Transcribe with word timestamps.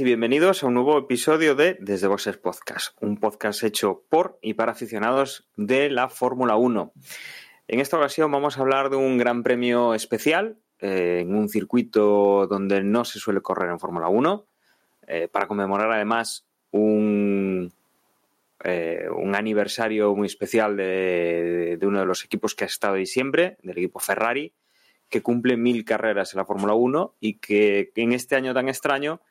y 0.00 0.04
bienvenidos 0.04 0.62
a 0.62 0.68
un 0.68 0.74
nuevo 0.74 0.96
episodio 0.96 1.56
de 1.56 1.76
Desde 1.80 2.06
Boxers 2.06 2.38
Podcast, 2.38 2.96
un 3.00 3.16
podcast 3.16 3.64
hecho 3.64 4.04
por 4.08 4.38
y 4.42 4.54
para 4.54 4.72
aficionados 4.72 5.48
de 5.56 5.90
la 5.90 6.08
Fórmula 6.08 6.54
1. 6.54 6.92
En 7.66 7.80
esta 7.80 7.96
ocasión 7.96 8.30
vamos 8.30 8.56
a 8.56 8.60
hablar 8.60 8.90
de 8.90 8.96
un 8.96 9.18
gran 9.18 9.42
premio 9.42 9.94
especial 9.94 10.58
eh, 10.78 11.20
en 11.22 11.34
un 11.34 11.48
circuito 11.48 12.46
donde 12.46 12.84
no 12.84 13.04
se 13.04 13.18
suele 13.18 13.40
correr 13.40 13.70
en 13.70 13.80
Fórmula 13.80 14.08
1, 14.08 14.46
eh, 15.08 15.28
para 15.32 15.48
conmemorar 15.48 15.90
además 15.90 16.46
un, 16.70 17.72
eh, 18.62 19.08
un 19.10 19.34
aniversario 19.34 20.14
muy 20.14 20.26
especial 20.26 20.76
de, 20.76 21.76
de 21.80 21.86
uno 21.86 21.98
de 21.98 22.06
los 22.06 22.24
equipos 22.24 22.54
que 22.54 22.64
ha 22.64 22.68
estado 22.68 22.94
ahí 22.94 23.06
siempre, 23.06 23.56
del 23.62 23.78
equipo 23.78 23.98
Ferrari, 23.98 24.52
que 25.08 25.22
cumple 25.22 25.56
mil 25.56 25.84
carreras 25.84 26.34
en 26.34 26.38
la 26.38 26.44
Fórmula 26.44 26.74
1 26.74 27.16
y 27.18 27.38
que 27.38 27.90
en 27.96 28.12
este 28.12 28.36
año 28.36 28.54
tan 28.54 28.68
extraño 28.68 29.22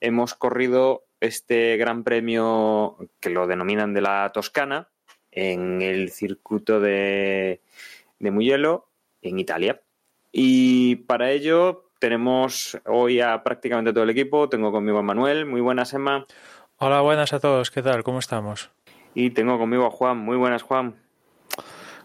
hemos 0.00 0.34
corrido 0.34 1.04
este 1.20 1.76
gran 1.76 2.04
premio 2.04 2.96
que 3.20 3.30
lo 3.30 3.46
denominan 3.46 3.94
de 3.94 4.02
la 4.02 4.30
Toscana 4.32 4.88
en 5.30 5.82
el 5.82 6.10
circuito 6.10 6.80
de, 6.80 7.62
de 8.18 8.30
Mugello 8.30 8.88
en 9.22 9.38
Italia. 9.38 9.80
Y 10.32 10.96
para 10.96 11.30
ello 11.30 11.90
tenemos 11.98 12.78
hoy 12.84 13.20
a 13.20 13.42
prácticamente 13.42 13.92
todo 13.92 14.04
el 14.04 14.10
equipo. 14.10 14.48
Tengo 14.48 14.72
conmigo 14.72 14.98
a 14.98 15.02
Manuel. 15.02 15.46
Muy 15.46 15.60
buenas, 15.60 15.94
Emma. 15.94 16.26
Hola, 16.78 17.00
buenas 17.00 17.32
a 17.32 17.40
todos. 17.40 17.70
¿Qué 17.70 17.82
tal? 17.82 18.02
¿Cómo 18.02 18.18
estamos? 18.18 18.70
Y 19.14 19.30
tengo 19.30 19.58
conmigo 19.58 19.86
a 19.86 19.90
Juan. 19.90 20.18
Muy 20.18 20.36
buenas, 20.36 20.62
Juan. 20.62 21.05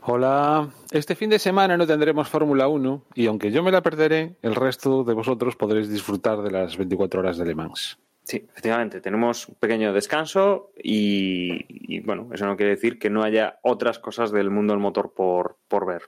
Hola, 0.03 0.67
este 0.89 1.13
fin 1.13 1.29
de 1.29 1.37
semana 1.37 1.77
no 1.77 1.85
tendremos 1.85 2.27
Fórmula 2.27 2.67
1 2.67 3.05
y 3.13 3.27
aunque 3.27 3.51
yo 3.51 3.61
me 3.61 3.71
la 3.71 3.83
perderé, 3.83 4.35
el 4.41 4.55
resto 4.55 5.03
de 5.03 5.13
vosotros 5.13 5.55
podréis 5.55 5.89
disfrutar 5.89 6.41
de 6.41 6.49
las 6.49 6.75
24 6.75 7.19
horas 7.19 7.37
de 7.37 7.45
Le 7.45 7.53
Mans. 7.53 7.99
Sí, 8.23 8.43
efectivamente, 8.49 8.99
tenemos 8.99 9.47
un 9.47 9.55
pequeño 9.55 9.93
descanso 9.93 10.71
y, 10.75 11.99
bueno, 11.99 12.29
eso 12.33 12.47
no 12.47 12.57
quiere 12.57 12.71
decir 12.71 12.97
que 12.97 13.11
no 13.11 13.21
haya 13.21 13.59
otras 13.61 13.99
cosas 13.99 14.31
del 14.31 14.49
mundo 14.49 14.73
del 14.73 14.81
motor 14.81 15.13
por, 15.13 15.57
por 15.67 15.85
ver. 15.85 16.01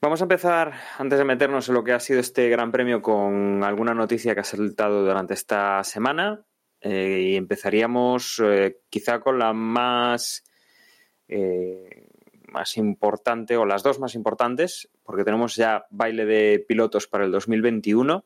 Vamos 0.00 0.20
a 0.20 0.24
empezar, 0.24 0.74
antes 0.98 1.18
de 1.18 1.24
meternos 1.24 1.68
en 1.68 1.74
lo 1.74 1.82
que 1.82 1.92
ha 1.92 1.98
sido 1.98 2.20
este 2.20 2.48
gran 2.50 2.70
premio, 2.70 3.02
con 3.02 3.64
alguna 3.64 3.94
noticia 3.94 4.32
que 4.34 4.42
ha 4.42 4.44
saltado 4.44 5.04
durante 5.04 5.34
esta 5.34 5.82
semana. 5.82 6.44
Eh, 6.80 7.30
y 7.30 7.36
empezaríamos 7.36 8.40
eh, 8.44 8.76
quizá 8.90 9.18
con 9.18 9.38
la 9.38 9.52
más 9.54 10.44
eh, 11.36 12.06
más 12.46 12.76
importante, 12.76 13.56
o 13.56 13.66
las 13.66 13.82
dos 13.82 13.98
más 13.98 14.14
importantes, 14.14 14.88
porque 15.02 15.24
tenemos 15.24 15.56
ya 15.56 15.86
baile 15.90 16.24
de 16.26 16.64
pilotos 16.66 17.08
para 17.08 17.24
el 17.24 17.32
2021, 17.32 18.24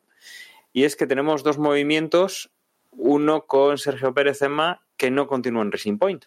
y 0.75 0.85
es 0.85 0.95
que 0.95 1.07
tenemos 1.07 1.43
dos 1.43 1.57
movimientos, 1.57 2.51
uno 2.91 3.47
con 3.47 3.79
Sergio 3.79 4.13
Pérez 4.13 4.43
Emma, 4.43 4.83
que 4.99 5.11
no 5.11 5.27
continúa 5.27 5.63
en 5.63 5.73
Racing 5.73 5.97
Point. 5.97 6.27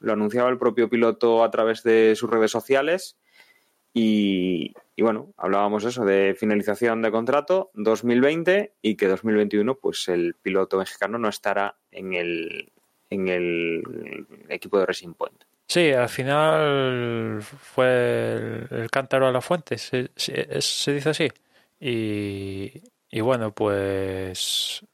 Lo 0.00 0.12
anunciaba 0.12 0.50
el 0.50 0.58
propio 0.58 0.90
piloto 0.90 1.44
a 1.44 1.50
través 1.52 1.84
de 1.84 2.16
sus 2.16 2.28
redes 2.28 2.50
sociales, 2.50 3.16
y, 3.94 4.74
y 4.96 5.02
bueno, 5.02 5.32
hablábamos 5.36 5.84
eso 5.84 6.04
de 6.04 6.34
finalización 6.36 7.00
de 7.00 7.12
contrato 7.12 7.70
2020 7.74 8.74
y 8.82 8.96
que 8.96 9.06
2021 9.06 9.76
pues 9.76 10.08
el 10.08 10.34
piloto 10.34 10.78
mexicano 10.78 11.18
no 11.18 11.28
estará 11.28 11.76
en 11.90 12.12
el, 12.12 12.72
en 13.08 13.28
el 13.28 14.26
equipo 14.48 14.78
de 14.78 14.86
Racing 14.86 15.14
Point. 15.14 15.44
Sí, 15.68 15.92
al 15.92 16.08
final 16.08 17.42
fue 17.42 18.34
el, 18.34 18.68
el 18.70 18.90
cántaro 18.90 19.26
a 19.28 19.32
la 19.32 19.42
fuente, 19.42 19.76
se, 19.76 20.08
dice 20.16 21.10
así. 21.10 21.28
Y, 21.78 23.20
bueno, 23.20 23.52
pues 23.52 24.84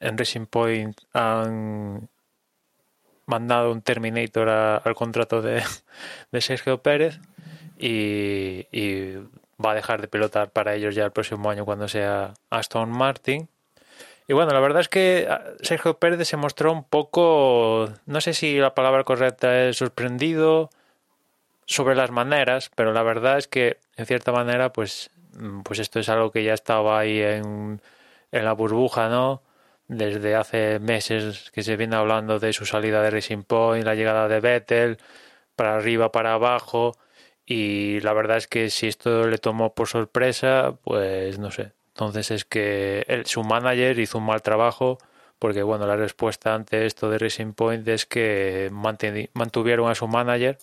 en 0.00 0.18
Racing 0.18 0.46
Point 0.46 1.00
han 1.12 2.08
mandado 3.26 3.72
un 3.72 3.82
Terminator 3.82 4.48
al 4.48 4.94
contrato 4.96 5.40
de, 5.42 5.62
de, 6.32 6.40
Sergio 6.40 6.82
Pérez 6.82 7.20
y, 7.78 8.66
y 8.72 9.14
va 9.64 9.72
a 9.72 9.74
dejar 9.74 10.00
de 10.00 10.08
pilotar 10.08 10.50
para 10.50 10.74
ellos 10.74 10.94
ya 10.94 11.04
el 11.04 11.12
próximo 11.12 11.50
año 11.50 11.64
cuando 11.64 11.88
sea 11.88 12.34
Aston 12.50 12.90
Martin. 12.90 13.48
Y 14.26 14.32
bueno, 14.32 14.52
la 14.52 14.60
verdad 14.60 14.80
es 14.80 14.88
que 14.88 15.26
ah, 15.28 15.42
Sergio 15.60 15.98
Pérez 15.98 16.26
se 16.26 16.36
mostró 16.36 16.72
un 16.72 16.84
poco, 16.84 17.90
no 18.06 18.20
sé 18.20 18.32
si 18.34 18.58
la 18.58 18.74
palabra 18.74 19.04
correcta 19.04 19.66
es 19.68 19.76
sorprendido 19.76 20.70
sobre 21.66 21.94
las 21.94 22.10
maneras, 22.10 22.70
pero 22.74 22.92
la 22.92 23.02
verdad 23.02 23.38
es 23.38 23.48
que 23.48 23.78
en 23.96 24.06
cierta 24.06 24.32
manera, 24.32 24.72
pues, 24.72 25.10
mm, 25.38 25.62
pues 25.62 25.78
esto 25.78 26.00
es 26.00 26.08
algo 26.08 26.30
que 26.32 26.44
ya 26.44 26.54
estaba 26.54 26.98
ahí 26.98 27.20
en, 27.20 27.80
en 28.32 28.44
la 28.44 28.52
burbuja, 28.54 29.08
¿no? 29.08 29.42
Desde 29.88 30.34
hace 30.36 30.78
meses 30.80 31.50
que 31.52 31.62
se 31.62 31.76
viene 31.76 31.96
hablando 31.96 32.38
de 32.38 32.52
su 32.52 32.66
salida 32.66 33.02
de 33.02 33.10
Racing 33.10 33.42
Point, 33.44 33.84
la 33.84 33.94
llegada 33.94 34.28
de 34.28 34.40
Vettel, 34.40 34.98
para 35.56 35.76
arriba, 35.76 36.12
para 36.12 36.34
abajo, 36.34 36.96
y 37.46 38.00
la 38.00 38.12
verdad 38.14 38.38
es 38.38 38.48
que 38.48 38.70
si 38.70 38.88
esto 38.88 39.26
le 39.28 39.38
tomó 39.38 39.74
por 39.74 39.88
sorpresa, 39.88 40.76
pues 40.84 41.38
no 41.38 41.50
sé, 41.50 41.72
entonces 41.94 42.32
es 42.32 42.44
que 42.44 43.22
su 43.24 43.44
manager 43.44 43.98
hizo 44.00 44.18
un 44.18 44.26
mal 44.26 44.42
trabajo 44.42 44.98
porque 45.38 45.62
bueno, 45.62 45.86
la 45.86 45.96
respuesta 45.96 46.54
ante 46.54 46.86
esto 46.86 47.10
de 47.10 47.18
Racing 47.18 47.52
Point 47.52 47.86
es 47.88 48.06
que 48.06 48.70
mantuvieron 48.72 49.90
a 49.90 49.94
su 49.94 50.08
manager 50.08 50.58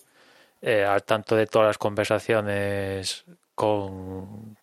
eh, 0.60 0.84
al 0.84 1.04
tanto 1.04 1.36
de 1.36 1.46
todas 1.46 1.68
las 1.68 1.78
conversaciones 1.78 3.24
con, 3.54 4.56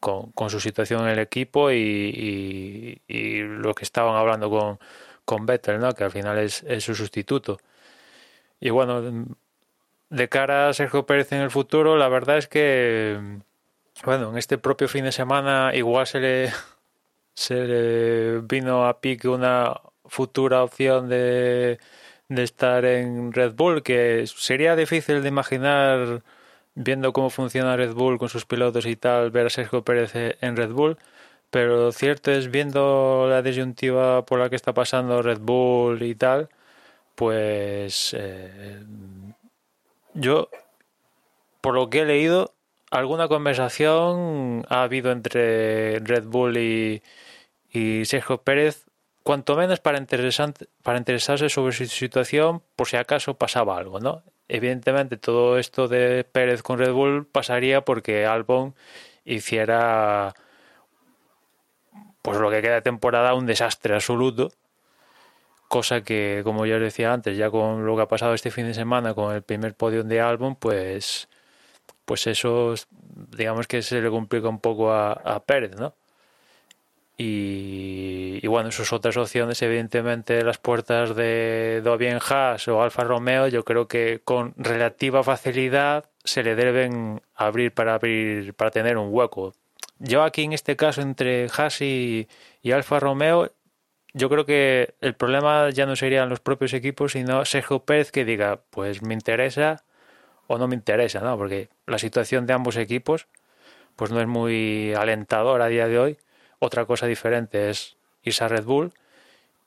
su 0.50 0.59
situación 0.59 1.03
en 1.03 1.09
el 1.09 1.19
equipo 1.19 1.72
y, 1.72 3.01
lo 3.07 3.74
que 3.74 3.84
estaban 3.84 4.16
hablando 4.16 4.50
con, 4.50 4.80
con 5.25 5.46
Vettel, 5.46 5.80
¿no? 5.80 5.94
que 5.94 6.03
al 6.03 6.12
final 6.12 6.38
es, 6.38 6.63
es 6.63 6.84
su 6.84 6.96
sustituto. 6.96 7.59
Y 8.59 8.69
bueno, 8.72 9.25
de 10.09 10.30
cara 10.30 10.69
a 10.69 10.74
Sergio 10.74 11.06
Pérez 11.06 11.31
en 11.31 11.41
el 11.41 11.51
futuro, 11.51 11.97
la 11.97 12.09
verdad 12.09 12.38
es 12.38 12.47
que 12.47 13.40
bueno, 14.06 14.32
en 14.32 14.38
este 14.38 14.58
propio 14.58 14.88
fin 14.88 15.06
de 15.06 15.12
semana 15.12 15.72
igual 15.76 16.08
se 16.08 16.20
le, 16.20 16.52
se 17.34 18.40
vino 18.44 18.88
a 18.88 19.01
pique 19.01 19.28
una 19.28 19.80
futura 20.06 20.63
opción 20.63 21.10
de, 21.10 21.80
de 22.30 22.44
estar 22.44 22.86
en 22.86 23.34
Red 23.34 23.54
Bull, 23.56 23.84
que 23.84 24.25
sería 24.28 24.75
difícil 24.75 25.22
de 25.22 25.30
imaginar 25.30 26.24
viendo 26.75 27.13
cómo 27.13 27.30
funciona 27.30 27.75
Red 27.75 27.94
Bull 27.94 28.18
con 28.19 28.30
sus 28.30 28.46
pilotos 28.46 28.86
y 28.86 28.96
tal, 28.96 29.31
ver 29.31 29.48
a 29.48 29.50
Sergio 29.50 29.84
Pérez 29.84 30.13
en 30.16 30.56
Red 30.56 30.72
Bull. 30.72 30.98
Pero 31.50 31.92
cierto 31.92 32.31
es, 32.31 32.51
viendo 32.51 33.28
la 33.30 33.42
disyuntiva 33.42 34.25
por 34.25 34.40
la 34.40 34.50
que 34.50 34.56
está 34.56 34.74
pasando 34.74 35.22
Red 35.22 35.40
Bull 35.40 36.01
y 36.04 36.16
tal, 36.16 36.50
pues 37.16 38.16
eh, 38.18 38.84
yo, 40.13 40.50
por 41.62 41.75
lo 41.75 41.90
que 41.90 42.01
he 42.01 42.06
leído, 42.06 42.54
alguna 42.91 43.27
conversación 43.27 44.65
ha 44.69 44.83
habido 44.83 45.12
entre 45.12 46.00
Red 46.00 46.25
Bull 46.25 46.57
y, 46.57 47.01
Sergio 48.06 48.41
Pérez, 48.41 48.86
cuanto 49.24 49.56
menos 49.56 49.80
para, 49.80 50.03
para 50.83 50.97
interesarse 50.97 51.50
sobre 51.50 51.74
su 51.74 51.86
situación 51.86 52.63
por 52.75 52.88
si 52.88 52.97
acaso 52.97 53.36
pasaba 53.36 53.77
algo, 53.77 54.00
¿no? 54.00 54.24
Evidentemente 54.47 55.18
todo 55.18 55.59
esto 55.59 55.88
de 55.88 56.24
Pérez 56.24 56.63
con 56.63 56.80
Red 56.80 56.91
Bull 56.94 57.27
pasaría 57.27 57.81
porque 57.86 58.25
Albon 58.25 58.74
hiciera 59.24 60.33
pues 62.24 62.38
lo 62.39 62.50
que 62.50 62.62
queda 62.62 62.75
de 62.75 62.81
temporada 62.81 63.36
un 63.36 63.45
desastre 63.45 63.94
absoluto 63.94 64.51
cosa 65.68 66.01
que 66.01 66.41
como 66.44 66.65
ya 66.65 66.75
os 66.75 66.81
decía 66.81 67.13
antes 67.13 67.38
ya 67.38 67.51
con 67.51 67.86
lo 67.86 67.95
que 67.95 68.01
ha 68.01 68.07
pasado 68.07 68.33
este 68.33 68.50
fin 68.50 68.65
de 68.65 68.74
semana 68.74 69.13
con 69.13 69.36
el 69.36 69.44
primer 69.44 69.75
podio 69.75 70.03
de 70.03 70.19
Albon 70.19 70.56
pues 70.56 71.30
pues 72.10 72.26
eso 72.26 72.74
digamos 73.38 73.68
que 73.68 73.84
se 73.84 74.02
le 74.02 74.10
complica 74.10 74.50
un 74.50 74.60
poco 74.60 74.92
a, 74.92 75.12
a 75.12 75.44
Pérez, 75.44 75.76
¿no? 75.76 75.94
Y, 77.16 78.40
y, 78.42 78.48
bueno, 78.48 78.72
sus 78.72 78.92
otras 78.94 79.16
opciones, 79.16 79.62
evidentemente, 79.62 80.44
las 80.44 80.58
puertas 80.58 81.16
de 81.16 81.82
Dobien 81.84 82.18
Haas 82.28 82.68
o 82.68 82.82
Alfa 82.82 83.04
Romeo, 83.04 83.48
yo 83.48 83.64
creo 83.64 83.88
que 83.88 84.22
con 84.24 84.56
relativa 84.58 85.22
facilidad 85.22 86.06
se 86.24 86.42
le 86.42 86.56
deben 86.56 87.22
abrir 87.36 87.76
para 87.76 87.94
abrir 87.94 88.56
para 88.56 88.72
tener 88.72 88.98
un 88.98 89.10
hueco. 89.14 89.54
Yo 90.00 90.24
aquí 90.24 90.42
en 90.42 90.54
este 90.54 90.76
caso 90.76 91.02
entre 91.02 91.48
Haas 91.56 91.80
y, 91.82 92.28
y 92.64 92.72
Alfa 92.72 93.00
Romeo, 93.00 93.52
yo 94.16 94.30
creo 94.30 94.48
que 94.48 94.96
el 95.02 95.14
problema 95.14 95.70
ya 95.70 95.86
no 95.86 95.96
serían 95.96 96.28
los 96.28 96.40
propios 96.40 96.74
equipos, 96.74 97.12
sino 97.12 97.46
Sergio 97.46 97.86
Pérez 97.86 98.12
que 98.12 98.26
diga, 98.26 98.62
pues 98.72 99.04
me 99.04 99.14
interesa 99.14 99.84
o 100.50 100.57
no 100.57 100.68
me 100.68 100.75
interesa, 100.75 101.19
¿no? 101.22 101.38
Porque 101.38 101.69
la 101.86 102.00
situación 102.00 102.48
de 102.48 102.54
ambos 102.54 102.75
equipos 102.75 103.28
pues 103.96 104.12
no 104.12 104.19
es 104.19 104.28
muy 104.28 104.94
alentadora 104.96 105.66
a 105.66 105.68
día 105.68 105.88
de 105.88 106.00
hoy. 106.00 106.18
Otra 106.57 106.86
cosa 106.86 107.06
diferente 107.06 107.69
es 107.69 107.98
irse 108.24 108.44
a 108.44 108.48
Red 108.48 108.63
Bull 108.63 108.92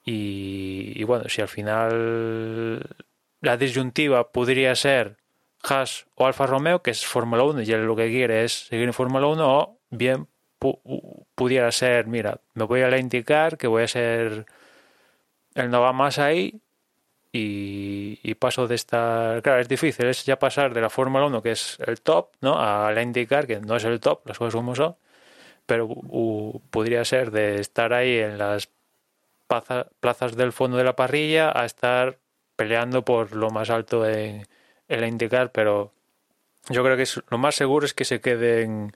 y, 0.04 1.04
bueno, 1.04 1.28
si 1.28 1.40
al 1.40 1.48
final 1.48 2.82
la 3.40 3.56
disyuntiva 3.56 4.32
podría 4.32 4.74
ser 4.74 5.16
Haas 5.62 6.06
o 6.16 6.26
Alfa 6.26 6.46
Romeo, 6.46 6.82
que 6.82 6.90
es 6.90 7.06
Fórmula 7.06 7.44
1 7.44 7.62
y 7.62 7.70
él 7.70 7.86
lo 7.86 7.94
que 7.94 8.08
quiere 8.08 8.42
es 8.44 8.66
seguir 8.66 8.86
en 8.86 8.92
Fórmula 8.92 9.28
1, 9.28 9.58
o 9.58 9.78
bien 9.90 10.26
pudiera 11.36 11.70
ser, 11.70 12.08
mira, 12.08 12.40
me 12.54 12.64
voy 12.64 12.80
a 12.80 12.98
indicar 12.98 13.56
que 13.56 13.68
voy 13.68 13.84
a 13.84 13.88
ser 13.88 14.46
el 15.54 15.70
no 15.70 15.80
va 15.80 15.92
más 15.92 16.18
ahí 16.18 16.60
y, 17.32 18.34
paso 18.34 18.68
de 18.68 18.74
estar. 18.74 19.42
Claro, 19.42 19.60
es 19.60 19.68
difícil, 19.68 20.06
es 20.06 20.24
ya 20.24 20.38
pasar 20.38 20.74
de 20.74 20.80
la 20.80 20.90
Fórmula 20.90 21.26
1, 21.26 21.42
que 21.42 21.52
es 21.52 21.78
el 21.86 22.00
top, 22.00 22.30
¿no? 22.40 22.58
A 22.60 22.92
la 22.92 23.02
IndyCar, 23.02 23.46
que 23.46 23.60
no 23.60 23.76
es 23.76 23.84
el 23.84 24.00
top, 24.00 24.26
las 24.26 24.38
cosas 24.38 24.54
como 24.54 24.74
son, 24.74 24.96
pero 25.66 25.88
podría 26.70 27.04
ser 27.04 27.30
de 27.30 27.60
estar 27.60 27.92
ahí 27.92 28.18
en 28.18 28.38
las 28.38 28.68
plazas 30.00 30.36
del 30.36 30.52
fondo 30.52 30.76
de 30.78 30.84
la 30.84 30.96
parrilla 30.96 31.52
a 31.54 31.64
estar 31.66 32.18
peleando 32.56 33.04
por 33.04 33.34
lo 33.34 33.50
más 33.50 33.70
alto 33.70 34.08
en, 34.08 34.46
en 34.88 35.00
la 35.00 35.06
IndyCar, 35.06 35.52
pero 35.52 35.92
yo 36.70 36.84
creo 36.84 36.96
que 36.96 37.06
lo 37.30 37.38
más 37.38 37.54
seguro 37.54 37.86
es 37.86 37.94
que 37.94 38.04
se 38.04 38.20
quede 38.20 38.62
en, 38.62 38.92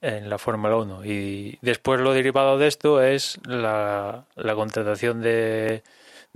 en 0.00 0.30
la 0.30 0.38
Fórmula 0.38 0.76
1. 0.76 1.04
Y 1.04 1.58
después 1.62 2.00
lo 2.00 2.12
derivado 2.12 2.58
de 2.58 2.68
esto 2.68 3.02
es 3.02 3.38
la, 3.46 4.26
la 4.36 4.54
contratación 4.54 5.22
de 5.22 5.82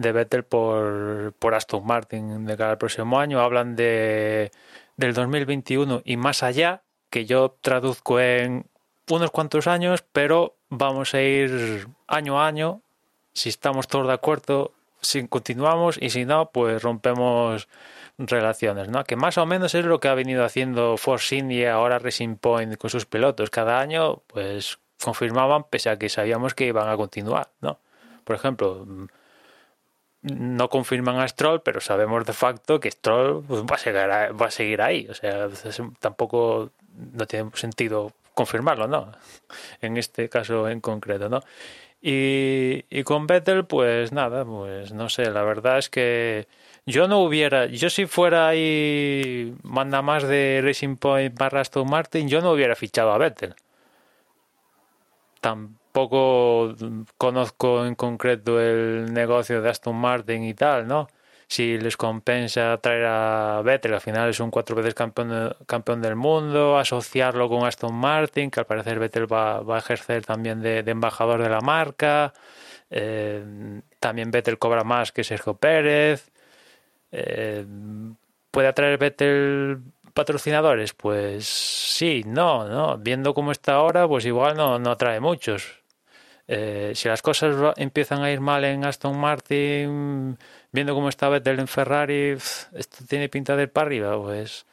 de 0.00 0.12
Vettel 0.12 0.44
por, 0.44 1.35
por 1.38 1.55
Aston 1.55 1.87
Martin 1.87 2.47
de 2.47 2.56
cada 2.56 2.79
próximo 2.79 3.20
año. 3.20 3.41
Hablan 3.41 3.76
de 3.76 4.50
del 4.97 5.14
2021 5.14 6.02
y 6.05 6.17
más 6.17 6.43
allá, 6.43 6.82
que 7.11 7.26
yo 7.26 7.56
traduzco 7.61 8.20
en 8.20 8.67
unos 9.08 9.31
cuantos 9.31 9.67
años, 9.67 10.05
pero 10.12 10.55
vamos 10.69 11.14
a 11.14 11.23
ir 11.23 11.88
año 12.06 12.41
a 12.41 12.47
año. 12.47 12.82
Si 13.32 13.49
estamos 13.49 13.88
todos 13.88 14.06
de 14.06 14.12
acuerdo, 14.12 14.73
si 15.00 15.26
continuamos 15.26 15.99
y 16.00 16.11
si 16.11 16.25
no, 16.25 16.50
pues 16.50 16.82
rompemos 16.82 17.69
relaciones, 18.19 18.88
¿no? 18.88 19.05
Que 19.05 19.17
más 19.17 19.38
o 19.38 19.46
menos 19.46 19.75
es 19.75 19.85
lo 19.85 20.00
que 20.00 20.08
ha 20.08 20.14
venido 20.14 20.44
haciendo 20.44 20.96
Force 20.96 21.35
India, 21.35 21.75
ahora 21.75 21.99
Racing 21.99 22.37
Point 22.37 22.76
con 22.76 22.91
sus 22.91 23.06
pilotos. 23.06 23.50
Cada 23.50 23.81
año, 23.81 24.23
pues 24.26 24.79
confirmaban, 25.03 25.64
pese 25.64 25.91
a 25.91 25.99
que 25.99 26.08
sabíamos 26.08 26.55
que 26.55 26.67
iban 26.67 26.88
a 26.88 26.96
continuar, 26.96 27.49
¿no? 27.61 27.79
Por 28.25 28.37
ejemplo, 28.37 28.87
no 30.22 30.69
confirman 30.69 31.19
a 31.19 31.28
Stroll, 31.28 31.62
pero 31.62 31.81
sabemos 31.81 32.26
de 32.26 32.32
facto 32.32 32.81
que 32.81 32.90
Stroll 32.90 33.43
pues, 33.44 33.62
va, 33.62 33.76
a 34.46 34.50
seguir, 34.50 34.82
ahí. 34.82 35.06
O 35.08 35.14
sea, 35.14 35.49
tampoco 35.99 36.70
no 37.12 37.26
tiene 37.26 37.50
sentido 37.55 38.12
confirmarlo, 38.34 38.87
¿no? 38.87 39.12
En 39.81 39.96
este 39.96 40.28
caso 40.28 40.69
en 40.69 40.81
concreto, 40.81 41.28
¿no? 41.28 41.43
Y, 42.02 42.84
y 42.90 43.02
con 43.02 43.26
Vettel, 43.26 43.67
pues 43.67 44.12
nada, 44.12 44.44
pues 44.44 44.93
no 44.93 45.08
sé, 45.11 45.31
la 45.31 45.43
verdad 45.43 45.78
es 45.78 45.90
que 45.90 46.49
yo 46.87 47.08
no 47.08 47.20
hubiera, 47.20 47.67
yo 47.67 47.90
si 47.90 48.06
fuera 48.06 48.49
ahí 48.49 49.55
manda 49.62 50.00
más 50.02 50.22
de 50.25 50.61
Racing 50.62 50.96
Point 50.96 51.38
barra 51.38 51.61
Aston 51.61 51.88
Martin, 51.88 52.28
yo 52.28 52.40
no 52.40 52.52
hubiera 52.52 52.75
fichado 52.75 53.12
a 53.12 53.19
Vettel. 53.19 53.55
Tan, 55.40 55.80
poco 55.93 56.75
conozco 57.17 57.87
en 57.87 57.95
concreto 57.95 58.61
el 58.61 59.13
negocio 59.13 59.63
de 59.63 59.71
Aston 59.71 59.97
Martin 59.97 60.45
y 60.45 60.55
tal, 60.55 60.87
¿no? 60.87 61.09
Si 61.51 61.79
les 61.79 61.97
compensa 61.97 62.79
traer 62.79 63.07
a 63.07 63.61
Vettel, 63.65 63.95
al 63.95 64.01
final 64.01 64.31
es 64.31 64.39
un 64.39 64.53
cuatro 64.53 64.77
veces 64.77 64.95
campeón, 64.95 65.57
campeón 65.67 66.01
del 66.01 66.15
mundo, 66.15 66.79
asociarlo 66.79 67.49
con 67.49 67.67
Aston 67.67 67.93
Martin, 67.93 68.53
que 68.53 68.61
al 68.61 68.67
parecer 68.67 69.01
Vettel 69.01 69.27
va, 69.33 69.59
a 69.59 69.79
ejercer 69.79 70.25
también 70.25 70.61
de, 70.63 70.79
embajador 70.87 71.43
de 71.43 71.49
la 71.49 71.61
marca. 71.61 72.33
Eh, 72.89 73.83
también 73.99 74.31
Vettel 74.31 74.59
cobra 74.59 74.85
más 74.85 75.11
que 75.11 75.25
Sergio 75.25 75.55
Pérez. 75.55 76.31
Eh, 77.13 77.67
¿Puede 78.53 78.69
atraer 78.69 78.99
Vettel 78.99 79.81
patrocinadores? 80.15 80.95
Pues 80.95 81.47
sí, 81.47 82.23
no, 82.27 82.69
no. 82.69 82.97
Viendo 82.99 83.35
cómo 83.35 83.53
está 83.53 83.75
ahora, 83.75 84.07
pues 84.09 84.25
igual 84.25 84.57
no, 84.57 84.79
no 84.79 84.93
atrae 84.93 85.19
muchos. 85.21 85.80
Eh, 86.52 86.94
si 86.97 87.08
las 87.08 87.23
cosas 87.23 87.75
empiezan 87.76 88.25
a 88.25 88.32
ir 88.32 88.41
mal 88.41 88.64
en 88.64 88.85
Aston 88.85 89.17
Martin, 89.17 90.37
viendo 90.73 90.94
cómo 90.97 91.08
está 91.08 91.29
Vettel 91.29 91.61
en 91.61 91.69
Ferrari, 91.69 92.31
esto 92.31 93.05
tiene 93.08 93.29
pinta 93.29 93.55
de 93.55 93.62
ir 93.62 93.69
para 93.70 93.87
arriba, 93.87 94.20
pues 94.20 94.67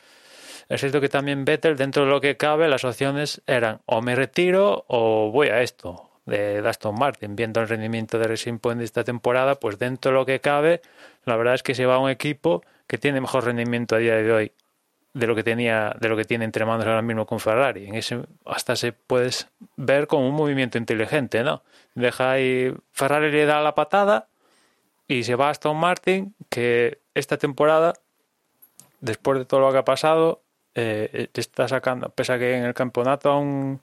es 0.69 0.81
cierto 0.81 0.99
que 0.99 1.07
también 1.07 1.45
Vettel, 1.45 1.77
dentro 1.77 2.05
de 2.05 2.09
lo 2.09 2.19
que 2.19 2.35
cabe, 2.35 2.67
las 2.67 2.83
opciones 2.83 3.43
eran 3.45 3.79
o 3.85 4.01
me 4.01 4.15
retiro 4.15 4.85
o 4.87 5.29
voy 5.29 5.49
a 5.49 5.61
esto 5.61 6.09
de 6.25 6.67
Aston 6.67 6.95
Martin. 6.97 7.35
Viendo 7.35 7.61
el 7.61 7.67
rendimiento 7.67 8.17
de 8.17 8.27
Racing 8.27 8.57
Point 8.57 8.79
de 8.79 8.85
esta 8.85 9.03
temporada, 9.03 9.59
pues 9.59 9.77
dentro 9.77 10.09
de 10.09 10.17
lo 10.17 10.25
que 10.25 10.41
cabe, 10.41 10.81
la 11.25 11.35
verdad 11.35 11.53
es 11.53 11.61
que 11.61 11.75
se 11.75 11.85
va 11.85 11.95
a 11.95 11.99
un 11.99 12.09
equipo 12.09 12.63
que 12.87 12.97
tiene 12.97 13.21
mejor 13.21 13.45
rendimiento 13.45 13.95
a 13.95 13.99
día 13.99 14.15
de 14.15 14.31
hoy 14.31 14.51
de 15.17 15.25
lo 15.25 15.35
que 15.35 15.43
tenía, 15.43 15.95
de 15.99 16.09
lo 16.09 16.15
que 16.15 16.25
tiene 16.25 16.45
entre 16.45 16.63
manos 16.63 16.85
ahora 16.85 17.01
mismo 17.01 17.25
con 17.25 17.39
Ferrari. 17.39 17.87
En 17.87 17.95
ese 17.95 18.19
hasta 18.45 18.75
se 18.75 18.91
puedes 18.91 19.49
ver 19.75 20.05
como 20.05 20.29
un 20.29 20.35
movimiento 20.35 20.77
inteligente, 20.77 21.43
¿no? 21.43 21.63
Deja 21.95 22.31
ahí, 22.31 22.71
Ferrari 22.91 23.31
le 23.31 23.45
da 23.45 23.61
la 23.61 23.73
patada 23.73 24.27
y 25.07 25.23
se 25.23 25.33
va 25.33 25.47
a 25.47 25.49
Aston 25.49 25.75
Martin, 25.75 26.35
que 26.49 26.99
esta 27.15 27.37
temporada, 27.37 27.93
después 28.99 29.39
de 29.39 29.45
todo 29.45 29.61
lo 29.61 29.71
que 29.71 29.79
ha 29.79 29.85
pasado, 29.85 30.43
eh, 30.75 31.29
está 31.33 31.67
sacando, 31.67 32.09
pese 32.09 32.33
a 32.33 32.37
que 32.37 32.55
en 32.55 32.65
el 32.65 32.75
campeonato 32.75 33.31
aún 33.31 33.81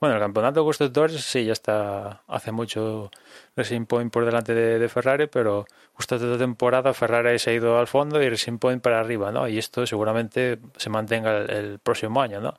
bueno, 0.00 0.16
el 0.16 0.20
campeonato 0.20 0.64
constructores 0.64 1.22
sí, 1.24 1.44
ya 1.44 1.52
está 1.52 2.22
hace 2.26 2.52
mucho 2.52 3.10
Racing 3.56 3.86
Point 3.86 4.12
por 4.12 4.24
delante 4.24 4.54
de, 4.54 4.88
Ferrari, 4.88 5.26
pero 5.26 5.66
justo 5.94 6.16
esta 6.16 6.38
temporada 6.38 6.92
Ferrari 6.94 7.38
se 7.38 7.50
ha 7.50 7.54
ido 7.54 7.78
al 7.78 7.86
fondo 7.86 8.22
y 8.22 8.28
Racing 8.28 8.58
Point 8.58 8.82
para 8.82 9.00
arriba, 9.00 9.32
¿no? 9.32 9.48
Y 9.48 9.58
esto 9.58 9.86
seguramente 9.86 10.58
se 10.76 10.90
mantenga 10.90 11.38
el, 11.38 11.78
próximo 11.78 12.20
año, 12.20 12.40
¿no? 12.40 12.54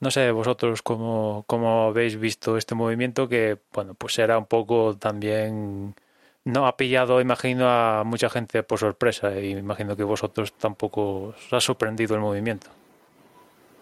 No 0.00 0.10
sé 0.10 0.30
vosotros 0.30 0.82
cómo, 0.82 1.44
cómo 1.46 1.84
habéis 1.88 2.16
visto 2.18 2.56
este 2.56 2.74
movimiento 2.74 3.28
que, 3.28 3.58
bueno, 3.72 3.94
pues 3.94 4.14
será 4.14 4.38
un 4.38 4.46
poco 4.46 4.96
también... 4.96 5.94
No 6.44 6.66
ha 6.66 6.76
pillado, 6.76 7.20
imagino, 7.22 7.70
a 7.70 8.04
mucha 8.04 8.28
gente 8.28 8.62
por 8.62 8.78
sorpresa 8.78 9.38
y 9.40 9.52
imagino 9.52 9.96
que 9.96 10.04
vosotros 10.04 10.52
tampoco 10.52 11.34
os 11.36 11.52
ha 11.52 11.60
sorprendido 11.60 12.14
el 12.14 12.20
movimiento. 12.20 12.68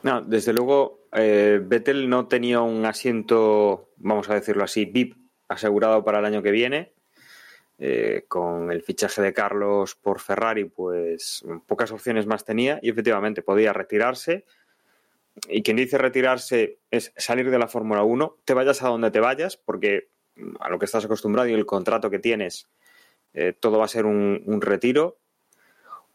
No, 0.03 0.21
desde 0.21 0.53
luego, 0.53 1.07
eh, 1.13 1.61
Vettel 1.63 2.09
no 2.09 2.27
tenía 2.27 2.61
un 2.61 2.85
asiento, 2.87 3.91
vamos 3.97 4.29
a 4.29 4.35
decirlo 4.35 4.65
así, 4.65 4.85
VIP 4.85 5.17
asegurado 5.49 6.05
para 6.05 6.19
el 6.19 6.25
año 6.25 6.43
que 6.43 6.51
viene. 6.51 6.93
Eh, 7.85 8.27
con 8.29 8.71
el 8.71 8.83
fichaje 8.83 9.23
de 9.23 9.33
Carlos 9.33 9.97
por 9.97 10.21
Ferrari, 10.21 10.67
pues 10.67 11.45
pocas 11.67 11.91
opciones 11.91 12.27
más 12.27 12.45
tenía 12.45 12.79
y 12.81 12.91
efectivamente 12.91 13.43
podía 13.43 13.73
retirarse. 13.73 14.45
Y 15.49 15.63
quien 15.63 15.79
dice 15.79 15.99
retirarse 15.99 16.79
es 16.91 17.13
salir 17.17 17.51
de 17.51 17.59
la 17.59 17.67
Fórmula 17.67 18.05
1, 18.05 18.39
te 18.45 18.55
vayas 18.55 18.83
a 18.83 18.89
donde 18.89 19.11
te 19.11 19.19
vayas, 19.19 19.57
porque 19.57 20.11
a 20.61 20.69
lo 20.69 20.79
que 20.79 20.85
estás 20.85 21.05
acostumbrado 21.05 21.49
y 21.49 21.55
el 21.55 21.67
contrato 21.67 22.11
que 22.11 22.19
tienes, 22.19 22.69
eh, 23.35 23.53
todo 23.59 23.79
va 23.79 23.87
a 23.87 23.89
ser 23.89 24.07
un, 24.07 24.61
retiro. 24.61 25.19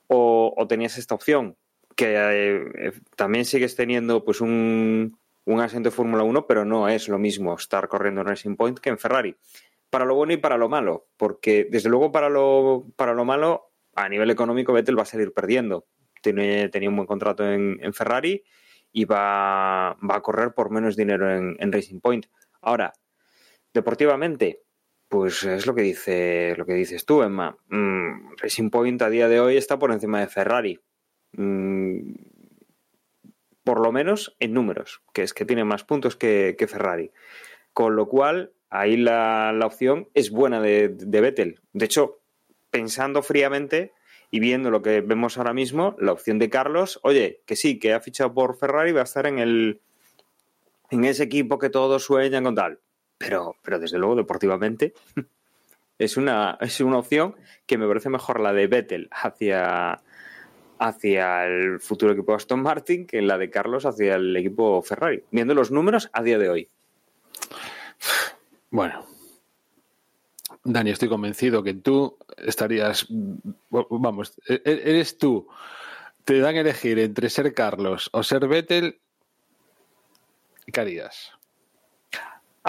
o, 0.07 0.65
tenías 0.69 0.97
esta 0.97 1.15
opción, 1.15 1.57
que 1.97 2.13
eh, 2.15 2.91
también 3.17 3.43
sigues 3.43 3.75
teniendo 3.75 4.23
pues 4.23 4.39
un, 4.39 5.17
un 5.45 5.61
asiento 5.61 5.89
de 5.89 5.95
Fórmula 5.95 6.23
1, 6.23 6.45
pero 6.45 6.63
no 6.63 6.87
es 6.87 7.09
lo 7.09 7.17
mismo 7.17 7.55
estar 7.55 7.87
corriendo 7.87 8.21
en 8.21 8.27
Racing 8.27 8.55
Point 8.55 8.79
que 8.79 8.89
en 8.89 8.99
Ferrari. 8.99 9.35
Para 9.89 10.05
lo 10.05 10.13
bueno 10.13 10.33
y 10.33 10.37
para 10.37 10.57
lo 10.57 10.69
malo, 10.69 11.07
porque 11.17 11.67
desde 11.69 11.89
luego 11.89 12.11
para 12.11 12.29
lo, 12.29 12.85
para 12.95 13.13
lo 13.13 13.25
malo, 13.25 13.71
a 13.95 14.07
nivel 14.09 14.29
económico, 14.29 14.73
Vettel 14.73 14.97
va 14.97 15.03
a 15.03 15.05
salir 15.05 15.33
perdiendo. 15.33 15.87
Tiene, 16.21 16.69
tenía 16.69 16.89
un 16.89 16.97
buen 16.97 17.07
contrato 17.07 17.49
en, 17.49 17.93
Ferrari 17.93 18.43
y 18.91 19.05
va, 19.05 19.93
va, 19.93 20.17
a 20.17 20.21
correr 20.21 20.53
por 20.53 20.69
menos 20.69 20.95
dinero 20.95 21.33
en, 21.33 21.71
Racing 21.71 21.99
Point. 21.99 22.27
Ahora, 22.61 22.93
deportivamente, 23.73 24.63
pues 25.07 25.43
es 25.43 25.65
lo 25.65 25.73
que 25.73 25.81
dice 25.81 26.53
lo 26.57 26.65
que 26.65 26.73
dices 26.73 27.05
tú, 27.05 27.23
Emma. 27.23 27.57
Mm, 27.69 28.35
Racing 28.37 28.69
Point 28.69 29.01
a 29.01 29.09
día 29.09 29.29
de 29.29 29.39
hoy 29.39 29.57
está 29.57 29.79
por 29.79 29.91
encima 29.91 30.19
de 30.19 30.27
Ferrari. 30.27 30.79
Mm, 31.37 32.15
por 33.63 33.81
lo 33.81 33.91
menos 33.91 34.35
en 34.39 34.53
números, 34.53 35.01
que 35.13 35.23
es 35.23 35.33
que 35.33 35.45
tiene 35.45 35.63
más 35.63 35.83
puntos 35.83 36.15
que, 36.15 36.55
Ferrari. 36.69 37.11
Con 37.73 37.95
lo 37.95 38.07
cual, 38.07 38.51
ahí 38.69 38.97
la, 38.97 39.57
opción 39.63 40.09
es 40.13 40.31
buena 40.31 40.61
de, 40.61 40.89
de, 40.89 41.21
Vettel. 41.21 41.61
De 41.73 41.85
hecho, 41.85 42.19
pensando 42.71 43.21
fríamente 43.21 43.93
y 44.31 44.39
viendo 44.39 44.71
lo 44.71 44.81
que 44.81 45.01
vemos 45.01 45.37
ahora 45.37 45.53
mismo, 45.53 45.95
la 45.99 46.11
opción 46.11 46.39
de 46.39 46.49
Carlos, 46.49 46.99
oye, 47.03 47.41
que 47.45 47.55
sí, 47.55 47.79
que 47.79 47.93
ha 47.93 47.99
fichado 47.99 48.33
por 48.33 48.57
Ferrari, 48.57 48.91
va 48.91 49.01
a 49.01 49.05
estar 49.05 49.25
en 49.25 49.39
el 49.39 49.81
en 50.89 51.05
ese 51.05 51.23
equipo 51.23 51.59
que 51.59 51.69
todos 51.69 52.03
sueñan 52.03 52.43
con 52.43 52.55
tal. 52.55 52.79
Pero, 53.17 53.55
pero 53.63 53.79
desde 53.79 53.97
luego, 53.97 54.15
deportivamente, 54.15 54.93
es 55.97 56.17
una, 56.17 56.57
es 56.61 56.79
una 56.81 56.99
opción 56.99 57.35
que 57.65 57.77
me 57.77 57.87
parece 57.87 58.09
mejor 58.09 58.39
la 58.39 58.53
de 58.53 58.67
Vettel 58.67 59.09
hacia, 59.11 60.01
hacia 60.79 61.45
el 61.45 61.79
futuro 61.79 62.13
equipo 62.13 62.35
Aston 62.35 62.61
Martin 62.61 63.05
que 63.05 63.21
la 63.21 63.37
de 63.37 63.49
Carlos 63.49 63.85
hacia 63.85 64.15
el 64.15 64.35
equipo 64.35 64.81
Ferrari, 64.81 65.23
viendo 65.31 65.53
los 65.53 65.71
números 65.71 66.09
a 66.13 66.23
día 66.23 66.37
de 66.37 66.49
hoy. 66.49 66.69
Bueno, 68.69 69.05
Dani, 70.63 70.91
estoy 70.91 71.07
convencido 71.07 71.63
que 71.63 71.73
tú 71.73 72.17
estarías, 72.37 73.07
vamos, 73.69 74.33
e-, 74.47 74.61
e-, 74.65 74.81
eres 74.89 75.17
tú, 75.17 75.47
te 76.25 76.39
dan 76.39 76.55
a 76.55 76.61
elegir 76.61 76.99
entre 76.99 77.29
ser 77.29 77.53
Carlos 77.53 78.09
o 78.11 78.21
ser 78.23 78.47
Vettel, 78.47 78.99
¿qué 80.71 80.81
harías? 80.81 81.36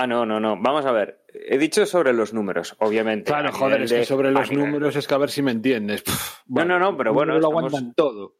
Ah, 0.00 0.06
no, 0.06 0.24
no, 0.24 0.38
no. 0.38 0.56
Vamos 0.56 0.86
a 0.86 0.92
ver. 0.92 1.24
He 1.34 1.58
dicho 1.58 1.84
sobre 1.84 2.12
los 2.12 2.32
números, 2.32 2.76
obviamente. 2.78 3.32
Claro, 3.32 3.50
joder, 3.52 3.82
es 3.82 3.92
que 3.92 4.04
sobre 4.04 4.30
los 4.30 4.52
números 4.52 4.94
es 4.94 5.08
que 5.08 5.14
a 5.14 5.18
ver 5.18 5.28
si 5.28 5.42
me 5.42 5.50
entiendes. 5.50 6.04
no, 6.46 6.64
no, 6.64 6.78
no, 6.78 6.96
pero 6.96 7.12
bueno. 7.12 7.36
Lo 7.40 7.48
aguantan 7.48 7.94
todo. 7.94 8.36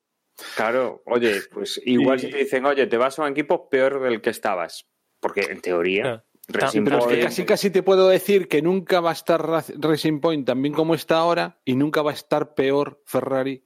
Claro, 0.55 1.03
oye, 1.05 1.41
pues 1.53 1.81
igual 1.85 2.21
si 2.21 2.31
te 2.31 2.37
dicen, 2.37 2.65
oye, 2.65 2.87
te 2.87 2.97
vas 2.97 3.19
a 3.19 3.23
un 3.23 3.33
equipo 3.33 3.69
peor 3.69 4.01
del 4.01 4.21
que 4.21 4.31
estabas. 4.31 4.87
Porque 5.19 5.41
en 5.51 5.61
teoría. 5.61 6.25
Pero 6.47 6.67
es 6.69 7.07
que 7.09 7.21
casi 7.21 7.45
casi 7.45 7.71
te 7.71 7.83
puedo 7.83 8.09
decir 8.09 8.47
que 8.47 8.63
nunca 8.63 9.01
va 9.01 9.11
a 9.11 9.15
estar 9.15 9.45
Racing 9.45 10.21
Point 10.21 10.47
tan 10.47 10.63
bien 10.63 10.73
como 10.73 10.95
está 10.95 11.17
ahora 11.17 11.59
y 11.65 11.75
nunca 11.75 12.03
va 12.03 12.13
a 12.13 12.15
estar 12.15 12.55
peor 12.55 13.03
Ferrari 13.05 13.65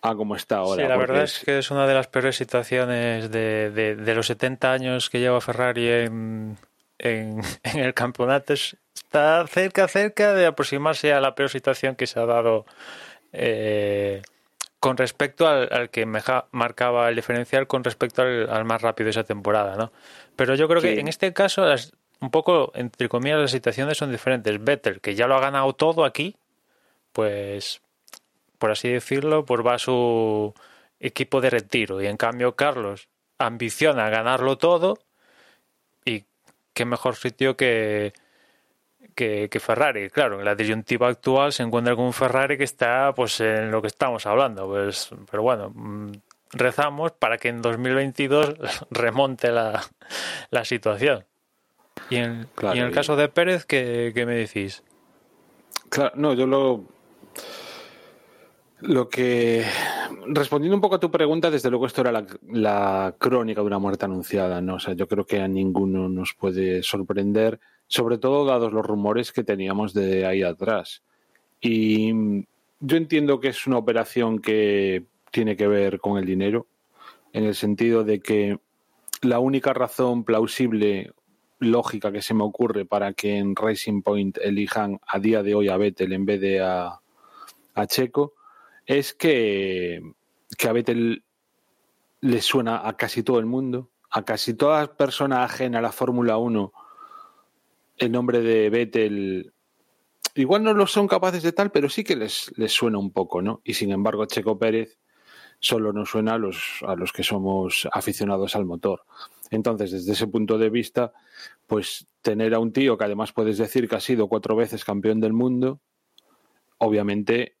a 0.00 0.14
como 0.14 0.34
está 0.34 0.56
ahora. 0.56 0.82
Sí, 0.82 0.88
la 0.88 0.96
verdad 0.96 1.24
es... 1.24 1.42
que 1.44 1.58
es 1.58 1.70
una 1.70 1.86
de 1.86 1.92
las 1.92 2.08
peores 2.08 2.36
situaciones 2.36 3.30
de, 3.30 3.70
de, 3.70 4.14
los 4.14 4.26
70 4.26 4.72
años 4.72 5.10
que 5.10 5.20
lleva 5.20 5.40
Ferrari 5.42 5.88
en, 5.88 6.56
en, 7.02 7.42
el 7.74 7.94
campeonato. 7.94 8.54
Está 8.54 9.46
cerca, 9.46 9.88
cerca 9.88 10.34
de 10.34 10.46
aproximarse 10.46 11.12
a 11.12 11.20
la 11.20 11.34
peor 11.34 11.50
situación 11.50 11.96
que 11.96 12.06
se 12.06 12.18
ha 12.20 12.26
dado 12.26 12.64
eh, 13.32 14.22
con 14.80 14.96
respecto 14.96 15.46
al, 15.46 15.90
que 15.90 16.06
marcaba 16.06 17.08
el 17.08 17.16
diferencial 17.16 17.66
con 17.66 17.84
respecto 17.84 18.22
al, 18.22 18.64
más 18.64 18.82
rápido 18.82 19.06
de 19.06 19.10
esa 19.10 19.24
temporada, 19.24 19.76
¿no? 19.76 19.92
Pero 20.36 20.54
yo 20.54 20.66
creo 20.68 20.80
que 20.80 20.98
en 20.98 21.08
este 21.08 21.32
caso, 21.32 21.64
un 22.20 22.30
poco, 22.30 22.72
entre 22.74 23.08
comillas, 23.08 23.40
las 23.40 23.50
situaciones 23.50 23.98
son 23.98 24.10
diferentes. 24.10 24.62
Vettel, 24.62 25.00
que 25.00 25.14
ya 25.14 25.26
lo 25.26 25.36
ha 25.36 25.40
ganado 25.40 25.72
todo 25.74 26.04
aquí, 26.04 26.36
pues, 27.12 27.82
por 28.58 28.70
así 28.70 28.88
decirlo, 28.88 29.44
pues 29.44 29.64
va 29.64 29.74
a 29.74 29.78
su 29.78 30.54
equipo 30.98 31.40
de 31.40 31.50
retiro. 31.50 32.00
Y 32.00 32.06
en 32.06 32.16
cambio, 32.16 32.56
Carlos 32.56 33.08
ambiciona 33.38 34.08
ganarlo 34.08 34.56
todo. 34.58 34.98
Qué 36.74 36.84
mejor 36.84 37.16
sitio 37.16 37.56
que, 37.56 38.12
que, 39.14 39.60
Ferrari. 39.60 40.10
Claro, 40.10 40.38
en 40.38 40.44
la 40.44 40.54
disyuntiva 40.54 41.08
actual 41.08 41.52
se 41.52 41.62
encuentra 41.62 41.94
con 41.94 42.06
un 42.06 42.12
Ferrari 42.12 42.56
que 42.56 42.64
está 42.64 43.12
pues 43.14 43.40
en 43.40 43.70
lo 43.70 43.82
que 43.82 43.88
estamos 43.88 44.26
hablando. 44.26 44.66
Pues, 44.66 45.10
pero 45.30 45.42
bueno, 45.42 45.70
mm, 45.74 46.12
rezamos 46.52 47.12
para 47.12 47.38
que 47.38 47.48
en 47.48 47.62
2022 47.62 48.54
remonte 48.90 49.50
la, 49.50 49.82
la 50.50 50.64
situación. 50.64 51.24
Y 52.10 52.16
en, 52.16 52.48
y 52.74 52.78
en 52.78 52.84
el 52.84 52.92
caso 52.92 53.16
de 53.16 53.28
Pérez, 53.28 53.64
¿qué, 53.66 54.12
¿qué, 54.14 54.26
me 54.26 54.34
decís? 54.34 54.82
Claro, 55.88 56.12
no, 56.16 56.32
yo 56.34 56.46
lo. 56.46 56.84
Lo 58.80 59.08
que. 59.08 59.64
Respondiendo 60.26 60.76
un 60.76 60.80
poco 60.80 60.96
a 60.96 61.00
tu 61.00 61.10
pregunta, 61.10 61.50
desde 61.50 61.70
luego 61.70 61.86
esto 61.86 62.00
era 62.02 62.24
la, 62.50 63.14
crónica 63.18 63.60
de 63.60 63.66
una 63.66 63.78
muerte 63.78 64.04
anunciada, 64.04 64.60
¿no? 64.60 64.76
O 64.76 64.78
sea, 64.78 64.94
yo 64.94 65.08
creo 65.08 65.24
que 65.24 65.40
a 65.40 65.48
ninguno 65.48 66.08
nos 66.08 66.34
puede 66.34 66.82
sorprender 66.82 67.60
sobre 67.86 68.18
todo 68.18 68.44
dados 68.44 68.72
los 68.72 68.84
rumores 68.84 69.32
que 69.32 69.44
teníamos 69.44 69.92
de 69.92 70.24
ahí 70.26 70.42
atrás. 70.42 71.02
Y 71.60 72.12
yo 72.80 72.96
entiendo 72.96 73.38
que 73.40 73.48
es 73.48 73.66
una 73.66 73.78
operación 73.78 74.38
que 74.38 75.04
tiene 75.30 75.56
que 75.56 75.66
ver 75.66 76.00
con 76.00 76.18
el 76.18 76.24
dinero, 76.24 76.66
en 77.32 77.44
el 77.44 77.54
sentido 77.54 78.04
de 78.04 78.20
que 78.20 78.58
la 79.20 79.38
única 79.38 79.72
razón 79.72 80.24
plausible, 80.24 81.12
lógica 81.58 82.10
que 82.10 82.22
se 82.22 82.34
me 82.34 82.42
ocurre 82.42 82.84
para 82.84 83.12
que 83.12 83.36
en 83.36 83.54
Racing 83.54 84.02
Point 84.02 84.38
elijan 84.42 85.00
a 85.06 85.18
día 85.18 85.42
de 85.42 85.54
hoy 85.54 85.68
a 85.68 85.76
Vettel 85.76 86.12
en 86.12 86.26
vez 86.26 86.40
de 86.40 86.60
a 86.60 87.00
Checo, 87.86 88.34
es 88.86 89.14
que, 89.14 90.00
que 90.58 90.68
a 90.68 90.72
Vettel 90.72 91.24
le 92.20 92.42
suena 92.42 92.86
a 92.86 92.96
casi 92.96 93.22
todo 93.22 93.38
el 93.38 93.46
mundo, 93.46 93.90
a 94.10 94.24
casi 94.24 94.54
toda 94.54 94.96
persona 94.96 95.44
ajena 95.44 95.78
a 95.78 95.82
la 95.82 95.92
Fórmula 95.92 96.36
1 96.36 96.72
el 97.98 98.10
nombre 98.12 98.40
de 98.40 98.70
Vettel 98.70 99.52
igual 100.34 100.62
no 100.62 100.74
lo 100.74 100.86
son 100.86 101.06
capaces 101.06 101.42
de 101.42 101.52
tal, 101.52 101.70
pero 101.70 101.88
sí 101.88 102.04
que 102.04 102.16
les, 102.16 102.52
les 102.56 102.72
suena 102.72 102.98
un 102.98 103.12
poco, 103.12 103.42
¿no? 103.42 103.60
Y 103.64 103.74
sin 103.74 103.90
embargo, 103.92 104.24
Checo 104.26 104.58
Pérez 104.58 104.98
solo 105.60 105.92
nos 105.92 106.10
suena 106.10 106.34
a 106.34 106.38
los 106.38 107.12
que 107.14 107.22
somos 107.22 107.88
aficionados 107.92 108.56
al 108.56 108.64
motor. 108.64 109.04
Entonces, 109.50 109.92
desde 109.92 110.12
ese 110.12 110.26
punto 110.26 110.58
de 110.58 110.70
vista, 110.70 111.12
pues 111.66 112.06
tener 112.22 112.54
a 112.54 112.58
un 112.58 112.72
tío 112.72 112.96
que 112.98 113.04
además 113.04 113.32
puedes 113.32 113.58
decir 113.58 113.88
que 113.88 113.96
ha 113.96 114.00
sido 114.00 114.28
cuatro 114.28 114.56
veces 114.56 114.84
campeón 114.84 115.20
del 115.20 115.34
mundo, 115.34 115.80
obviamente, 116.78 117.56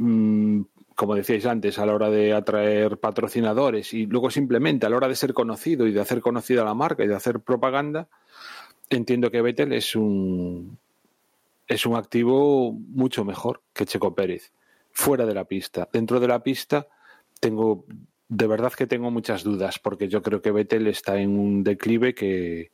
mmm, 0.00 0.62
como 0.94 1.14
decíais 1.14 1.46
antes, 1.46 1.78
a 1.78 1.86
la 1.86 1.94
hora 1.94 2.10
de 2.10 2.32
atraer 2.32 2.98
patrocinadores 2.98 3.94
y 3.94 4.06
luego 4.06 4.30
simplemente 4.30 4.86
a 4.86 4.90
la 4.90 4.96
hora 4.96 5.08
de 5.08 5.14
ser 5.14 5.32
conocido 5.34 5.86
y 5.86 5.92
de 5.92 6.00
hacer 6.00 6.20
conocida 6.20 6.64
la 6.64 6.74
marca 6.74 7.04
y 7.04 7.08
de 7.08 7.14
hacer 7.14 7.40
propaganda, 7.40 8.08
entiendo 8.88 9.30
que 9.30 9.42
Vettel 9.42 9.72
es 9.72 9.94
un 9.96 10.78
es 11.68 11.86
un 11.86 11.96
activo 11.96 12.72
mucho 12.72 13.24
mejor 13.24 13.62
que 13.72 13.86
Checo 13.86 14.14
Pérez 14.14 14.52
fuera 14.90 15.24
de 15.24 15.34
la 15.34 15.44
pista. 15.44 15.88
Dentro 15.92 16.18
de 16.18 16.28
la 16.28 16.42
pista 16.42 16.86
tengo 17.40 17.84
de 18.28 18.46
verdad 18.46 18.72
que 18.72 18.86
tengo 18.86 19.10
muchas 19.10 19.44
dudas 19.44 19.78
porque 19.78 20.08
yo 20.08 20.22
creo 20.22 20.42
que 20.42 20.50
Vettel 20.50 20.86
está 20.86 21.18
en 21.18 21.38
un 21.38 21.62
declive 21.62 22.14
que 22.14 22.70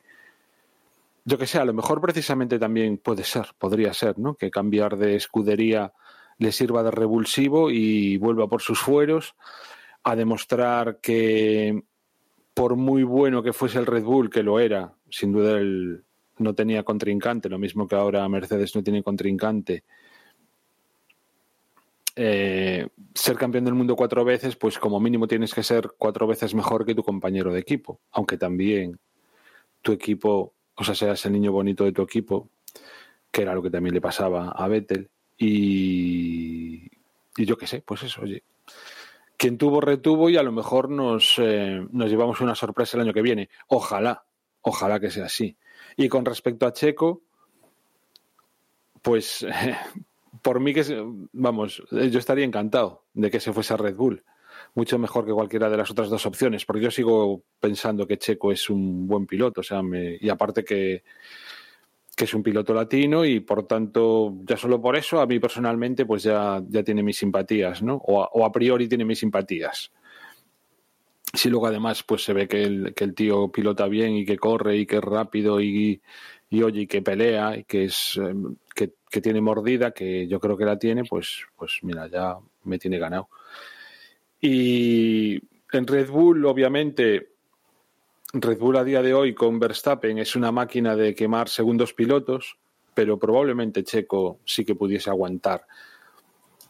yo 1.25 1.37
que 1.37 1.45
sé, 1.45 1.59
a 1.59 1.65
lo 1.65 1.73
mejor 1.73 1.99
precisamente 1.99 2.57
también 2.57 2.97
puede 2.97 3.23
ser, 3.25 3.47
podría 3.57 3.93
ser, 3.93 4.17
¿no? 4.17 4.35
Que 4.35 4.49
cambiar 4.49 4.97
de 4.97 5.15
escudería 5.15 5.91
le 6.37 6.51
sirva 6.51 6.83
de 6.83 6.91
revulsivo 6.91 7.71
y 7.71 8.17
vuelva 8.17 8.47
por 8.47 8.61
sus 8.61 8.79
fueros 8.79 9.35
a 10.03 10.15
demostrar 10.15 10.99
que 11.01 11.83
por 12.53 12.75
muy 12.75 13.03
bueno 13.03 13.43
que 13.43 13.53
fuese 13.53 13.79
el 13.79 13.85
Red 13.85 14.03
Bull, 14.03 14.29
que 14.29 14.43
lo 14.43 14.59
era, 14.59 14.93
sin 15.09 15.31
duda 15.31 15.59
el, 15.59 16.03
no 16.39 16.53
tenía 16.53 16.83
contrincante, 16.83 17.49
lo 17.49 17.59
mismo 17.59 17.87
que 17.87 17.95
ahora 17.95 18.27
Mercedes 18.29 18.75
no 18.75 18.83
tiene 18.83 19.03
contrincante. 19.03 19.83
Eh, 22.15 22.87
ser 23.13 23.37
campeón 23.37 23.65
del 23.65 23.75
mundo 23.75 23.95
cuatro 23.95 24.25
veces, 24.25 24.55
pues 24.55 24.79
como 24.79 24.99
mínimo 24.99 25.27
tienes 25.27 25.53
que 25.53 25.61
ser 25.61 25.91
cuatro 25.97 26.25
veces 26.25 26.55
mejor 26.55 26.83
que 26.83 26.95
tu 26.95 27.03
compañero 27.03 27.53
de 27.53 27.59
equipo, 27.59 27.99
aunque 28.11 28.37
también 28.37 28.99
tu 29.83 29.91
equipo, 29.91 30.53
o 30.75 30.83
sea, 30.83 30.95
seas 30.95 31.23
el 31.27 31.33
niño 31.33 31.51
bonito 31.51 31.83
de 31.83 31.91
tu 31.91 32.01
equipo, 32.01 32.49
que 33.31 33.43
era 33.43 33.53
lo 33.53 33.61
que 33.61 33.69
también 33.69 33.93
le 33.93 34.01
pasaba 34.01 34.49
a 34.49 34.67
Vettel, 34.67 35.09
y, 35.37 36.89
y 37.37 37.45
yo 37.45 37.57
qué 37.57 37.67
sé, 37.67 37.81
pues 37.81 38.03
eso, 38.03 38.21
oye, 38.21 38.43
quien 39.37 39.57
tuvo 39.57 39.79
retuvo 39.79 40.29
y 40.29 40.37
a 40.37 40.43
lo 40.43 40.51
mejor 40.51 40.89
nos, 40.89 41.35
eh, 41.37 41.85
nos 41.91 42.09
llevamos 42.09 42.41
una 42.41 42.55
sorpresa 42.55 42.97
el 42.97 43.03
año 43.03 43.13
que 43.13 43.21
viene. 43.21 43.49
Ojalá, 43.67 44.25
ojalá 44.61 44.99
que 44.99 45.11
sea 45.11 45.25
así. 45.25 45.55
Y 45.95 46.09
con 46.09 46.25
respecto 46.25 46.65
a 46.65 46.73
Checo, 46.73 47.21
pues 49.03 49.45
por 50.41 50.59
mí 50.59 50.73
que, 50.73 50.83
vamos, 51.33 51.83
yo 51.91 52.19
estaría 52.19 52.45
encantado 52.45 53.05
de 53.13 53.29
que 53.29 53.39
se 53.39 53.53
fuese 53.53 53.75
a 53.75 53.77
Red 53.77 53.95
Bull. 53.95 54.23
Mucho 54.73 54.97
mejor 54.97 55.25
que 55.25 55.33
cualquiera 55.33 55.69
de 55.69 55.77
las 55.77 55.91
otras 55.91 56.09
dos 56.09 56.25
opciones, 56.25 56.65
porque 56.65 56.81
yo 56.81 56.91
sigo 56.91 57.43
pensando 57.59 58.07
que 58.07 58.17
Checo 58.17 58.51
es 58.51 58.71
un 58.71 59.07
buen 59.07 59.27
piloto, 59.27 59.61
o 59.61 59.63
sea, 59.63 59.81
y 60.19 60.29
aparte 60.29 60.63
que, 60.63 61.03
que 62.17 62.25
es 62.25 62.33
un 62.33 62.43
piloto 62.43 62.73
latino 62.73 63.23
y 63.23 63.39
por 63.39 63.67
tanto, 63.67 64.33
ya 64.43 64.57
solo 64.57 64.81
por 64.81 64.97
eso, 64.97 65.21
a 65.21 65.27
mí 65.27 65.39
personalmente, 65.39 66.05
pues 66.05 66.23
ya, 66.23 66.61
ya 66.67 66.83
tiene 66.83 67.03
mis 67.03 67.17
simpatías, 67.17 67.81
¿no? 67.83 67.95
O 67.95 68.27
o 68.33 68.45
a 68.45 68.51
priori 68.51 68.89
tiene 68.89 69.05
mis 69.05 69.19
simpatías 69.19 69.91
si 71.33 71.49
luego 71.49 71.67
además 71.67 72.03
pues 72.03 72.23
se 72.23 72.33
ve 72.33 72.47
que 72.47 72.63
el, 72.63 72.93
que 72.93 73.03
el 73.03 73.13
tío 73.13 73.51
pilota 73.51 73.87
bien 73.87 74.15
y 74.15 74.25
que 74.25 74.37
corre 74.37 74.77
y 74.77 74.85
que 74.85 74.97
es 74.97 75.03
rápido 75.03 75.61
y, 75.61 76.01
y 76.49 76.63
oye 76.63 76.81
y 76.81 76.87
que 76.87 77.01
pelea 77.01 77.57
y 77.57 77.63
que 77.63 77.85
es 77.85 78.17
em, 78.17 78.55
que, 78.73 78.91
tiene 79.21 79.41
mordida 79.41 79.91
que 79.91 80.27
yo 80.27 80.39
creo 80.39 80.55
que 80.57 80.65
la 80.65 80.77
tiene 80.77 81.03
pues 81.03 81.43
pues 81.55 81.79
mira 81.81 82.07
ya 82.07 82.37
me 82.65 82.77
tiene 82.77 82.99
ganado 82.99 83.29
y 84.39 85.39
en 85.71 85.87
Red 85.87 86.09
Bull 86.09 86.45
obviamente 86.45 87.36
Red 88.33 88.59
Bull 88.59 88.77
a 88.77 88.83
día 88.83 89.01
de 89.01 89.13
hoy 89.13 89.33
con 89.33 89.59
Verstappen 89.59 90.17
es 90.17 90.35
una 90.35 90.51
máquina 90.51 90.95
de 90.95 91.15
quemar 91.15 91.49
segundos 91.49 91.93
pilotos 91.93 92.57
pero 92.93 93.19
probablemente 93.19 93.83
Checo 93.83 94.39
sí 94.43 94.65
que 94.65 94.75
pudiese 94.75 95.09
aguantar 95.09 95.65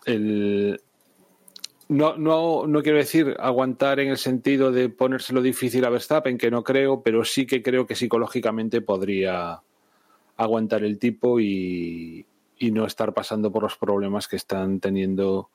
el, 0.06 0.80
no, 1.90 2.18
no, 2.18 2.68
no 2.68 2.84
quiero 2.84 2.98
decir 2.98 3.36
aguantar 3.40 4.00
en 4.00 4.10
el 4.10 4.18
sentido 4.18 4.72
de 4.72 4.90
ponérselo 4.90 5.42
difícil 5.42 5.86
a 5.86 5.90
Verstappen, 5.90 6.38
que 6.38 6.52
no 6.52 6.64
creo, 6.64 7.02
pero 7.02 7.24
sí 7.24 7.46
que 7.46 7.64
creo 7.64 7.88
que 7.88 7.96
psicológicamente 7.96 8.82
podría 8.82 9.62
aguantar 10.36 10.84
el 10.84 11.00
tipo 11.00 11.40
y, 11.40 12.26
y 12.60 12.72
no 12.72 12.86
estar 12.86 13.14
pasando 13.14 13.52
por 13.52 13.64
los 13.64 13.78
problemas 13.78 14.28
que 14.28 14.36
están 14.36 14.80
teniendo 14.80 15.50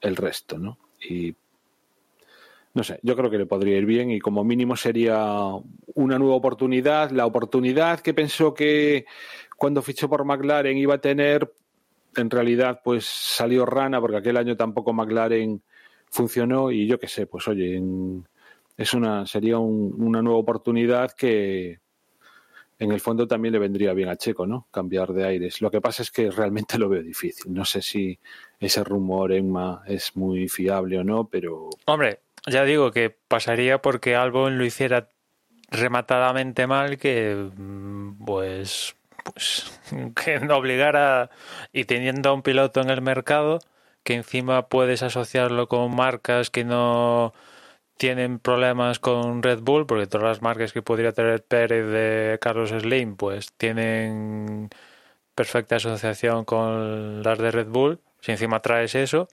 el 0.00 0.16
resto, 0.16 0.58
¿no? 0.58 0.78
Y 1.00 1.34
no 2.78 2.84
sé, 2.84 3.00
yo 3.02 3.16
creo 3.16 3.28
que 3.28 3.38
le 3.38 3.46
podría 3.46 3.76
ir 3.76 3.86
bien 3.86 4.12
y 4.12 4.20
como 4.20 4.44
mínimo 4.44 4.76
sería 4.76 5.18
una 5.94 6.16
nueva 6.16 6.36
oportunidad, 6.36 7.10
la 7.10 7.26
oportunidad 7.26 7.98
que 7.98 8.14
pensó 8.14 8.54
que 8.54 9.04
cuando 9.56 9.82
fichó 9.82 10.08
por 10.08 10.24
McLaren 10.24 10.78
iba 10.78 10.94
a 10.94 11.00
tener, 11.00 11.52
en 12.14 12.30
realidad 12.30 12.80
pues 12.84 13.04
salió 13.04 13.66
rana 13.66 14.00
porque 14.00 14.18
aquel 14.18 14.36
año 14.36 14.56
tampoco 14.56 14.92
McLaren 14.92 15.60
funcionó 16.08 16.70
y 16.70 16.86
yo 16.86 17.00
qué 17.00 17.08
sé, 17.08 17.26
pues 17.26 17.48
oye, 17.48 17.82
es 18.76 18.94
una 18.94 19.26
sería 19.26 19.58
una 19.58 20.22
nueva 20.22 20.38
oportunidad 20.38 21.10
que 21.10 21.80
en 22.78 22.92
el 22.92 23.00
fondo 23.00 23.26
también 23.26 23.54
le 23.54 23.58
vendría 23.58 23.92
bien 23.92 24.08
a 24.08 24.14
Checo, 24.14 24.46
¿no? 24.46 24.68
Cambiar 24.70 25.12
de 25.12 25.24
aires. 25.24 25.60
Lo 25.60 25.68
que 25.68 25.80
pasa 25.80 26.02
es 26.02 26.12
que 26.12 26.30
realmente 26.30 26.78
lo 26.78 26.88
veo 26.88 27.02
difícil. 27.02 27.52
No 27.52 27.64
sé 27.64 27.82
si 27.82 28.20
ese 28.60 28.84
rumor, 28.84 29.32
Emma, 29.32 29.82
es 29.84 30.14
muy 30.14 30.48
fiable 30.48 30.96
o 30.96 31.02
no, 31.02 31.28
pero... 31.28 31.70
Hombre, 31.86 32.20
ya 32.46 32.64
digo 32.64 32.90
que 32.90 33.10
pasaría 33.10 33.80
porque 33.82 34.16
Albon 34.16 34.58
lo 34.58 34.64
hiciera 34.64 35.08
rematadamente 35.70 36.66
mal 36.66 36.98
que 36.98 37.34
mm, 37.56 38.24
pues 38.24 38.96
pues 39.24 39.80
que 40.24 40.40
no 40.40 40.56
obligara 40.56 41.30
y 41.72 41.84
teniendo 41.84 42.30
a 42.30 42.32
un 42.32 42.42
piloto 42.42 42.80
en 42.80 42.90
el 42.90 43.02
mercado 43.02 43.58
que 44.04 44.14
encima 44.14 44.68
puedes 44.68 45.02
asociarlo 45.02 45.68
con 45.68 45.94
marcas 45.94 46.50
que 46.50 46.64
no 46.64 47.34
tienen 47.98 48.38
problemas 48.38 49.00
con 49.00 49.42
Red 49.42 49.60
Bull 49.60 49.86
porque 49.86 50.06
todas 50.06 50.26
las 50.26 50.42
marcas 50.42 50.72
que 50.72 50.82
podría 50.82 51.12
tener 51.12 51.44
Pérez 51.44 51.86
de 51.90 52.38
Carlos 52.40 52.70
Slim 52.70 53.16
pues 53.16 53.52
tienen 53.54 54.70
perfecta 55.34 55.76
asociación 55.76 56.44
con 56.44 57.22
las 57.22 57.38
de 57.38 57.50
Red 57.50 57.68
Bull. 57.68 58.00
Si 58.20 58.32
encima 58.32 58.60
traes 58.60 58.94
eso 58.94 59.28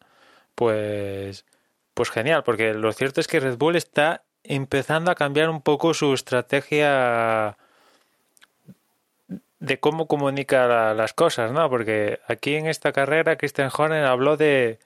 pues 0.55 1.45
pues 1.95 2.11
genial, 2.11 2.43
porque 2.43 2.75
lo 2.75 2.93
cierto 2.93 3.21
es 3.21 3.27
que 3.27 3.39
Red 3.39 3.57
Bull 3.57 3.75
está 3.75 4.23
empezando 4.43 5.09
a 5.09 5.15
cambiar 5.15 5.49
un 5.49 5.61
poco 5.61 5.95
su 5.95 6.13
estrategia 6.13 7.57
de 9.59 9.79
cómo 9.79 10.07
comunica 10.07 10.93
las 10.93 11.13
cosas, 11.13 11.51
¿no? 11.51 11.67
Porque 11.69 12.19
aquí 12.27 12.55
en 12.55 12.67
esta 12.67 12.91
carrera 12.91 13.37
Christian 13.37 13.71
Horner 13.75 14.05
habló 14.05 14.37
de, 14.37 14.77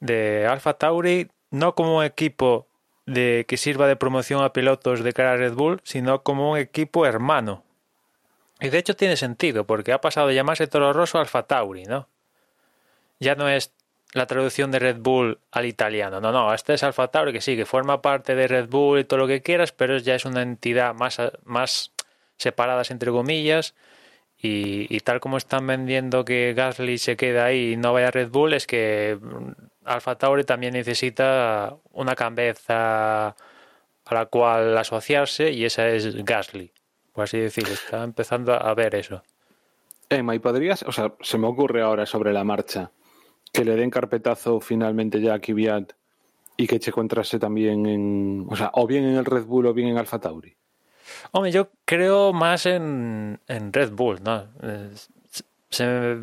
de 0.00 0.46
Alpha 0.46 0.74
Tauri 0.74 1.30
no 1.50 1.74
como 1.74 1.98
un 1.98 2.04
equipo 2.04 2.66
de 3.06 3.46
que 3.48 3.56
sirva 3.56 3.86
de 3.86 3.96
promoción 3.96 4.42
a 4.42 4.52
pilotos 4.52 5.02
de 5.02 5.12
cara 5.14 5.32
a 5.32 5.36
Red 5.36 5.54
Bull, 5.54 5.80
sino 5.84 6.22
como 6.22 6.50
un 6.50 6.58
equipo 6.58 7.06
hermano. 7.06 7.64
Y 8.60 8.68
de 8.68 8.78
hecho 8.78 8.96
tiene 8.96 9.16
sentido, 9.16 9.64
porque 9.64 9.92
ha 9.92 10.00
pasado 10.00 10.26
de 10.26 10.34
llamarse 10.34 10.66
Toro 10.66 10.92
Rosso 10.92 11.18
Alfa 11.18 11.44
Tauri, 11.44 11.84
¿no? 11.84 12.08
Ya 13.20 13.36
no 13.36 13.48
es 13.48 13.72
la 14.14 14.26
traducción 14.26 14.70
de 14.70 14.78
Red 14.78 14.98
Bull 14.98 15.38
al 15.50 15.66
italiano. 15.66 16.20
No, 16.20 16.32
no, 16.32 16.52
este 16.54 16.74
es 16.74 16.82
Alfa 16.82 17.08
Tauri 17.08 17.32
que 17.32 17.40
sí, 17.40 17.56
que 17.56 17.66
forma 17.66 18.00
parte 18.00 18.34
de 18.34 18.48
Red 18.48 18.68
Bull 18.68 19.00
y 19.00 19.04
todo 19.04 19.20
lo 19.20 19.26
que 19.26 19.42
quieras, 19.42 19.72
pero 19.72 19.98
ya 19.98 20.14
es 20.14 20.24
una 20.24 20.42
entidad 20.42 20.94
más, 20.94 21.20
más 21.44 21.92
entre 22.90 23.10
comillas. 23.10 23.74
Y, 24.40 25.00
tal 25.00 25.18
como 25.18 25.36
están 25.36 25.66
vendiendo 25.66 26.24
que 26.24 26.54
Gasly 26.54 26.98
se 26.98 27.16
queda 27.16 27.46
ahí 27.46 27.72
y 27.72 27.76
no 27.76 27.92
vaya 27.92 28.08
a 28.08 28.10
Red 28.12 28.30
Bull, 28.30 28.54
es 28.54 28.68
que 28.68 29.18
Alfa 29.84 30.16
Tauri 30.16 30.44
también 30.44 30.74
necesita 30.74 31.76
una 31.90 32.14
cabeza 32.14 33.34
a 34.04 34.14
la 34.14 34.26
cual 34.26 34.78
asociarse 34.78 35.50
y 35.50 35.64
esa 35.64 35.88
es 35.88 36.24
Gasly, 36.24 36.72
por 37.12 37.24
así 37.24 37.38
decirlo. 37.38 37.74
Está 37.74 38.04
empezando 38.04 38.54
a 38.54 38.72
ver 38.74 38.94
eso. 38.94 39.24
Emma, 40.08 40.36
¿y 40.36 40.38
podrías, 40.38 40.84
o 40.84 40.92
sea, 40.92 41.12
se 41.20 41.36
me 41.36 41.48
ocurre 41.48 41.82
ahora 41.82 42.06
sobre 42.06 42.32
la 42.32 42.44
marcha, 42.44 42.92
que 43.52 43.64
le 43.64 43.76
den 43.76 43.90
carpetazo 43.90 44.60
finalmente 44.60 45.20
ya 45.20 45.34
a 45.34 45.38
Kvyat 45.40 45.92
y 46.56 46.66
que 46.66 46.80
Checo 46.80 47.00
entrase 47.00 47.38
también 47.38 47.86
en, 47.86 48.46
o 48.48 48.56
sea, 48.56 48.70
o 48.74 48.86
bien 48.86 49.04
en 49.04 49.16
el 49.16 49.24
Red 49.24 49.44
Bull 49.44 49.66
o 49.66 49.74
bien 49.74 49.88
en 49.88 49.98
Alfa 49.98 50.18
Tauri. 50.18 50.56
Hombre, 51.32 51.52
yo 51.52 51.70
creo 51.84 52.32
más 52.32 52.66
en, 52.66 53.40
en 53.46 53.72
Red 53.72 53.92
Bull, 53.92 54.22
¿no? 54.22 54.48
Se, 55.70 56.16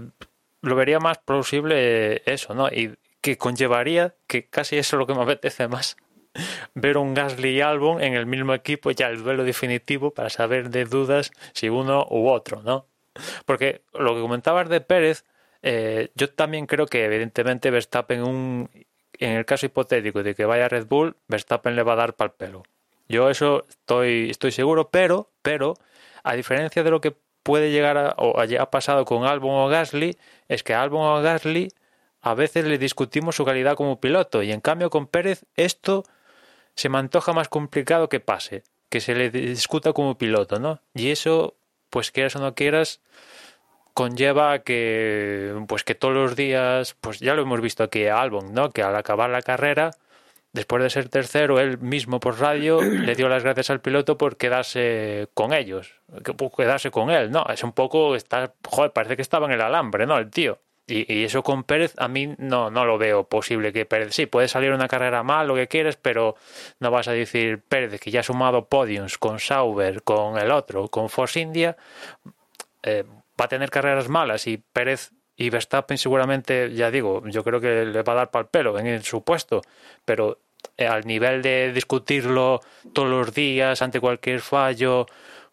lo 0.61 0.75
vería 0.75 0.99
más 0.99 1.19
plausible 1.19 2.21
eso, 2.25 2.53
¿no? 2.53 2.67
Y 2.67 2.95
que 3.21 3.37
conllevaría, 3.37 4.15
que 4.27 4.47
casi 4.47 4.77
eso 4.77 4.95
es 4.95 4.99
lo 4.99 5.07
que 5.07 5.15
me 5.15 5.23
apetece 5.23 5.67
más, 5.67 5.95
ver 6.75 6.97
un 6.97 7.13
Gasly 7.13 7.57
y 7.57 7.61
Albon 7.61 8.01
en 8.03 8.13
el 8.13 8.25
mismo 8.25 8.53
equipo, 8.53 8.91
ya 8.91 9.07
el 9.07 9.23
duelo 9.23 9.43
definitivo, 9.43 10.11
para 10.11 10.29
saber 10.29 10.69
de 10.69 10.85
dudas 10.85 11.31
si 11.53 11.69
uno 11.69 12.05
u 12.09 12.27
otro, 12.29 12.61
¿no? 12.61 12.87
Porque 13.45 13.83
lo 13.93 14.13
que 14.15 14.21
comentabas 14.21 14.67
de 14.69 14.81
Pérez, 14.81 15.23
eh, 15.67 16.11
yo 16.13 16.29
también 16.29 16.67
creo 16.67 16.85
que 16.85 17.05
evidentemente 17.05 17.71
Verstappen, 17.71 18.21
un, 18.21 18.69
en 19.13 19.31
el 19.31 19.45
caso 19.45 19.65
hipotético 19.65 20.21
de 20.21 20.35
que 20.35 20.45
vaya 20.45 20.65
a 20.65 20.69
Red 20.69 20.85
Bull, 20.85 21.15
Verstappen 21.27 21.75
le 21.75 21.81
va 21.81 21.93
a 21.93 21.95
dar 21.95 22.13
pal 22.13 22.33
pelo. 22.33 22.61
Yo 23.09 23.31
eso 23.31 23.65
estoy, 23.67 24.29
estoy 24.29 24.51
seguro, 24.51 24.91
pero, 24.91 25.31
pero, 25.41 25.73
a 26.23 26.35
diferencia 26.35 26.83
de 26.83 26.91
lo 26.91 27.01
que 27.01 27.15
puede 27.41 27.71
llegar 27.71 27.97
a, 27.97 28.09
o 28.17 28.39
haya 28.39 28.69
pasado 28.69 29.05
con 29.05 29.25
Albon 29.25 29.55
o 29.55 29.67
Gasly, 29.67 30.19
es 30.49 30.61
que 30.61 30.75
Albon 30.75 31.01
o 31.01 31.23
Gasly 31.23 31.69
a 32.21 32.35
veces 32.35 32.65
le 32.65 32.77
discutimos 32.77 33.35
su 33.35 33.43
calidad 33.43 33.75
como 33.75 33.99
piloto 33.99 34.43
y 34.43 34.51
en 34.51 34.61
cambio 34.61 34.91
con 34.91 35.07
Pérez 35.07 35.45
esto 35.55 36.03
se 36.75 36.89
me 36.89 36.99
antoja 36.99 37.33
más 37.33 37.49
complicado 37.49 38.07
que 38.07 38.19
pase, 38.19 38.63
que 38.89 39.01
se 39.01 39.15
le 39.15 39.31
discuta 39.31 39.93
como 39.93 40.15
piloto, 40.19 40.59
¿no? 40.59 40.79
Y 40.93 41.09
eso, 41.09 41.55
pues 41.89 42.11
quieras 42.11 42.35
o 42.35 42.39
no 42.39 42.53
quieras, 42.53 43.01
conlleva 43.95 44.59
que 44.59 45.55
pues 45.67 45.83
que 45.83 45.95
todos 45.95 46.13
los 46.13 46.35
días, 46.35 46.95
pues 47.01 47.19
ya 47.19 47.33
lo 47.33 47.41
hemos 47.41 47.61
visto 47.61 47.81
aquí 47.83 48.05
a 48.05 48.21
Albon, 48.21 48.53
¿no? 48.53 48.69
Que 48.71 48.83
al 48.83 48.95
acabar 48.95 49.29
la 49.29 49.41
carrera, 49.41 49.91
después 50.51 50.83
de 50.83 50.89
ser 50.89 51.07
tercero, 51.09 51.59
él 51.59 51.79
mismo 51.79 52.19
por 52.19 52.39
radio 52.39 52.81
le 52.81 53.15
dio 53.15 53.29
las 53.29 53.43
gracias 53.43 53.69
al 53.69 53.79
piloto 53.79 54.17
por 54.17 54.35
quedarse 54.37 55.29
con 55.33 55.53
ellos, 55.53 55.93
por 56.37 56.51
quedarse 56.51 56.91
con 56.91 57.09
él, 57.09 57.31
¿no? 57.31 57.45
Es 57.47 57.63
un 57.63 57.71
poco 57.71 58.15
está, 58.15 58.53
joder, 58.67 58.91
parece 58.91 59.15
que 59.15 59.21
estaba 59.21 59.47
en 59.47 59.53
el 59.53 59.61
alambre, 59.61 60.05
¿no? 60.05 60.17
El 60.17 60.29
tío. 60.29 60.59
Y, 60.87 61.23
eso 61.23 61.41
con 61.41 61.63
Pérez 61.63 61.93
a 61.97 62.07
mí 62.07 62.35
no, 62.37 62.69
no 62.69 62.85
lo 62.85 62.97
veo 62.99 63.23
posible 63.23 63.73
que 63.73 63.85
Pérez, 63.85 64.13
sí, 64.13 64.25
puede 64.27 64.47
salir 64.49 64.71
una 64.71 64.87
carrera 64.89 65.23
mal, 65.23 65.47
lo 65.47 65.55
que 65.55 65.67
quieres, 65.67 65.95
pero 65.95 66.35
no 66.79 66.91
vas 66.91 67.07
a 67.07 67.13
decir 67.13 67.61
Pérez 67.61 67.99
que 67.99 68.11
ya 68.11 68.19
ha 68.19 68.23
sumado 68.23 68.65
podiums 68.65 69.17
con 69.17 69.39
Sauber, 69.39 70.03
con 70.03 70.37
el 70.37 70.51
otro, 70.51 70.89
con 70.89 71.09
Force 71.09 71.39
India, 71.39 71.75
eh, 72.83 73.05
va 73.39 73.45
a 73.45 73.49
tener 73.49 73.69
carreras 73.69 74.09
malas 74.09 74.47
y 74.47 74.57
Pérez 74.57 75.11
y 75.35 75.49
Verstappen 75.49 75.97
seguramente, 75.97 76.73
ya 76.73 76.91
digo, 76.91 77.23
yo 77.27 77.43
creo 77.43 77.59
que 77.59 77.85
le 77.85 78.03
va 78.03 78.13
a 78.13 78.15
dar 78.15 78.31
pal 78.31 78.47
pelo 78.47 78.79
en 78.79 79.03
su 79.03 79.23
puesto, 79.23 79.61
pero 80.05 80.39
eh, 80.77 80.87
al 80.87 81.05
nivel 81.05 81.41
de 81.41 81.71
discutirlo 81.73 82.61
todos 82.93 83.09
los 83.09 83.33
días 83.33 83.81
ante 83.81 83.99
cualquier 83.99 84.41
fallo, 84.41 85.05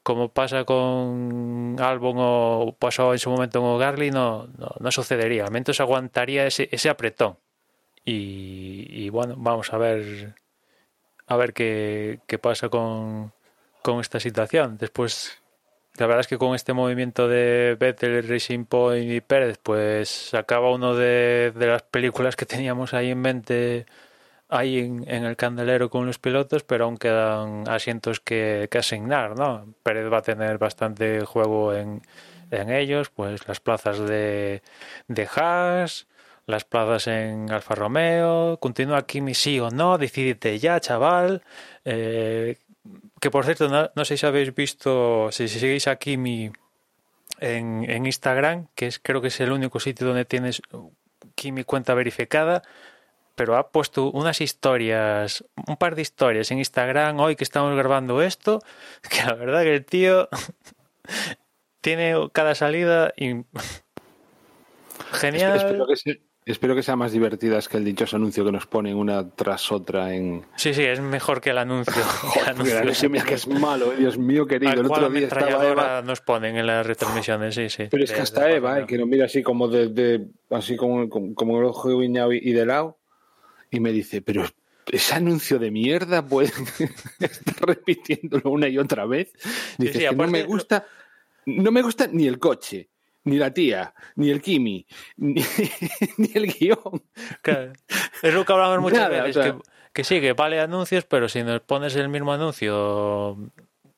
como 0.03 0.29
pasa 0.31 0.65
con 0.65 1.77
Albon 1.81 2.17
o 2.19 2.77
pasó 2.79 3.13
en 3.13 3.19
su 3.19 3.31
momento 3.31 3.61
con 3.61 3.79
Garly, 3.79 4.11
no, 4.11 4.49
no, 4.81 4.91
sucedería. 4.91 5.45
Al 5.45 5.53
menos 5.53 5.81
aguantaría 5.81 6.47
ese, 6.47 6.69
ese 6.73 6.89
apretón. 6.91 7.39
Y, 8.05 8.87
y, 8.89 9.11
bueno, 9.11 9.35
vamos 9.39 9.73
a 9.73 9.79
ver 9.79 10.35
a 11.29 11.37
ver 11.37 11.53
qué, 11.55 12.21
qué 12.27 12.39
pasa 12.39 12.69
con, 12.69 13.33
con 13.83 14.01
esta 14.01 14.21
situación. 14.21 14.77
Después 14.79 15.42
la 15.99 16.07
verdad 16.07 16.21
es 16.21 16.27
que 16.27 16.39
con 16.39 16.55
este 16.55 16.73
movimiento 16.73 17.29
de 17.29 17.77
Vettel, 17.79 18.27
Racing 18.29 18.65
Point 18.65 19.11
y 19.11 19.21
Pérez, 19.21 19.59
pues 19.63 20.33
acaba 20.35 20.71
uno 20.71 20.95
de, 20.95 21.53
las 21.57 21.83
películas 21.83 22.37
que 22.37 22.47
teníamos 22.47 22.95
ahí 22.95 23.11
en 23.11 23.21
mente 23.21 23.87
ahí 24.49 24.79
en, 24.81 25.25
el 25.25 25.37
candelero 25.37 25.91
con 25.91 26.07
los 26.07 26.19
pilotos, 26.19 26.63
pero 26.65 26.85
aún 26.85 26.99
quedan 26.99 27.69
asientos 27.69 28.21
que, 28.21 28.69
asignar, 28.79 29.37
¿no? 29.37 29.75
Pérez 29.83 30.13
va 30.13 30.19
a 30.19 30.23
tener 30.23 30.59
bastante 30.59 31.25
juego 31.25 31.75
en, 31.75 32.03
en 32.51 32.71
ellos, 32.71 33.11
pues 33.11 33.47
las 33.49 33.61
plazas 33.61 33.99
de, 34.01 34.63
de 35.09 35.29
Haas, 35.35 36.07
las 36.47 36.65
plazas 36.65 37.07
en 37.09 37.51
Alfa 37.51 37.75
Romeo, 37.75 38.59
continúa 38.61 39.07
Kimi 39.07 39.35
sí 39.35 39.59
o 39.61 39.71
no, 39.71 39.99
decidite 39.99 40.59
ya, 40.59 40.81
chaval, 40.81 41.43
eh, 41.85 42.59
que 43.23 43.31
por 43.31 43.45
cierto, 43.45 43.69
no, 43.69 44.05
sé 44.05 44.17
si 44.17 44.27
habéis 44.27 44.53
visto, 44.53 45.31
si, 45.31 45.47
seguís 45.47 45.87
aquí 45.87 46.17
mi 46.17 46.51
en, 47.39 47.89
en, 47.89 48.05
Instagram, 48.05 48.67
que 48.75 48.89
es 48.89 48.99
creo 48.99 49.21
que 49.21 49.29
es 49.29 49.41
el 49.41 49.53
único 49.53 49.79
sitio 49.79 50.09
donde 50.09 50.25
tienes 50.25 50.61
aquí 51.31 51.53
mi 51.53 51.63
cuenta 51.63 51.95
verificada, 51.95 52.63
pero 53.37 53.57
ha 53.57 53.71
puesto 53.71 54.11
unas 54.11 54.41
historias, 54.41 55.45
un 55.69 55.77
par 55.77 55.95
de 55.95 56.03
historias 56.03 56.51
en 56.51 56.59
Instagram 56.59 57.21
hoy 57.21 57.37
que 57.37 57.45
estamos 57.45 57.77
grabando 57.77 58.23
esto, 58.23 58.59
que 59.09 59.23
la 59.25 59.35
verdad 59.35 59.63
que 59.63 59.75
el 59.77 59.85
tío 59.85 60.29
tiene 61.81 62.17
cada 62.33 62.57
salida 62.57 63.15
y 63.17 63.45
genial. 65.13 65.59
Espero 65.59 65.87
que, 65.87 66.23
Espero 66.45 66.75
que 66.75 66.83
sea 66.83 66.97
más 66.97 67.13
divertidas 67.13 67.69
que 67.69 67.77
el 67.77 67.85
dichoso 67.85 68.17
anuncio 68.17 68.45
que 68.45 68.51
nos 68.51 68.67
ponen 68.67 68.97
una 68.97 69.31
tras 69.31 69.71
otra 69.71 70.13
en. 70.13 70.45
Sí, 70.57 70.75
sí, 70.75 70.83
es 70.83 71.01
mejor 71.01 71.41
que 71.41 71.51
el 71.51 71.59
anuncio. 71.59 72.03
Joder, 72.05 73.25
que 73.25 73.35
es 73.35 73.47
malo, 73.47 73.93
Dios 73.93 74.19
mío 74.19 74.47
querido. 74.47 74.73
El 74.73 74.87
otro 74.87 75.09
día 75.09 75.29
estaba 75.29 75.69
Eva. 75.69 76.03
nos 76.03 76.21
ponen 76.21 76.57
en 76.57 76.67
las 76.67 76.85
retransmisiones, 76.85 77.55
sí, 77.55 77.69
sí. 77.69 77.85
Pero 77.91 78.03
es 78.03 78.11
que 78.11 78.21
hasta 78.21 78.51
Eva, 78.51 78.81
eh, 78.81 78.87
que 78.87 78.99
nos 78.99 79.07
mira 79.07 79.27
así 79.27 79.43
como 79.45 79.69
de, 79.69 80.27
así 80.51 80.77
como, 80.77 81.09
como, 81.09 81.59
el 81.61 81.67
ojo 81.67 81.97
guiñado 81.99 82.33
y 82.33 82.53
de 82.53 82.67
lado. 82.67 82.99
y 83.71 83.79
me 83.79 83.93
dice, 83.93 84.21
pero 84.21 84.45
ese 84.91 85.15
anuncio 85.15 85.59
de 85.59 85.71
mierda 85.71 86.27
puede 86.27 86.49
estar 87.21 87.57
repitiéndolo 87.61 88.51
una 88.51 88.69
y 88.69 88.79
otra 88.79 89.07
vez. 89.07 89.33
Dice, 89.79 90.01
que 90.01 90.17
no 90.17 90.27
me 90.27 90.43
gusta, 90.43 90.87
no 91.47 91.71
me 91.71 91.83
gusta 91.83 92.09
ni 92.09 92.27
el 92.27 92.39
coche, 92.39 92.89
ni 93.25 93.37
la 93.37 93.53
tía, 93.53 93.95
ni 94.17 94.31
el 94.31 94.41
Kimi, 94.41 94.87
ni, 95.17 95.43
el 96.35 96.47
guion. 96.53 97.03
Es 98.23 98.35
lo 98.35 98.45
que 98.45 98.53
hablamos 98.53 98.81
muchas 98.81 99.09
veces, 99.11 99.55
que, 99.93 100.05
sí, 100.05 100.21
que 100.21 100.33
vale 100.33 100.61
anuncios, 100.61 101.05
pero 101.05 101.29
si 101.29 101.43
nos 101.43 101.61
pones 101.61 101.95
el 101.97 102.09
mismo 102.09 102.33
anuncio 102.33 103.37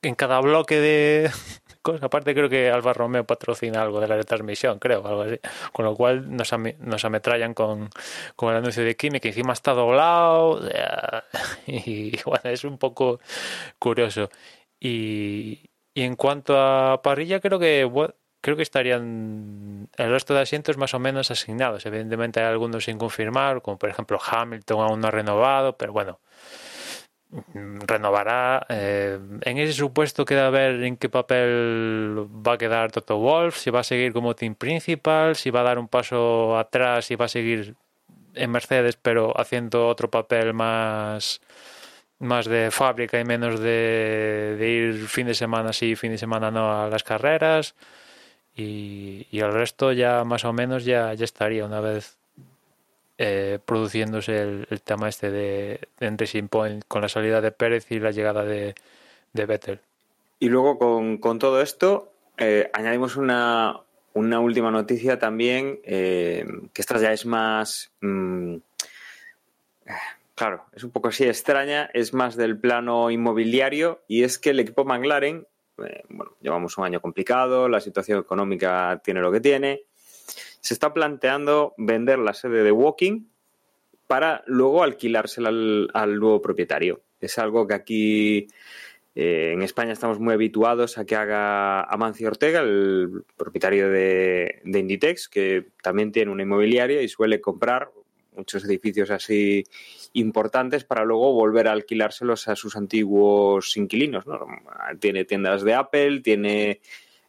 en 0.03 0.15
cada 0.15 0.41
bloque 0.41 0.79
de 0.81 1.31
cosas, 1.83 2.03
aparte 2.03 2.35
creo 2.35 2.49
que 2.49 2.71
Alfa 2.71 2.93
Romeo 2.93 3.25
patrocina 3.25 3.83
algo 3.83 4.01
de 4.01 4.09
la 4.09 4.17
retransmisión, 4.17 4.79
creo, 4.79 5.07
algo 5.07 5.23
así, 5.23 5.39
con 5.73 5.85
lo 5.85 5.95
cual 5.95 6.35
nos, 6.35 6.53
nos 6.79 7.05
ametrallan 7.05 7.55
con, 7.55 7.89
con 8.37 8.51
el 8.51 8.57
anuncio 8.59 8.85
de 8.85 8.97
Kimi, 8.97 9.21
que 9.21 9.29
encima 9.29 9.53
está 9.53 9.73
doblado, 9.73 10.61
y 11.67 12.13
bueno, 12.25 12.51
es 12.51 12.65
un 12.65 12.79
poco 12.79 13.21
curioso. 13.79 14.29
Y, 14.81 15.71
y 15.95 16.03
en 16.03 16.17
cuanto 16.17 16.59
a 16.59 17.01
parrilla, 17.03 17.41
creo 17.41 17.59
que 17.59 17.85
creo 18.45 18.57
que 18.57 18.63
estarían 18.63 19.89
el 19.97 20.11
resto 20.11 20.35
de 20.35 20.43
asientos 20.43 20.77
más 20.77 20.93
o 20.93 20.99
menos 20.99 21.31
asignados. 21.31 21.87
Evidentemente 21.87 22.41
hay 22.41 22.47
algunos 22.47 22.85
sin 22.85 22.99
confirmar, 22.99 23.63
como 23.63 23.79
por 23.79 23.89
ejemplo 23.89 24.19
Hamilton 24.23 24.81
aún 24.83 25.01
no 25.01 25.09
ha 25.09 25.11
renovado, 25.11 25.79
pero 25.79 25.95
bueno, 25.95 26.21
renovará. 27.55 28.67
Eh, 28.69 29.19
en 29.41 29.59
ese 29.59 29.73
supuesto 29.73 30.27
queda 30.27 30.51
ver 30.51 30.83
en 30.83 30.99
qué 30.99 31.09
papel 31.09 32.29
va 32.47 32.53
a 32.53 32.59
quedar 32.59 32.93
Toto 32.93 33.17
Wolf, 33.17 33.57
si 33.57 33.71
va 33.71 33.81
a 33.81 33.85
seguir 33.85 34.13
como 34.13 34.35
team 34.35 34.55
principal, 34.57 35.37
si 35.37 35.51
va 35.51 35.61
a 35.61 35.65
dar 35.65 35.79
un 35.79 35.89
paso 35.89 36.59
atrás 36.59 37.11
y 37.11 37.17
va 37.17 37.25
a 37.25 37.29
seguir 37.29 37.77
en 38.35 38.51
Mercedes, 38.51 38.97
pero 39.01 39.33
haciendo 39.41 39.89
otro 39.89 40.11
papel 40.11 40.53
más 40.53 41.41
más 42.19 42.45
de 42.47 42.71
fábrica 42.71 43.19
y 43.19 43.25
menos 43.25 43.59
de, 43.59 44.57
de 44.59 44.69
ir 44.69 45.09
fin 45.09 45.27
de 45.27 45.35
semana 45.35 45.73
sí, 45.73 45.97
fin 45.97 46.13
de 46.13 46.19
semana 46.19 46.51
no 46.51 46.83
a 46.83 46.89
las 46.89 47.03
carreras 47.03 47.75
y, 48.57 49.27
el 49.33 49.53
resto 49.53 49.93
ya 49.93 50.25
más 50.25 50.45
o 50.45 50.53
menos 50.53 50.85
ya, 50.85 51.13
ya 51.15 51.25
estaría 51.25 51.65
una 51.65 51.81
vez 51.81 52.17
eh, 53.19 53.59
produciéndose 53.65 54.41
el, 54.41 54.81
tema 54.83 55.09
este 55.09 55.31
de, 55.31 55.81
de 55.99 56.17
Racing 56.17 56.49
Point 56.49 56.85
con 56.87 57.03
la 57.03 57.09
salida 57.09 57.41
de 57.41 57.51
Pérez 57.51 57.91
y 57.91 57.99
la 57.99 58.11
llegada 58.11 58.45
de, 58.45 58.75
de 59.33 59.47
Vettel. 59.47 59.81
Y 60.39 60.49
luego 60.49 60.79
con, 60.79 61.19
con 61.19 61.39
todo 61.39 61.61
esto 61.61 62.13
eh, 62.37 62.71
añadimos 62.73 63.17
una, 63.17 63.81
una, 64.13 64.41
última 64.41 64.71
noticia 64.71 65.19
también, 65.19 65.81
eh, 65.85 66.45
que 66.73 66.83
esta 66.83 66.99
ya 66.99 67.13
es 67.13 67.27
más... 67.27 67.93
Mm, 68.01 68.57
claro, 70.35 70.65
es 70.73 70.85
un 70.85 70.91
poco 70.91 71.09
así 71.09 71.25
extraña, 71.25 71.91
es 71.95 72.15
más 72.15 72.37
del 72.37 72.59
plano 72.59 73.11
inmobiliario 73.11 74.03
y 74.09 74.25
es 74.25 74.39
que 74.39 74.51
el 74.51 74.61
equipo 74.61 74.85
McLaren 74.85 75.47
eh, 75.79 76.03
bueno, 76.09 76.37
llevamos 76.41 76.77
un 76.79 76.85
año 76.85 77.01
complicado, 77.01 77.69
la 77.69 77.81
situación 77.81 78.21
económica 78.21 79.01
tiene 79.05 79.21
lo 79.21 79.33
que 79.33 79.41
tiene. 79.41 79.83
Se 80.61 80.75
está 80.75 80.95
planteando 80.95 81.75
vender 81.77 82.19
la 82.19 82.35
sede 82.35 82.63
de 82.63 82.73
Walking 82.73 83.27
para 84.07 84.43
luego 84.47 84.83
alquilársela 84.83 85.49
al, 85.49 86.19
nuevo 86.19 86.41
propietario. 86.41 87.03
Es 87.21 87.39
algo 87.39 87.67
que 87.67 87.75
aquí 87.75 88.49
eh, 89.15 89.53
en 89.55 89.63
España 89.63 89.93
estamos 89.93 90.21
muy 90.21 90.35
habituados 90.35 90.99
a 90.99 91.05
que 91.05 91.17
haga 91.17 91.83
Amancio 91.83 92.29
Ortega, 92.29 92.61
el 92.61 93.25
propietario 93.37 93.89
de, 93.91 94.61
de 94.65 94.79
Inditex, 94.79 95.29
que 95.29 95.69
también 95.83 96.13
tiene 96.13 96.31
una 96.31 96.43
inmobiliaria 96.43 97.03
y 97.03 97.09
suele 97.09 97.41
comprar 97.41 97.91
muchos 98.37 98.65
edificios 98.65 99.11
así 99.11 99.65
importantes 100.13 100.85
para 100.85 101.05
luego 101.05 101.33
volver 101.33 101.69
a 101.69 101.73
alquilárselos 101.73 102.49
a 102.49 102.57
sus 102.57 102.77
antiguos 102.77 103.77
inquilinos. 103.77 104.25
Tiene 105.01 105.25
tiendas 105.25 105.63
de 105.63 105.75
Apple, 105.75 106.21
tiene, 106.21 106.81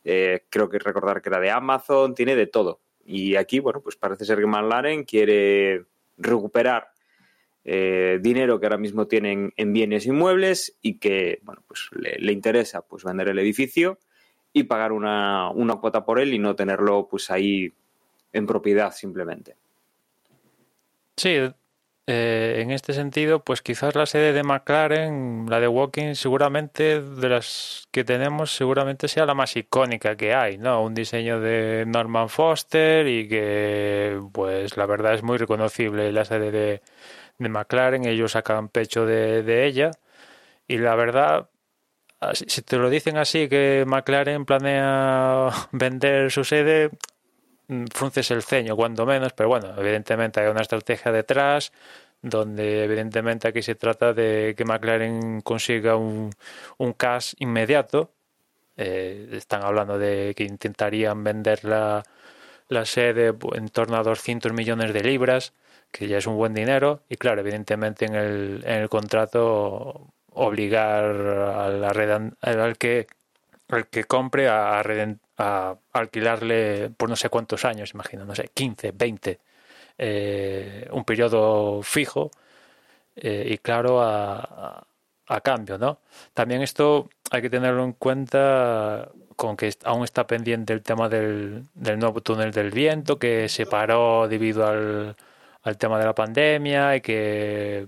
eh, 0.04 0.46
creo 0.50 0.70
que 0.70 0.80
recordar 0.80 1.22
que 1.22 1.30
era 1.30 1.39
de 1.39 1.52
Amazon, 1.52 2.13
tiene 2.15 2.36
de 2.36 2.48
todo. 2.48 2.80
Y 3.06 3.36
aquí, 3.36 3.60
bueno, 3.60 3.82
pues 3.82 3.96
parece 3.96 4.26
ser 4.26 4.39
que 4.39 4.48
McLaren 4.48 5.04
quiere 5.04 5.86
recuperar 6.18 6.89
eh, 7.63 8.20
dinero 8.22 8.60
que 8.60 8.68
ahora 8.68 8.78
mismo 8.78 9.08
tienen 9.08 9.52
en 9.58 9.74
bienes 9.74 10.06
inmuebles 10.06 10.78
y 10.82 11.00
que, 11.00 11.39
bueno, 11.44 11.63
pues 11.68 11.89
le, 11.94 12.32
interesa 12.32 12.82
pues 12.82 13.04
vender 13.04 13.30
el 13.30 13.39
edificio 13.39 13.98
y 14.54 14.63
pagar 14.63 14.91
una, 14.91 15.50
una 15.50 15.76
cuota 15.78 16.06
por 16.06 16.20
él 16.20 16.34
y 16.34 16.39
no 16.39 16.56
tenerlo 16.56 17.08
pues 17.08 17.32
ahí 17.32 17.74
en 18.34 18.46
propiedad 18.46 18.91
simplemente. 18.91 19.56
Sí, 21.17 21.30
eh, 22.08 22.60
en 22.62 22.71
este 22.71 22.93
sentido, 22.93 23.43
pues 23.43 23.62
quizás 23.62 23.95
la 23.95 24.06
sede 24.06 24.34
de 24.34 24.43
McLaren, 24.43 25.45
la 25.49 25.60
de 25.60 25.67
Walking, 25.67 26.13
seguramente 26.15 27.01
de 27.01 27.30
las 27.30 27.88
que 27.91 28.04
tenemos, 28.04 28.56
seguramente 28.56 29.08
sea 29.08 29.25
la 29.25 29.34
más 29.34 29.56
icónica 29.56 30.15
que 30.17 30.34
hay, 30.36 30.58
¿no? 30.58 30.84
Un 30.84 30.93
diseño 30.93 31.39
de 31.39 31.86
Norman 31.88 32.30
Foster 32.30 33.08
y 33.08 33.28
que, 33.28 34.19
pues 34.34 34.78
la 34.78 34.86
verdad 34.86 35.13
es 35.15 35.23
muy 35.23 35.38
reconocible 35.38 36.12
la 36.12 36.25
sede 36.25 36.51
de, 36.51 36.82
McLaren, 37.39 38.06
ellos 38.06 38.34
sacan 38.34 38.69
pecho 38.69 39.06
de, 39.06 39.43
de 39.43 39.65
ella 39.65 39.91
y 40.67 40.78
la 40.80 40.95
verdad, 40.95 41.49
si 42.34 42.62
te 42.63 42.78
lo 42.78 42.89
dicen 42.89 43.17
así, 43.17 43.49
que 43.49 43.86
McLaren 43.88 44.45
planea 44.45 45.49
vender 45.71 46.32
su 46.32 46.43
sede, 46.43 46.91
frunces 47.93 48.32
el 48.32 48.43
ceño, 48.43 48.75
cuando 48.75 49.06
menos, 49.06 49.34
pero 49.34 49.49
bueno, 49.49 49.73
evidentemente 49.78 50.39
hay 50.39 50.47
una 50.47 50.62
estrategia 50.62 51.12
detrás 51.12 51.71
donde 52.21 52.84
evidentemente 52.84 53.47
aquí 53.47 53.62
se 53.62 53.75
trata 53.75 54.13
de 54.13 54.56
que 54.58 54.65
McLaren 54.65 55.41
consiga 55.41 55.95
un, 55.95 56.32
un 56.78 56.93
cash 56.93 57.34
inmediato. 57.39 58.12
Eh, 58.78 59.30
están 59.34 59.63
hablando 59.63 59.97
de 59.99 60.34
que 60.36 60.43
intentarían 60.43 61.23
vender 61.23 61.63
la, 61.63 62.04
la 62.67 62.86
sede 62.86 63.34
en 63.54 63.69
torno 63.69 63.97
a 63.97 64.04
200 64.04 64.54
millones 64.54 64.93
de 64.93 65.04
libras, 65.04 65.54
que 65.91 66.08
ya 66.08 66.17
es 66.17 66.28
un 66.28 66.36
buen 66.36 66.54
dinero, 66.54 67.04
y 67.10 67.15
claro, 67.15 67.41
evidentemente 67.41 68.06
en 68.06 68.15
el, 68.15 68.63
en 68.65 68.82
el 68.82 68.89
contrato 68.89 70.13
obligar 70.32 71.06
al, 71.06 71.84
al 72.41 72.78
que, 72.78 73.08
al 73.69 73.88
que 73.88 74.06
compre 74.06 74.47
a, 74.47 74.80
a, 74.80 74.84
a 75.38 75.78
alquilarle 75.93 76.89
por 76.91 77.10
no 77.10 77.15
sé 77.15 77.30
cuántos 77.30 77.65
años, 77.65 77.93
imagino, 77.93 78.25
no 78.25 78.36
sé, 78.36 78.49
15, 78.54 78.91
20, 78.91 79.39
eh, 79.97 80.88
un 80.91 81.06
periodo 81.06 81.82
fijo 81.84 82.32
eh, 83.15 83.47
y 83.49 83.58
claro 83.60 84.01
a, 84.01 84.86
a, 85.28 85.41
cambio, 85.41 85.78
¿no? 85.78 85.99
También 86.34 86.62
esto 86.62 87.10
hay 87.32 87.41
que 87.41 87.49
tenerlo 87.49 87.84
en 87.84 87.93
cuenta 87.93 89.10
con 89.36 89.58
que 89.58 89.73
aún 89.84 90.04
está 90.04 90.28
pendiente 90.28 90.73
el 90.73 90.84
tema 90.84 91.10
del, 91.10 91.63
del 91.73 91.99
nuevo 91.99 92.21
túnel 92.21 92.51
del 92.51 92.71
viento 92.71 93.19
que 93.19 93.49
se 93.49 93.65
paró 93.65 94.28
debido 94.28 94.67
al, 94.67 95.15
al 95.63 95.78
tema 95.78 95.99
de 95.99 96.06
la 96.06 96.15
pandemia 96.15 96.95
y 96.95 97.01
que 97.01 97.88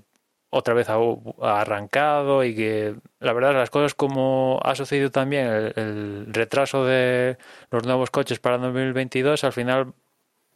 otra 0.49 0.73
vez 0.73 0.87
ha, 0.89 0.97
arrancado 1.41 2.43
y 2.43 2.55
que 2.55 2.95
la 3.19 3.33
verdad 3.33 3.53
las 3.53 3.69
cosas 3.69 3.93
como 3.95 4.59
ha 4.63 4.75
sucedido 4.75 5.11
también 5.11 5.47
el, 5.75 6.27
retraso 6.33 6.85
de 6.85 7.37
los 7.69 7.85
nuevos 7.85 8.11
coches 8.11 8.39
para 8.39 8.57
2022 8.57 9.43
al 9.43 9.53
final 9.53 9.93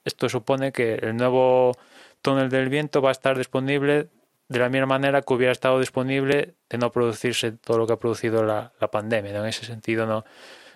esto 0.06 0.30
supone 0.30 0.72
que 0.72 0.96
el 0.96 1.18
nuevo 1.18 1.74
túnel 2.22 2.50
del 2.50 2.70
viento 2.70 3.02
va 3.02 3.10
a 3.10 3.12
estar 3.12 3.38
disponible 3.38 4.10
de 4.48 4.60
la 4.60 4.70
misma 4.70 4.88
manera 4.88 5.22
que 5.22 5.34
hubiera 5.34 5.52
estado 5.52 5.80
disponible 5.80 6.56
de 6.70 6.78
no 6.78 6.92
producirse 6.92 7.52
todo 7.52 7.78
lo 7.78 7.88
que 7.88 7.94
ha 7.94 8.00
producido 8.00 8.44
la, 8.44 8.72
pandemia 8.92 9.38
en 9.38 9.46
ese 9.46 9.66
sentido 9.66 10.06
no 10.06 10.24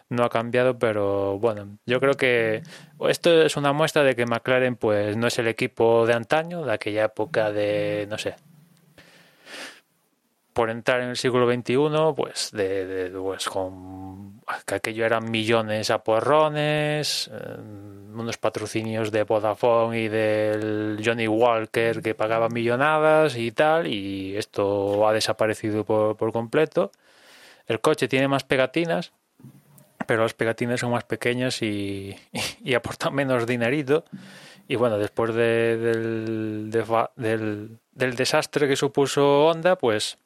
no 0.08 0.24
ha 0.24 0.30
cambiado, 0.30 0.78
pero 0.78 1.40
bueno, 1.40 1.80
yo 1.88 2.00
creo 2.00 2.14
que 2.14 2.62
esto 3.10 3.42
es 3.42 3.58
una 3.58 3.74
muestra 3.74 4.04
de 4.04 4.16
que 4.16 4.28
McLaren 4.28 4.76
pues 4.76 5.18
no 5.18 5.26
es 5.26 5.40
el 5.40 5.48
equipo 5.48 6.06
de 6.06 6.14
antaño, 6.14 6.64
de 6.64 6.74
aquella 6.74 7.06
época 7.06 7.52
de, 7.52 8.06
no 8.08 8.20
sé, 8.20 8.36
por 10.56 10.70
entrar 10.70 11.02
en 11.02 11.10
el 11.10 11.18
siglo 11.18 11.52
XXI, 11.52 12.14
pues, 12.16 12.50
de, 12.54 13.12
pues 13.14 13.50
con 13.50 14.40
que 14.66 14.76
aquello 14.76 15.06
eran 15.06 15.30
millones 15.30 15.90
a 15.92 16.02
porrones, 16.02 17.30
eh, 17.30 17.58
unos 18.14 18.38
patrocinios 18.38 19.12
de 19.12 19.24
Vodafone 19.24 20.04
y 20.04 20.08
del 20.08 21.02
Johnny 21.04 21.28
Walker 21.28 22.02
que 22.02 22.16
pagaban 22.16 22.54
millonadas 22.54 23.36
y 23.36 23.52
tal, 23.52 23.88
y 23.88 24.38
esto 24.38 25.06
ha 25.06 25.12
desaparecido 25.12 25.84
por, 25.84 26.16
por 26.16 26.32
completo. 26.32 26.90
El 27.68 27.82
coche 27.82 28.08
tiene 28.08 28.30
más 28.30 28.46
pegatinas, 28.46 29.12
pero 30.08 30.24
las 30.24 30.36
pegatinas 30.36 30.80
son 30.80 30.92
más 30.92 31.04
pequeñas 31.04 31.62
y, 31.62 32.16
y, 32.64 32.76
aportan 32.76 33.14
menos 33.14 33.46
dinerito. 33.46 34.06
Y 34.70 34.78
bueno, 34.78 34.98
después 34.98 35.36
de, 35.36 35.76
del, 35.76 36.72
del, 36.72 37.78
del 37.92 38.16
desastre 38.16 38.70
que 38.70 38.78
supuso 38.78 39.48
Honda, 39.48 39.76
pues 39.76 40.18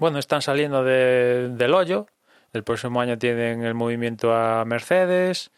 bueno, 0.00 0.18
están 0.18 0.42
saliendo 0.42 0.84
del 0.84 1.74
hoyo. 1.74 2.06
El 2.52 2.64
próximo 2.64 3.00
año 3.00 3.18
tienen 3.18 3.64
el 3.64 3.74
movimiento 3.74 4.34
a 4.34 4.64
Mercedes. 4.64 5.50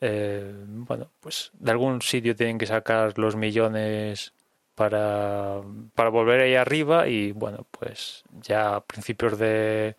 Eh, 0.00 0.52
bueno, 0.66 1.10
pues 1.20 1.50
de 1.54 1.70
algún 1.70 2.02
sitio 2.02 2.36
tienen 2.36 2.58
que 2.58 2.66
sacar 2.66 3.18
los 3.18 3.36
millones 3.36 4.34
para, 4.74 5.62
para 5.94 6.10
volver 6.10 6.40
ahí 6.40 6.54
arriba 6.54 7.08
y 7.08 7.32
bueno, 7.32 7.66
pues 7.70 8.24
ya 8.42 8.76
a 8.76 8.84
principios 8.84 9.38
de, 9.38 9.96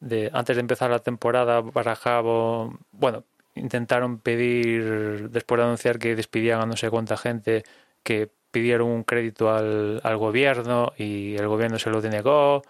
de 0.00 0.30
antes 0.32 0.56
de 0.56 0.60
empezar 0.60 0.90
la 0.90 1.00
temporada 1.00 1.60
barajaba, 1.60 2.70
bueno, 2.92 3.24
intentaron 3.54 4.18
pedir, 4.20 5.30
después 5.30 5.58
de 5.58 5.64
anunciar 5.64 5.98
que 5.98 6.16
despidían 6.16 6.60
a 6.62 6.66
no 6.66 6.76
sé 6.76 6.90
cuánta 6.90 7.16
gente, 7.16 7.64
que 8.02 8.30
pidieron 8.50 8.88
un 8.88 9.04
crédito 9.04 9.50
al, 9.52 10.00
al 10.04 10.16
gobierno 10.16 10.92
y 10.96 11.36
el 11.36 11.48
gobierno 11.48 11.78
se 11.78 11.90
lo 11.90 12.00
denegó 12.00 12.62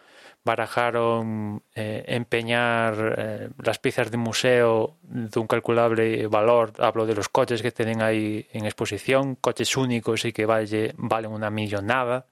barajaron 0.48 1.62
eh, 1.74 2.04
empeñar 2.08 2.94
eh, 3.18 3.48
las 3.62 3.78
piezas 3.78 4.11
de 4.11 4.16
museo 4.16 4.96
de 5.02 5.38
un 5.38 5.46
calculable 5.46 6.26
valor. 6.26 6.72
Hablo 6.78 7.04
de 7.04 7.14
los 7.14 7.28
coches 7.28 7.61
que 7.61 7.70
tienen 7.70 8.00
ahí 8.00 8.46
en 8.54 8.64
exposición, 8.64 9.34
coches 9.34 9.76
únicos 9.76 10.24
y 10.24 10.32
que 10.32 10.46
vale, 10.46 10.94
valen 10.96 11.32
una 11.32 11.50
millonada. 11.50 12.24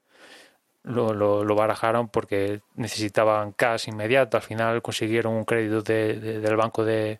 Lo, 0.82 1.12
lo, 1.12 1.54
barajaron 1.54 2.08
porque 2.08 2.60
necesitaban 2.76 3.52
cash 3.52 3.88
inmediato. 3.88 4.38
Al 4.38 4.42
final 4.42 4.80
consiguieron 4.80 5.34
un 5.34 5.44
crédito 5.44 5.82
de, 5.82 6.40
del 6.40 6.56
Banco 6.56 6.84
de, 6.84 7.18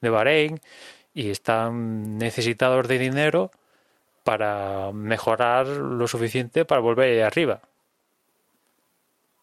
de 0.00 0.08
Bahrein 0.08 0.58
y 1.12 1.28
están 1.30 2.16
necesitados 2.16 2.88
de 2.88 2.98
dinero 2.98 3.50
para 4.24 4.90
mejorar 4.92 5.66
lo 5.66 6.06
suficiente 6.08 6.64
para 6.64 6.80
volver 6.80 7.24
arriba. 7.24 7.60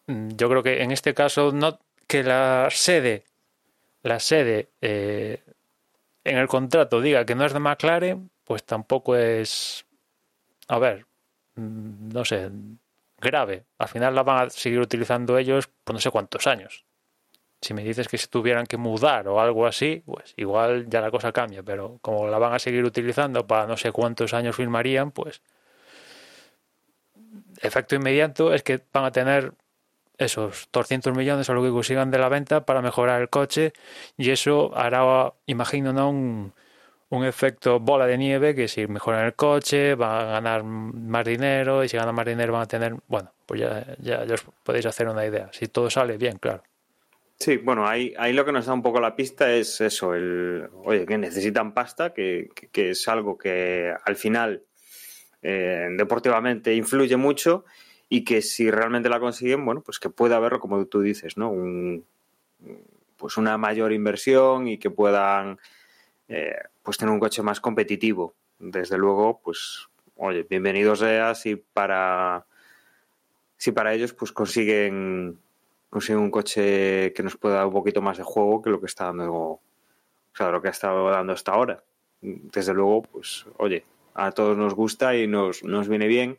Mm, 0.08 0.30
yo 0.36 0.48
creo 0.48 0.62
que 0.62 0.82
en 0.82 0.90
este 0.90 1.14
caso 1.14 1.52
no 1.52 1.78
que 2.06 2.22
la 2.22 2.68
sede 2.70 3.24
la 4.02 4.18
sede 4.18 4.70
eh, 4.80 5.42
en 6.24 6.38
el 6.38 6.48
contrato 6.48 7.00
diga 7.02 7.26
que 7.26 7.34
no 7.34 7.44
es 7.44 7.52
de 7.52 7.60
McLaren 7.60 8.30
pues 8.44 8.64
tampoco 8.64 9.16
es 9.16 9.86
a 10.68 10.78
ver 10.78 11.06
mm, 11.56 12.08
no 12.12 12.24
sé 12.24 12.50
grave. 13.20 13.64
Al 13.78 13.88
final 13.88 14.14
la 14.14 14.22
van 14.22 14.46
a 14.46 14.50
seguir 14.50 14.80
utilizando 14.80 15.36
ellos 15.38 15.68
por 15.84 15.94
no 15.94 16.00
sé 16.00 16.10
cuántos 16.10 16.46
años. 16.46 16.84
Si 17.60 17.74
me 17.74 17.82
dices 17.82 18.06
que 18.08 18.18
se 18.18 18.28
tuvieran 18.28 18.66
que 18.66 18.76
mudar 18.76 19.28
o 19.28 19.40
algo 19.40 19.66
así 19.66 20.02
pues 20.06 20.32
igual 20.36 20.86
ya 20.88 21.00
la 21.02 21.10
cosa 21.10 21.32
cambia 21.32 21.62
pero 21.62 21.98
como 22.02 22.28
la 22.28 22.38
van 22.38 22.54
a 22.54 22.58
seguir 22.58 22.84
utilizando 22.84 23.46
para 23.46 23.66
no 23.66 23.76
sé 23.76 23.92
cuántos 23.92 24.32
años 24.34 24.56
firmarían 24.56 25.10
pues 25.10 25.42
efecto 27.60 27.96
inmediato 27.96 28.54
es 28.54 28.62
que 28.62 28.80
van 28.92 29.04
a 29.04 29.12
tener 29.12 29.52
esos 30.18 30.68
200 30.72 31.16
millones 31.16 31.48
o 31.48 31.54
lo 31.54 31.62
que 31.62 31.70
consigan 31.70 32.10
de 32.10 32.18
la 32.18 32.28
venta 32.28 32.64
para 32.64 32.82
mejorar 32.82 33.22
el 33.22 33.28
coche 33.28 33.72
y 34.16 34.30
eso 34.30 34.76
hará, 34.76 35.32
imagino, 35.46 35.92
¿no? 35.92 36.10
un, 36.10 36.52
un 37.10 37.24
efecto 37.24 37.80
bola 37.80 38.06
de 38.06 38.18
nieve 38.18 38.54
que 38.54 38.68
si 38.68 38.86
mejoran 38.86 39.24
el 39.24 39.34
coche 39.34 39.94
van 39.94 40.20
a 40.20 40.24
ganar 40.32 40.64
más 40.64 41.24
dinero 41.24 41.82
y 41.84 41.88
si 41.88 41.96
ganan 41.96 42.14
más 42.14 42.26
dinero 42.26 42.52
van 42.52 42.62
a 42.62 42.66
tener, 42.66 42.96
bueno, 43.06 43.32
pues 43.46 43.60
ya, 43.60 43.96
ya, 44.00 44.22
os 44.32 44.44
podéis 44.62 44.86
hacer 44.86 45.08
una 45.08 45.24
idea. 45.24 45.48
Si 45.52 45.68
todo 45.68 45.88
sale 45.88 46.18
bien, 46.18 46.38
claro. 46.38 46.62
Sí, 47.38 47.56
bueno, 47.56 47.86
ahí, 47.86 48.12
ahí 48.18 48.32
lo 48.32 48.44
que 48.44 48.52
nos 48.52 48.66
da 48.66 48.74
un 48.74 48.82
poco 48.82 49.00
la 49.00 49.14
pista 49.14 49.52
es 49.52 49.80
eso, 49.80 50.12
el, 50.12 50.68
oye, 50.84 51.06
que 51.06 51.16
necesitan 51.16 51.72
pasta, 51.72 52.12
que, 52.12 52.48
que, 52.72 52.90
es 52.90 53.06
algo 53.06 53.38
que 53.38 53.94
al 54.04 54.16
final 54.16 54.64
eh, 55.40 55.86
deportivamente 55.96 56.74
influye 56.74 57.16
mucho 57.16 57.64
y 58.08 58.24
que 58.24 58.42
si 58.42 58.70
realmente 58.70 59.08
la 59.08 59.20
consiguen, 59.20 59.64
bueno, 59.64 59.82
pues 59.82 59.98
que 59.98 60.10
pueda 60.10 60.36
haberlo, 60.36 60.60
como 60.60 60.84
tú 60.86 61.00
dices, 61.00 61.36
¿no? 61.36 61.50
Un, 61.50 62.04
pues 63.16 63.36
una 63.36 63.58
mayor 63.58 63.92
inversión 63.92 64.68
y 64.68 64.78
que 64.78 64.90
puedan 64.90 65.58
eh, 66.28 66.56
pues 66.82 66.96
tener 66.96 67.12
un 67.12 67.20
coche 67.20 67.42
más 67.42 67.60
competitivo. 67.60 68.34
Desde 68.58 68.96
luego, 68.96 69.40
pues, 69.42 69.88
oye, 70.16 70.46
bienvenidos 70.48 71.00
sea 71.00 71.34
si 71.34 71.56
para 71.56 72.46
si 73.56 73.72
para 73.72 73.92
ellos 73.92 74.12
pues 74.12 74.30
consiguen 74.30 75.38
consiguen 75.90 76.22
un 76.22 76.30
coche 76.30 77.12
que 77.12 77.22
nos 77.22 77.36
pueda 77.36 77.56
dar 77.56 77.66
un 77.66 77.72
poquito 77.72 78.00
más 78.00 78.18
de 78.18 78.22
juego 78.22 78.62
que 78.62 78.70
lo 78.70 78.80
que 78.80 78.86
está 78.86 79.06
dando 79.06 79.32
o 79.32 79.60
sea, 80.34 80.50
lo 80.50 80.62
que 80.62 80.68
ha 80.68 80.70
estado 80.70 81.10
dando 81.10 81.32
hasta 81.32 81.52
ahora. 81.52 81.82
Desde 82.20 82.72
luego, 82.72 83.02
pues, 83.02 83.46
oye, 83.56 83.84
a 84.14 84.30
todos 84.32 84.56
nos 84.56 84.74
gusta 84.74 85.16
y 85.16 85.26
nos, 85.26 85.64
nos 85.64 85.88
viene 85.88 86.06
bien 86.06 86.38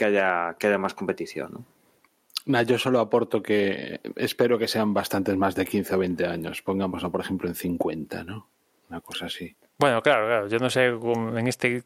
que 0.00 0.06
haya, 0.06 0.56
que 0.58 0.66
haya 0.66 0.78
más 0.78 0.94
competición. 0.94 1.66
¿no? 2.46 2.62
Yo 2.62 2.78
solo 2.78 3.00
aporto 3.00 3.42
que 3.42 4.00
espero 4.16 4.58
que 4.58 4.66
sean 4.66 4.94
bastantes 4.94 5.36
más 5.36 5.54
de 5.54 5.66
15 5.66 5.94
o 5.94 5.98
20 5.98 6.26
años. 6.26 6.62
Pongámoslo, 6.62 7.10
por 7.12 7.20
ejemplo, 7.20 7.50
en 7.50 7.54
50, 7.54 8.24
¿no? 8.24 8.48
Una 8.88 9.02
cosa 9.02 9.26
así. 9.26 9.54
Bueno, 9.78 10.00
claro, 10.00 10.26
claro. 10.26 10.48
Yo 10.48 10.58
no 10.58 10.70
sé 10.70 10.86
en 10.86 11.46
este 11.46 11.82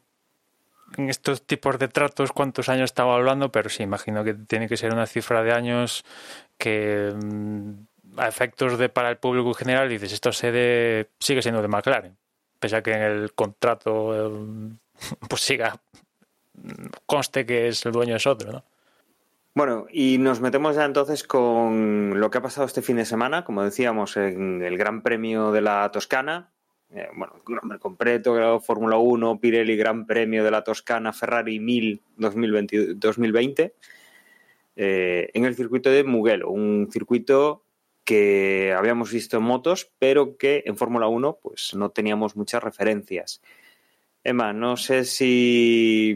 en 0.97 1.09
estos 1.09 1.45
tipos 1.45 1.77
de 1.77 1.89
tratos 1.89 2.31
cuántos 2.31 2.69
años 2.69 2.85
estaba 2.85 3.15
hablando, 3.15 3.51
pero 3.51 3.69
sí, 3.69 3.83
imagino 3.83 4.23
que 4.23 4.33
tiene 4.33 4.69
que 4.69 4.77
ser 4.77 4.93
una 4.93 5.07
cifra 5.07 5.43
de 5.43 5.51
años 5.51 6.05
que 6.57 7.11
mm, 7.13 8.17
a 8.17 8.29
efectos 8.29 8.77
de 8.77 8.87
para 8.87 9.09
el 9.09 9.17
público 9.17 9.49
en 9.49 9.55
general 9.55 9.89
dices, 9.89 10.13
esto 10.13 10.31
sede 10.31 11.09
sigue 11.19 11.41
siendo 11.41 11.61
de 11.61 11.67
McLaren, 11.67 12.15
pese 12.59 12.77
a 12.77 12.81
que 12.81 12.93
en 12.93 13.01
el 13.01 13.33
contrato 13.33 14.15
eh, 14.15 14.77
pues 15.27 15.41
siga 15.41 15.81
conste 17.05 17.45
que 17.45 17.67
es 17.67 17.85
el 17.85 17.91
dueño 17.91 18.15
es 18.15 18.27
otro, 18.27 18.51
¿no? 18.51 18.63
Bueno, 19.53 19.87
y 19.89 20.17
nos 20.17 20.41
metemos 20.41 20.75
ya 20.75 20.83
entonces 20.83 21.23
con 21.23 22.19
lo 22.19 22.29
que 22.29 22.39
ha 22.39 22.41
pasado 22.41 22.67
este 22.67 22.81
fin 22.81 22.97
de 22.97 23.05
semana, 23.05 23.45
como 23.45 23.63
decíamos, 23.63 24.17
en 24.17 24.61
el 24.61 24.77
Gran 24.77 25.01
Premio 25.01 25.53
de 25.53 25.61
la 25.61 25.89
Toscana. 25.91 26.51
Eh, 26.93 27.07
bueno, 27.15 27.41
nombre 27.47 27.79
completo, 27.79 28.59
Fórmula 28.59 28.97
1, 28.97 29.39
Pirelli 29.39 29.77
Gran 29.77 30.05
Premio 30.05 30.43
de 30.43 30.51
la 30.51 30.63
Toscana, 30.63 31.13
Ferrari 31.13 31.59
1000 31.59 32.01
2020, 32.17 32.95
2020 32.95 33.73
en 34.77 35.45
el 35.45 35.55
circuito 35.55 35.89
de 35.89 36.03
Mugello, 36.03 36.49
un 36.49 36.89
circuito 36.91 37.65
que 38.05 38.73
habíamos 38.77 39.11
visto 39.11 39.37
en 39.37 39.43
motos, 39.43 39.91
pero 39.99 40.37
que 40.37 40.63
en 40.65 40.77
Fórmula 40.77 41.07
1 41.07 41.39
pues 41.41 41.73
no 41.73 41.89
teníamos 41.89 42.35
muchas 42.35 42.63
referencias. 42.63 43.41
Emma, 44.25 44.53
no 44.53 44.75
sé 44.75 45.05
si 45.05 46.15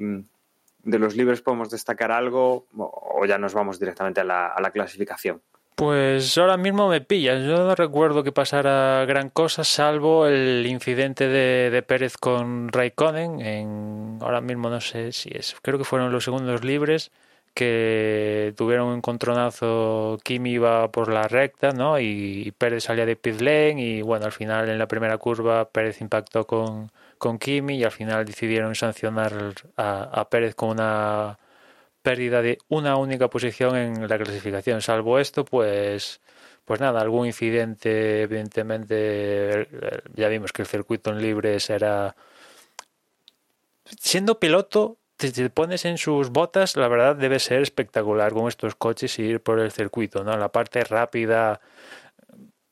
de 0.84 1.00
los 1.00 1.16
libres 1.16 1.42
podemos 1.42 1.70
destacar 1.70 2.12
algo 2.12 2.66
o 2.76 3.24
ya 3.28 3.38
nos 3.38 3.54
vamos 3.54 3.80
directamente 3.80 4.22
a 4.22 4.24
la, 4.24 4.72
clasificación. 4.74 5.42
Pues 5.76 6.36
ahora 6.40 6.58
mismo 6.58 6.90
me 6.90 7.02
pillas. 7.02 7.44
Yo 7.44 7.58
no 7.66 7.76
recuerdo 7.76 8.24
que 8.24 8.32
pasara 8.32 9.06
gran 9.06 9.30
cosa, 9.30 9.64
salvo 9.64 10.26
el 10.26 10.66
incidente 10.66 11.28
de, 11.28 11.84
Pérez 11.84 12.18
con 12.18 12.70
Raikkonen. 12.70 13.42
En, 13.42 14.18
ahora 14.22 14.42
mismo 14.42 14.70
no 14.70 14.82
sé 14.82 15.12
si 15.12 15.30
es. 15.32 15.56
Creo 15.62 15.78
que 15.78 15.86
fueron 15.86 16.12
los 16.12 16.24
segundos 16.24 16.66
libres 16.66 17.12
que 17.54 18.56
tuvieron 18.58 18.88
un 18.88 18.98
encontronazo. 18.98 20.18
Kimi 20.24 20.54
iba 20.54 20.92
por 20.92 21.14
la 21.14 21.28
recta, 21.28 21.72
¿no? 21.72 22.00
Y 22.00 22.52
Pérez 22.58 22.86
salía 22.86 23.06
de 23.06 23.16
pit 23.16 23.40
lane. 23.40 23.76
Y 23.78 24.02
bueno, 24.02 24.26
al 24.26 24.32
final 24.32 24.68
en 24.68 24.80
la 24.80 24.88
primera 24.88 25.18
curva 25.20 25.70
Pérez 25.70 26.02
impactó 26.02 26.46
con, 26.46 26.92
con 27.20 27.38
Kimi 27.38 27.76
y 27.78 27.84
al 27.84 27.92
final 27.92 28.26
decidieron 28.26 28.74
sancionar 28.74 29.54
a, 29.78 30.28
Pérez 30.30 30.56
con 30.56 30.70
una 30.70 31.38
pérdida 32.02 32.42
de 32.42 32.58
una 32.70 32.96
única 32.96 33.30
posición 33.30 33.76
en 33.76 34.08
la 34.08 34.18
clasificación. 34.18 34.82
Salvo 34.82 35.20
esto, 35.20 35.46
pues, 35.46 36.22
pues 36.66 36.80
nada, 36.80 37.02
algún 37.02 37.28
incidente, 37.28 38.24
evidentemente, 38.24 39.68
ya 40.16 40.30
vimos 40.30 40.52
que 40.54 40.64
el 40.64 40.68
circuito 40.68 41.12
en 41.12 41.22
libres 41.22 41.70
era... 41.70 42.16
Siendo 44.00 44.40
piloto, 44.40 44.98
te 45.18 45.50
pones 45.50 45.84
en 45.84 45.98
sus 45.98 46.30
botas, 46.30 46.78
la 46.78 46.88
verdad 46.88 47.16
debe 47.16 47.40
ser 47.40 47.62
espectacular 47.62 48.32
con 48.32 48.48
estos 48.48 48.76
coches 48.76 49.20
y 49.20 49.24
ir 49.24 49.42
por 49.42 49.60
el 49.60 49.72
circuito, 49.72 50.24
¿no? 50.24 50.38
La 50.38 50.50
parte 50.50 50.84
rápida, 50.84 51.60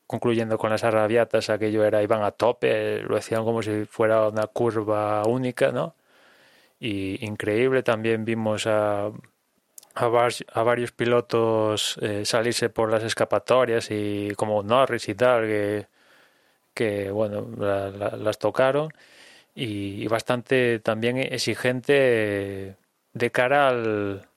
concluyendo 0.08 0.58
con 0.58 0.70
las 0.70 0.84
arrabiatas, 0.84 1.50
aquello 1.50 1.84
era, 1.84 2.02
iban 2.02 2.22
a 2.24 2.32
tope, 2.32 3.02
lo 3.02 3.16
hacían 3.16 3.44
como 3.44 3.62
si 3.62 3.84
fuera 3.84 4.28
una 4.28 4.46
curva 4.48 5.22
única, 5.28 5.70
¿no? 5.70 5.94
Y 6.80 7.24
increíble, 7.26 7.82
también 7.82 8.24
vimos 8.24 8.66
a, 8.66 9.10
a, 9.94 10.62
varios 10.62 10.92
pilotos 10.92 11.98
eh, 12.02 12.24
salirse 12.24 12.70
por 12.70 12.90
las 12.90 13.02
escapatorias 13.04 13.90
y 13.90 14.32
como 14.36 14.62
Norris 14.62 15.08
y 15.08 15.14
tal, 15.14 15.42
que, 15.46 15.86
que 16.74 17.10
bueno, 17.10 17.46
las 17.58 18.38
tocaron 18.38 18.90
y, 19.54 20.06
bastante 20.08 20.78
también 20.80 21.18
exigente 21.18 22.76
de 23.12 23.30
cara 23.32 23.68
al, 23.68 24.28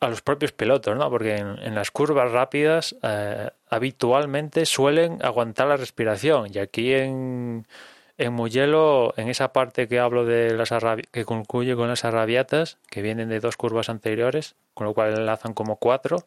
a 0.00 0.08
los 0.08 0.22
propios 0.22 0.52
pilotos, 0.52 0.96
¿no? 0.96 1.08
Porque 1.10 1.36
en, 1.36 1.74
las 1.74 1.90
curvas 1.90 2.32
rápidas 2.32 2.96
eh, 3.02 3.50
habitualmente 3.72 4.66
suelen 4.66 5.24
aguantar 5.24 5.66
la 5.66 5.78
respiración. 5.78 6.50
Y 6.52 6.58
aquí 6.58 6.92
en, 6.92 7.66
en 8.18 8.32
Mugello, 8.34 9.18
en 9.18 9.30
esa 9.30 9.54
parte 9.54 9.88
que 9.88 9.98
hablo 9.98 10.26
de 10.26 10.54
las 10.54 10.74
que 11.10 11.24
concluye 11.24 11.74
con 11.74 11.88
las 11.88 12.04
arrabiatas, 12.04 12.76
que 12.90 13.00
vienen 13.00 13.30
de 13.30 13.40
dos 13.40 13.56
curvas 13.56 13.88
anteriores, 13.88 14.56
con 14.74 14.86
lo 14.86 14.92
cual 14.92 15.14
enlazan 15.14 15.54
como 15.54 15.76
cuatro, 15.76 16.26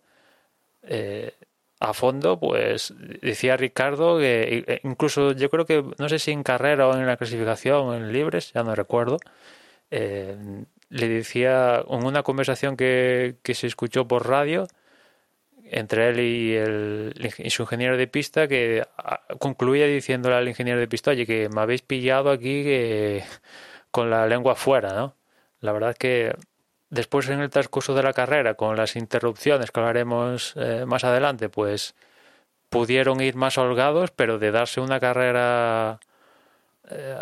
eh, 0.82 1.34
a 1.80 1.94
fondo, 1.94 2.40
pues 2.40 2.96
decía 3.22 3.58
Ricardo 3.58 4.18
que 4.18 4.64
e, 4.68 4.82
incluso 4.84 5.34
yo 5.34 5.52
creo 5.52 5.68
que, 5.68 5.84
no 6.00 6.10
sé 6.10 6.18
si 6.18 6.32
en 6.32 6.42
carrera 6.42 6.88
o 6.88 6.96
en 6.96 7.06
la 7.06 7.18
clasificación, 7.18 7.94
en 7.94 8.12
libres, 8.12 8.54
ya 8.54 8.64
no 8.64 8.74
recuerdo, 8.74 9.20
eh, 9.92 10.36
le 10.90 11.10
decía 11.10 11.84
en 11.88 12.06
una 12.06 12.24
conversación 12.24 12.76
que, 12.76 13.36
que 13.44 13.54
se 13.54 13.68
escuchó 13.68 14.08
por 14.08 14.28
radio 14.28 14.68
entre 15.72 16.10
él 16.10 16.20
y, 16.20 16.56
el, 16.56 17.32
y 17.38 17.50
su 17.50 17.64
ingeniero 17.64 17.98
de 17.98 18.08
pista 18.08 18.48
que 18.48 18.84
ah, 18.98 19.22
concluía 19.40 19.86
diciéndole 19.88 20.36
al 20.36 20.48
ingeniero 20.48 20.80
de 20.80 20.88
pista, 20.88 21.12
oye, 21.12 21.26
que 21.26 21.50
me 21.50 21.62
habéis 21.62 21.82
pillado 21.82 22.30
aquí 22.32 22.64
que, 22.64 23.24
con 23.92 24.10
la 24.10 24.28
lengua 24.28 24.56
fuera, 24.56 24.94
¿no? 24.94 25.16
La 25.62 25.72
verdad 25.72 25.96
que 25.98 26.36
después 26.90 27.30
en 27.30 27.40
el 27.42 27.50
transcurso 27.50 27.94
de 27.96 28.04
la 28.04 28.14
carrera, 28.14 28.54
con 28.54 28.76
las 28.78 28.96
interrupciones 28.96 29.72
que 29.72 29.80
hablaremos 29.80 30.54
eh, 30.56 30.86
más 30.86 31.04
adelante, 31.04 31.50
pues 31.50 31.96
pudieron 32.70 33.22
ir 33.22 33.36
más 33.36 33.58
holgados, 33.58 34.12
pero 34.12 34.38
de 34.38 34.52
darse 34.52 34.82
una 34.82 35.00
carrera 35.00 36.00
eh, 36.90 37.16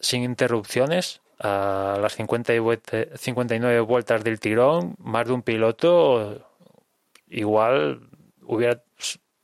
sin 0.00 0.22
interrupciones 0.22 1.20
a 1.38 1.98
las 2.00 2.14
50 2.14 2.54
y 2.54 2.58
vuelte- 2.58 3.16
59 3.16 3.80
vueltas 3.80 4.24
del 4.24 4.40
tirón, 4.40 4.94
más 4.98 5.26
de 5.26 5.32
un 5.32 5.42
piloto 5.42 6.53
igual 7.38 8.08
hubiera 8.42 8.82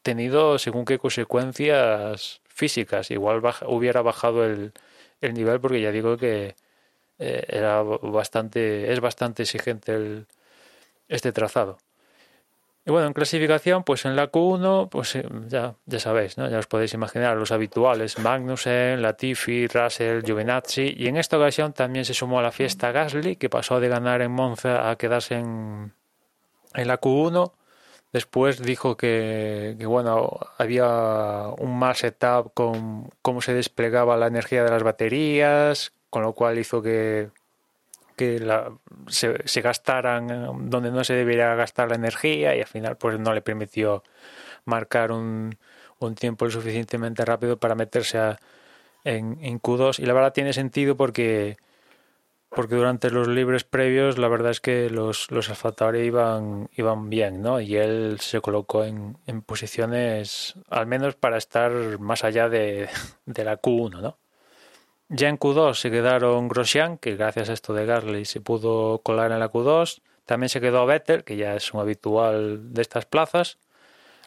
tenido 0.02 0.58
según 0.58 0.84
qué 0.84 0.98
consecuencias 0.98 2.40
físicas, 2.46 3.10
igual 3.10 3.42
hubiera 3.66 4.02
bajado 4.02 4.44
el, 4.44 4.72
el 5.20 5.34
nivel 5.34 5.60
porque 5.60 5.80
ya 5.80 5.92
digo 5.92 6.16
que 6.16 6.54
eh, 7.18 7.44
era 7.48 7.82
bastante 7.82 8.92
es 8.92 9.00
bastante 9.00 9.42
exigente 9.42 9.94
el, 9.94 10.26
este 11.08 11.32
trazado. 11.32 11.78
Y 12.86 12.90
bueno, 12.92 13.08
en 13.08 13.12
clasificación, 13.12 13.84
pues 13.84 14.06
en 14.06 14.16
la 14.16 14.32
Q1, 14.32 14.88
pues 14.88 15.14
eh, 15.14 15.28
ya, 15.48 15.74
ya 15.84 16.00
sabéis, 16.00 16.38
¿no? 16.38 16.48
Ya 16.48 16.58
os 16.58 16.66
podéis 16.66 16.94
imaginar 16.94 17.36
los 17.36 17.52
habituales, 17.52 18.18
Magnussen, 18.18 19.02
Latifi, 19.02 19.66
Russell, 19.66 20.22
Giovinazzi, 20.24 20.94
y 20.96 21.06
en 21.08 21.18
esta 21.18 21.36
ocasión 21.36 21.74
también 21.74 22.06
se 22.06 22.14
sumó 22.14 22.38
a 22.38 22.42
la 22.42 22.52
fiesta 22.52 22.90
Gasly, 22.90 23.36
que 23.36 23.50
pasó 23.50 23.80
de 23.80 23.88
ganar 23.88 24.22
en 24.22 24.32
Monza 24.32 24.88
a 24.90 24.96
quedarse 24.96 25.34
en, 25.34 25.92
en 26.74 26.88
la 26.88 26.98
Q1. 26.98 27.52
Después 28.12 28.60
dijo 28.60 28.96
que, 28.96 29.76
bueno, 29.86 30.38
había 30.58 31.48
un 31.58 31.78
mal 31.78 31.94
setup 31.94 32.52
con 32.54 33.08
cómo 33.22 33.40
se 33.40 33.54
desplegaba 33.54 34.16
la 34.16 34.26
energía 34.26 34.64
de 34.64 34.70
las 34.70 34.82
baterías, 34.82 35.92
con 36.10 36.22
lo 36.22 36.32
cual 36.32 36.58
hizo 36.58 36.82
que, 36.82 37.30
que 38.16 38.40
la, 38.40 38.72
se, 39.06 39.60
gastaran 39.60 40.68
donde 40.68 40.90
no 40.90 41.04
se 41.04 41.14
debería 41.14 41.54
gastar 41.54 41.88
la 41.88 41.94
energía 41.94 42.56
y 42.56 42.60
al 42.60 42.66
final 42.66 42.96
pues 42.96 43.18
no 43.20 43.32
le 43.32 43.42
permitió 43.42 44.02
marcar 44.64 45.12
un, 45.12 45.56
un 46.00 46.14
tiempo 46.16 46.46
lo 46.46 46.50
suficientemente 46.50 47.24
rápido 47.24 47.58
para 47.58 47.76
meterse 47.76 48.18
a, 48.18 48.40
en, 49.04 49.38
en, 49.40 49.60
Q2 49.60 50.00
y 50.00 50.06
la 50.06 50.14
verdad 50.14 50.32
tiene 50.32 50.52
sentido 50.52 50.96
porque 50.96 51.58
porque 52.50 52.74
durante 52.74 53.10
los 53.10 53.28
libres 53.28 53.64
previos 53.64 54.18
la 54.18 54.28
verdad 54.28 54.50
es 54.50 54.60
que 54.60 54.90
los, 54.90 55.30
los 55.30 55.50
iban, 55.94 56.68
iban 56.76 57.08
bien, 57.08 57.42
¿no? 57.42 57.60
Y 57.60 57.76
él 57.76 58.18
se 58.20 58.40
colocó 58.40 58.84
en, 58.84 59.16
en 59.26 59.42
posiciones 59.42 60.54
al 60.68 60.86
menos 60.86 61.14
para 61.14 61.38
estar 61.38 61.98
más 62.00 62.24
allá 62.24 62.48
de, 62.48 62.88
de 63.26 63.44
la 63.44 63.60
Q1, 63.60 64.00
¿no? 64.00 64.18
Ya 65.12 65.28
en 65.28 65.38
Q2 65.38 65.74
se 65.74 65.90
quedaron 65.90 66.48
Grosjean, 66.48 66.96
que 66.96 67.16
gracias 67.16 67.50
a 67.50 67.52
esto 67.52 67.74
de 67.74 67.84
Gasly 67.84 68.24
se 68.24 68.40
pudo 68.40 69.00
colar 69.02 69.32
en 69.32 69.40
la 69.40 69.50
Q2. 69.50 70.02
También 70.24 70.48
se 70.48 70.60
quedó 70.60 70.86
Vettel, 70.86 71.24
que 71.24 71.36
ya 71.36 71.56
es 71.56 71.74
un 71.74 71.80
habitual 71.80 72.72
de 72.72 72.80
estas 72.82 73.06
plazas. 73.06 73.58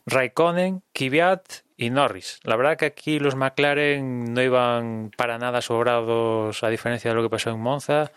Raikkonen, 0.05 0.83
Kvyat 0.93 1.63
y 1.77 1.89
Norris. 1.89 2.39
La 2.43 2.55
verdad 2.55 2.77
que 2.77 2.85
aquí 2.85 3.19
los 3.19 3.35
McLaren 3.35 4.33
no 4.33 4.41
iban 4.41 5.11
para 5.17 5.37
nada 5.37 5.61
sobrados 5.61 6.63
a 6.63 6.69
diferencia 6.69 7.11
de 7.11 7.15
lo 7.15 7.23
que 7.23 7.29
pasó 7.29 7.51
en 7.51 7.59
Monza 7.59 8.11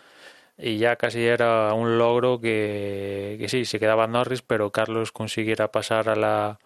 y 0.57 0.77
ya 0.77 0.95
casi 0.97 1.23
era 1.25 1.73
un 1.73 1.97
logro 1.97 2.41
que, 2.41 3.45
sí, 3.49 3.65
se 3.65 3.79
quedaba 3.79 4.07
Norris, 4.07 4.41
pero 4.41 4.71
Carlos 4.71 5.11
consiguiera 5.11 5.71
pasar 5.71 6.09
a 6.09 6.15
la, 6.15 6.59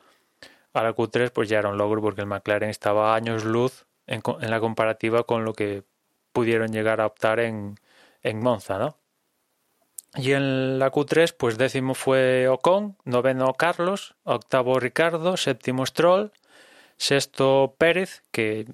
a 0.74 0.84
la 0.84 0.96
Q3 0.96 1.32
pues 1.32 1.50
ya 1.50 1.60
era 1.60 1.70
un 1.70 1.78
logro 1.78 2.02
porque 2.02 2.22
el 2.22 2.28
McLaren 2.28 2.70
estaba 2.70 3.16
años 3.16 3.46
luz 3.46 3.86
en, 4.08 4.22
en 4.42 4.50
la 4.52 4.60
comparativa 4.60 5.24
con 5.26 5.46
lo 5.46 5.54
que 5.54 5.84
pudieron 6.34 6.72
llegar 6.72 7.02
a 7.02 7.08
optar 7.08 7.40
en, 7.40 7.76
en 8.24 8.40
Monza, 8.40 8.80
¿no? 8.80 9.01
Y 10.15 10.34
en 10.34 10.78
la 10.78 10.91
Q3, 10.91 11.34
pues 11.38 11.58
décimo 11.58 11.93
fue 11.93 12.47
Ocon, 12.50 12.97
noveno 13.06 13.54
Carlos, 13.54 14.15
octavo 14.24 14.80
Ricardo, 14.80 15.38
séptimo 15.38 15.86
Stroll, 15.86 16.32
sexto 16.97 17.76
Pérez, 17.78 18.24
que 18.32 18.65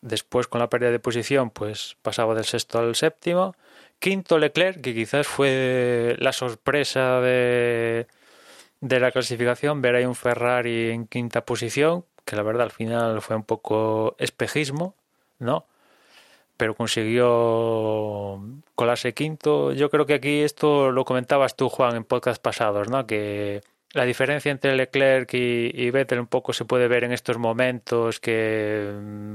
después 0.00 0.46
con 0.46 0.60
la 0.60 0.70
pérdida 0.70 0.92
de 0.92 1.00
posición, 1.00 1.50
pues 1.50 1.96
pasaba 2.02 2.34
del 2.34 2.44
sexto 2.44 2.78
al 2.78 2.94
séptimo, 2.94 3.56
quinto 3.98 4.38
Leclerc, 4.38 4.80
que 4.80 4.94
quizás 4.94 5.26
fue 5.26 6.16
la 6.20 6.32
sorpresa 6.32 7.20
de, 7.20 8.06
de 8.80 9.00
la 9.00 9.10
clasificación, 9.10 9.82
ver 9.82 9.96
ahí 9.96 10.04
un 10.04 10.14
Ferrari 10.14 10.90
en 10.90 11.06
quinta 11.06 11.44
posición, 11.44 12.04
que 12.24 12.36
la 12.36 12.42
verdad 12.42 12.62
al 12.62 12.70
final 12.70 13.20
fue 13.20 13.34
un 13.34 13.44
poco 13.44 14.14
espejismo, 14.18 14.94
¿no? 15.40 15.66
Pero 16.58 16.74
consiguió 16.74 18.42
colarse 18.74 19.14
quinto. 19.14 19.72
Yo 19.72 19.88
creo 19.90 20.04
que 20.06 20.14
aquí 20.14 20.42
esto 20.42 20.90
lo 20.90 21.04
comentabas 21.04 21.56
tú, 21.56 21.68
Juan, 21.68 21.96
en 21.96 22.04
podcast 22.04 22.42
pasados, 22.42 22.90
¿no? 22.90 23.06
Que 23.06 23.62
la 23.92 24.04
diferencia 24.04 24.50
entre 24.50 24.76
Leclerc 24.76 25.32
y, 25.32 25.90
Vettel 25.90 26.18
un 26.18 26.26
poco 26.26 26.52
se 26.52 26.64
puede 26.64 26.88
ver 26.88 27.04
en 27.04 27.12
estos 27.12 27.38
momentos 27.38 28.18
que, 28.18 28.92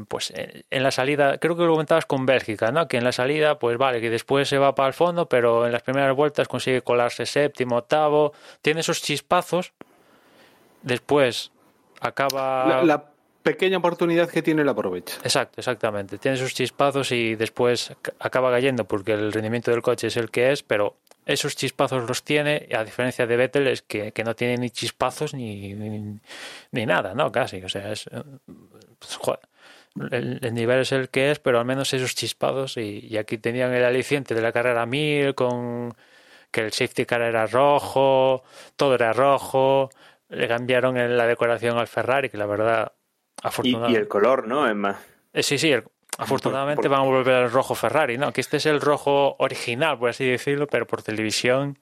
pues, 0.09 0.33
en 0.36 0.83
la 0.83 0.91
salida, 0.91 1.38
creo 1.38 1.55
que 1.55 1.63
lo 1.63 1.71
comentabas 1.71 2.05
con 2.05 2.25
Bélgica, 2.25 2.71
¿no? 2.71 2.89
Que 2.89 2.97
en 2.97 3.05
la 3.05 3.13
salida, 3.13 3.57
pues 3.57 3.77
vale, 3.77 4.01
que 4.01 4.09
después 4.09 4.49
se 4.49 4.57
va 4.57 4.75
para 4.75 4.89
el 4.89 4.93
fondo, 4.93 5.29
pero 5.29 5.65
en 5.65 5.71
las 5.71 5.81
primeras 5.81 6.13
vueltas 6.13 6.49
consigue 6.49 6.81
colarse 6.81 7.25
séptimo, 7.25 7.77
octavo, 7.77 8.33
tiene 8.62 8.81
esos 8.81 9.01
chispazos, 9.01 9.71
después 10.81 11.51
acaba... 12.01 12.83
La 12.83 13.12
pequeña 13.43 13.77
oportunidad 13.77 14.29
que 14.29 14.41
tiene 14.41 14.63
la 14.63 14.71
aprovecha. 14.71 15.17
Exacto, 15.23 15.60
exactamente. 15.60 16.17
Tiene 16.17 16.38
sus 16.38 16.53
chispazos 16.53 17.12
y 17.12 17.36
después 17.36 17.93
acaba 18.19 18.49
cayendo 18.51 18.86
porque 18.86 19.13
el 19.13 19.32
rendimiento 19.32 19.69
del 19.69 19.82
coche 19.82 20.08
es 20.08 20.17
el 20.17 20.32
que 20.32 20.51
es, 20.51 20.63
pero 20.63 20.95
esos 21.25 21.56
chispazos 21.56 22.08
los 22.08 22.23
tiene, 22.23 22.67
a 22.73 22.84
diferencia 22.84 23.27
de 23.27 23.38
Vettel, 23.38 23.67
es 23.67 23.82
que, 23.82 24.12
que 24.12 24.23
no 24.23 24.36
tiene 24.36 24.58
ni 24.58 24.69
chispazos 24.69 25.34
ni, 25.34 25.73
ni, 25.73 26.86
nada, 26.86 27.13
¿no? 27.13 27.32
Casi, 27.32 27.62
o 27.62 27.69
sea, 27.69 27.91
es... 27.91 28.10
Pues, 28.99 29.39
el, 30.12 30.53
nivel 30.53 30.79
es 30.79 30.91
el 30.91 31.10
que 31.10 31.29
es, 31.29 31.39
pero 31.39 31.60
al 31.60 31.65
menos 31.65 31.93
esos 31.93 32.15
chispazos 32.15 32.77
y, 32.77 33.08
y 33.08 33.17
aquí 33.17 33.38
tenían 33.38 33.73
el 33.73 33.84
aliciente 33.84 34.34
de 34.34 34.41
la 34.41 34.51
carrera 34.51 34.88
1000 34.88 35.36
con 35.36 35.93
que 36.49 36.62
el 36.62 36.73
safety 36.73 37.06
car 37.06 37.21
era 37.21 37.45
rojo, 37.45 38.43
todo 38.75 38.95
era 38.95 39.13
rojo, 39.13 39.89
le 40.30 40.47
cambiaron 40.47 40.97
en 40.97 41.15
la 41.15 41.28
decoración 41.28 41.78
al 41.78 41.88
Ferrari, 41.88 42.30
que 42.30 42.38
la 42.38 42.45
verdad 42.47 42.93
y, 43.64 43.76
y, 43.91 43.96
el 43.96 44.08
color, 44.08 44.48
¿no, 44.48 44.68
Emma? 44.68 45.00
Eh, 45.34 45.44
sí, 45.44 45.58
sí, 45.58 45.72
el, 45.72 45.84
afortunadamente 46.18 46.84
por, 46.84 46.91
por... 46.91 46.98
van 46.98 47.02
a 47.02 47.04
volver 47.04 47.36
al 47.36 47.52
rojo 47.52 47.76
Ferrari, 47.76 48.18
¿no? 48.18 48.32
Que 48.32 48.41
este 48.41 48.58
es 48.58 48.66
el 48.66 48.82
rojo 48.82 49.36
original, 49.39 49.98
por 49.98 50.10
así 50.10 50.26
decirlo, 50.26 50.68
pero 50.68 50.88
por 50.88 51.02
televisión. 51.04 51.80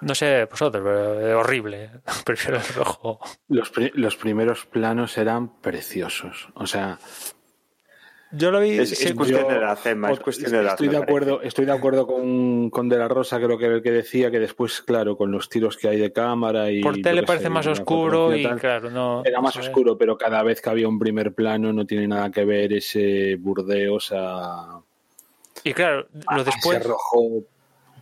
No 0.00 0.14
sé 0.14 0.44
vosotros, 0.44 0.82
pero 0.84 1.20
es 1.20 1.34
horrible. 1.34 1.90
Prefiero 2.24 2.58
el 2.58 2.74
rojo. 2.74 3.20
Los, 3.48 3.70
pri 3.70 3.90
los 3.94 4.16
primeros 4.16 4.66
planos 4.66 5.18
eran 5.18 5.60
preciosos. 5.60 6.48
O 6.54 6.66
sea, 6.66 6.98
yo 8.30 8.50
lo 8.50 8.60
vi. 8.60 8.78
Es, 8.78 8.92
es 8.92 9.14
cuestión 9.14 9.42
yo, 9.42 9.48
de 9.48 9.56
edad, 9.56 9.78
Emma, 9.86 10.10
es 10.10 10.20
cuestión 10.20 10.52
de 10.52 10.58
edad. 10.58 10.72
Estoy 10.72 10.88
de 10.88 10.98
acuerdo, 10.98 11.40
estoy 11.42 11.64
de 11.64 11.72
acuerdo 11.72 12.06
con, 12.06 12.68
con, 12.70 12.88
De 12.88 12.98
La 12.98 13.08
Rosa, 13.08 13.38
creo 13.38 13.56
que 13.56 13.66
era 13.66 13.76
el 13.76 13.82
que 13.82 13.90
decía 13.90 14.30
que 14.30 14.38
después, 14.38 14.82
claro, 14.82 15.16
con 15.16 15.30
los 15.32 15.48
tiros 15.48 15.76
que 15.76 15.88
hay 15.88 15.98
de 15.98 16.12
cámara 16.12 16.70
y. 16.70 16.82
Por 16.82 17.00
tele 17.00 17.22
parece 17.22 17.44
sé, 17.44 17.50
más 17.50 17.66
oscuro 17.66 18.34
y, 18.36 18.42
tal, 18.42 18.60
claro, 18.60 18.90
no. 18.90 19.22
Era 19.24 19.40
más 19.40 19.56
oscuro, 19.56 19.96
pero 19.96 20.18
cada 20.18 20.42
vez 20.42 20.60
que 20.60 20.68
había 20.70 20.88
un 20.88 20.98
primer 20.98 21.32
plano 21.32 21.72
no 21.72 21.86
tiene 21.86 22.06
nada 22.06 22.30
que 22.30 22.44
ver 22.44 22.72
ese 22.74 23.36
burdeos 23.36 24.12
a. 24.14 24.80
Y 25.64 25.72
claro, 25.72 26.06
lo 26.34 26.44
después. 26.44 26.78
Ese 26.78 26.88
rojo 26.88 27.44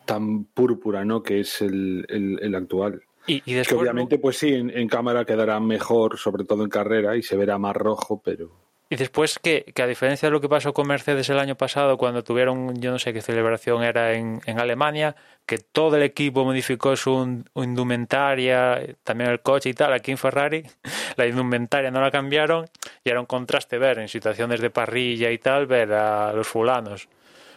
tan 0.04 0.44
púrpura, 0.44 1.04
¿no? 1.04 1.22
Que 1.22 1.40
es 1.40 1.62
el, 1.62 2.04
el, 2.08 2.38
el 2.40 2.54
actual. 2.54 3.02
Y, 3.28 3.42
y 3.44 3.54
después, 3.54 3.68
que 3.68 3.74
obviamente, 3.82 4.18
pues 4.18 4.38
sí, 4.38 4.54
en, 4.54 4.70
en 4.70 4.88
cámara 4.88 5.24
quedará 5.24 5.58
mejor, 5.60 6.16
sobre 6.18 6.44
todo 6.44 6.62
en 6.62 6.70
carrera, 6.70 7.16
y 7.16 7.22
se 7.22 7.36
verá 7.36 7.58
más 7.58 7.76
rojo, 7.76 8.20
pero. 8.24 8.65
Y 8.88 8.96
después 8.96 9.40
que, 9.40 9.64
que, 9.74 9.82
a 9.82 9.86
diferencia 9.86 10.28
de 10.28 10.32
lo 10.32 10.40
que 10.40 10.48
pasó 10.48 10.72
con 10.72 10.86
Mercedes 10.86 11.28
el 11.28 11.40
año 11.40 11.56
pasado, 11.56 11.98
cuando 11.98 12.22
tuvieron, 12.22 12.80
yo 12.80 12.92
no 12.92 13.00
sé 13.00 13.12
qué 13.12 13.20
celebración 13.20 13.82
era 13.82 14.12
en, 14.12 14.40
en 14.46 14.60
Alemania, 14.60 15.16
que 15.44 15.58
todo 15.58 15.96
el 15.96 16.04
equipo 16.04 16.44
modificó 16.44 16.94
su 16.94 17.44
indumentaria, 17.56 18.80
también 19.02 19.30
el 19.30 19.40
coche 19.40 19.70
y 19.70 19.74
tal, 19.74 19.92
aquí 19.92 20.12
en 20.12 20.18
Ferrari, 20.18 20.62
la 21.16 21.26
indumentaria 21.26 21.90
no 21.90 22.00
la 22.00 22.12
cambiaron 22.12 22.66
y 23.02 23.10
era 23.10 23.18
un 23.18 23.26
contraste 23.26 23.78
ver 23.78 23.98
en 23.98 24.08
situaciones 24.08 24.60
de 24.60 24.70
parrilla 24.70 25.32
y 25.32 25.38
tal, 25.38 25.66
ver 25.66 25.92
a 25.92 26.32
los 26.32 26.46
fulanos 26.46 27.08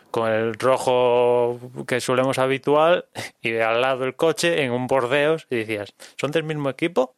con 0.09 0.31
el 0.31 0.55
rojo 0.55 1.59
que 1.85 2.01
solemos 2.01 2.39
habitual 2.39 3.05
y 3.41 3.55
al 3.57 3.81
lado 3.81 4.05
el 4.05 4.15
coche 4.15 4.63
en 4.63 4.71
un 4.71 4.87
bordeos 4.87 5.45
y 5.51 5.57
decías, 5.57 5.93
¿son 6.17 6.31
del 6.31 6.43
mismo 6.43 6.69
equipo? 6.71 7.15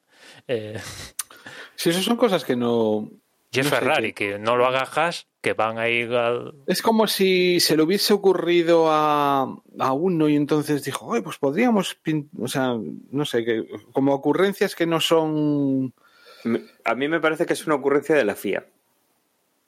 Eh... 0.49 0.79
Sí, 1.75 1.89
esas 1.89 2.03
son 2.03 2.15
cosas 2.15 2.45
que 2.45 2.55
no, 2.55 3.09
Y 3.53 3.59
es 3.59 3.65
No 3.65 3.69
sé 3.71 3.75
Ferrari, 3.79 4.13
que 4.13 4.39
no 4.39 4.55
lo 4.55 4.65
haga 4.65 4.83
Haas, 4.83 5.27
que 5.41 5.51
van 5.53 5.77
a 5.77 5.89
ir 5.89 6.13
al... 6.13 6.53
Es 6.67 6.81
como 6.81 7.05
si 7.07 7.59
se 7.59 7.75
le 7.75 7.83
hubiese 7.83 8.13
ocurrido 8.13 8.87
a, 8.89 9.41
a 9.79 9.91
uno 9.93 10.29
y 10.29 10.35
entonces 10.37 10.83
dijo, 10.85 11.05
Oye, 11.07 11.21
pues 11.21 11.37
podríamos, 11.37 11.95
pin-". 12.01 12.29
o 12.39 12.47
sea, 12.47 12.75
no 13.11 13.25
sé, 13.25 13.43
que, 13.43 13.65
como 13.91 14.13
ocurrencias 14.13 14.73
que 14.75 14.85
no 14.85 15.01
son... 15.01 15.93
A 16.85 16.95
mí 16.95 17.07
me 17.09 17.19
parece 17.19 17.45
que 17.45 17.53
es 17.53 17.65
una 17.67 17.75
ocurrencia 17.75 18.15
de 18.15 18.23
la 18.23 18.35
FIA 18.35 18.65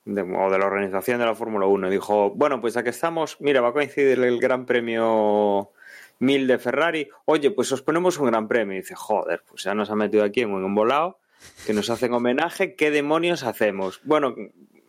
de- 0.06 0.22
o 0.22 0.50
de 0.50 0.58
la 0.58 0.66
organización 0.66 1.20
de 1.20 1.26
la 1.26 1.36
Fórmula 1.36 1.66
1. 1.66 1.90
Dijo, 1.90 2.30
bueno, 2.32 2.62
pues 2.62 2.74
ya 2.76 2.84
que 2.84 2.90
estamos, 2.90 3.36
mira, 3.42 3.60
va 3.62 3.70
a 3.70 3.74
coincidir 3.74 4.18
el 4.24 4.40
Gran 4.40 4.66
Premio 4.66 5.72
1000 6.20 6.48
de 6.48 6.58
Ferrari. 6.58 7.10
Oye, 7.26 7.52
pues 7.52 7.70
os 7.74 7.82
ponemos 7.82 8.18
un 8.18 8.28
Gran 8.28 8.48
Premio. 8.48 8.76
Y 8.76 8.78
dice, 8.82 8.96
joder, 8.96 9.44
pues 9.48 9.64
ya 9.64 9.76
nos 9.76 9.90
ha 9.90 9.96
metido 9.96 10.24
aquí 10.24 10.42
en 10.42 10.52
un 10.54 10.74
volado, 10.74 11.20
que 11.66 11.74
nos 11.74 11.89
hacen 11.89 12.14
homenaje. 12.14 12.76
¿Qué 12.76 12.91
demonios 12.91 13.44
hacemos? 13.44 14.02
Bueno, 14.04 14.36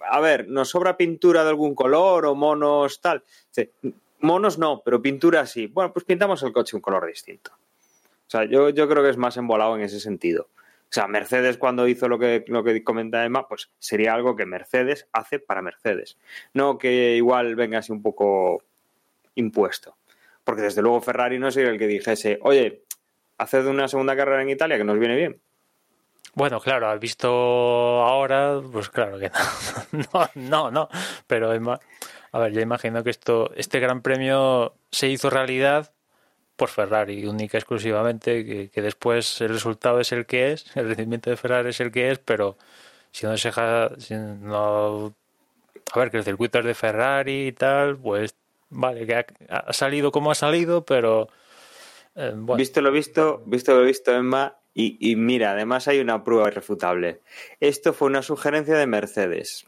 a 0.01 0.21
ver, 0.21 0.49
¿nos 0.49 0.71
sobra 0.71 0.97
pintura 0.97 1.43
de 1.43 1.51
algún 1.51 1.75
color 1.75 2.27
o 2.27 2.35
monos 2.35 3.01
tal? 3.01 3.23
Monos 4.21 4.59
no, 4.59 4.83
pero 4.85 5.03
pintura 5.03 5.47
sí. 5.47 5.67
Bueno, 5.67 5.93
pues 5.93 6.05
pintamos 6.05 6.43
el 6.43 6.53
coche 6.53 6.77
un 6.77 6.83
color 6.83 7.07
distinto. 7.07 7.53
O 8.27 8.31
sea, 8.31 8.45
yo, 8.45 8.71
yo 8.71 8.89
creo 8.89 9.03
que 9.03 9.11
es 9.11 9.17
más 9.17 9.37
embolado 9.37 9.77
en 9.77 9.83
ese 9.83 10.01
sentido. 10.01 10.49
O 10.55 10.95
sea, 10.95 11.09
Mercedes 11.09 11.59
cuando 11.59 11.89
hizo 11.89 12.09
lo 12.09 12.19
que, 12.19 12.45
lo 12.47 12.63
que 12.63 12.85
comenta 12.85 13.25
Emma, 13.25 13.49
pues 13.49 13.71
sería 13.79 14.15
algo 14.15 14.37
que 14.37 14.47
Mercedes 14.47 15.09
hace 15.13 15.41
para 15.41 15.61
Mercedes. 15.61 16.19
No 16.53 16.79
que 16.79 17.17
igual 17.17 17.57
venga 17.57 17.79
así 17.79 17.93
un 17.93 18.01
poco 18.01 18.63
impuesto. 19.35 19.97
Porque 20.45 20.63
desde 20.63 20.83
luego 20.83 21.01
Ferrari 21.01 21.39
no 21.39 21.51
sería 21.51 21.71
el 21.71 21.79
que 21.79 21.87
dijese, 21.87 22.39
oye, 22.43 22.85
haced 23.39 23.67
una 23.67 23.89
segunda 23.89 24.15
carrera 24.15 24.43
en 24.43 24.51
Italia 24.51 24.79
que 24.79 24.85
nos 24.85 24.99
viene 24.99 25.17
bien. 25.17 25.41
Bueno, 26.35 26.61
claro, 26.61 26.89
has 26.89 26.99
visto 26.99 27.29
ahora, 27.29 28.61
pues 28.73 28.89
claro 28.91 29.19
que 29.19 29.31
no, 29.93 30.07
no, 30.13 30.31
no, 30.35 30.71
no. 30.71 30.89
pero 31.27 31.53
a 32.33 32.39
ver, 32.39 32.53
yo 32.53 32.61
imagino 32.61 33.05
que 33.05 33.11
esto, 33.11 33.53
este 33.55 33.79
Gran 33.79 34.03
Premio 34.03 34.75
se 34.91 35.09
hizo 35.09 35.31
realidad 35.31 35.93
por 36.57 36.69
Ferrari, 36.69 37.27
única 37.27 37.57
y 37.57 37.61
exclusivamente, 37.61 38.71
que, 38.71 38.83
después 38.83 39.41
el 39.41 39.51
resultado 39.51 40.01
es 40.01 40.13
el 40.13 40.27
que 40.27 40.53
es, 40.53 40.67
el 40.77 40.89
rendimiento 40.89 41.31
de 41.31 41.37
Ferrari 41.37 41.71
es 41.71 41.81
el 41.81 41.93
que 41.93 42.11
es, 42.11 42.19
pero 42.19 42.57
si 43.13 43.27
no 43.27 43.37
se 43.37 43.53
si 43.53 44.15
a 44.15 45.99
ver, 45.99 46.11
que 46.11 46.17
el 46.17 46.25
circuito 46.25 46.59
es 46.59 46.65
de 46.65 46.75
Ferrari 46.75 47.49
y 47.49 47.53
tal, 47.53 47.97
pues 47.97 48.35
vale, 48.71 49.07
que 49.07 49.25
ha, 49.49 49.73
salido 49.73 50.11
como 50.11 50.33
ha 50.33 50.35
salido, 50.35 50.85
pero 50.85 51.29
eh, 52.17 52.33
Visto 52.57 52.81
lo 52.81 52.91
visto, 52.91 53.43
visto 53.47 53.75
lo 53.75 53.85
visto, 53.85 54.13
Emma, 54.13 54.57
y, 54.75 54.99
y 55.01 55.15
mira, 55.17 55.53
además 55.53 55.87
hay 55.87 56.01
una 56.01 56.25
prueba 56.25 56.49
irrefutable. 56.49 57.21
Esto 57.61 57.93
fue 57.93 58.09
una 58.09 58.23
sugerencia 58.23 58.77
de 58.77 58.87
Mercedes. 58.89 59.67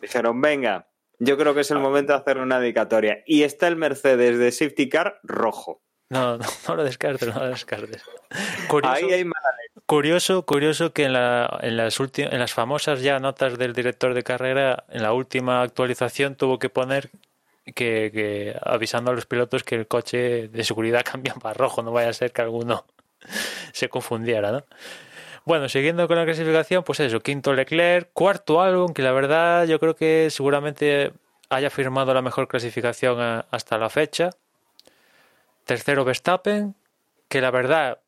Dijeron, 0.00 0.40
venga, 0.40 0.88
yo 1.18 1.36
creo 1.36 1.54
que 1.54 1.60
es 1.60 1.70
el 1.70 1.78
momento 1.78 2.12
de 2.12 2.18
hacer 2.18 2.38
una 2.38 2.58
dedicatoria. 2.58 3.22
Y 3.26 3.42
está 3.42 3.68
el 3.68 3.76
Mercedes 3.76 4.38
de 4.38 4.50
Safety 4.50 4.88
Car 4.88 5.20
rojo. 5.22 5.82
no, 6.08 6.38
no, 6.38 6.44
no 6.66 6.74
lo 6.74 6.82
descartes, 6.82 7.28
no 7.32 7.40
lo 7.40 7.48
descartes. 7.48 8.02
Curioso, 8.68 8.94
Ahí 8.94 9.12
hay 9.12 9.24
mala 9.24 9.48
leche. 9.62 9.86
Curioso, 9.86 10.46
curioso 10.46 10.92
que 10.92 11.04
en, 11.04 11.12
la, 11.12 11.58
en, 11.62 11.76
las 11.76 12.00
en 12.00 12.38
las 12.38 12.54
famosas 12.54 13.02
ya 13.02 13.20
notas 13.20 13.58
del 13.58 13.74
director 13.74 14.14
de 14.14 14.22
carrera, 14.22 14.84
en 14.88 15.02
la 15.02 15.12
última 15.12 15.62
actualización 15.62 16.34
tuvo 16.36 16.58
que 16.58 16.70
poner 16.70 17.10
que, 17.66 18.10
que 18.12 18.56
avisando 18.62 19.10
a 19.10 19.14
los 19.14 19.26
pilotos 19.26 19.62
que 19.62 19.74
el 19.74 19.86
coche 19.86 20.48
de 20.48 20.64
seguridad 20.64 21.04
cambia 21.10 21.34
para 21.34 21.54
rojo, 21.54 21.82
no 21.82 21.92
vaya 21.92 22.08
a 22.08 22.14
ser 22.14 22.32
que 22.32 22.42
alguno 22.42 22.86
se 23.72 23.88
confundiera, 23.88 24.52
¿no? 24.52 24.64
Bueno, 25.44 25.68
siguiendo 25.68 26.06
con 26.06 26.16
la 26.16 26.24
clasificación, 26.24 26.84
pues 26.84 27.00
eso, 27.00 27.20
quinto 27.20 27.52
Leclerc, 27.52 28.10
cuarto 28.12 28.62
Albon, 28.62 28.94
que 28.94 29.02
la 29.02 29.10
verdad 29.12 29.66
yo 29.66 29.80
creo 29.80 29.96
que 29.96 30.28
seguramente 30.30 31.12
haya 31.48 31.68
firmado 31.68 32.14
la 32.14 32.22
mejor 32.22 32.46
clasificación 32.46 33.20
a- 33.20 33.46
hasta 33.50 33.76
la 33.76 33.90
fecha. 33.90 34.30
Tercero 35.64 36.04
Verstappen, 36.04 36.74
que 37.28 37.40
la 37.40 37.50
verdad 37.50 37.98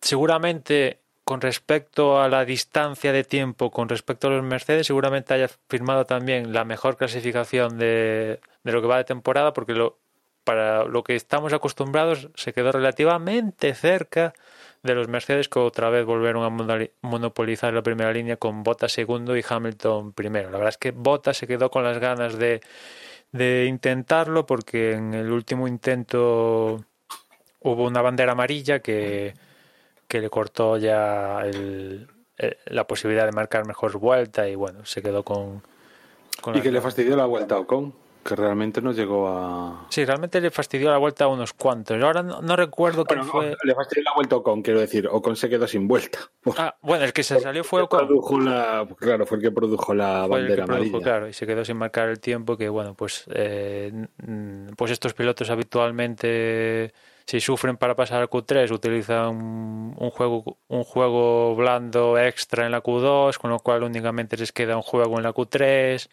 seguramente 0.00 1.00
con 1.24 1.40
respecto 1.40 2.20
a 2.20 2.28
la 2.28 2.44
distancia 2.44 3.12
de 3.12 3.22
tiempo 3.22 3.70
con 3.70 3.88
respecto 3.88 4.26
a 4.26 4.30
los 4.30 4.42
Mercedes, 4.42 4.86
seguramente 4.86 5.34
haya 5.34 5.48
firmado 5.68 6.04
también 6.06 6.52
la 6.52 6.64
mejor 6.64 6.96
clasificación 6.96 7.78
de 7.78 8.40
lo 8.64 8.80
que 8.80 8.88
va 8.88 8.96
de 8.96 9.04
temporada, 9.04 9.52
porque 9.52 9.74
lo, 9.74 9.98
para 10.44 10.84
lo 10.84 11.02
que 11.04 11.14
estamos 11.16 11.52
acostumbrados 11.52 12.28
se 12.34 12.52
quedó 12.52 12.72
relativamente 12.72 13.74
cerca 13.74 14.32
de 14.82 14.94
los 14.94 15.08
Mercedes 15.08 15.48
que 15.48 15.58
otra 15.58 15.90
vez 15.90 16.06
volvieron 16.06 16.42
a 16.44 16.88
monopolizar 17.02 17.74
la 17.74 17.82
primera 17.82 18.12
línea 18.12 18.36
con 18.38 18.62
Bottas 18.62 18.92
segundo 18.92 19.36
y 19.36 19.44
Hamilton 19.46 20.12
primero. 20.12 20.46
La 20.50 20.56
verdad 20.56 20.70
es 20.70 20.78
que 20.78 20.90
Bottas 20.92 21.36
se 21.36 21.46
quedó 21.46 21.70
con 21.70 21.84
las 21.84 21.98
ganas 21.98 22.38
de, 22.38 22.60
de 23.32 23.66
intentarlo 23.66 24.46
porque 24.46 24.92
en 24.92 25.12
el 25.12 25.30
último 25.30 25.68
intento 25.68 26.82
hubo 27.60 27.84
una 27.84 28.00
bandera 28.00 28.32
amarilla 28.32 28.78
que, 28.80 29.34
que 30.08 30.20
le 30.20 30.30
cortó 30.30 30.78
ya 30.78 31.42
el- 31.44 32.08
el- 32.38 32.56
la 32.66 32.86
posibilidad 32.86 33.26
de 33.26 33.32
marcar 33.32 33.66
mejor 33.66 33.98
vuelta 33.98 34.48
y 34.48 34.54
bueno, 34.54 34.86
se 34.86 35.02
quedó 35.02 35.22
con... 35.22 35.62
con 36.40 36.56
Y 36.56 36.62
que 36.62 36.72
le 36.72 36.80
fastidió 36.80 37.16
la 37.16 37.26
vuelta 37.26 37.56
a 37.56 37.58
Ocon, 37.58 37.92
que 38.22 38.36
realmente 38.36 38.80
no 38.82 38.92
llegó 38.92 39.28
a... 39.28 39.86
Sí, 39.88 40.04
realmente 40.04 40.40
le 40.40 40.50
fastidió 40.50 40.90
la 40.90 40.98
vuelta 40.98 41.24
a 41.24 41.28
unos 41.28 41.52
cuantos. 41.52 42.02
Ahora 42.02 42.22
no, 42.22 42.40
no 42.42 42.54
recuerdo 42.56 43.04
quién 43.04 43.20
Bueno, 43.20 43.32
fue... 43.32 43.50
no, 43.50 43.56
le 43.64 43.74
fastidió 43.74 44.04
la 44.04 44.12
vuelta 44.14 44.34
a 44.34 44.38
Ocon, 44.38 44.62
quiero 44.62 44.80
decir, 44.80 45.08
Ocon 45.10 45.36
se 45.36 45.48
quedó 45.48 45.66
sin 45.66 45.88
vuelta. 45.88 46.18
Ah, 46.58 46.76
bueno, 46.82 47.04
el 47.04 47.12
que 47.12 47.22
se 47.22 47.38
salió 47.40 47.64
fue 47.64 47.82
Ocon. 47.82 48.06
Produjo 48.06 48.38
la, 48.40 48.86
claro, 48.98 49.24
fue 49.26 49.38
el 49.38 49.42
que 49.44 49.50
produjo 49.50 49.94
la 49.94 50.26
Fue 50.28 50.40
el 50.40 50.46
que 50.46 50.50
bandera 50.56 50.66
produjo, 50.66 50.86
amarilla. 50.96 51.02
claro, 51.04 51.28
y 51.28 51.32
se 51.32 51.46
quedó 51.46 51.64
sin 51.64 51.76
marcar 51.76 52.08
el 52.08 52.20
tiempo 52.20 52.56
que 52.56 52.68
bueno 52.68 52.94
pues 52.94 53.24
eh, 53.32 54.06
pues 54.76 54.90
estos 54.90 55.14
pilotos 55.14 55.48
habitualmente 55.50 56.92
si 57.26 57.40
sufren 57.40 57.76
para 57.76 57.94
pasar 57.94 58.20
al 58.22 58.28
Q3 58.28 58.70
utilizan 58.72 59.28
un, 59.28 59.94
un 59.96 60.10
juego 60.10 60.58
un 60.68 60.84
juego 60.84 61.54
blando 61.54 62.18
extra 62.18 62.66
en 62.66 62.72
la 62.72 62.82
Q2 62.82 63.38
con 63.38 63.50
lo 63.50 63.58
cual 63.60 63.82
únicamente 63.84 64.36
les 64.36 64.52
queda 64.52 64.76
un 64.76 64.82
juego 64.82 65.16
en 65.18 65.22
la 65.22 65.32
Q3 65.32 66.08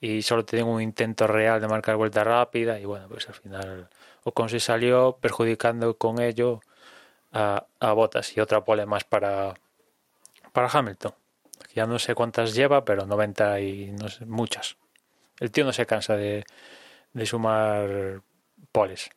y 0.00 0.22
solo 0.22 0.44
tienen 0.44 0.68
un 0.68 0.82
intento 0.82 1.26
real 1.26 1.60
de 1.60 1.68
marcar 1.68 1.96
vuelta 1.96 2.24
rápida 2.24 2.78
y 2.78 2.84
bueno 2.84 3.08
pues 3.08 3.28
al 3.28 3.34
final 3.34 3.88
Ocon 4.24 4.48
se 4.48 4.60
salió 4.60 5.18
perjudicando 5.20 5.96
con 5.96 6.20
ello 6.20 6.60
a, 7.32 7.66
a 7.80 7.92
Bottas 7.92 8.36
y 8.36 8.40
otra 8.40 8.64
pole 8.64 8.86
más 8.86 9.04
para 9.04 9.54
para 10.52 10.68
Hamilton 10.68 11.12
ya 11.76 11.86
no 11.86 11.98
sé 11.98 12.14
cuántas 12.14 12.54
lleva, 12.54 12.84
pero 12.84 13.06
90 13.06 13.60
y 13.60 13.92
no 13.92 14.08
sé, 14.08 14.24
muchas. 14.24 14.78
El 15.38 15.50
tío 15.50 15.64
no 15.64 15.72
se 15.72 15.84
cansa 15.84 16.16
de, 16.16 16.44
de 17.12 17.26
sumar 17.26 18.22
poles. 18.72 19.10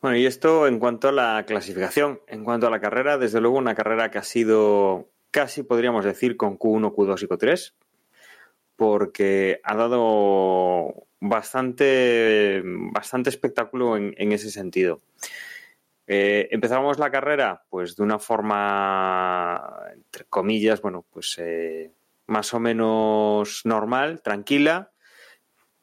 Bueno, 0.00 0.16
y 0.16 0.26
esto 0.26 0.68
en 0.68 0.78
cuanto 0.78 1.08
a 1.08 1.12
la 1.12 1.44
clasificación. 1.44 2.20
En 2.28 2.44
cuanto 2.44 2.68
a 2.68 2.70
la 2.70 2.80
carrera, 2.80 3.18
desde 3.18 3.40
luego 3.40 3.56
una 3.56 3.74
carrera 3.74 4.12
que 4.12 4.18
ha 4.18 4.22
sido 4.22 5.08
casi, 5.32 5.64
podríamos 5.64 6.04
decir, 6.04 6.36
con 6.36 6.56
Q1, 6.56 6.94
Q2 6.94 7.22
y 7.22 7.26
Q3, 7.26 7.72
porque 8.76 9.60
ha 9.64 9.74
dado 9.74 11.06
bastante, 11.20 12.62
bastante 12.64 13.30
espectáculo 13.30 13.96
en, 13.96 14.14
en 14.18 14.32
ese 14.32 14.50
sentido. 14.50 15.02
Eh, 16.08 16.48
empezamos 16.52 16.98
la 16.98 17.10
carrera 17.10 17.64
pues 17.68 17.96
de 17.96 18.02
una 18.04 18.18
forma, 18.18 19.60
entre 19.92 20.24
comillas, 20.26 20.80
bueno, 20.80 21.04
pues 21.10 21.36
eh, 21.38 21.92
más 22.26 22.54
o 22.54 22.60
menos 22.60 23.62
normal, 23.64 24.22
tranquila. 24.22 24.92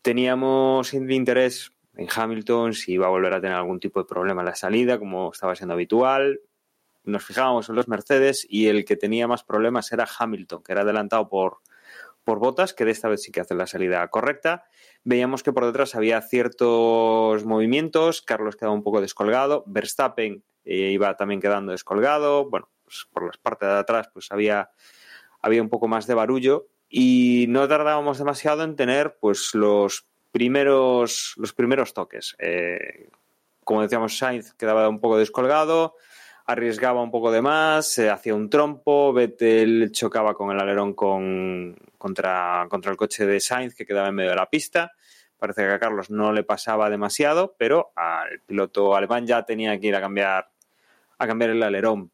Teníamos 0.01 0.93
interés 0.93 1.71
en 1.95 2.07
Hamilton 2.13 2.73
si 2.73 2.93
iba 2.93 3.07
a 3.07 3.09
volver 3.09 3.33
a 3.33 3.41
tener 3.41 3.55
algún 3.55 3.79
tipo 3.79 3.99
de 3.99 4.07
problema 4.07 4.41
en 4.41 4.47
la 4.47 4.55
salida, 4.55 4.97
como 4.97 5.31
estaba 5.31 5.55
siendo 5.55 5.73
habitual. 5.73 6.41
Nos 7.03 7.25
fijábamos 7.25 7.67
en 7.67 7.75
los 7.75 7.89
Mercedes 7.89 8.47
y 8.49 8.67
el 8.67 8.85
que 8.85 8.95
tenía 8.95 9.27
más 9.27 9.43
problemas 9.43 9.91
era 9.91 10.07
Hamilton, 10.17 10.63
que 10.63 10.71
era 10.71 10.81
adelantado 10.81 11.27
por, 11.27 11.57
por 12.23 12.39
Botas, 12.39 12.73
que 12.73 12.85
de 12.85 12.91
esta 12.91 13.09
vez 13.09 13.21
sí 13.21 13.31
que 13.31 13.41
hace 13.41 13.55
la 13.55 13.67
salida 13.67 14.07
correcta. 14.09 14.65
Veíamos 15.03 15.43
que 15.43 15.53
por 15.53 15.65
detrás 15.65 15.95
había 15.95 16.21
ciertos 16.21 17.45
movimientos, 17.45 18.21
Carlos 18.21 18.55
quedaba 18.55 18.73
un 18.73 18.83
poco 18.83 19.01
descolgado, 19.01 19.63
Verstappen 19.67 20.43
eh, 20.65 20.91
iba 20.91 21.15
también 21.17 21.41
quedando 21.41 21.71
descolgado, 21.71 22.49
bueno, 22.49 22.69
pues 22.83 23.07
por 23.11 23.25
las 23.25 23.37
partes 23.37 23.67
de 23.67 23.75
atrás 23.75 24.09
pues 24.13 24.31
había, 24.31 24.71
había 25.41 25.61
un 25.61 25.69
poco 25.69 25.87
más 25.87 26.07
de 26.07 26.13
barullo 26.13 26.67
y 26.87 27.45
no 27.49 27.67
tardábamos 27.67 28.17
demasiado 28.17 28.63
en 28.63 28.75
tener 28.75 29.17
pues 29.19 29.53
los 29.53 30.05
primeros, 30.31 31.33
los 31.37 31.53
primeros 31.53 31.93
toques. 31.93 32.35
Eh, 32.39 33.09
como 33.63 33.81
decíamos, 33.81 34.17
Sainz 34.17 34.53
quedaba 34.53 34.89
un 34.89 34.99
poco 34.99 35.17
descolgado, 35.17 35.95
arriesgaba 36.45 37.01
un 37.01 37.11
poco 37.11 37.31
de 37.31 37.41
más, 37.41 37.99
hacía 37.99 38.35
un 38.35 38.49
trompo, 38.49 39.13
Vettel 39.13 39.91
chocaba 39.91 40.33
con 40.33 40.51
el 40.51 40.59
alerón 40.59 40.93
con, 40.93 41.75
contra, 41.97 42.67
contra 42.69 42.91
el 42.91 42.97
coche 42.97 43.25
de 43.25 43.39
Sainz 43.39 43.75
que 43.75 43.85
quedaba 43.85 44.09
en 44.09 44.15
medio 44.15 44.31
de 44.31 44.35
la 44.35 44.49
pista. 44.49 44.91
Parece 45.37 45.63
que 45.63 45.73
a 45.73 45.79
Carlos 45.79 46.09
no 46.09 46.31
le 46.31 46.43
pasaba 46.43 46.89
demasiado, 46.89 47.55
pero 47.57 47.91
al 47.95 48.39
piloto 48.45 48.95
alemán 48.95 49.27
ya 49.27 49.43
tenía 49.43 49.77
que 49.79 49.87
ir 49.87 49.95
a 49.95 50.01
cambiar, 50.01 50.49
a 51.17 51.27
cambiar 51.27 51.49
el 51.51 51.63
alerón. 51.63 52.11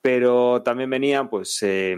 Pero 0.00 0.62
también 0.62 0.88
venía, 0.90 1.24
pues, 1.24 1.62
eh, 1.62 1.96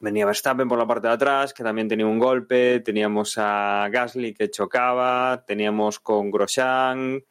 venía 0.00 0.26
Verstappen 0.26 0.68
por 0.68 0.78
la 0.78 0.86
parte 0.86 1.08
de 1.08 1.14
atrás, 1.14 1.52
que 1.52 1.64
también 1.64 1.88
tenía 1.88 2.06
un 2.06 2.18
golpe, 2.18 2.80
teníamos 2.80 3.38
a 3.38 3.88
Gasly 3.90 4.34
que 4.34 4.50
chocaba, 4.50 5.44
teníamos 5.46 6.00
con 6.00 6.30
Grosjean. 6.30 7.24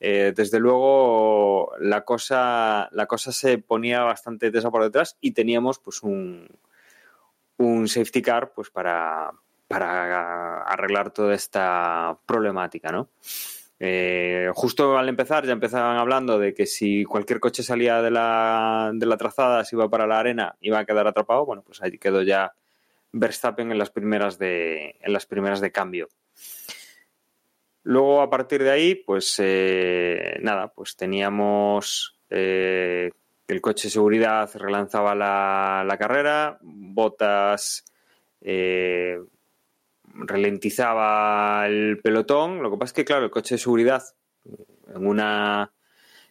Eh, 0.00 0.32
desde 0.34 0.60
luego 0.60 1.72
la 1.80 2.04
cosa, 2.04 2.88
la 2.92 3.06
cosa 3.06 3.32
se 3.32 3.58
ponía 3.58 4.02
bastante 4.02 4.50
tesa 4.50 4.70
por 4.70 4.84
detrás 4.84 5.16
y 5.20 5.32
teníamos 5.32 5.80
pues 5.80 6.02
un, 6.02 6.48
un 7.56 7.88
safety 7.88 8.22
car 8.22 8.52
pues 8.52 8.70
para, 8.70 9.32
para 9.66 10.62
arreglar 10.62 11.10
toda 11.10 11.34
esta 11.34 12.16
problemática, 12.26 12.92
¿no? 12.92 13.08
Eh, 13.80 14.50
justo 14.54 14.98
al 14.98 15.08
empezar 15.08 15.46
ya 15.46 15.52
empezaban 15.52 15.98
hablando 15.98 16.38
de 16.38 16.52
que 16.52 16.66
si 16.66 17.04
cualquier 17.04 17.38
coche 17.38 17.62
salía 17.62 18.02
de 18.02 18.10
la, 18.10 18.90
de 18.92 19.06
la 19.06 19.16
trazada, 19.16 19.64
se 19.64 19.76
iba 19.76 19.88
para 19.88 20.06
la 20.06 20.18
arena, 20.18 20.56
iba 20.60 20.80
a 20.80 20.84
quedar 20.84 21.06
atrapado. 21.06 21.46
Bueno, 21.46 21.62
pues 21.62 21.80
ahí 21.82 21.96
quedó 21.98 22.22
ya 22.22 22.54
Verstappen 23.12 23.70
en 23.70 23.78
las 23.78 23.90
primeras 23.90 24.38
de, 24.38 24.96
en 25.00 25.12
las 25.12 25.26
primeras 25.26 25.60
de 25.60 25.70
cambio. 25.70 26.08
Luego, 27.84 28.20
a 28.20 28.30
partir 28.30 28.62
de 28.62 28.70
ahí, 28.70 28.94
pues 28.94 29.36
eh, 29.38 30.38
nada, 30.42 30.68
pues 30.68 30.96
teníamos 30.96 32.18
eh, 32.30 33.10
el 33.46 33.60
coche 33.62 33.88
de 33.88 33.92
seguridad 33.92 34.50
relanzaba 34.54 35.14
la, 35.14 35.84
la 35.86 35.96
carrera, 35.96 36.58
Botas 36.60 37.84
eh, 38.42 39.18
ralentizaba 40.04 41.66
el 41.66 41.98
pelotón. 42.02 42.62
Lo 42.62 42.70
que 42.70 42.76
pasa 42.76 42.90
es 42.90 42.94
que, 42.94 43.04
claro, 43.04 43.24
el 43.24 43.30
coche 43.30 43.54
de 43.54 43.58
seguridad 43.58 44.02
en 44.94 45.06
una, 45.06 45.72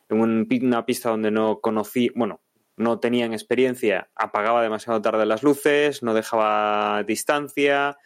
en 0.09 0.19
una 0.19 0.85
pista 0.85 1.09
donde 1.09 1.31
no 1.31 1.59
conocí, 1.59 2.11
bueno, 2.15 2.41
no 2.75 2.99
tenían 2.99 3.33
experiencia, 3.33 4.09
apagaba 4.15 4.61
demasiado 4.61 5.01
tarde 5.01 5.25
las 5.25 5.41
luces, 5.41 6.03
no 6.03 6.13
dejaba 6.13 7.03
distancia. 7.03 7.97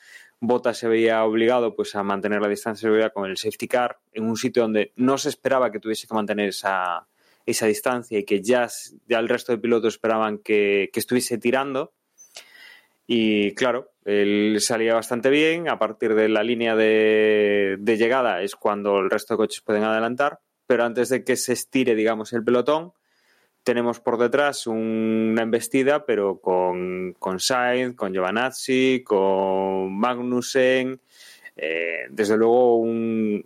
Bota 0.44 0.74
se 0.74 0.88
veía 0.88 1.24
obligado 1.24 1.76
pues 1.76 1.96
a 1.96 2.02
mantener 2.02 2.42
la 2.42 2.48
distancia 2.48 2.88
de 2.88 2.89
seguridad 2.89 3.14
con 3.14 3.30
el 3.30 3.38
safety 3.38 3.68
car 3.68 4.00
en 4.12 4.24
un 4.26 4.36
sitio 4.36 4.64
donde 4.64 4.92
no 4.96 5.20
se 5.20 5.30
esperaba 5.30 5.72
que 5.72 5.80
tuviese 5.80 6.08
que 6.08 6.16
mantener 6.16 6.50
esa, 6.50 7.08
esa 7.46 7.68
distancia 7.68 8.18
y 8.18 8.24
que 8.26 8.42
ya, 8.42 8.68
ya 9.08 9.20
el 9.20 9.30
resto 9.30 9.52
de 9.52 9.60
pilotos 9.60 9.94
esperaban 9.94 10.39
que, 10.39 10.89
que 10.92 11.00
estuviese 11.00 11.38
tirando. 11.38 11.94
Y 13.06 13.54
claro, 13.54 13.92
él 14.04 14.58
salía 14.62 14.96
bastante 14.96 15.30
bien. 15.30 15.70
A 15.70 15.78
partir 15.78 16.16
de 16.16 16.28
la 16.28 16.42
línea 16.42 16.76
de, 16.76 17.78
de, 17.80 17.98
llegada 17.98 18.42
es 18.42 18.56
cuando 18.56 19.00
el 19.00 19.12
resto 19.12 19.36
de 19.36 19.38
coches 19.38 19.62
pueden 19.62 19.84
adelantar. 19.84 20.39
Pero 20.66 20.86
antes 20.86 21.10
de 21.10 21.24
que 21.24 21.36
se 21.36 21.54
estire, 21.54 21.94
digamos, 21.94 22.34
el 22.34 22.44
pelotón, 22.44 22.94
tenemos 23.64 23.99
por 23.99 24.18
detrás 24.18 24.68
una 24.68 25.43
embestida, 25.43 26.05
pero 26.05 26.39
con, 26.39 27.14
con 27.20 27.39
Sainz, 27.39 27.95
con 27.95 28.14
Giovanazzi, 28.14 29.03
con 29.05 29.97
Magnussen. 29.97 30.99
Eh, 31.55 32.07
desde 32.09 32.38
luego, 32.38 32.78
un, 32.78 33.45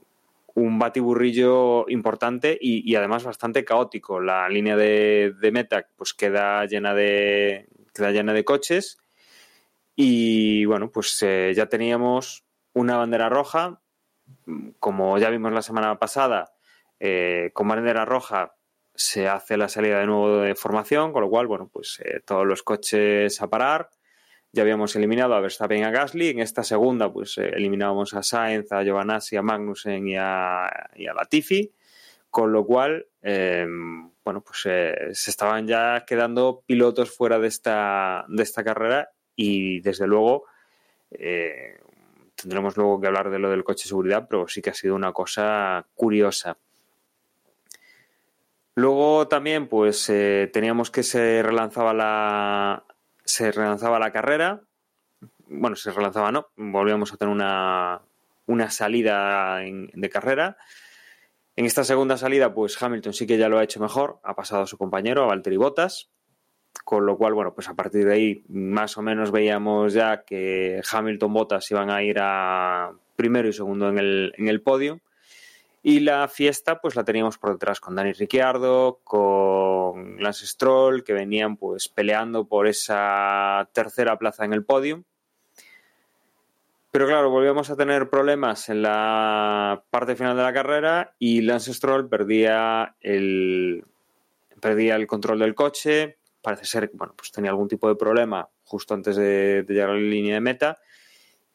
un 0.56 0.80
batiburrillo 0.80 1.86
importante 1.90 2.58
y, 2.60 2.90
y, 2.90 2.96
además 2.96 3.24
bastante 3.24 3.66
caótico. 3.66 4.22
La 4.22 4.48
línea 4.50 4.78
de, 4.78 5.34
de 5.40 5.52
meta 5.52 5.88
pues 5.96 6.14
queda 6.14 6.66
llena 6.66 6.94
de, 6.94 7.68
queda 7.94 8.12
llena 8.12 8.34
de 8.34 8.46
coches 8.46 8.98
y 9.96 10.66
bueno, 10.66 10.92
pues 10.92 11.22
eh, 11.24 11.54
ya 11.56 11.68
teníamos 11.68 12.46
una 12.74 12.98
bandera 12.98 13.30
roja. 13.30 13.82
Como 14.80 15.18
ya 15.18 15.30
vimos 15.30 15.54
la 15.54 15.62
semana 15.62 16.00
pasada, 16.00 16.54
eh, 17.00 17.52
con 17.54 17.68
bandera 17.68 18.06
roja 18.06 18.55
se 18.96 19.28
hace 19.28 19.58
la 19.58 19.68
salida 19.68 20.00
de 20.00 20.06
nuevo 20.06 20.40
de 20.40 20.56
formación, 20.56 21.12
con 21.12 21.22
lo 21.22 21.30
cual, 21.30 21.48
bueno, 21.48 21.70
pues 21.72 22.02
eh, 22.04 22.22
todos 22.26 22.46
los 22.46 22.64
coches 22.64 23.42
a 23.42 23.50
parar. 23.50 23.90
Ya 24.52 24.62
habíamos 24.62 24.96
eliminado 24.96 25.36
a 25.36 25.42
Verstappen 25.42 25.80
y 25.80 25.84
a 25.84 25.92
Gasly. 25.92 26.30
En 26.30 26.40
esta 26.40 26.64
segunda, 26.64 27.12
pues 27.12 27.38
eh, 27.38 27.52
eliminábamos 27.54 28.14
a 28.14 28.24
Sainz, 28.24 28.72
a 28.72 28.84
Giovanazzi, 28.84 29.36
a 29.36 29.42
Magnussen 29.42 30.08
y 30.08 30.16
a, 30.18 30.90
y 30.96 31.08
a 31.08 31.14
Latifi. 31.14 31.72
Con 32.30 32.52
lo 32.52 32.66
cual, 32.66 33.06
eh, 33.22 33.66
bueno, 34.24 34.42
pues 34.42 34.62
se 34.62 35.32
estaban 35.32 35.68
ya 35.68 36.04
quedando 36.06 36.64
pilotos 36.66 37.16
fuera 37.16 37.40
de 37.40 37.48
esta, 37.48 38.26
de 38.28 38.44
esta 38.44 38.64
carrera 38.64 39.10
y 39.36 39.82
desde 39.82 40.08
luego 40.08 40.46
eh, 41.12 41.78
tendremos 42.36 42.78
luego 42.78 43.00
que 43.00 43.08
hablar 43.08 43.30
de 43.30 43.40
lo 43.40 43.50
del 43.50 43.64
coche 43.64 43.84
de 43.84 43.90
seguridad, 43.90 44.28
pero 44.30 44.48
sí 44.48 44.62
que 44.62 44.70
ha 44.70 44.74
sido 44.74 44.96
una 44.96 45.14
cosa 45.14 45.86
curiosa. 45.94 46.58
Luego 48.76 49.30
también, 49.30 49.68
pues 49.68 50.10
eh, 50.10 50.50
teníamos 50.52 50.92
que 50.92 51.02
se 51.02 51.42
relanzaba 51.42 51.94
la 51.94 52.84
se 53.24 53.52
relanzaba 53.52 54.00
la 54.00 54.12
carrera. 54.12 54.62
Bueno, 55.48 55.76
se 55.76 55.92
relanzaba 55.92 56.32
no, 56.32 56.48
volvíamos 56.58 57.14
a 57.14 57.18
tener 57.18 57.34
una, 57.34 58.02
una 58.46 58.70
salida 58.70 59.60
de 59.60 60.10
carrera. 60.10 60.58
En 61.56 61.66
esta 61.66 61.86
segunda 61.86 62.18
salida, 62.18 62.54
pues 62.54 62.82
Hamilton 62.82 63.14
sí 63.14 63.26
que 63.26 63.38
ya 63.38 63.48
lo 63.48 63.58
ha 63.58 63.64
hecho 63.64 63.80
mejor, 63.80 64.20
ha 64.24 64.36
pasado 64.36 64.64
a 64.64 64.68
su 64.68 64.78
compañero, 64.78 65.24
a 65.24 65.28
Valtteri 65.28 65.56
Bottas, 65.56 66.10
con 66.84 67.06
lo 67.06 67.18
cual, 67.18 67.34
bueno, 67.34 67.54
pues 67.56 67.70
a 67.70 67.76
partir 67.76 68.06
de 68.06 68.14
ahí 68.14 68.44
más 68.50 68.98
o 68.98 69.02
menos 69.02 69.32
veíamos 69.32 69.94
ya 69.94 70.26
que 70.26 70.82
Hamilton 70.92 71.34
Bottas 71.34 71.72
iban 71.72 71.90
a 71.90 72.04
ir 72.04 72.18
a 72.20 72.92
primero 73.16 73.48
y 73.48 73.54
segundo 73.54 73.88
en 73.88 74.00
el, 74.00 74.34
en 74.38 74.50
el 74.50 74.62
podio. 74.62 75.00
Y 75.88 76.00
la 76.00 76.28
fiesta, 76.28 76.82
pues 76.82 76.96
la 76.96 77.04
teníamos 77.04 77.38
por 77.38 77.52
detrás 77.52 77.80
con 77.80 77.94
Dani 77.94 78.12
Ricciardo, 78.12 79.02
con 79.04 80.20
Lance 80.20 80.48
Stroll, 80.48 81.04
que 81.04 81.14
venían 81.14 81.58
pues 81.58 81.90
peleando 81.90 82.48
por 82.48 82.66
esa 82.66 83.70
tercera 83.72 84.18
plaza 84.18 84.46
en 84.46 84.54
el 84.54 84.66
podio. 84.66 85.04
Pero 86.90 87.06
claro, 87.06 87.30
volvíamos 87.30 87.70
a 87.70 87.76
tener 87.76 88.10
problemas 88.10 88.68
en 88.70 88.82
la 88.82 89.84
parte 89.92 90.16
final 90.16 90.36
de 90.36 90.42
la 90.42 90.54
carrera 90.54 91.14
y 91.20 91.42
Lance 91.42 91.72
Stroll 91.72 92.10
perdía 92.10 92.96
el, 93.00 93.86
perdía 94.60 94.96
el 94.96 95.06
control 95.06 95.38
del 95.38 95.54
coche, 95.54 96.18
parece 96.42 96.66
ser 96.66 96.90
que 96.90 96.98
bueno, 96.98 97.14
pues 97.16 97.32
tenía 97.32 97.52
algún 97.52 97.68
tipo 97.68 97.88
de 97.88 97.96
problema 97.96 98.50
justo 98.64 98.96
antes 98.96 99.18
de, 99.18 99.62
de 99.62 99.72
llegar 99.72 99.92
a 99.92 99.94
la 99.94 100.00
línea 100.00 100.34
de 100.34 100.42
meta 100.42 100.80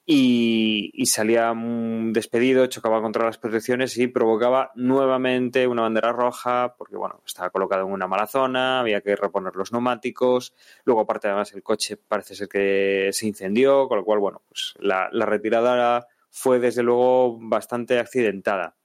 y, 0.06 0.90
y, 0.94 1.06
salía 1.06 1.52
despedido, 1.54 2.66
chocaba 2.66 3.00
contra 3.02 3.24
las 3.24 3.38
protecciones 3.38 3.96
y 3.98 4.08
provocaba 4.08 4.72
nuevamente 4.74 5.66
una 5.66 5.82
bandera 5.82 6.12
roja 6.12 6.74
porque 6.76 6.96
bueno, 6.96 7.22
estaba 7.24 7.50
colocado 7.50 7.86
en 7.86 7.92
una 7.92 8.08
mala 8.08 8.26
zona, 8.26 8.80
había 8.80 9.02
que 9.02 9.14
reponer 9.14 9.54
los 9.54 9.72
neumáticos, 9.72 10.54
luego 10.84 11.02
aparte 11.02 11.28
además 11.28 11.52
el 11.52 11.62
coche 11.62 11.96
parece 11.96 12.34
ser 12.34 12.48
que 12.48 13.10
se 13.12 13.26
incendió, 13.26 13.88
con 13.88 13.98
lo 13.98 14.04
cual 14.04 14.18
bueno, 14.18 14.42
pues 14.48 14.74
la, 14.80 15.08
retirada 15.10 16.08
fue 16.30 16.58
desde 16.58 16.82
luego 16.82 17.38
bastante 17.38 17.98
accidentada. 17.98 18.76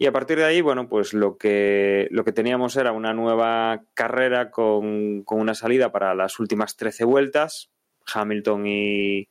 Y 0.00 0.06
a 0.06 0.12
partir 0.12 0.38
de 0.38 0.44
ahí, 0.44 0.60
bueno, 0.60 0.88
pues 0.88 1.12
lo 1.12 1.36
que, 1.36 2.06
lo 2.12 2.24
que 2.24 2.32
teníamos 2.32 2.76
era 2.76 2.92
una 2.92 3.12
nueva 3.14 3.82
carrera 3.94 4.50
con, 4.52 5.24
con 5.24 5.40
una 5.40 5.54
salida 5.54 5.90
para 5.90 6.14
las 6.14 6.38
últimas 6.38 6.76
13 6.76 7.04
vueltas. 7.04 7.70
Hamilton 8.14 8.66
y, 8.66 9.28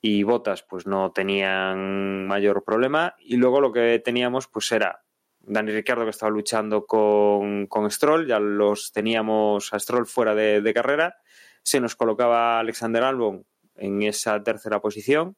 y 0.00 0.22
Botas 0.22 0.62
pues 0.62 0.86
no 0.86 1.12
tenían 1.12 2.26
mayor 2.26 2.64
problema. 2.64 3.14
Y 3.18 3.36
luego 3.36 3.60
lo 3.60 3.72
que 3.72 3.98
teníamos 3.98 4.46
pues 4.46 4.70
era 4.72 5.04
Dani 5.40 5.72
Ricciardo 5.72 6.04
que 6.04 6.10
estaba 6.10 6.30
luchando 6.30 6.86
con, 6.86 7.66
con 7.66 7.90
Stroll, 7.90 8.26
ya 8.26 8.38
los 8.38 8.92
teníamos 8.92 9.72
a 9.72 9.78
Stroll 9.78 10.06
fuera 10.06 10.34
de, 10.34 10.74
carrera. 10.74 11.16
Se 11.62 11.80
nos 11.80 11.96
colocaba 11.96 12.60
Alexander 12.60 13.02
Albon 13.02 13.44
en 13.76 14.02
esa 14.02 14.42
tercera 14.42 14.80
posición. 14.80 15.36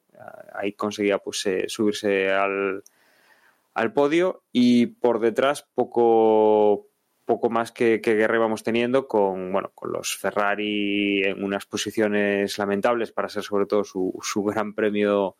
Ahí 0.52 0.72
conseguía 0.72 1.18
pues 1.18 1.46
eh, 1.46 1.64
subirse 1.68 2.30
al, 2.30 2.82
al 3.74 3.92
podio 3.92 4.42
y 4.52 4.86
por 4.86 5.20
detrás 5.20 5.68
poco 5.74 6.89
poco 7.30 7.48
más 7.48 7.70
que, 7.70 8.00
que 8.00 8.16
guerra 8.16 8.38
íbamos 8.38 8.64
teniendo 8.64 9.06
con 9.06 9.52
bueno 9.52 9.70
con 9.72 9.92
los 9.92 10.16
Ferrari 10.16 11.22
en 11.22 11.44
unas 11.44 11.64
posiciones 11.64 12.58
lamentables 12.58 13.12
para 13.12 13.28
ser 13.28 13.44
sobre 13.44 13.66
todo 13.66 13.84
su, 13.84 14.18
su 14.20 14.42
gran 14.42 14.74
premio 14.74 15.36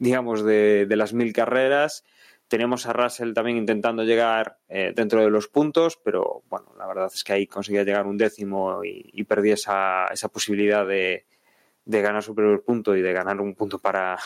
digamos 0.00 0.42
de, 0.42 0.86
de, 0.86 0.96
las 0.96 1.12
mil 1.12 1.32
carreras. 1.32 2.04
Tenemos 2.48 2.86
a 2.86 2.92
Russell 2.92 3.34
también 3.34 3.56
intentando 3.56 4.02
llegar 4.02 4.58
eh, 4.68 4.92
dentro 4.96 5.22
de 5.22 5.30
los 5.30 5.46
puntos 5.46 5.96
pero 6.02 6.42
bueno 6.48 6.74
la 6.76 6.88
verdad 6.88 7.08
es 7.14 7.22
que 7.22 7.34
ahí 7.34 7.46
conseguía 7.46 7.84
llegar 7.84 8.08
un 8.08 8.16
décimo 8.16 8.82
y, 8.82 9.08
y 9.12 9.22
perdí 9.22 9.52
esa, 9.52 10.06
esa 10.06 10.28
posibilidad 10.30 10.84
de, 10.84 11.24
de 11.84 12.02
ganar 12.02 12.24
su 12.24 12.34
primer 12.34 12.62
punto 12.62 12.96
y 12.96 13.00
de 13.00 13.12
ganar 13.12 13.40
un 13.40 13.54
punto 13.54 13.78
para, 13.78 14.18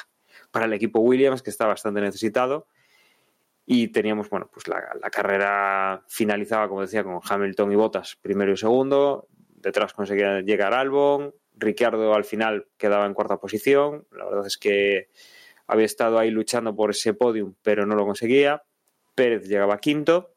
para 0.50 0.64
el 0.64 0.72
equipo 0.72 1.00
Williams 1.00 1.42
que 1.42 1.50
está 1.50 1.66
bastante 1.66 2.00
necesitado 2.00 2.68
y 3.64 3.88
teníamos, 3.88 4.28
bueno, 4.28 4.50
pues 4.52 4.68
la, 4.68 5.10
carrera 5.10 6.02
finalizaba, 6.08 6.68
como 6.68 6.82
decía, 6.82 7.04
con 7.04 7.20
Hamilton 7.22 7.72
y 7.72 7.76
Bottas 7.76 8.16
primero 8.20 8.52
y 8.52 8.56
segundo, 8.56 9.28
detrás 9.56 9.92
conseguía 9.92 10.40
llegar 10.40 10.74
Albon, 10.74 11.34
Ricciardo 11.54 12.14
al 12.14 12.24
final 12.24 12.66
quedaba 12.76 13.06
en 13.06 13.14
cuarta 13.14 13.38
posición, 13.38 14.06
la 14.10 14.24
verdad 14.24 14.46
es 14.46 14.56
que 14.58 15.08
había 15.66 15.86
estado 15.86 16.18
ahí 16.18 16.30
luchando 16.30 16.74
por 16.74 16.90
ese 16.90 17.14
podium, 17.14 17.54
pero 17.62 17.86
no 17.86 17.94
lo 17.94 18.04
conseguía, 18.04 18.62
Pérez 19.14 19.46
llegaba 19.46 19.78
quinto, 19.78 20.32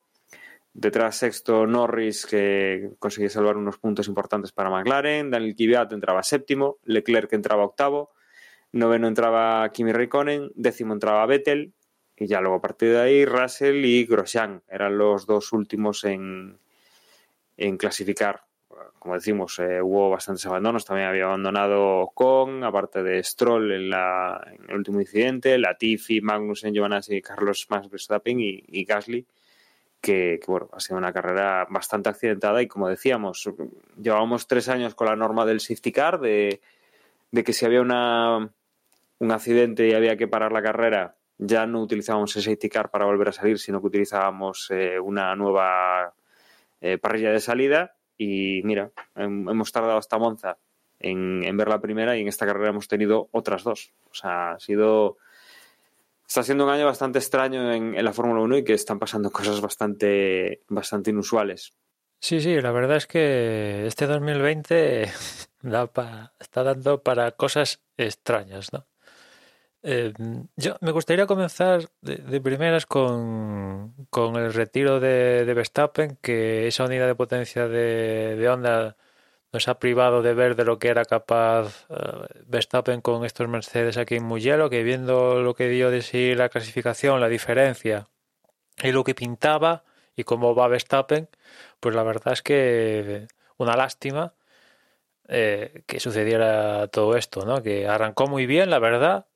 Detrás 0.75 1.15
sexto 1.15 1.65
Norris, 1.65 2.25
que 2.25 2.89
conseguía 2.99 3.29
salvar 3.29 3.55
unos 3.55 3.77
puntos 3.77 4.09
importantes 4.09 4.51
para 4.51 4.69
McLaren. 4.69 5.31
Daniel 5.31 5.55
Kvyat 5.55 5.93
entraba 5.93 6.21
séptimo. 6.21 6.79
Leclerc 6.83 7.31
entraba 7.31 7.63
octavo. 7.63 8.11
Noveno 8.73 9.07
entraba 9.07 9.71
Kimi 9.71 9.93
Raikkonen. 9.93 10.51
Décimo 10.53 10.91
entraba 10.91 11.25
Vettel. 11.27 11.73
Y 12.17 12.27
ya 12.27 12.39
luego 12.39 12.55
a 12.57 12.61
partir 12.61 12.91
de 12.91 13.01
ahí 13.01 13.25
Russell 13.25 13.83
y 13.83 14.05
Grosjean 14.05 14.63
eran 14.69 14.97
los 14.97 15.25
dos 15.25 15.51
últimos 15.51 16.03
en, 16.05 16.57
en 17.57 17.77
clasificar. 17.77 18.43
Como 18.99 19.15
decimos, 19.15 19.59
eh, 19.59 19.81
hubo 19.81 20.09
bastantes 20.09 20.45
abandonos. 20.45 20.85
También 20.85 21.07
había 21.07 21.25
abandonado 21.25 22.11
Kong, 22.13 22.63
aparte 22.63 23.03
de 23.03 23.23
Stroll 23.23 23.71
en, 23.71 23.89
la, 23.89 24.41
en 24.47 24.69
el 24.69 24.75
último 24.77 24.99
incidente, 24.99 25.57
Latifi, 25.57 26.21
Magnussen, 26.21 26.73
Giovanazzi, 26.73 27.21
Carlos 27.21 27.67
Max 27.69 27.89
Verstappen 27.89 28.39
y, 28.39 28.85
Gasly 28.85 29.25
que, 30.01 30.39
que, 30.39 30.51
bueno, 30.51 30.69
ha 30.73 30.79
sido 30.79 30.97
una 30.97 31.13
carrera 31.13 31.65
bastante 31.69 32.09
accidentada 32.09 32.61
y 32.61 32.67
como 32.67 32.87
decíamos, 32.89 33.49
llevábamos 33.99 34.47
tres 34.47 34.69
años 34.69 34.93
con 34.93 35.07
la 35.07 35.15
norma 35.15 35.45
del 35.45 35.59
safety 35.59 35.91
car, 35.91 36.19
de, 36.19 36.61
de 37.31 37.43
que 37.43 37.53
si 37.53 37.65
había 37.65 37.81
una, 37.81 38.49
un 39.19 39.31
accidente 39.31 39.87
y 39.87 39.93
había 39.93 40.17
que 40.17 40.27
parar 40.27 40.51
la 40.51 40.61
carrera, 40.61 41.15
ya 41.37 41.65
no 41.65 41.81
utilizábamos 41.81 42.35
el 42.35 42.43
safety 42.43 42.69
car 42.69 42.89
para 42.89 43.05
volver 43.05 43.29
a 43.29 43.33
salir, 43.33 43.59
sino 43.59 43.81
que 43.81 43.87
utilizábamos 43.87 44.67
eh, 44.71 44.99
una 44.99 45.35
nueva 45.35 46.13
eh, 46.81 46.97
parrilla 46.97 47.31
de 47.31 47.39
salida 47.39 47.95
y 48.17 48.61
mira, 48.63 48.91
hemos 49.15 49.71
tardado 49.71 49.97
hasta 49.97 50.17
Monza 50.17 50.57
en, 50.99 51.57
ver 51.57 51.67
la 51.67 51.81
primera 51.81 52.17
y 52.17 52.21
en 52.21 52.27
esta 52.27 52.45
carrera 52.45 52.69
hemos 52.69 52.87
tenido 52.87 53.27
otras 53.31 53.63
dos. 53.63 53.91
O 54.09 54.13
sea, 54.13 54.53
ha 54.53 54.59
sido 54.59 55.17
está 56.27 56.43
siendo 56.43 56.63
un 56.63 56.71
año 56.71 56.85
bastante 56.85 57.19
extraño 57.19 57.71
en, 57.71 57.95
en 57.95 58.05
la 58.05 58.13
Fórmula 58.13 58.41
1 58.41 58.57
y 58.57 58.63
que 58.63 58.73
están 58.73 58.99
pasando 58.99 59.29
cosas 59.31 59.61
bastante, 59.61 60.61
bastante 60.69 61.11
inusuales. 61.11 61.73
Sí, 62.19 62.41
sí, 62.41 62.59
la 62.59 62.71
verdad 62.71 62.97
es 62.97 63.07
que 63.07 63.85
este 63.85 64.07
2020 64.07 65.11
da 65.61 65.87
pa, 65.87 66.33
está 66.39 66.63
dando 66.63 67.03
para 67.03 67.31
cosas 67.31 67.83
extrañas, 67.97 68.73
¿no? 68.73 68.85
Eh, 69.87 70.13
yo 70.55 70.77
me 70.81 70.91
gustaría 70.91 71.27
comenzar 71.27 71.91
de, 72.01 72.41
primeras 72.41 72.87
con, 72.87 73.93
con, 74.09 74.35
el 74.35 74.51
retiro 74.51 74.99
de, 74.99 75.45
de, 75.45 75.53
Verstappen, 75.53 76.17
que 76.23 76.65
esa 76.67 76.85
unidad 76.85 77.05
de 77.05 77.13
potencia 77.13 77.67
de, 77.67 78.35
de 78.35 78.49
Honda 78.49 78.97
nos 79.53 79.67
ha 79.67 79.77
privado 79.77 80.23
de 80.23 80.33
ver 80.33 80.55
de 80.55 80.65
lo 80.65 80.79
que 80.79 80.87
era 80.87 81.05
capaz 81.05 81.85
uh, 81.89 82.25
Verstappen 82.47 83.01
con 83.01 83.25
estos 83.25 83.47
Mercedes 83.47 83.97
aquí 83.97 84.15
en 84.15 84.23
Mugello, 84.23 84.71
que 84.71 84.81
viendo 84.81 85.43
lo 85.43 85.53
que 85.53 85.69
dio 85.69 85.91
de 85.91 86.01
sí 86.01 86.33
la 86.33 86.49
clasificación, 86.49 87.21
la 87.21 87.29
diferencia 87.29 88.07
y 88.81 88.91
lo 88.91 89.03
que 89.03 89.13
pintaba 89.13 89.83
y 90.15 90.23
cómo 90.23 90.55
va 90.55 90.67
Verstappen, 90.67 91.29
pues 91.79 91.93
la 91.93 92.01
verdad 92.01 92.33
es 92.33 92.41
que 92.41 93.27
una 93.57 93.75
lástima 93.75 94.33
eh, 95.27 95.83
que 95.85 95.99
sucediera 95.99 96.87
todo 96.87 97.15
esto, 97.17 97.45
¿no? 97.45 97.61
Que 97.61 97.87
arrancó 97.87 98.25
muy 98.27 98.47
bien, 98.47 98.71
la 98.71 98.79
verdad, 98.79 99.27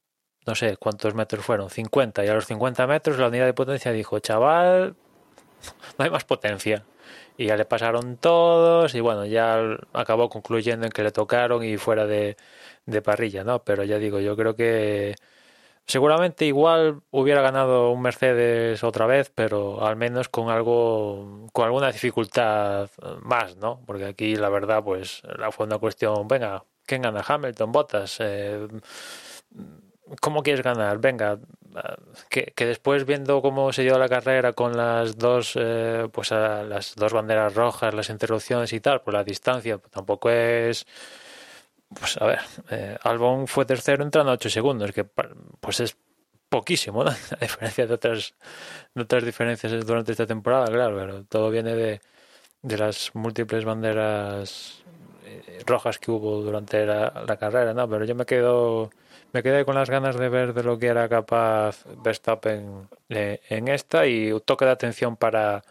no 0.46 0.56
sé 0.56 0.78
cuántos 0.78 1.14
metros 1.16 1.46
fueron, 1.46 1.70
50, 1.70 2.26
y 2.26 2.28
a 2.28 2.34
los 2.34 2.46
50 2.46 2.88
metros 2.88 3.20
la 3.20 3.28
unidad 3.28 3.46
de 3.46 3.54
potencia 3.54 3.92
dijo, 3.92 4.20
chaval, 4.20 4.96
no 5.98 6.06
hay 6.06 6.12
más 6.12 6.24
potencia 6.24 6.86
y 7.40 7.46
ya 7.48 7.56
le 7.56 7.66
pasaron 7.66 8.18
todos 8.18 8.94
y 8.96 9.00
bueno, 9.00 9.26
ya 9.26 9.78
acabó 9.94 10.30
concluyendo 10.30 10.86
en 10.86 10.92
que 10.92 11.04
le 11.04 11.12
tocaron 11.12 11.64
y 11.64 11.78
fuera 11.78 12.06
de, 12.06 12.36
parrilla, 13.04 13.46
¿no? 13.46 13.64
Pero 13.64 13.86
ya 13.86 13.98
digo, 13.98 14.20
yo 14.20 14.36
creo 14.36 14.56
que 14.58 15.16
seguramente 15.88 16.46
igual 16.46 17.02
hubiera 17.12 17.42
ganado 17.42 17.92
un 17.92 18.02
Mercedes 18.02 18.84
otra 18.84 19.06
vez, 19.08 19.32
pero 19.34 19.86
al 19.86 19.96
menos 19.96 20.30
con 20.30 20.50
algo, 20.50 21.48
con 21.54 21.66
alguna 21.66 21.92
dificultad 21.94 22.90
más, 23.22 23.56
¿no? 23.58 23.82
Porque 23.86 24.06
aquí 24.06 24.36
la 24.36 24.50
verdad, 24.50 24.84
pues, 24.84 25.22
fue 25.52 25.66
una 25.66 25.78
cuestión, 25.80 26.28
venga, 26.28 26.66
¿quién 26.86 27.04
gana? 27.04 27.24
Hamilton, 27.26 27.72
Bottas, 27.72 28.18
eh, 28.20 28.68
¿cómo 30.22 30.44
quieres 30.44 30.64
ganar? 30.64 31.00
Venga, 31.00 31.40
que, 32.30 32.54
que, 32.56 32.66
después 32.66 33.06
viendo 33.06 33.42
cómo 33.42 33.72
se 33.74 33.84
dio 33.84 33.98
la 33.98 34.10
carrera 34.10 34.54
con 34.54 34.76
las 34.76 35.18
dos 35.18 35.54
eh, 35.56 36.08
pues 36.12 36.32
las 36.32 36.96
dos 36.96 37.14
banderas 37.14 37.54
rojas, 37.56 37.94
las 37.94 38.10
interrupciones 38.10 38.74
y 38.74 38.80
tal, 38.80 39.02
por 39.02 39.14
la 39.14 39.24
distancia, 39.24 39.78
pues 39.78 39.92
tampoco 39.92 40.30
es 40.30 40.86
pues 41.94 42.18
a 42.18 42.26
ver, 42.26 42.40
eh, 42.70 42.98
Albon 43.04 43.48
fue 43.48 43.66
tercero 43.66 44.04
entrando 44.04 44.32
a 44.32 44.36
8 44.36 44.50
segundos, 44.50 44.92
que 44.92 45.04
pues 45.04 45.80
es 45.80 45.98
poquísimo, 46.50 47.04
¿no? 47.04 47.12
A 47.32 47.38
diferencia 47.42 47.88
de 47.88 47.94
otras, 47.94 48.36
de 48.94 49.02
otras 49.02 49.24
diferencias 49.24 49.86
durante 49.86 50.12
esta 50.12 50.28
temporada, 50.28 50.68
claro, 50.68 50.98
pero 50.98 51.24
todo 51.26 51.50
viene 51.50 51.76
de, 51.76 52.02
de 52.62 52.78
las 52.78 53.12
múltiples 53.16 53.66
banderas 53.66 54.84
eh, 55.26 55.64
rojas 55.66 55.98
que 56.00 56.12
hubo 56.12 56.42
durante 56.42 56.86
la 56.86 57.38
carrera, 57.40 57.74
¿no? 57.74 57.90
Pero 57.90 58.06
yo 58.06 58.16
me 58.16 58.26
quedo 58.26 58.92
me 59.34 59.44
quedé 59.44 59.66
con 59.66 59.76
las 59.76 59.90
ganas 59.90 60.18
de 60.18 60.30
ver 60.30 60.54
de 60.54 60.64
lo 60.64 60.80
que 60.80 60.88
era 60.88 61.08
capaz 61.10 61.86
Verstappen 62.04 62.88
en 63.10 63.68
esta 63.68 64.08
y 64.08 64.32
un 64.32 64.42
toque 64.42 64.66
de 64.66 64.72
atención 64.72 65.18
para, 65.18 65.64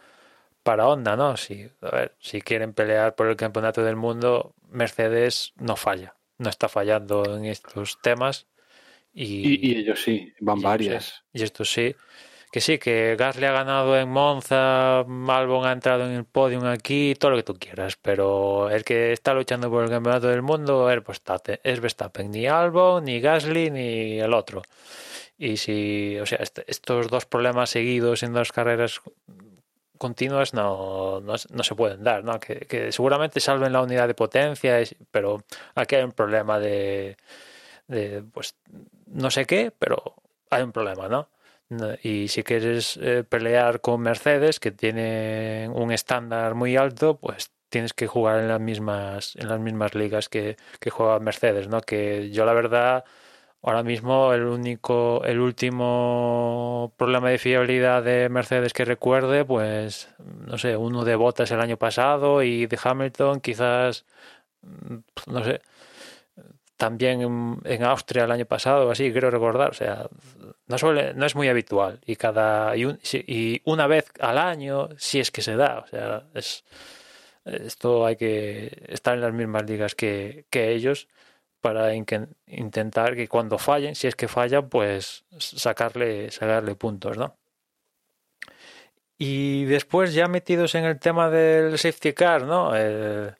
para 0.63 0.87
Honda, 0.87 1.15
¿no? 1.15 1.37
Si, 1.37 1.69
a 1.81 1.89
ver, 1.91 2.15
si 2.19 2.41
quieren 2.41 2.73
pelear 2.73 3.15
por 3.15 3.27
el 3.27 3.35
campeonato 3.35 3.83
del 3.83 3.95
mundo, 3.95 4.53
Mercedes 4.69 5.53
no 5.57 5.75
falla, 5.75 6.15
no 6.37 6.49
está 6.49 6.69
fallando 6.69 7.37
en 7.37 7.45
estos 7.45 7.99
temas. 8.01 8.47
Y, 9.13 9.47
y, 9.47 9.71
y 9.71 9.77
ellos 9.79 10.01
sí, 10.03 10.33
van 10.39 10.59
y 10.59 10.63
varias. 10.63 11.23
Y 11.33 11.43
esto 11.43 11.65
sí 11.65 11.95
que 12.51 12.61
sí, 12.61 12.79
que 12.79 13.15
Gasly 13.17 13.45
ha 13.45 13.51
ganado 13.51 13.97
en 13.97 14.09
Monza, 14.09 14.99
Albon 15.01 15.65
ha 15.65 15.71
entrado 15.71 16.05
en 16.05 16.11
el 16.11 16.25
podium 16.25 16.65
aquí, 16.65 17.13
todo 17.15 17.31
lo 17.31 17.37
que 17.37 17.43
tú 17.43 17.55
quieras, 17.59 17.97
pero 18.01 18.69
el 18.69 18.83
que 18.83 19.11
está 19.13 19.33
luchando 19.33 19.69
por 19.69 19.83
el 19.83 19.89
campeonato 19.89 20.27
del 20.27 20.41
mundo 20.41 20.89
es 20.89 21.79
Verstappen, 21.79 22.31
ni 22.31 22.47
Albon, 22.47 23.05
ni 23.05 23.19
Gasly, 23.21 23.69
ni 23.71 24.19
el 24.19 24.33
otro. 24.33 24.63
Y 25.37 25.57
si, 25.57 26.17
o 26.19 26.25
sea, 26.25 26.39
est 26.39 26.59
estos 26.67 27.07
dos 27.07 27.25
problemas 27.25 27.69
seguidos 27.69 28.23
en 28.23 28.33
dos 28.33 28.51
carreras 28.51 29.01
continuas 29.97 30.53
no, 30.53 31.21
no, 31.21 31.35
no 31.51 31.63
se 31.63 31.75
pueden 31.75 32.03
dar, 32.03 32.23
¿no? 32.23 32.39
Que, 32.39 32.61
que, 32.67 32.91
seguramente 32.91 33.39
salven 33.39 33.73
la 33.73 33.81
unidad 33.81 34.07
de 34.07 34.15
potencia, 34.15 34.81
pero 35.11 35.43
aquí 35.75 35.95
hay 35.95 36.03
un 36.03 36.13
problema 36.13 36.59
de, 36.59 37.17
de, 37.87 38.23
pues, 38.33 38.55
no 39.07 39.29
sé 39.29 39.45
qué, 39.45 39.71
pero 39.77 40.15
hay 40.49 40.63
un 40.63 40.71
problema, 40.71 41.07
¿no? 41.09 41.29
Y 42.01 42.29
si 42.29 42.43
quieres 42.43 42.97
eh, 42.97 43.23
pelear 43.23 43.81
con 43.81 44.01
Mercedes, 44.01 44.59
que 44.59 44.71
tiene 44.71 45.69
un 45.71 45.91
estándar 45.91 46.55
muy 46.55 46.75
alto, 46.77 47.17
pues 47.19 47.51
tienes 47.69 47.93
que 47.93 48.07
jugar 48.07 48.39
en 48.39 48.47
las 48.47 48.59
mismas, 48.59 49.35
en 49.35 49.49
las 49.49 49.59
mismas 49.59 49.93
ligas 49.95 50.29
que, 50.29 50.57
que 50.79 50.89
juega 50.89 51.19
Mercedes, 51.19 51.67
¿no? 51.67 51.81
Que 51.81 52.31
yo 52.31 52.45
la 52.45 52.53
verdad, 52.53 53.05
ahora 53.61 53.83
mismo 53.83 54.33
el 54.33 54.43
único, 54.45 55.23
el 55.25 55.39
último 55.39 56.93
problema 56.97 57.29
de 57.29 57.37
fiabilidad 57.37 58.03
de 58.03 58.29
Mercedes 58.29 58.73
que 58.73 58.85
recuerde, 58.85 59.45
pues, 59.45 60.09
no 60.19 60.57
sé, 60.57 60.77
uno 60.77 61.05
de 61.05 61.15
Bottas 61.15 61.51
el 61.51 61.61
año 61.61 61.77
pasado 61.77 62.43
y 62.43 62.65
de 62.67 62.79
Hamilton 62.83 63.41
quizás, 63.41 64.05
no 65.27 65.43
sé, 65.43 65.61
también 66.79 67.59
en, 67.65 67.83
Austria 67.83 68.23
el 68.23 68.31
año 68.31 68.45
pasado, 68.45 68.89
así 68.89 69.11
quiero 69.11 69.29
recordar, 69.29 69.71
o 69.71 69.73
sea, 69.73 70.07
no, 70.69 70.77
suele, 70.77 71.13
no 71.15 71.25
es 71.25 71.35
muy 71.35 71.49
habitual 71.49 71.99
y 72.05 72.15
cada 72.15 72.75
y, 72.77 72.85
un, 72.85 72.99
y, 73.13 73.61
una 73.65 73.87
vez 73.87 74.11
al 74.19 74.37
año 74.37 74.89
si 74.97 75.19
es 75.19 75.31
que 75.31 75.41
se 75.41 75.55
da, 75.55 75.79
o 75.79 75.87
sea, 75.87 76.23
es 76.33 76.63
esto 77.45 78.05
hay 78.05 78.15
que 78.15 78.85
estar 78.89 79.15
en 79.15 79.21
las 79.21 79.33
mismas 79.33 79.65
ligas 79.67 79.95
que, 79.95 80.45
que 80.49 80.71
ellos 80.71 81.07
para 81.61 81.93
in, 81.95 82.05
intentar 82.47 83.15
que 83.15 83.27
cuando 83.27 83.57
fallen, 83.57 83.95
si 83.95 84.07
es 84.07 84.15
que 84.15 84.27
fallan, 84.27 84.69
pues 84.69 85.25
sacarle 85.39 86.31
sacarle 86.31 86.75
puntos, 86.75 87.17
¿no? 87.17 87.35
Y 89.17 89.65
después 89.65 90.13
ya 90.13 90.27
metidos 90.27 90.75
en 90.75 90.85
el 90.85 90.99
tema 90.99 91.29
del 91.29 91.77
safety 91.77 92.13
car, 92.13 92.43
¿no? 92.43 92.75
El, 92.75 93.35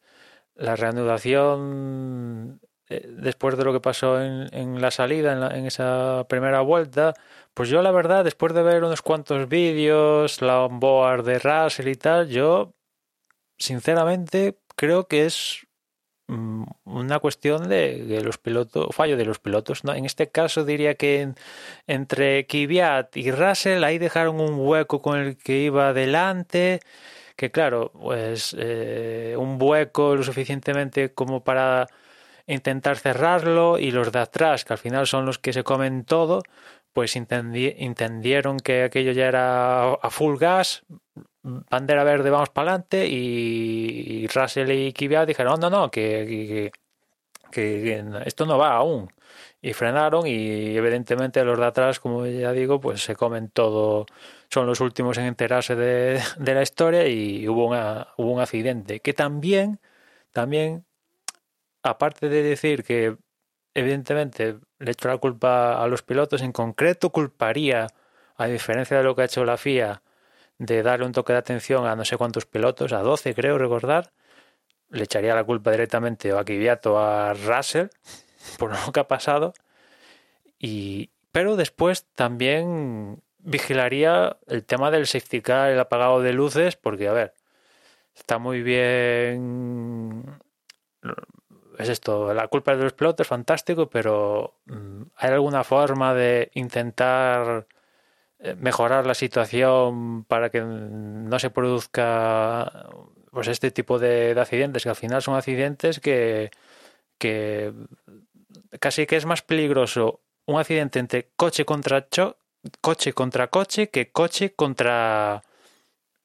la 0.56 0.76
reanudación 0.76 2.60
eh, 2.62 2.69
después 2.90 3.56
de 3.58 3.64
lo 3.64 3.74
que 3.74 3.80
pasó 3.80 4.22
en, 4.22 4.82
la 4.82 4.92
salida, 4.92 5.56
en, 5.56 5.66
esa 5.66 6.26
primera 6.28 6.62
vuelta, 6.62 7.14
pues 7.54 7.70
yo 7.70 7.82
la 7.82 7.92
verdad, 7.92 8.24
después 8.24 8.54
de 8.54 8.64
ver 8.64 8.84
unos 8.84 9.02
cuantos 9.02 9.48
vídeos, 9.48 10.42
la 10.42 10.62
onboard 10.62 11.24
de 11.26 11.40
Russell 11.40 11.88
y 11.88 11.96
tal, 11.96 12.30
yo 12.30 12.74
sinceramente 13.58 14.58
creo 14.76 15.08
que 15.08 15.26
es 15.26 15.68
mm, 16.28 16.64
una 16.86 17.20
cuestión 17.20 17.70
de, 17.70 18.22
los 18.24 18.38
pilotos, 18.40 18.96
fallo 18.96 19.18
de 19.18 19.26
los 19.26 19.40
pilotos, 19.40 19.84
¿no? 19.84 19.94
En 19.94 20.06
este 20.06 20.30
caso 20.32 20.66
diría 20.66 20.96
que 20.96 21.22
en, 21.22 21.36
entre 21.88 22.48
Kvyat 22.48 23.18
y 23.18 23.32
Russell 23.32 23.84
ahí 23.84 24.00
dejaron 24.00 24.40
un 24.42 24.56
hueco 24.60 25.02
con 25.02 25.20
el 25.20 25.38
que 25.38 25.60
iba 25.60 25.90
adelante, 25.90 26.80
que 27.36 27.52
claro, 27.52 27.92
pues 27.94 28.56
eh, 28.60 29.36
un 29.38 29.58
hueco 29.62 30.16
lo 30.16 30.24
suficientemente 30.24 31.14
como 31.14 31.44
para 31.44 31.88
intentar 32.50 32.97
cerrarlo 32.97 33.78
y 33.80 33.91
los 33.91 34.12
de 34.12 34.20
atrás, 34.20 34.66
que 34.66 34.74
al 34.74 34.80
final 34.80 35.08
son 35.08 35.26
los 35.26 35.39
que 35.39 35.54
se 35.54 35.64
comen 35.64 36.04
todo, 36.04 36.43
pues 36.93 37.16
entendieron 37.16 38.60
que 38.60 38.84
aquello 38.84 39.12
ya 39.12 39.28
era 39.28 39.93
a 39.93 40.10
full 40.10 40.38
gas, 40.38 40.84
bandera 41.43 42.04
verde, 42.04 42.30
vamos 42.30 42.50
para 42.50 42.72
adelante, 42.72 43.08
y, 43.08 44.28
Russell 44.28 44.72
y 44.72 44.93
Kvyat 44.93 45.28
dijeron, 45.28 45.60
no, 45.60 45.70
no, 45.70 45.82
no, 45.82 45.91
que, 45.91 46.72
esto 48.26 48.45
no 48.45 48.58
va 48.58 48.76
aún. 48.76 49.12
Y 49.62 49.74
frenaron 49.74 50.26
y 50.26 50.78
evidentemente 50.78 51.43
los 51.43 51.60
de 51.60 51.66
atrás, 51.66 52.00
como 52.00 52.26
ya 52.26 52.52
digo, 52.54 52.80
pues 52.80 53.02
se 53.04 53.16
comen 53.16 53.50
todo, 53.50 54.06
son 54.50 54.66
los 54.68 54.80
últimos 54.80 55.18
en 55.18 55.26
enterarse 55.26 55.76
de, 55.76 56.22
de 56.38 56.54
la 56.54 56.62
historia 56.62 57.08
y 57.08 57.47
hubo, 57.47 57.68
una, 57.68 58.08
hubo 58.18 58.32
un 58.32 58.41
accidente 58.41 59.02
que 59.02 59.14
también, 59.14 59.80
también, 60.32 60.86
aparte 61.84 62.30
de 62.30 62.44
decir 62.44 62.84
que 62.84 63.18
evidentemente 63.74 64.58
le 64.80 64.92
echo 64.92 65.08
la 65.08 65.18
culpa 65.18 65.82
a 65.82 65.88
los 65.88 66.04
pilotos, 66.04 66.42
en 66.42 66.52
concreto 66.52 67.12
culparía, 67.12 67.88
a 68.36 68.48
diferencia 68.48 68.98
de 68.98 69.04
lo 69.04 69.16
que 69.16 69.24
ha 69.24 69.26
hecho 69.26 69.46
la 69.46 69.58
FIA, 69.58 70.02
de 70.58 70.84
darle 70.84 71.06
un 71.06 71.12
toque 71.12 71.34
de 71.34 71.40
atención 71.40 71.86
a 71.86 71.96
no 71.96 72.06
sé 72.06 72.18
cuántos 72.18 72.46
pilotos, 72.46 72.94
a 72.94 73.00
12 73.00 73.34
creo 73.34 73.58
recordar, 73.58 74.12
le 74.90 75.04
echaría 75.04 75.36
la 75.36 75.44
culpa 75.44 75.72
directamente 75.72 76.32
a 76.32 76.44
Kvyat 76.44 76.86
o 76.88 77.00
a 77.00 77.34
Russell 77.34 77.88
por 78.58 78.72
lo 78.72 78.92
que 78.92 79.00
ha 79.00 79.08
pasado. 79.08 79.54
Y, 80.58 81.12
pero 81.32 81.56
después 81.56 82.08
también 82.16 83.22
vigilaría 83.40 84.38
el 84.48 84.66
tema 84.66 84.92
del 84.92 85.08
safety 85.08 85.42
car, 85.42 85.70
el 85.72 85.80
apagado 85.80 86.22
de 86.22 86.34
luces, 86.34 86.76
porque 86.76 87.08
a 87.08 87.14
ver, 87.14 87.34
está 88.16 88.38
muy 88.38 88.62
bien. 88.62 90.26
Es 91.80 91.88
esto, 91.88 92.34
la 92.34 92.50
culpa 92.50 92.76
de 92.76 92.84
los 92.84 92.92
pilotos, 92.92 93.26
fantástico, 93.26 93.90
pero 93.90 94.56
mm, 94.66 95.04
¿hay 95.16 95.32
alguna 95.32 95.64
forma 95.64 96.14
de 96.14 96.52
intentar 96.54 97.68
eh, 98.40 98.56
mejorar 98.56 99.06
la 99.08 99.14
situación 99.14 100.26
para 100.26 100.50
que 100.50 100.60
no 100.62 101.40
se 101.40 101.50
produzca 101.52 102.90
pues 103.32 103.48
este 103.48 103.72
tipo 103.72 103.98
de, 103.98 104.36
accidentes, 104.38 104.84
que 104.84 104.90
al 104.90 104.98
final 104.98 105.22
son 105.22 105.36
accidentes 105.36 106.02
que, 106.02 106.52
que 107.18 107.74
casi 108.82 109.06
que 109.06 109.16
es 109.16 109.26
más 109.26 109.42
peligroso 109.42 110.20
un 110.48 110.60
accidente 110.60 111.00
entre 111.00 111.30
coche 111.38 111.64
contra 111.64 112.06
coche 112.82 113.14
contra 113.14 113.48
coche 113.48 113.90
que 113.90 114.12
coche 114.12 114.54
contra 114.54 115.44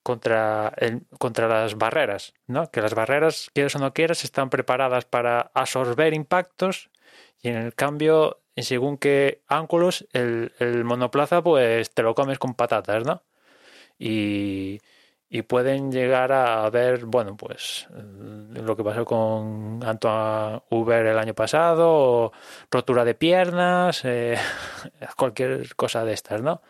contra 0.05 0.73
el, 0.77 1.03
contra 1.19 1.49
las 1.49 1.77
barreras, 1.77 2.35
¿no? 2.47 2.71
Que 2.71 2.81
las 2.81 2.95
barreras, 2.95 3.51
quieras 3.53 3.75
o 3.75 3.81
no 3.81 3.93
quieras, 3.93 4.23
están 4.23 4.51
preparadas 4.51 5.05
para 5.07 5.51
absorber 5.55 6.15
impactos 6.15 6.91
y 7.43 7.49
en 7.49 7.57
el 7.57 7.75
cambio 7.75 8.45
según 8.63 8.99
qué 8.99 9.43
ángulos, 9.49 10.07
el, 10.13 10.53
monoplaza 10.85 11.43
pues 11.43 11.91
te 11.93 12.03
lo 12.03 12.15
comes 12.15 12.39
con 12.39 12.55
patatas, 12.55 13.05
¿no? 13.05 13.23
Y, 13.99 14.81
pueden 15.49 15.91
llegar 15.91 16.31
a 16.31 16.71
ver, 16.71 17.07
bueno, 17.07 17.37
pues 17.37 17.89
lo 17.91 18.77
que 18.77 18.85
pasó 18.85 19.05
con 19.05 19.81
Antoine 19.85 20.63
Uber 20.71 21.07
el 21.07 21.19
año 21.19 21.35
pasado, 21.35 22.33
rotura 22.71 23.05
de 23.05 23.15
piernas, 23.17 24.05
eh, 24.05 24.37
cualquier 25.17 25.75
cosa 25.75 26.05
de 26.05 26.13
estas, 26.13 26.41
¿no? 26.41 26.63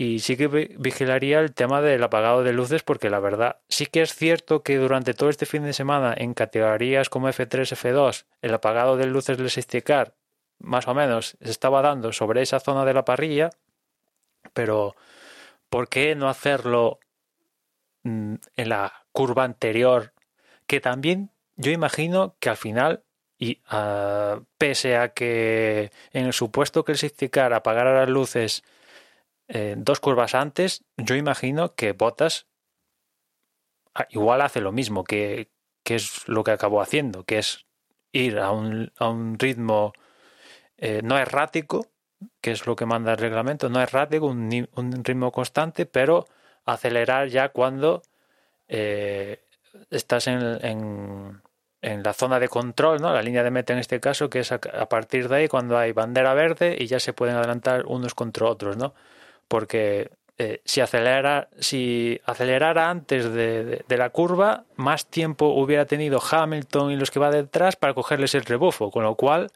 Y 0.00 0.20
sí 0.20 0.36
que 0.36 0.46
vigilaría 0.46 1.40
el 1.40 1.52
tema 1.52 1.82
del 1.82 2.04
apagado 2.04 2.44
de 2.44 2.52
luces 2.52 2.84
porque 2.84 3.10
la 3.10 3.18
verdad 3.18 3.56
sí 3.68 3.86
que 3.86 4.00
es 4.02 4.14
cierto 4.14 4.62
que 4.62 4.76
durante 4.76 5.12
todo 5.12 5.28
este 5.28 5.44
fin 5.44 5.64
de 5.64 5.72
semana 5.72 6.14
en 6.16 6.34
categorías 6.34 7.08
como 7.08 7.28
F3, 7.28 7.74
F2, 7.74 8.24
el 8.40 8.54
apagado 8.54 8.96
de 8.96 9.06
luces 9.06 9.36
del 9.36 9.50
safety 9.50 9.82
car 9.82 10.14
más 10.60 10.86
o 10.86 10.94
menos 10.94 11.36
se 11.42 11.50
estaba 11.50 11.82
dando 11.82 12.12
sobre 12.12 12.42
esa 12.42 12.60
zona 12.60 12.84
de 12.84 12.94
la 12.94 13.04
parrilla, 13.04 13.50
pero 14.52 14.94
¿por 15.68 15.88
qué 15.88 16.14
no 16.14 16.28
hacerlo 16.28 17.00
mm, 18.04 18.34
en 18.54 18.68
la 18.68 19.04
curva 19.10 19.42
anterior? 19.42 20.12
Que 20.68 20.78
también 20.78 21.32
yo 21.56 21.72
imagino 21.72 22.36
que 22.38 22.50
al 22.50 22.56
final, 22.56 23.02
y 23.36 23.62
uh, 23.72 24.44
pese 24.58 24.96
a 24.96 25.08
que 25.08 25.90
en 26.12 26.26
el 26.26 26.32
supuesto 26.32 26.84
que 26.84 26.92
el 26.92 26.98
safety 26.98 27.30
car 27.30 27.52
apagara 27.52 27.98
las 27.98 28.08
luces 28.08 28.62
eh, 29.48 29.74
dos 29.76 30.00
curvas 30.00 30.34
antes, 30.34 30.84
yo 30.96 31.14
imagino 31.14 31.74
que 31.74 31.92
Bottas 31.92 32.46
ah, 33.94 34.06
igual 34.10 34.40
hace 34.42 34.60
lo 34.60 34.72
mismo, 34.72 35.04
que, 35.04 35.50
que 35.82 35.96
es 35.96 36.28
lo 36.28 36.44
que 36.44 36.52
acabó 36.52 36.80
haciendo, 36.80 37.24
que 37.24 37.38
es 37.38 37.66
ir 38.12 38.38
a 38.38 38.50
un, 38.50 38.92
a 38.98 39.08
un 39.08 39.38
ritmo 39.38 39.92
eh, 40.76 41.00
no 41.02 41.18
errático, 41.18 41.86
que 42.40 42.52
es 42.52 42.66
lo 42.66 42.76
que 42.76 42.86
manda 42.86 43.12
el 43.12 43.18
reglamento, 43.18 43.68
no 43.68 43.80
errático, 43.80 44.26
un, 44.26 44.68
un 44.74 45.04
ritmo 45.04 45.32
constante, 45.32 45.86
pero 45.86 46.26
acelerar 46.64 47.28
ya 47.28 47.48
cuando 47.48 48.02
eh, 48.68 49.40
estás 49.90 50.26
en, 50.26 50.40
en, 50.64 51.42
en, 51.80 52.02
la 52.02 52.12
zona 52.12 52.38
de 52.38 52.48
control, 52.48 53.00
¿no? 53.00 53.12
la 53.12 53.22
línea 53.22 53.42
de 53.42 53.50
meta 53.50 53.72
en 53.72 53.78
este 53.78 54.00
caso, 54.00 54.28
que 54.28 54.40
es 54.40 54.52
a, 54.52 54.58
partir 54.58 55.28
de 55.28 55.36
ahí 55.36 55.48
cuando 55.48 55.78
hay 55.78 55.92
bandera 55.92 56.34
verde 56.34 56.76
y 56.78 56.86
ya 56.86 57.00
se 57.00 57.12
pueden 57.12 57.36
adelantar 57.36 57.86
unos 57.86 58.14
contra 58.14 58.46
otros, 58.46 58.76
¿no? 58.76 58.94
Porque 59.48 60.10
eh, 60.40 60.62
si, 60.64 60.80
acelera, 60.80 61.48
si 61.58 62.20
acelerara 62.24 62.90
antes 62.90 63.32
de, 63.32 63.84
la 63.88 64.10
curva, 64.10 64.66
más 64.76 65.08
tiempo 65.10 65.46
hubiera 65.46 65.84
tenido 65.84 66.20
Hamilton 66.20 66.92
y 66.92 66.96
los 66.96 67.10
que 67.10 67.18
va 67.18 67.32
detrás 67.32 67.74
para 67.74 67.92
cogerles 67.92 68.36
el 68.36 68.44
rebufo, 68.44 68.92
con 68.92 69.02
lo 69.02 69.16
cual 69.16 69.50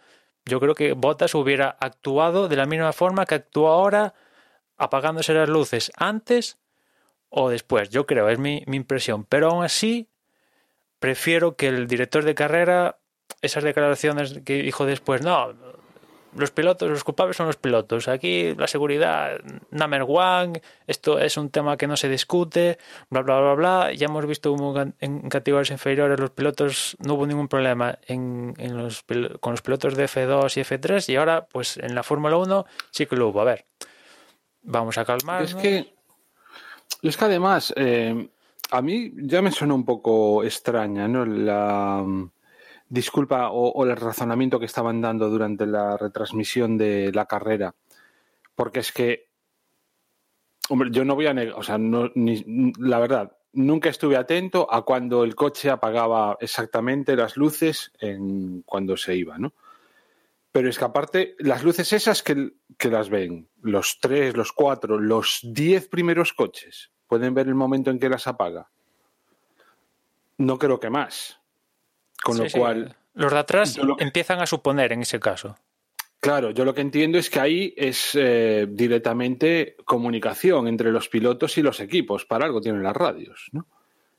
yo 0.45 0.59
creo 0.59 0.75
que 0.75 0.95
Bottas 0.95 1.37
hubiera 1.37 1.77
actuado 1.79 2.49
de 2.49 2.57
la 2.57 2.67
misma 2.67 2.93
forma 2.93 3.27
que 3.27 3.37
actuó 3.37 3.69
ahora, 3.69 4.15
apagándose 4.77 5.35
las 5.35 5.49
luces 5.49 5.93
antes 5.97 6.59
o 7.29 7.49
después. 7.49 7.91
Yo 7.91 8.05
creo, 8.05 8.29
es 8.29 8.41
mi, 8.41 8.65
mi 8.67 8.77
impresión. 8.77 9.25
Pero 9.25 9.51
aún 9.51 9.65
así, 9.65 10.09
prefiero 10.99 11.55
que 11.55 11.69
el 11.69 11.87
director 11.87 12.25
de 12.25 12.35
carrera, 12.35 12.99
esas 13.41 13.63
declaraciones 13.63 14.41
que 14.45 14.63
dijo 14.63 14.85
después, 14.85 15.23
no, 15.23 15.55
los 16.35 16.51
pilotos, 16.51 16.89
los 16.89 17.05
culpables 17.05 17.37
son 17.37 17.47
los 17.47 17.57
pilotos. 17.57 18.09
Aquí 18.09 18.55
la 18.55 18.67
seguridad, 18.67 19.41
number 19.71 20.05
one, 20.07 20.63
esto 20.87 21.19
es 21.19 21.37
un 21.37 21.51
tema 21.51 21.77
que 21.77 21.87
no 21.87 21.97
se 21.97 22.09
discute, 22.09 22.79
bla, 23.11 23.23
bla, 23.23 23.41
bla, 23.41 23.55
bla. 23.55 23.93
Ya 23.93 24.07
hemos 24.07 24.27
visto 24.27 24.55
en 25.01 25.29
categorías 25.29 25.71
inferiores 25.71 26.19
los 26.19 26.31
pilotos, 26.31 26.97
no 27.01 27.15
hubo 27.15 27.27
ningún 27.27 27.49
problema 27.49 27.99
en, 28.07 28.55
con 29.41 29.53
los 29.53 29.63
pilotos 29.63 29.95
de 29.97 30.05
F2 30.05 30.57
y 30.57 30.61
F3 30.61 31.13
y 31.13 31.17
ahora, 31.17 31.47
pues 31.47 31.77
en 31.77 31.95
la 31.95 32.03
Fórmula 32.03 32.37
1 32.37 32.65
sí 32.91 33.07
que 33.07 33.17
lo 33.17 33.29
hubo. 33.29 33.41
A 33.41 33.45
ver, 33.45 33.67
vamos 34.63 34.99
a 34.99 35.05
calmar. 35.05 35.43
Es 35.43 35.55
que, 35.55 35.95
es 37.03 37.17
que 37.17 37.25
además, 37.25 37.73
eh, 37.77 38.29
a 38.71 38.81
mí 38.83 39.13
ya 39.17 39.43
me 39.43 39.53
suena 39.53 39.75
un 39.75 39.85
poco 39.85 40.45
extraña, 40.45 41.07
¿no? 41.09 41.27
La 41.27 42.05
disculpa 42.93 43.51
o, 43.51 43.87
el 43.87 43.97
razonamiento 43.97 44.61
que 44.61 44.67
estaban 44.67 45.01
dando 45.01 45.31
durante 45.31 45.65
la 45.65 45.97
retransmisión 45.97 46.77
de 46.77 47.11
la 47.11 47.25
carrera. 47.25 47.75
Porque 48.55 48.81
es 48.81 48.93
que, 48.93 49.31
hombre, 50.69 50.91
yo 50.93 51.03
no 51.03 51.15
voy 51.15 51.27
a 51.27 51.33
negar, 51.33 51.55
o 51.59 51.63
sea, 51.63 51.79
no, 51.79 52.11
ni, 52.15 52.45
la 52.79 52.99
verdad, 52.99 53.39
nunca 53.55 53.89
estuve 53.89 54.19
atento 54.19 54.71
a 54.71 54.85
cuando 54.85 55.25
el 55.25 55.35
coche 55.35 55.71
apagaba 55.71 56.37
exactamente 56.39 57.17
las 57.17 57.39
luces 57.39 57.93
en 57.99 58.61
cuando 58.61 58.99
se 58.99 59.17
iba, 59.17 59.39
¿no? 59.39 59.55
Pero 60.53 60.69
es 60.69 60.79
que 60.79 60.85
aparte, 60.85 61.35
las 61.39 61.65
luces 61.65 61.95
esas 61.95 62.23
que, 62.23 62.53
que 62.77 62.91
las 62.91 63.09
ven, 63.09 63.49
los 63.63 64.01
tres, 64.03 64.37
los 64.37 64.53
cuatro, 64.53 64.99
los 64.99 65.41
diez 65.43 65.89
primeros 65.89 66.35
coches, 66.35 66.91
pueden 67.07 67.33
ver 67.33 67.49
el 67.49 67.55
momento 67.55 67.91
en 67.91 67.99
que 67.99 68.11
las 68.11 68.27
apaga. 68.27 68.71
No 70.37 70.59
creo 70.59 70.79
que 70.79 70.91
más. 70.91 71.42
Con 72.23 72.39
lo 72.39 72.45
cual. 72.51 72.97
Los 73.15 73.33
de 73.33 73.39
atrás 73.39 73.79
empiezan 73.99 74.41
a 74.41 74.47
suponer 74.47 74.93
en 74.93 75.03
ese 75.03 75.21
caso. 75.21 75.57
Claro, 76.21 76.53
yo 76.53 76.65
lo 76.65 76.73
que 76.73 76.81
entiendo 76.81 77.19
es 77.19 77.29
que 77.29 77.41
ahí 77.41 77.75
es 77.77 78.13
eh, 78.15 78.67
directamente 78.71 79.77
comunicación 79.85 80.69
entre 80.69 80.93
los 80.93 81.09
pilotos 81.09 81.59
y 81.59 81.63
los 81.63 81.81
equipos. 81.81 82.25
Para 82.25 82.47
algo 82.47 82.61
tienen 82.61 82.83
las 82.83 82.95
radios, 82.97 83.49
¿no? 83.51 83.67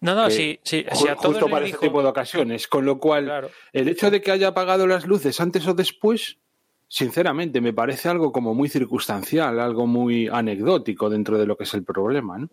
No, 0.01 0.13
no, 0.13 0.29
sí, 0.29 0.59
sí, 0.63 0.85
a 0.89 1.15
Justo 1.15 1.47
para 1.47 1.65
ese 1.65 1.77
tipo 1.77 2.01
de 2.01 2.09
ocasiones. 2.09 2.67
Con 2.67 2.85
lo 2.85 2.99
cual, 2.99 3.49
el 3.71 3.87
hecho 3.87 4.11
de 4.11 4.19
que 4.19 4.31
haya 4.31 4.49
apagado 4.49 4.85
las 4.85 5.07
luces 5.07 5.39
antes 5.39 5.65
o 5.65 5.73
después, 5.73 6.39
sinceramente, 6.89 7.61
me 7.61 7.71
parece 7.71 8.09
algo 8.09 8.33
como 8.33 8.53
muy 8.53 8.67
circunstancial, 8.67 9.61
algo 9.61 9.87
muy 9.87 10.27
anecdótico 10.27 11.09
dentro 11.09 11.37
de 11.37 11.45
lo 11.45 11.55
que 11.55 11.63
es 11.63 11.73
el 11.73 11.85
problema, 11.85 12.37
¿no? 12.37 12.49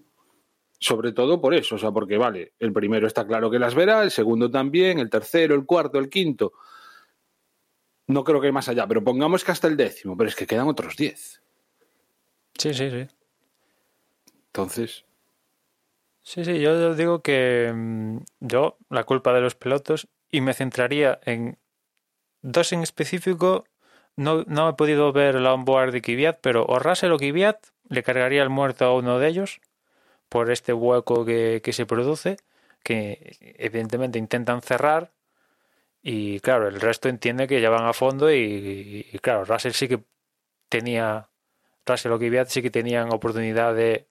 Sobre 0.82 1.12
todo 1.12 1.42
por 1.42 1.52
eso, 1.52 1.74
o 1.74 1.78
sea, 1.78 1.92
porque 1.92 2.16
vale, 2.16 2.54
el 2.58 2.72
primero 2.72 3.06
está 3.06 3.26
claro 3.26 3.50
que 3.50 3.58
las 3.58 3.74
verá, 3.74 4.02
el 4.02 4.10
segundo 4.10 4.50
también, 4.50 4.98
el 4.98 5.10
tercero, 5.10 5.54
el 5.54 5.66
cuarto, 5.66 5.98
el 5.98 6.08
quinto. 6.08 6.54
No 8.06 8.24
creo 8.24 8.40
que 8.40 8.46
hay 8.46 8.52
más 8.52 8.70
allá, 8.70 8.86
pero 8.88 9.04
pongamos 9.04 9.44
que 9.44 9.52
hasta 9.52 9.68
el 9.68 9.76
décimo, 9.76 10.16
pero 10.16 10.28
es 10.28 10.34
que 10.34 10.46
quedan 10.46 10.68
otros 10.68 10.96
diez. 10.96 11.42
Sí, 12.56 12.72
sí, 12.72 12.90
sí. 12.90 13.06
Entonces. 14.46 15.04
Sí, 16.22 16.46
sí, 16.46 16.60
yo 16.60 16.94
digo 16.94 17.20
que 17.20 17.70
mm, 17.74 18.18
yo, 18.40 18.78
la 18.88 19.04
culpa 19.04 19.34
de 19.34 19.42
los 19.42 19.54
pilotos, 19.54 20.08
y 20.30 20.40
me 20.40 20.54
centraría 20.54 21.20
en 21.26 21.58
dos 22.40 22.72
en 22.72 22.82
específico. 22.82 23.66
No, 24.16 24.44
no 24.46 24.70
he 24.70 24.72
podido 24.72 25.12
ver 25.12 25.34
la 25.34 25.52
onboard 25.52 25.92
de 25.92 26.00
Kvyat, 26.00 26.40
pero 26.40 26.64
o 26.64 26.78
Russell 26.78 27.12
o 27.12 27.18
Kvyat 27.18 27.66
le 27.88 28.02
cargaría 28.02 28.42
el 28.42 28.48
muerto 28.50 28.86
a 28.86 28.94
uno 28.94 29.18
de 29.18 29.28
ellos 29.28 29.60
por 30.30 30.50
este 30.50 30.72
hueco 30.72 31.26
que, 31.26 31.60
que 31.62 31.74
se 31.74 31.84
produce, 31.84 32.38
que 32.82 33.36
evidentemente 33.58 34.18
intentan 34.18 34.62
cerrar 34.62 35.12
y 36.02 36.40
claro, 36.40 36.68
el 36.68 36.80
resto 36.80 37.08
entiende 37.08 37.46
que 37.46 37.60
ya 37.60 37.70
van 37.70 37.86
a 37.86 37.92
fondo 37.92 38.32
y, 38.32 39.04
claro, 39.22 39.44
Russell 39.44 39.72
sí 39.72 39.88
que 39.88 40.02
tenía, 40.68 41.28
Russell 41.84 42.12
o 42.12 42.18
Kvyat 42.18 42.48
sí 42.48 42.62
que 42.62 42.70
tenían 42.70 43.12
oportunidad 43.12 43.74
de 43.74 44.08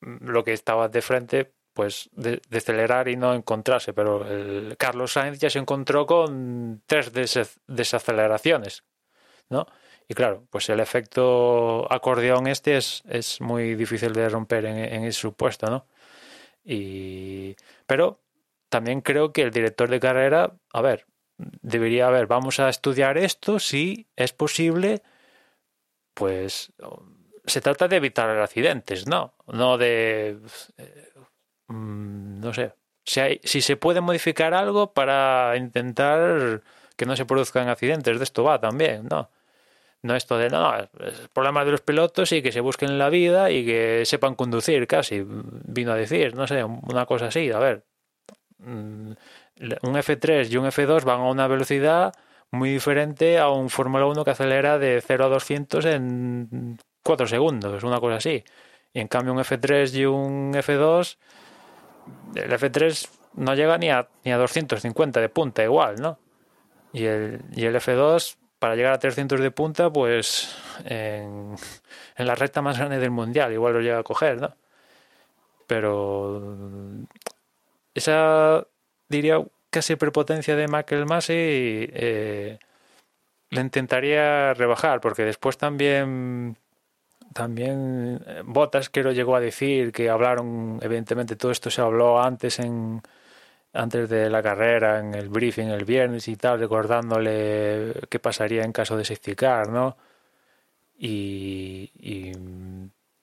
mm, 0.00 0.28
lo 0.28 0.42
que 0.44 0.52
estaba 0.52 0.88
de 0.88 1.02
frente, 1.02 1.52
pues 1.72 2.10
de, 2.12 2.40
acelerar 2.52 3.08
y 3.08 3.16
no 3.16 3.34
encontrarse, 3.34 3.92
pero 3.92 4.26
el 4.26 4.76
Carlos 4.76 5.12
Sainz 5.12 5.38
ya 5.38 5.50
se 5.50 5.58
encontró 5.60 6.06
con 6.06 6.82
tres 6.86 7.12
des 7.12 7.60
desaceleraciones, 7.66 8.84
¿no? 9.48 9.66
Y 10.08 10.14
claro, 10.14 10.46
pues 10.50 10.68
el 10.68 10.80
efecto 10.80 11.90
acordeón 11.92 12.46
este 12.46 12.76
es, 12.76 13.02
es 13.08 13.40
muy 13.40 13.74
difícil 13.74 14.12
de 14.12 14.28
romper 14.28 14.64
en, 14.66 14.78
en 14.78 15.04
ese 15.04 15.20
supuesto, 15.20 15.68
¿no? 15.68 15.86
Y, 16.64 17.56
pero 17.86 18.20
también 18.68 19.00
creo 19.00 19.32
que 19.32 19.42
el 19.42 19.50
director 19.50 19.88
de 19.88 20.00
carrera, 20.00 20.52
a 20.72 20.82
ver, 20.82 21.06
debería, 21.38 22.08
haber 22.08 22.26
vamos 22.26 22.60
a 22.60 22.68
estudiar 22.68 23.18
esto, 23.18 23.58
si 23.58 24.08
es 24.16 24.32
posible, 24.32 25.02
pues 26.14 26.72
se 27.46 27.60
trata 27.60 27.88
de 27.88 27.96
evitar 27.96 28.28
accidentes, 28.38 29.06
¿no? 29.06 29.34
No 29.46 29.78
de, 29.78 30.38
eh, 30.78 31.12
no 31.68 32.52
sé, 32.54 32.74
si, 33.04 33.20
hay, 33.20 33.40
si 33.44 33.60
se 33.60 33.76
puede 33.76 34.00
modificar 34.00 34.54
algo 34.54 34.92
para 34.92 35.56
intentar 35.56 36.62
que 36.96 37.06
no 37.06 37.16
se 37.16 37.26
produzcan 37.26 37.68
accidentes, 37.68 38.18
de 38.18 38.24
esto 38.24 38.44
va 38.44 38.60
también, 38.60 39.06
¿no? 39.08 39.30
No 40.06 40.14
esto 40.14 40.38
de, 40.38 40.48
no, 40.48 40.74
es 40.76 41.28
problema 41.32 41.64
de 41.64 41.72
los 41.72 41.80
pilotos 41.80 42.32
y 42.32 42.42
que 42.42 42.52
se 42.52 42.60
busquen 42.60 42.98
la 42.98 43.10
vida 43.10 43.50
y 43.50 43.64
que 43.66 44.02
sepan 44.04 44.34
conducir 44.34 44.86
casi, 44.86 45.24
vino 45.26 45.92
a 45.92 45.96
decir, 45.96 46.34
no 46.34 46.46
sé, 46.46 46.64
una 46.64 47.06
cosa 47.06 47.26
así, 47.26 47.50
a 47.50 47.58
ver, 47.58 47.84
Mm, 48.58 49.12
un 49.82 49.96
F3 49.96 50.50
y 50.50 50.56
un 50.56 50.66
F2 50.66 51.04
van 51.04 51.20
a 51.20 51.30
una 51.30 51.46
velocidad 51.46 52.14
muy 52.50 52.70
diferente 52.70 53.38
a 53.38 53.50
un 53.50 53.70
Fórmula 53.70 54.06
1 54.06 54.24
que 54.24 54.30
acelera 54.30 54.78
de 54.78 55.02
0 55.06 55.26
a 55.26 55.28
200 55.28 55.84
en 55.86 56.78
4 57.02 57.26
segundos, 57.26 57.82
una 57.84 58.00
cosa 58.00 58.16
así. 58.16 58.44
Y 58.92 59.00
en 59.00 59.08
cambio 59.08 59.32
un 59.32 59.40
F3 59.40 59.94
y 59.94 60.06
un 60.06 60.52
F2, 60.54 61.18
el 62.34 62.52
F3 62.52 63.08
no 63.34 63.54
llega 63.54 63.78
ni 63.78 63.90
a, 63.90 64.08
ni 64.24 64.32
a 64.32 64.38
250 64.38 65.20
de 65.20 65.28
punta 65.28 65.62
igual, 65.62 65.96
¿no? 66.00 66.18
Y 66.92 67.04
el 67.04 67.42
F2, 67.52 68.36
para 68.58 68.76
llegar 68.76 68.92
a 68.92 68.98
300 68.98 69.40
de 69.40 69.50
punta, 69.50 69.92
pues 69.92 70.56
en, 70.84 71.56
la 72.16 72.34
recta 72.34 72.62
más 72.62 72.78
grande 72.78 72.98
del 72.98 73.10
mundial, 73.10 73.52
igual 73.52 73.74
lo 73.74 73.80
llega 73.80 73.98
a 73.98 74.02
coger, 74.02 74.40
¿no? 74.40 74.56
Pero 75.66 76.58
esa, 77.94 78.66
diría, 79.08 79.44
casi 79.70 79.96
prepotencia 79.96 80.56
de 80.56 80.68
Michael 80.68 81.06
Massey 81.06 81.90
eh, 81.92 82.58
le 83.50 83.60
intentaría 83.60 84.54
rebajar, 84.54 85.00
porque 85.00 85.24
después 85.24 85.58
también 85.58 86.56
también 87.36 88.22
eh, 88.26 88.42
Botas 88.44 88.88
que 88.88 89.02
lo 89.02 89.12
llegó 89.12 89.36
a 89.36 89.40
decir 89.40 89.92
que 89.92 90.08
hablaron 90.08 90.78
evidentemente 90.82 91.36
todo 91.36 91.52
esto 91.52 91.70
se 91.70 91.82
habló 91.82 92.22
antes 92.22 92.58
en 92.58 93.02
antes 93.76 94.08
de 94.08 94.30
la 94.30 94.42
carrera 94.42 94.98
en 95.00 95.14
el 95.14 95.28
briefing 95.28 95.68
el 95.68 95.84
viernes 95.84 96.28
y 96.28 96.36
tal 96.36 96.58
recordándole 96.58 97.92
qué 98.08 98.18
pasaría 98.18 98.64
en 98.64 98.72
caso 98.72 98.96
de 98.96 99.04
safety 99.04 99.36
no 99.70 99.96
y, 100.98 101.90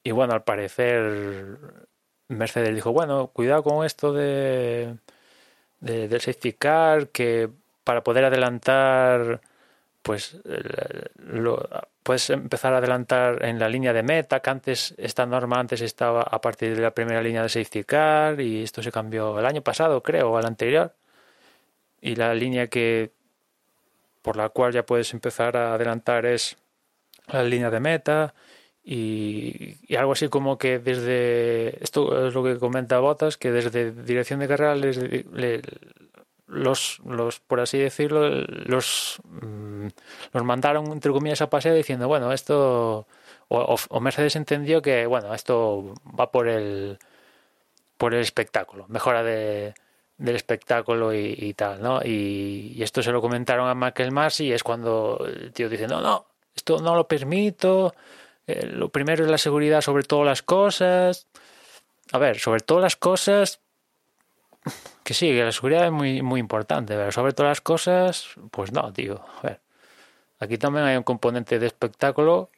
y, 0.04 0.12
bueno 0.12 0.34
al 0.34 0.44
parecer 0.44 1.58
Mercedes 2.28 2.76
dijo, 2.76 2.92
bueno, 2.92 3.28
cuidado 3.28 3.64
con 3.64 3.86
esto 3.86 4.14
de, 4.14 4.98
de 5.80 6.08
del 6.08 6.22
safety 6.22 6.54
que 7.12 7.50
para 7.84 8.04
poder 8.04 8.26
adelantar, 8.26 9.42
pues 10.02 10.38
lo, 11.18 11.68
puedes 12.04 12.30
empezar 12.30 12.74
a 12.74 12.78
adelantar 12.78 13.44
en 13.46 13.60
la 13.60 13.70
línea 13.70 13.94
de 13.94 14.04
meta, 14.04 14.42
que 14.42 14.50
antes 14.50 14.94
esta 14.98 15.26
norma 15.26 15.60
antes 15.60 15.82
estaba 15.82 16.22
a 16.24 16.42
partir 16.42 16.76
de 16.76 16.82
la 16.82 16.92
primera 16.92 17.22
línea 17.22 17.44
de 17.44 17.50
safety 17.50 17.84
car 17.84 18.40
y 18.42 18.64
esto 18.64 18.84
se 18.84 18.92
cambió 18.92 19.40
el 19.40 19.46
año 19.46 19.62
pasado, 19.62 20.04
creo, 20.04 20.32
o 20.32 20.38
al 20.38 20.46
anterior. 20.46 20.94
Y 22.02 22.16
la 22.16 22.34
línea 22.36 22.68
que 22.68 23.12
por 24.22 24.38
la 24.38 24.50
cual 24.50 24.74
ya 24.74 24.86
puedes 24.86 25.14
empezar 25.14 25.58
a 25.58 25.76
adelantar 25.76 26.26
es 26.26 26.58
la 27.28 27.44
línea 27.44 27.70
de 27.70 27.80
meta 27.80 28.34
y, 28.84 29.96
algo 29.96 30.12
así 30.12 30.28
como 30.28 30.58
que 30.58 30.80
desde, 30.80 31.84
esto 31.84 32.28
es 32.28 32.34
lo 32.34 32.44
que 32.44 32.58
comenta 32.58 33.00
Botas, 33.00 33.38
que 33.38 33.52
desde 33.52 33.92
dirección 33.92 34.40
de 34.40 34.48
carrera 34.48 34.76
les, 34.76 34.98
los, 36.48 37.00
los, 37.06 37.40
por 37.40 37.60
así 37.60 37.78
decirlo, 37.78 38.30
los, 38.30 39.22
mm, 39.24 39.88
los 40.34 40.44
mandaron 40.44 40.88
entre 40.88 41.12
comillas 41.12 41.42
a 41.42 41.50
paseo 41.50 41.74
diciendo, 41.74 42.08
bueno, 42.08 42.32
esto, 42.32 43.08
o, 43.48 44.00
Mercedes 44.00 44.36
entendió 44.36 44.82
que, 44.82 45.06
bueno, 45.06 45.34
esto 45.34 45.94
va 46.20 46.32
por 46.32 46.48
el, 46.48 47.00
por 47.98 48.14
el 48.14 48.22
espectáculo, 48.22 48.86
mejora 48.90 49.24
de, 49.24 49.74
del 50.18 50.36
espectáculo 50.36 51.14
y, 51.14 51.54
tal, 51.54 51.82
¿no? 51.82 52.02
Y, 52.04 52.74
y, 52.76 52.84
esto 52.84 53.02
se 53.04 53.12
lo 53.12 53.22
comentaron 53.22 53.68
a 53.68 53.76
Michael 53.76 54.12
Masi 54.12 54.46
y 54.46 54.54
es 54.54 54.64
cuando 54.64 55.26
el 55.26 55.54
tío 55.54 55.70
dice, 55.70 55.88
no, 55.88 56.02
no, 56.02 56.26
esto 56.56 56.80
no 56.80 56.96
lo 56.96 57.08
permito, 57.08 57.94
eh, 58.48 58.66
lo 58.66 58.90
primero 58.90 59.24
es 59.24 59.32
la 59.32 59.38
seguridad 59.38 59.82
sobre 59.82 60.04
todas 60.04 60.26
las 60.26 60.42
cosas. 60.42 61.28
A 62.12 62.18
ver, 62.18 62.40
sobre 62.40 62.62
todas 62.62 62.84
las 62.84 62.96
cosas, 62.96 63.60
que 65.04 65.14
sí, 65.14 65.28
que 65.28 65.44
la 65.44 65.52
seguridad 65.52 65.86
es 65.86 65.92
muy, 65.92 66.22
muy 66.22 66.40
importante, 66.40 66.96
pero 66.96 67.12
sobre 67.12 67.34
todas 67.34 67.52
las 67.52 67.62
cosas, 67.62 68.30
pues 68.52 68.72
no, 68.72 68.92
tío. 68.94 69.24
A 69.40 69.48
ver, 69.48 69.60
aquí 70.40 70.58
también 70.58 70.86
hay 70.86 70.98
un 70.98 71.04
componente 71.04 71.60
de 71.60 71.68
espectáculo 71.68 72.50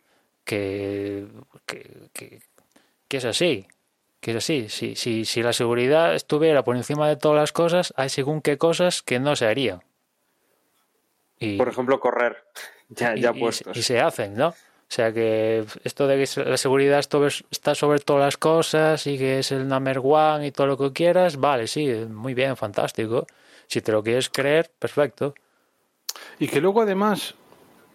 que, 0.43 1.28
que, 1.66 2.10
que, 2.14 2.41
que 3.08 3.18
es 3.18 3.26
así. 3.26 3.68
Que 4.20 4.32
es 4.32 4.38
así. 4.38 4.70
Si, 4.70 4.95
si, 4.95 5.26
si 5.26 5.43
la 5.43 5.53
seguridad 5.53 6.16
estuviera 6.16 6.64
por 6.64 6.76
encima 6.76 7.08
de 7.08 7.16
todas 7.16 7.38
las 7.38 7.51
cosas, 7.51 7.93
hay 7.97 8.10
según 8.10 8.41
qué 8.41 8.58
cosas 8.58 9.01
que 9.01 9.20
no 9.20 9.36
se 9.36 9.47
harían. 9.47 9.82
Y, 11.39 11.58
por 11.58 11.68
ejemplo, 11.68 11.99
correr. 11.99 12.43
Ya, 12.89 13.16
ya 13.18 13.32
y, 13.36 13.39
puestos. 13.39 13.76
Y, 13.76 13.80
y 13.80 13.84
se 13.84 13.99
hacen, 13.99 14.36
¿no? 14.36 14.53
O 14.88 14.93
sea 14.95 15.11
que 15.11 15.65
esto 15.83 16.07
de 16.07 16.23
que 16.23 16.43
la 16.43 16.57
seguridad 16.57 16.99
está 16.99 17.75
sobre 17.75 17.99
todas 17.99 18.23
las 18.23 18.38
cosas 18.38 19.07
y 19.07 19.17
que 19.17 19.39
es 19.39 19.51
el 19.51 19.67
number 19.67 19.99
one 20.03 20.47
y 20.47 20.51
todo 20.51 20.67
lo 20.67 20.77
que 20.77 20.93
quieras, 20.93 21.38
vale, 21.38 21.67
sí, 21.67 21.88
muy 22.07 22.33
bien, 22.33 22.55
fantástico. 22.55 23.25
Si 23.67 23.81
te 23.81 23.91
lo 23.91 24.03
quieres 24.03 24.29
creer, 24.29 24.71
perfecto. 24.77 25.33
Y 26.39 26.47
que 26.47 26.61
luego 26.61 26.81
además, 26.81 27.33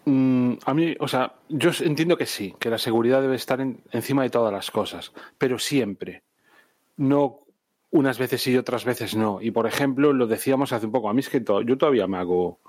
mmm, 0.05 0.53
a 0.65 0.73
mí, 0.73 0.95
o 0.99 1.07
sea, 1.07 1.33
yo 1.47 1.71
entiendo 1.79 2.17
que 2.17 2.25
sí, 2.25 2.53
que 2.59 2.69
la 2.69 2.77
seguridad 2.77 3.21
debe 3.21 3.37
estar 3.37 3.61
en, 3.61 3.81
encima 3.91 4.23
de 4.23 4.29
todas 4.29 4.51
las 4.51 4.69
cosas, 4.69 5.13
pero 5.37 5.57
siempre. 5.59 6.23
No 6.97 7.39
unas 7.91 8.17
veces 8.19 8.41
sí 8.41 8.51
y 8.51 8.57
otras 8.57 8.83
veces 8.83 9.15
no. 9.15 9.41
Y 9.41 9.51
por 9.51 9.65
ejemplo, 9.65 10.11
lo 10.13 10.27
decíamos 10.27 10.73
hace 10.73 10.85
un 10.85 10.91
poco, 10.91 11.09
a 11.09 11.13
mí 11.13 11.21
es 11.21 11.29
que 11.29 11.43
yo 11.43 11.77
todavía 11.77 12.05
me 12.05 12.17
hago 12.17 12.59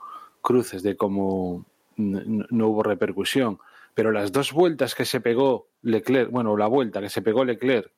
cruces 0.40 0.82
de 0.82 0.96
cómo 0.96 1.64
no 1.96 2.68
hubo 2.68 2.82
repercusión 2.82 3.58
pero 3.94 4.12
las 4.12 4.32
dos 4.32 4.52
vueltas 4.52 4.94
que 4.94 5.04
se 5.04 5.20
pegó 5.20 5.68
Leclerc, 5.82 6.30
bueno, 6.30 6.56
la 6.56 6.66
vuelta 6.66 7.00
que 7.00 7.10
se 7.10 7.22
pegó 7.22 7.44
Leclerc 7.44 7.90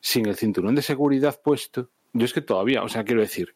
sin 0.00 0.26
el 0.26 0.36
cinturón 0.36 0.74
de 0.74 0.82
seguridad 0.82 1.40
puesto, 1.42 1.90
yo 2.12 2.24
es 2.24 2.32
que 2.32 2.42
todavía, 2.42 2.82
o 2.82 2.88
sea, 2.88 3.04
quiero 3.04 3.20
decir, 3.20 3.54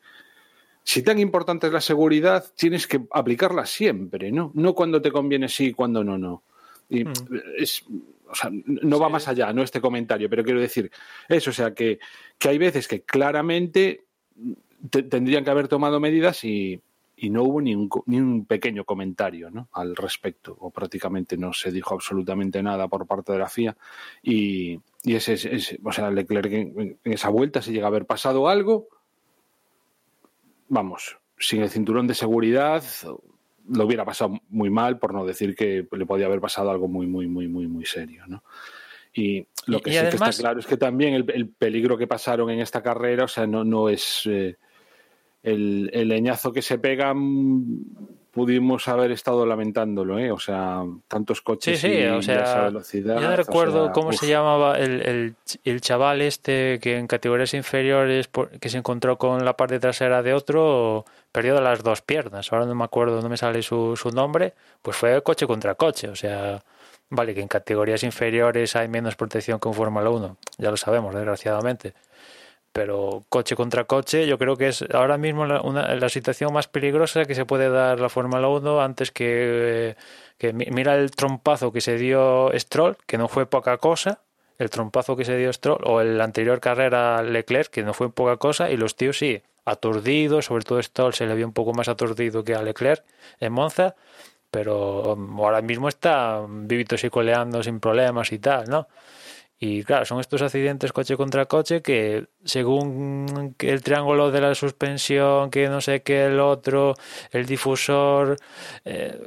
si 0.82 1.02
tan 1.02 1.18
importante 1.18 1.66
es 1.66 1.72
la 1.72 1.80
seguridad, 1.80 2.44
tienes 2.56 2.86
que 2.86 3.02
aplicarla 3.12 3.66
siempre, 3.66 4.32
¿no? 4.32 4.50
No 4.54 4.74
cuando 4.74 5.00
te 5.02 5.12
conviene 5.12 5.48
sí 5.48 5.66
y 5.66 5.72
cuando 5.72 6.02
no, 6.02 6.18
no. 6.18 6.42
Y 6.88 7.04
mm. 7.04 7.12
es, 7.58 7.84
o 8.28 8.34
sea, 8.34 8.50
no 8.50 8.98
va 8.98 9.08
más 9.08 9.28
allá, 9.28 9.52
no 9.52 9.62
este 9.62 9.80
comentario, 9.80 10.28
pero 10.28 10.42
quiero 10.42 10.60
decir 10.60 10.90
eso, 11.28 11.50
o 11.50 11.52
sea, 11.52 11.74
que, 11.74 11.98
que 12.38 12.48
hay 12.48 12.58
veces 12.58 12.88
que 12.88 13.02
claramente 13.02 14.06
te, 14.90 15.02
tendrían 15.02 15.44
que 15.44 15.50
haber 15.50 15.68
tomado 15.68 16.00
medidas 16.00 16.42
y, 16.44 16.80
y 17.22 17.28
no 17.28 17.42
hubo 17.42 17.60
ni 17.60 17.74
un, 17.74 17.90
ni 18.06 18.18
un 18.18 18.46
pequeño 18.46 18.84
comentario 18.84 19.50
¿no? 19.50 19.68
al 19.74 19.94
respecto, 19.94 20.56
o 20.58 20.70
prácticamente 20.70 21.36
no 21.36 21.52
se 21.52 21.70
dijo 21.70 21.94
absolutamente 21.94 22.62
nada 22.62 22.88
por 22.88 23.06
parte 23.06 23.32
de 23.32 23.38
la 23.38 23.48
FIA. 23.48 23.76
Y, 24.22 24.80
y 25.02 25.14
ese, 25.14 25.34
ese, 25.34 25.78
o 25.84 25.92
sea, 25.92 26.10
Leclerc 26.10 26.50
en, 26.50 26.98
en 27.04 27.12
esa 27.12 27.28
vuelta, 27.28 27.60
si 27.60 27.72
llega 27.72 27.84
a 27.84 27.88
haber 27.88 28.06
pasado 28.06 28.48
algo, 28.48 28.88
vamos, 30.68 31.18
sin 31.38 31.60
el 31.60 31.68
cinturón 31.68 32.06
de 32.06 32.14
seguridad 32.14 32.82
lo 33.68 33.84
hubiera 33.84 34.06
pasado 34.06 34.40
muy 34.48 34.70
mal, 34.70 34.98
por 34.98 35.12
no 35.12 35.26
decir 35.26 35.54
que 35.54 35.86
le 35.92 36.06
podía 36.06 36.26
haber 36.26 36.40
pasado 36.40 36.70
algo 36.70 36.88
muy, 36.88 37.06
muy, 37.06 37.28
muy, 37.28 37.48
muy, 37.48 37.68
muy 37.68 37.84
serio, 37.84 38.24
¿no? 38.26 38.42
Y 39.12 39.46
lo 39.66 39.80
que 39.80 39.90
y 39.90 39.92
sí 39.92 39.98
además... 39.98 40.20
que 40.22 40.30
está 40.30 40.42
claro 40.42 40.60
es 40.60 40.66
que 40.66 40.76
también 40.78 41.14
el, 41.14 41.30
el, 41.34 41.48
peligro 41.48 41.98
que 41.98 42.06
pasaron 42.06 42.48
en 42.48 42.60
esta 42.60 42.82
carrera, 42.82 43.24
o 43.24 43.28
sea, 43.28 43.46
no, 43.46 43.62
no 43.62 43.88
es 43.88 44.22
eh, 44.24 44.56
el, 45.42 45.90
el, 45.92 46.08
leñazo 46.08 46.52
que 46.52 46.62
se 46.62 46.78
pegan, 46.78 47.78
pudimos 48.30 48.86
haber 48.88 49.10
estado 49.10 49.44
lamentándolo, 49.46 50.18
¿eh? 50.18 50.30
O 50.30 50.38
sea, 50.38 50.82
tantos 51.08 51.40
coches 51.40 51.80
sí, 51.80 51.88
sí, 51.88 51.94
y 51.98 52.04
o 52.06 52.22
sea, 52.22 52.42
esa 52.42 52.62
velocidad. 52.64 53.14
Yo 53.20 53.26
no 53.28 53.32
o 53.32 53.36
recuerdo 53.36 53.84
sea, 53.86 53.92
cómo 53.92 54.08
uf. 54.10 54.16
se 54.16 54.28
llamaba 54.28 54.78
el, 54.78 55.00
el, 55.02 55.34
el 55.64 55.80
chaval 55.80 56.20
este 56.22 56.78
que 56.80 56.96
en 56.98 57.06
categorías 57.06 57.54
inferiores 57.54 58.28
por- 58.28 58.50
que 58.58 58.68
se 58.68 58.78
encontró 58.78 59.18
con 59.18 59.44
la 59.44 59.56
parte 59.56 59.80
trasera 59.80 60.22
de 60.22 60.34
otro, 60.34 61.04
perdió 61.32 61.54
de 61.54 61.60
las 61.62 61.82
dos 61.82 62.02
piernas. 62.02 62.52
Ahora 62.52 62.66
no 62.66 62.74
me 62.74 62.84
acuerdo, 62.84 63.20
no 63.20 63.28
me 63.28 63.36
sale 63.36 63.62
su, 63.62 63.96
su 63.96 64.10
nombre. 64.10 64.54
Pues 64.82 64.96
fue 64.96 65.20
coche 65.22 65.46
contra 65.46 65.74
coche. 65.74 66.08
O 66.08 66.14
sea, 66.16 66.62
vale, 67.08 67.34
que 67.34 67.40
en 67.40 67.48
categorías 67.48 68.02
inferiores 68.04 68.76
hay 68.76 68.88
menos 68.88 69.16
protección 69.16 69.58
que 69.58 69.68
en 69.68 69.74
Fórmula 69.74 70.08
1. 70.10 70.36
Ya 70.58 70.70
lo 70.70 70.76
sabemos, 70.76 71.14
desgraciadamente. 71.14 71.94
Pero 72.72 73.24
coche 73.28 73.56
contra 73.56 73.84
coche, 73.84 74.26
yo 74.28 74.38
creo 74.38 74.56
que 74.56 74.68
es 74.68 74.84
ahora 74.94 75.18
mismo 75.18 75.44
la, 75.44 76.08
situación 76.08 76.52
más 76.52 76.68
peligrosa 76.68 77.24
que 77.24 77.34
se 77.34 77.44
puede 77.44 77.68
dar 77.68 77.98
la 77.98 78.08
Fórmula 78.08 78.46
1 78.48 78.80
antes 78.80 79.10
que, 79.10 79.96
que 80.38 80.52
mi- 80.52 80.66
mira 80.70 80.94
el 80.94 81.10
trompazo 81.10 81.72
que 81.72 81.80
se 81.80 81.96
dio 81.96 82.50
Stroll, 82.54 82.96
que 83.06 83.18
no 83.18 83.26
fue 83.26 83.46
poca 83.46 83.76
cosa, 83.78 84.20
el 84.58 84.70
trompazo 84.70 85.16
que 85.16 85.24
se 85.24 85.36
dio 85.36 85.52
Stroll, 85.52 85.80
o 85.84 86.00
el 86.00 86.20
anterior 86.20 86.60
carrera 86.60 87.22
Leclerc, 87.22 87.70
que 87.70 87.82
no 87.82 87.92
fue 87.92 88.12
poca 88.12 88.36
cosa, 88.36 88.70
y 88.70 88.76
los 88.76 88.94
tíos 88.94 89.18
sí, 89.18 89.42
aturdidos, 89.64 90.46
sobre 90.46 90.64
todo 90.64 90.80
Stroll 90.82 91.14
se 91.14 91.26
le 91.26 91.34
vio 91.34 91.46
un 91.46 91.52
poco 91.52 91.72
más 91.72 91.88
aturdido 91.88 92.44
que 92.44 92.54
a 92.54 92.62
Leclerc 92.62 93.04
en 93.40 93.52
Monza, 93.52 93.96
pero 94.50 95.16
ahora 95.38 95.62
mismo 95.62 95.88
está 95.88 96.44
vivitos 96.48 97.02
y 97.04 97.10
coleando 97.10 97.62
sin 97.62 97.80
problemas 97.80 98.32
y 98.32 98.38
tal, 98.38 98.68
¿no? 98.68 98.88
Y 99.62 99.84
claro, 99.84 100.06
son 100.06 100.20
estos 100.20 100.40
accidentes 100.40 100.92
coche 100.92 101.16
contra 101.18 101.44
coche 101.44 101.82
que 101.82 102.26
según 102.44 103.54
el 103.58 103.82
triángulo 103.82 104.30
de 104.30 104.40
la 104.40 104.54
suspensión, 104.54 105.50
que 105.50 105.68
no 105.68 105.82
sé 105.82 106.02
qué, 106.02 106.24
el 106.26 106.40
otro, 106.40 106.94
el 107.30 107.44
difusor, 107.44 108.38
eh, 108.86 109.20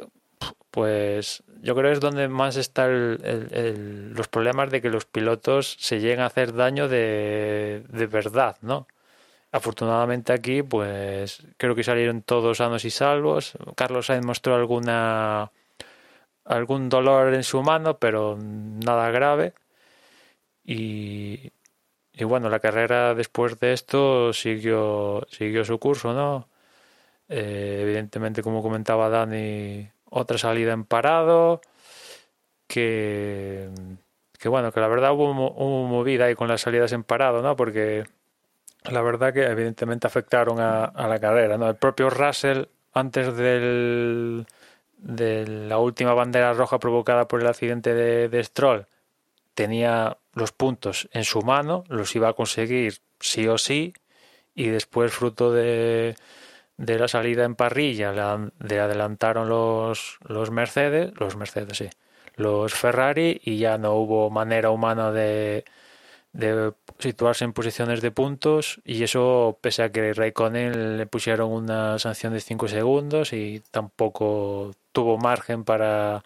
pues 0.71 1.43
yo 1.61 1.75
creo 1.75 1.89
que 1.91 1.93
es 1.93 1.99
donde 1.99 2.27
más 2.27 2.57
está 2.57 2.85
el- 2.87 3.19
el- 3.23 3.47
el- 3.53 4.13
los 4.13 4.27
problemas 4.27 4.71
de 4.71 4.81
que 4.81 4.89
los 4.89 5.05
pilotos 5.05 5.77
se 5.79 5.99
lleguen 5.99 6.21
a 6.21 6.27
hacer 6.27 6.53
daño 6.53 6.87
de, 6.89 7.83
de 7.89 8.07
verdad, 8.07 8.57
¿no? 8.61 8.87
Afortunadamente 9.51 10.33
aquí, 10.33 10.63
pues 10.63 11.45
creo 11.57 11.75
que 11.75 11.83
salieron 11.83 12.23
todos 12.23 12.57
sanos 12.59 12.85
y 12.85 12.91
salvos. 12.91 13.53
Carlos 13.75 14.07
Sainz 14.07 14.25
mostró 14.25 14.55
alguna 14.55 15.51
algún 16.45 16.89
dolor 16.89 17.33
en 17.33 17.43
su 17.43 17.61
mano, 17.63 17.97
pero 17.99 18.37
nada 18.39 19.09
grave. 19.11 19.53
Y, 20.63 21.51
y 22.13 22.23
bueno, 22.25 22.49
la 22.49 22.59
carrera 22.59 23.15
después 23.15 23.59
de 23.59 23.73
esto 23.73 24.33
siguió, 24.33 25.25
siguió 25.29 25.65
su 25.65 25.79
curso, 25.79 26.13
¿no? 26.13 26.47
Eh, 27.29 27.79
evidentemente, 27.83 28.43
como 28.43 28.61
comentaba 28.63 29.09
Dani, 29.09 29.89
otra 30.09 30.37
salida 30.37 30.73
en 30.73 30.85
parado, 30.85 31.61
que, 32.67 33.69
que 34.39 34.49
bueno, 34.49 34.71
que 34.71 34.79
la 34.79 34.87
verdad 34.87 35.13
hubo, 35.13 35.31
hubo 35.31 35.87
movida 35.87 36.25
ahí 36.25 36.35
con 36.35 36.47
las 36.47 36.61
salidas 36.61 36.91
en 36.93 37.03
parado, 37.03 37.41
¿no? 37.41 37.55
Porque 37.55 38.05
la 38.91 39.01
verdad 39.01 39.33
que 39.33 39.43
evidentemente 39.45 40.07
afectaron 40.07 40.59
a, 40.59 40.85
a 40.85 41.07
la 41.07 41.19
carrera, 41.19 41.57
¿no? 41.57 41.69
El 41.69 41.75
propio 41.77 42.09
Russell, 42.09 42.65
antes 42.93 43.35
del, 43.35 44.45
de 44.97 45.47
la 45.47 45.77
última 45.79 46.13
bandera 46.13 46.53
roja 46.53 46.79
provocada 46.79 47.27
por 47.27 47.41
el 47.41 47.47
accidente 47.47 47.93
de, 47.93 48.29
de 48.29 48.43
Stroll, 48.43 48.87
tenía 49.55 50.17
los 50.33 50.51
puntos 50.51 51.09
en 51.11 51.23
su 51.25 51.41
mano, 51.41 51.83
los 51.89 52.15
iba 52.15 52.29
a 52.29 52.33
conseguir 52.33 52.99
sí 53.19 53.47
o 53.47 53.57
sí, 53.57 53.93
y 54.55 54.67
después, 54.67 55.11
fruto 55.13 55.51
de, 55.51 56.15
de 56.77 56.99
la 56.99 57.07
salida 57.07 57.45
en 57.45 57.55
parrilla, 57.55 58.11
la- 58.13 58.51
le 58.59 58.79
adelantaron 58.79 59.49
los, 59.49 60.17
los 60.27 60.51
Mercedes, 60.51 61.13
los 61.19 61.35
Mercedes, 61.37 61.77
sí, 61.77 61.89
los 62.35 62.73
Ferrari, 62.73 63.39
y 63.43 63.57
ya 63.59 63.77
no 63.77 63.93
hubo 63.95 64.29
manera 64.29 64.71
humana 64.71 65.11
de, 65.11 65.65
de 66.33 66.73
situarse 66.99 67.45
en 67.45 67.53
posiciones 67.53 68.01
de 68.01 68.11
puntos, 68.11 68.81
y 68.85 69.03
eso, 69.03 69.57
pese 69.61 69.83
a 69.83 69.91
que 69.91 70.13
Raikkonen 70.13 70.97
le 70.97 71.05
pusieron 71.07 71.51
una 71.51 71.99
sanción 71.99 72.33
de 72.33 72.39
5 72.41 72.67
segundos 72.67 73.33
y 73.33 73.61
tampoco 73.71 74.71
tuvo 74.91 75.17
margen 75.17 75.63
para 75.63 76.23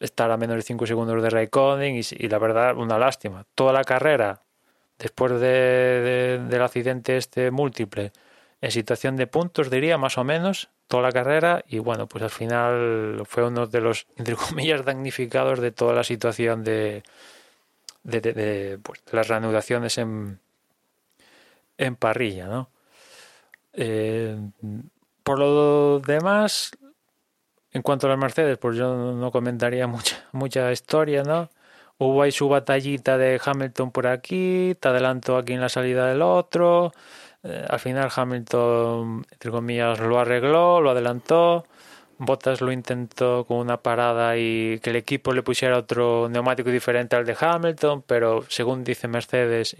estar 0.00 0.30
a 0.30 0.36
menos 0.36 0.56
de 0.56 0.62
5 0.62 0.86
segundos 0.86 1.22
de 1.22 1.30
Raikkonen 1.30 1.96
y, 1.96 2.00
y 2.12 2.28
la 2.28 2.38
verdad 2.38 2.76
una 2.76 2.98
lástima. 2.98 3.46
Toda 3.54 3.72
la 3.72 3.84
carrera 3.84 4.42
después 4.98 5.32
de, 5.32 5.38
de- 5.38 6.38
del 6.48 6.62
accidente 6.62 7.16
este 7.16 7.50
múltiple 7.50 8.12
en 8.60 8.70
situación 8.72 9.16
de 9.16 9.26
puntos 9.28 9.70
diría 9.70 9.98
más 9.98 10.18
o 10.18 10.24
menos 10.24 10.70
toda 10.88 11.04
la 11.04 11.12
carrera 11.12 11.64
y 11.68 11.78
bueno 11.78 12.08
pues 12.08 12.24
al 12.24 12.30
final 12.30 13.22
fue 13.26 13.46
uno 13.46 13.66
de 13.68 13.80
los 13.80 14.06
entre 14.16 14.34
comillas 14.48 14.84
damnificados 14.84 15.60
de 15.60 15.70
toda 15.72 15.92
la 15.94 16.04
situación 16.04 16.64
de 16.64 17.02
de, 18.02 18.20
de- 18.20 18.78
pues, 18.82 19.02
las 19.12 19.28
reanudaciones 19.28 19.98
en 19.98 20.40
en 21.76 21.96
parrilla 21.96 22.46
¿no? 22.46 22.70
Eh, 23.72 24.36
por 25.22 25.38
lo 25.38 26.00
demás 26.00 26.72
en 27.72 27.82
cuanto 27.82 28.06
a 28.06 28.10
las 28.10 28.18
Mercedes, 28.18 28.58
pues 28.58 28.76
yo 28.76 29.14
no 29.14 29.30
comentaría 29.30 29.86
mucha, 29.86 30.26
mucha 30.32 30.72
historia, 30.72 31.22
¿no? 31.22 31.50
Hubo 31.98 32.22
ahí 32.22 32.32
su 32.32 32.48
batallita 32.48 33.18
de 33.18 33.40
Hamilton 33.44 33.90
por 33.90 34.06
aquí, 34.06 34.76
te 34.80 34.88
adelantó 34.88 35.36
aquí 35.36 35.52
en 35.54 35.60
la 35.60 35.68
salida 35.68 36.06
del 36.06 36.22
otro. 36.22 36.92
eh, 37.42 37.66
al 37.68 37.80
final 37.80 38.10
Hamilton, 38.14 39.26
entre 39.30 39.50
comillas, 39.50 40.00
lo 40.00 40.18
arregló, 40.18 40.80
lo 40.80 40.90
adelantó. 40.90 41.64
Bottas 42.18 42.60
lo 42.60 42.72
intentó 42.72 43.44
con 43.46 43.58
una 43.58 43.78
parada 43.78 44.36
y 44.36 44.80
que 44.80 44.90
el 44.90 44.96
equipo 44.96 45.32
le 45.32 45.42
pusiera 45.44 45.78
otro 45.78 46.28
neumático 46.28 46.70
diferente 46.70 47.14
al 47.16 47.24
de 47.24 47.36
Hamilton, 47.38 48.02
pero 48.06 48.44
según 48.48 48.82
dice 48.84 49.06
Mercedes, 49.08 49.76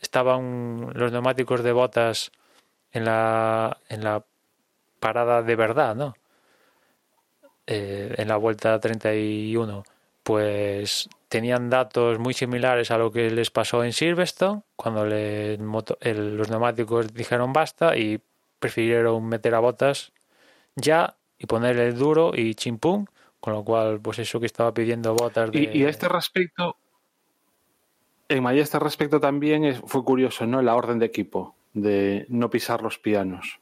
estaban 0.00 0.90
los 0.94 1.12
neumáticos 1.12 1.62
de 1.62 1.72
Bottas 1.72 2.32
en 2.92 3.04
la, 3.04 3.78
en 3.88 4.04
la 4.04 4.24
parada 5.00 5.42
de 5.42 5.56
verdad, 5.56 5.94
¿no? 5.94 6.14
Eh, 7.72 8.14
en 8.18 8.28
la 8.28 8.36
vuelta 8.36 8.78
31, 8.80 9.84
pues 10.22 11.08
tenían 11.28 11.70
datos 11.70 12.18
muy 12.18 12.34
similares 12.34 12.90
a 12.90 12.98
lo 12.98 13.10
que 13.10 13.30
les 13.30 13.50
pasó 13.50 13.82
en 13.84 13.92
Silverstone, 13.92 14.62
cuando 14.76 15.06
le- 15.06 15.54
el 15.54 15.62
moto- 15.62 15.98
el- 16.00 16.36
los 16.36 16.50
neumáticos 16.50 17.12
dijeron 17.14 17.52
basta 17.52 17.96
y 17.96 18.20
prefirieron 18.58 19.24
meter 19.26 19.54
a 19.54 19.60
botas 19.60 20.12
ya 20.76 21.16
y 21.38 21.46
ponerle 21.46 21.88
el 21.88 21.98
duro 21.98 22.32
y 22.34 22.54
chimpum, 22.54 23.06
con 23.40 23.54
lo 23.54 23.64
cual, 23.64 24.00
pues 24.00 24.18
eso 24.20 24.38
que 24.38 24.46
estaba 24.46 24.72
pidiendo 24.72 25.14
botas 25.14 25.50
de... 25.50 25.58
Y, 25.74 25.78
y 25.80 25.84
a 25.84 25.88
este 25.88 26.08
respecto, 26.08 26.76
en 28.28 28.46
a 28.46 28.54
este 28.54 28.78
respecto 28.78 29.18
también 29.20 29.64
es- 29.64 29.80
fue 29.84 30.04
curioso, 30.04 30.46
¿no? 30.46 30.62
La 30.62 30.74
orden 30.76 30.98
de 30.98 31.06
equipo 31.06 31.54
de 31.74 32.26
no 32.28 32.50
pisar 32.50 32.82
los 32.82 32.98
pianos. 32.98 33.58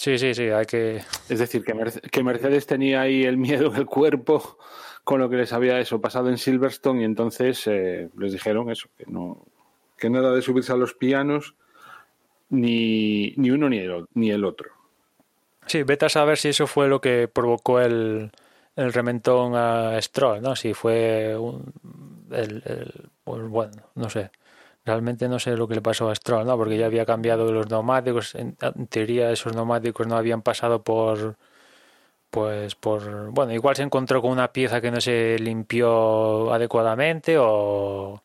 Sí, 0.00 0.16
sí, 0.16 0.32
sí, 0.32 0.44
hay 0.44 0.64
que... 0.64 1.02
Es 1.28 1.38
decir, 1.38 1.62
que, 1.62 1.74
Merce- 1.74 2.00
que 2.00 2.22
Mercedes 2.22 2.64
tenía 2.66 3.02
ahí 3.02 3.24
el 3.24 3.36
miedo 3.36 3.66
en 3.66 3.76
el 3.76 3.84
cuerpo 3.84 4.56
con 5.04 5.20
lo 5.20 5.28
que 5.28 5.36
les 5.36 5.52
había 5.52 5.78
eso 5.78 6.00
pasado 6.00 6.30
en 6.30 6.38
Silverstone 6.38 7.02
y 7.02 7.04
entonces 7.04 7.66
eh, 7.66 8.08
les 8.16 8.32
dijeron 8.32 8.70
eso, 8.70 8.88
que 8.96 9.04
no 9.08 9.44
que 9.98 10.08
nada 10.08 10.32
de 10.34 10.40
subirse 10.40 10.72
a 10.72 10.76
los 10.76 10.94
pianos 10.94 11.54
ni, 12.48 13.34
ni 13.36 13.50
uno 13.50 13.68
ni 13.68 13.76
el, 13.80 14.06
ni 14.14 14.30
el 14.30 14.46
otro. 14.46 14.70
Sí, 15.66 15.82
vete 15.82 16.06
a 16.06 16.08
saber 16.08 16.38
si 16.38 16.48
eso 16.48 16.66
fue 16.66 16.88
lo 16.88 17.02
que 17.02 17.28
provocó 17.28 17.78
el, 17.82 18.30
el 18.76 18.92
rementón 18.94 19.54
a 19.54 20.00
Stroll, 20.00 20.40
¿no? 20.40 20.56
Si 20.56 20.72
fue 20.72 21.36
un, 21.36 21.74
el, 22.30 22.62
el- 22.64 23.10
pues 23.22 23.42
bueno, 23.48 23.82
no 23.96 24.08
sé. 24.08 24.30
Realmente 24.84 25.28
no 25.28 25.38
sé 25.38 25.56
lo 25.56 25.68
que 25.68 25.74
le 25.74 25.82
pasó 25.82 26.08
a 26.08 26.14
Stroll, 26.14 26.46
¿no? 26.46 26.56
Porque 26.56 26.78
ya 26.78 26.86
había 26.86 27.04
cambiado 27.04 27.52
los 27.52 27.68
neumáticos. 27.70 28.34
En, 28.34 28.56
teoría 28.88 29.30
esos 29.30 29.54
neumáticos 29.54 30.06
no 30.06 30.16
habían 30.16 30.42
pasado 30.42 30.82
por 30.82 31.36
pues 32.30 32.76
por 32.76 33.30
bueno, 33.32 33.52
igual 33.52 33.76
se 33.76 33.82
encontró 33.82 34.22
con 34.22 34.30
una 34.30 34.52
pieza 34.52 34.80
que 34.80 34.90
no 34.90 35.00
se 35.00 35.38
limpió 35.38 36.52
adecuadamente 36.52 37.36
o 37.38 38.22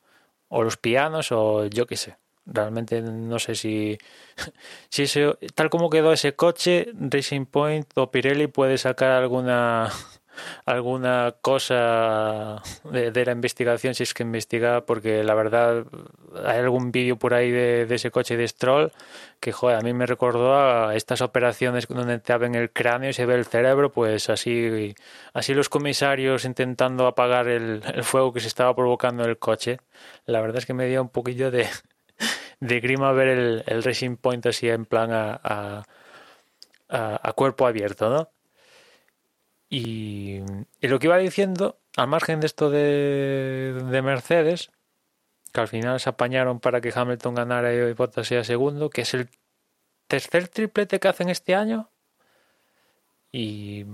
o 0.49 0.63
los 0.63 0.77
pianos 0.77 1.31
o 1.31 1.65
yo 1.67 1.87
qué 1.87 1.97
sé. 1.97 2.17
Realmente 2.45 3.01
no 3.01 3.39
sé 3.39 3.55
si 3.55 3.97
si 4.89 5.03
ese, 5.03 5.35
tal 5.55 5.69
como 5.69 5.89
quedó 5.89 6.13
ese 6.13 6.35
coche, 6.35 6.87
Racing 6.93 7.45
Point 7.45 7.87
o 7.95 8.11
Pirelli 8.11 8.47
puede 8.47 8.77
sacar 8.77 9.11
alguna 9.11 9.89
alguna 10.65 11.35
cosa 11.41 12.61
de, 12.83 13.25
la 13.25 13.31
investigación 13.31 13.95
si 13.95 14.03
es 14.03 14.13
que 14.13 14.23
investiga 14.23 14.85
porque 14.85 15.23
la 15.23 15.33
verdad 15.33 15.85
hay 16.45 16.59
algún 16.59 16.91
vídeo 16.91 17.17
por 17.17 17.33
ahí 17.33 17.51
de, 17.51 17.87
ese 17.89 18.11
coche 18.11 18.37
de 18.37 18.47
Stroll 18.47 18.91
que 19.39 19.51
joder, 19.51 19.77
a 19.77 19.81
mí 19.81 19.93
me 19.93 20.05
recordó 20.05 20.55
a 20.55 20.95
estas 20.95 21.21
operaciones 21.21 21.87
donde 21.87 22.19
te 22.19 22.33
abren 22.33 22.55
el 22.55 22.71
cráneo 22.71 23.09
y 23.09 23.13
se 23.13 23.25
ve 23.25 23.35
el 23.35 23.45
cerebro 23.45 23.91
pues 23.91 24.29
así 24.29 24.95
así 25.33 25.53
los 25.53 25.69
comisarios 25.69 26.45
intentando 26.45 27.07
apagar 27.07 27.47
el, 27.47 27.81
fuego 28.03 28.33
que 28.33 28.39
se 28.39 28.47
estaba 28.47 28.75
provocando 28.75 29.23
en 29.23 29.29
el 29.29 29.37
coche 29.37 29.79
la 30.25 30.41
verdad 30.41 30.57
es 30.57 30.65
que 30.65 30.73
me 30.73 30.87
dio 30.87 31.01
un 31.01 31.09
poquillo 31.09 31.51
de 31.51 31.67
de 32.59 32.79
grima 32.79 33.11
ver 33.11 33.27
el, 33.27 33.63
el 33.67 33.83
Racing 33.83 34.15
Point 34.17 34.45
así 34.45 34.69
en 34.69 34.85
plan 34.85 35.11
a- 35.11 35.83
a 36.87 37.33
cuerpo 37.33 37.67
abierto, 37.67 38.09
¿no? 38.09 38.29
Y, 39.69 40.41
y 40.79 40.87
lo 40.87 40.99
que 40.99 41.07
iba 41.07 41.17
diciendo, 41.17 41.79
al 41.97 42.07
margen 42.07 42.39
de 42.39 42.47
esto 42.47 42.69
de, 42.69 43.81
de 43.89 44.01
Mercedes, 44.01 44.71
que 45.51 45.61
al 45.61 45.67
final 45.67 45.99
se 45.99 46.09
apañaron 46.09 46.59
para 46.59 46.81
que 46.81 46.93
Hamilton 46.93 47.35
ganara 47.35 47.73
y 47.73 47.93
Bottas 47.93 48.27
sea 48.27 48.43
segundo, 48.43 48.89
que 48.89 49.01
es 49.01 49.13
el 49.13 49.29
tercer 50.07 50.47
triplete 50.49 50.99
que 50.99 51.07
hacen 51.07 51.29
este 51.29 51.55
año. 51.55 51.89
Y, 53.31 53.85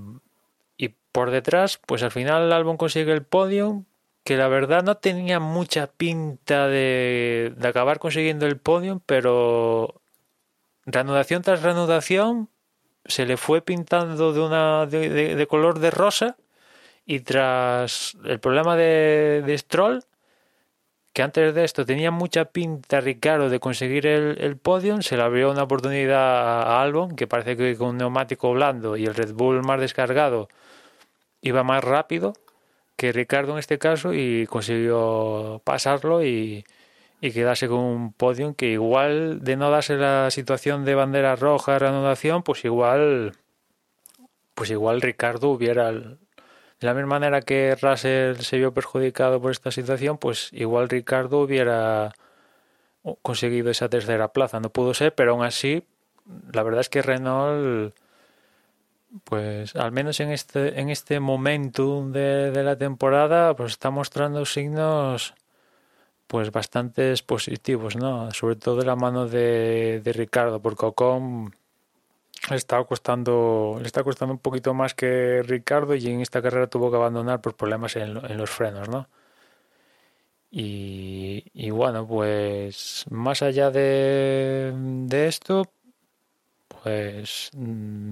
y 0.77 0.89
por 1.11 1.31
detrás, 1.31 1.79
pues 1.85 2.03
al 2.03 2.11
final 2.11 2.51
Albon 2.51 2.77
consigue 2.77 3.13
el 3.13 3.23
podio, 3.23 3.85
que 4.23 4.37
la 4.37 4.47
verdad 4.47 4.83
no 4.83 4.97
tenía 4.97 5.39
mucha 5.39 5.87
pinta 5.87 6.67
de, 6.67 7.53
de 7.55 7.67
acabar 7.67 7.99
consiguiendo 7.99 8.45
el 8.45 8.57
podio, 8.57 9.01
pero 9.05 10.01
reanudación 10.85 11.41
tras 11.41 11.63
reanudación 11.63 12.49
se 13.05 13.25
le 13.25 13.37
fue 13.37 13.61
pintando 13.61 14.33
de 14.33 14.39
una 14.39 14.85
de, 14.85 15.47
color 15.49 15.79
de 15.79 15.91
rosa 15.91 16.37
y 17.05 17.21
tras 17.21 18.17
el 18.25 18.39
problema 18.39 18.75
de, 18.75 19.43
de, 19.45 19.57
Stroll 19.57 20.03
que 21.13 21.23
antes 21.23 21.53
de 21.53 21.63
esto 21.63 21.85
tenía 21.85 22.11
mucha 22.11 22.45
pinta 22.45 23.01
Ricardo 23.01 23.49
de 23.49 23.59
conseguir 23.59 24.07
el, 24.07 24.37
el 24.39 24.57
podium 24.57 25.01
se 25.01 25.17
le 25.17 25.23
abrió 25.23 25.51
una 25.51 25.63
oportunidad 25.63 26.61
a 26.61 26.81
Albon 26.81 27.15
que 27.15 27.27
parece 27.27 27.57
que 27.57 27.75
con 27.75 27.89
un 27.89 27.97
neumático 27.97 28.51
blando 28.53 28.95
y 28.97 29.05
el 29.05 29.15
Red 29.15 29.33
Bull 29.33 29.61
más 29.63 29.79
descargado 29.79 30.47
iba 31.41 31.63
más 31.63 31.83
rápido 31.83 32.33
que 32.95 33.11
Ricardo 33.11 33.53
en 33.53 33.59
este 33.59 33.79
caso 33.79 34.13
y 34.13 34.45
consiguió 34.47 35.61
pasarlo 35.63 36.23
y, 36.23 36.63
y 37.21 37.31
quedarse 37.31 37.67
con 37.67 37.79
un 37.79 38.13
podium 38.13 38.55
que 38.55 38.67
igual 38.71 39.43
de 39.43 39.55
no 39.55 39.69
darse 39.69 39.95
la 39.95 40.31
situación 40.31 40.83
de 40.85 40.95
bandera 40.95 41.35
roja, 41.35 41.77
reanudación, 41.77 42.41
pues 42.41 42.65
igual 42.65 43.33
pues 44.55 44.71
igual 44.71 45.01
Ricardo 45.01 45.49
hubiera 45.49 45.91
de 45.91 46.17
la 46.87 46.95
misma 46.95 47.19
manera 47.19 47.41
que 47.41 47.75
Russell 47.79 48.37
se 48.37 48.57
vio 48.57 48.73
perjudicado 48.73 49.39
por 49.39 49.51
esta 49.51 49.71
situación, 49.71 50.17
pues 50.17 50.49
igual 50.51 50.89
Ricardo 50.89 51.39
hubiera 51.41 52.11
conseguido 53.21 53.69
esa 53.69 53.87
tercera 53.87 54.33
plaza. 54.33 54.59
No 54.59 54.69
pudo 54.69 54.95
ser, 54.95 55.13
pero 55.13 55.33
aún 55.33 55.43
así, 55.43 55.83
la 56.51 56.63
verdad 56.63 56.81
es 56.81 56.89
que 56.89 57.03
Renault, 57.03 57.95
pues 59.25 59.75
al 59.75 59.91
menos 59.91 60.19
en 60.21 60.31
este, 60.31 60.79
en 60.79 60.89
este 60.89 61.19
momento 61.19 62.03
de, 62.09 62.49
de 62.49 62.63
la 62.63 62.75
temporada, 62.77 63.55
pues 63.55 63.73
está 63.73 63.91
mostrando 63.91 64.43
signos 64.45 65.35
pues 66.31 66.49
bastantes 66.49 67.23
positivos, 67.23 67.97
¿no? 67.97 68.31
Sobre 68.31 68.55
todo 68.55 68.77
de 68.77 68.85
la 68.85 68.95
mano 68.95 69.27
de, 69.27 69.99
de 70.01 70.13
Ricardo, 70.13 70.61
porque 70.61 70.85
Ocon 70.85 71.53
le 72.49 72.55
está 72.55 72.81
costando, 72.85 73.77
le 73.81 73.85
está 73.85 74.01
costando 74.01 74.31
un 74.35 74.39
poquito 74.39 74.73
más 74.73 74.93
que 74.93 75.43
Ricardo 75.43 75.93
y 75.93 76.07
en 76.07 76.21
esta 76.21 76.41
carrera 76.41 76.67
tuvo 76.67 76.89
que 76.89 76.95
abandonar 76.95 77.41
por 77.41 77.57
problemas 77.57 77.97
en, 77.97 78.15
en 78.15 78.37
los 78.37 78.49
frenos, 78.49 78.87
¿no? 78.87 79.09
Y, 80.49 81.69
bueno, 81.71 82.07
pues 82.07 83.03
más 83.09 83.41
allá 83.41 83.69
de, 83.69 84.73
de 84.73 85.27
esto, 85.27 85.69
pues 86.69 87.49
mmm, 87.53 88.11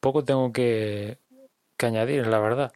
poco 0.00 0.24
tengo 0.24 0.52
que, 0.52 1.16
que 1.78 1.86
añadir, 1.86 2.26
la 2.26 2.38
verdad. 2.38 2.72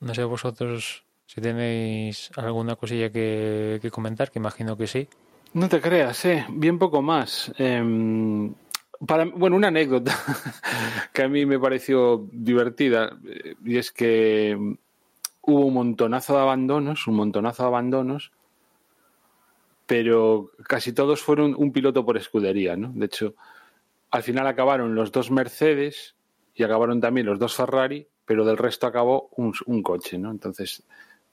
No 0.00 0.12
sé 0.12 0.24
vosotros 0.24 1.04
si 1.28 1.42
tenéis 1.42 2.30
alguna 2.36 2.74
cosilla 2.74 3.12
que, 3.12 3.78
que, 3.82 3.90
comentar, 3.90 4.30
que 4.30 4.38
imagino 4.38 4.76
que 4.76 4.86
sí. 4.86 5.08
No 5.52 5.68
te 5.68 5.80
creas, 5.80 6.24
eh. 6.24 6.46
bien 6.48 6.78
poco 6.78 7.02
más. 7.02 7.52
Eh, 7.58 8.50
para, 9.06 9.26
bueno, 9.26 9.56
una 9.56 9.68
anécdota 9.68 10.16
que 11.12 11.22
a 11.22 11.28
mí 11.28 11.44
me 11.44 11.60
pareció 11.60 12.26
divertida 12.32 13.16
y 13.64 13.76
es 13.76 13.92
que 13.92 14.56
hubo 15.42 15.66
un 15.66 15.74
montonazo 15.74 16.34
de 16.34 16.40
abandonos, 16.40 17.06
un 17.06 17.16
montonazo 17.16 17.62
de 17.62 17.68
abandonos, 17.68 18.32
pero 19.86 20.50
casi 20.66 20.92
todos 20.92 21.22
fueron 21.22 21.54
un 21.56 21.72
piloto 21.72 22.04
por 22.04 22.16
escudería, 22.16 22.76
¿no? 22.76 22.90
De 22.94 23.06
hecho, 23.06 23.34
al 24.10 24.22
final 24.22 24.46
acabaron 24.46 24.94
los 24.94 25.12
dos 25.12 25.30
Mercedes 25.30 26.14
y 26.54 26.62
acabaron 26.62 27.00
también 27.00 27.26
los 27.26 27.38
dos 27.38 27.54
Ferrari, 27.54 28.08
pero 28.24 28.44
del 28.46 28.56
resto 28.56 28.86
acabó 28.86 29.28
un, 29.36 29.52
un 29.66 29.82
coche, 29.82 30.18
¿no? 30.18 30.30
Entonces, 30.30 30.82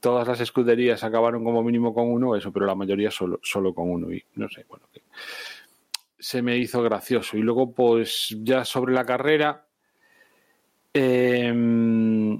todas 0.05 0.27
las 0.27 0.39
escuderías 0.39 1.03
acabaron 1.03 1.43
como 1.43 1.63
mínimo 1.63 1.91
con 1.91 2.07
uno, 2.07 2.35
eso, 2.35 2.51
pero 2.51 2.67
la 2.67 2.75
mayoría 2.75 3.09
solo, 3.09 3.39
solo 3.41 3.73
con 3.73 3.89
uno. 3.89 4.13
Y 4.13 4.23
no 4.35 4.47
sé, 4.47 4.63
bueno, 4.69 4.85
que 4.93 5.01
se 6.19 6.43
me 6.43 6.59
hizo 6.59 6.83
gracioso. 6.83 7.37
Y 7.37 7.41
luego, 7.41 7.71
pues 7.71 8.37
ya 8.43 8.63
sobre 8.65 8.93
la 8.93 9.03
carrera, 9.03 9.65
eh, 10.93 12.39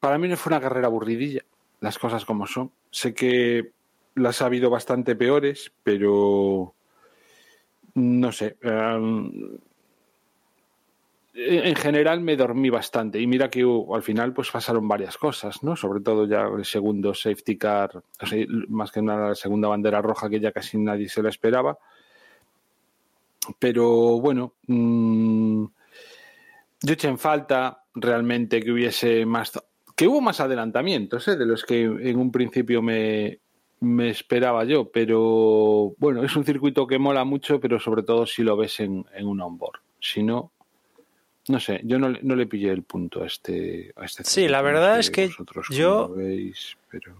para 0.00 0.18
mí 0.18 0.26
no 0.26 0.36
fue 0.36 0.50
una 0.50 0.60
carrera 0.60 0.88
aburridilla, 0.88 1.44
las 1.78 1.96
cosas 1.96 2.24
como 2.24 2.44
son. 2.48 2.72
Sé 2.90 3.14
que 3.14 3.70
las 4.16 4.42
ha 4.42 4.46
habido 4.46 4.68
bastante 4.68 5.14
peores, 5.14 5.70
pero 5.84 6.74
no 7.94 8.32
sé. 8.32 8.56
Um, 8.64 9.30
en 11.36 11.74
general 11.74 12.20
me 12.20 12.36
dormí 12.36 12.70
bastante 12.70 13.20
y 13.20 13.26
mira 13.26 13.50
que 13.50 13.66
al 13.92 14.02
final 14.02 14.32
pues 14.32 14.50
pasaron 14.50 14.86
varias 14.86 15.18
cosas, 15.18 15.62
¿no? 15.64 15.74
Sobre 15.74 16.00
todo 16.00 16.26
ya 16.26 16.46
el 16.46 16.64
segundo 16.64 17.12
safety 17.12 17.58
car, 17.58 18.02
o 18.20 18.26
sea, 18.26 18.46
más 18.68 18.92
que 18.92 19.02
nada 19.02 19.30
la 19.30 19.34
segunda 19.34 19.68
bandera 19.68 20.00
roja 20.00 20.30
que 20.30 20.38
ya 20.38 20.52
casi 20.52 20.78
nadie 20.78 21.08
se 21.08 21.22
la 21.22 21.30
esperaba. 21.30 21.76
Pero 23.58 24.20
bueno, 24.20 24.54
mmm, 24.68 25.64
yo 26.82 26.92
eché 26.92 27.08
en 27.08 27.18
falta 27.18 27.84
realmente 27.94 28.62
que 28.62 28.70
hubiese 28.70 29.26
más, 29.26 29.52
que 29.96 30.06
hubo 30.06 30.20
más 30.20 30.40
adelantamientos 30.40 31.26
¿eh? 31.28 31.36
de 31.36 31.46
los 31.46 31.64
que 31.64 31.82
en 31.82 32.16
un 32.16 32.30
principio 32.30 32.80
me, 32.80 33.40
me 33.80 34.08
esperaba 34.10 34.64
yo, 34.64 34.90
pero 34.90 35.94
bueno, 35.98 36.22
es 36.22 36.36
un 36.36 36.44
circuito 36.44 36.86
que 36.86 36.98
mola 36.98 37.24
mucho, 37.24 37.58
pero 37.58 37.80
sobre 37.80 38.04
todo 38.04 38.24
si 38.24 38.44
lo 38.44 38.56
ves 38.56 38.78
en, 38.78 39.04
en 39.14 39.26
un 39.26 39.40
onboard. 39.40 39.80
Si 40.00 40.22
no, 40.22 40.52
no 41.48 41.60
sé, 41.60 41.80
yo 41.84 41.98
no, 41.98 42.08
no, 42.22 42.36
le 42.36 42.46
pillé 42.46 42.70
el 42.70 42.82
punto 42.82 43.22
a 43.22 43.26
este. 43.26 43.92
A 43.96 44.04
este 44.06 44.24
sí, 44.24 44.48
la 44.48 44.62
verdad 44.62 44.98
es 44.98 45.10
que 45.10 45.30
yo. 45.70 46.08
Veis, 46.08 46.76
pero... 46.90 47.14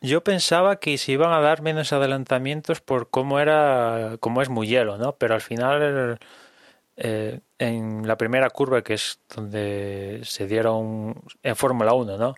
Yo 0.00 0.22
pensaba 0.22 0.76
que 0.76 0.96
se 0.96 1.12
iban 1.12 1.32
a 1.32 1.40
dar 1.40 1.60
menos 1.60 1.92
adelantamientos 1.92 2.80
por 2.80 3.10
cómo 3.10 3.40
era, 3.40 4.16
cómo 4.20 4.42
es 4.42 4.48
muy 4.48 4.68
hielo, 4.68 4.96
¿no? 4.96 5.16
Pero 5.16 5.34
al 5.34 5.40
final, 5.40 6.18
eh, 6.96 7.40
en 7.58 8.06
la 8.06 8.16
primera 8.16 8.48
curva, 8.48 8.82
que 8.82 8.94
es 8.94 9.18
donde 9.34 10.20
se 10.22 10.46
dieron 10.46 11.20
en 11.42 11.56
Fórmula 11.56 11.94
1, 11.94 12.16
¿no? 12.16 12.36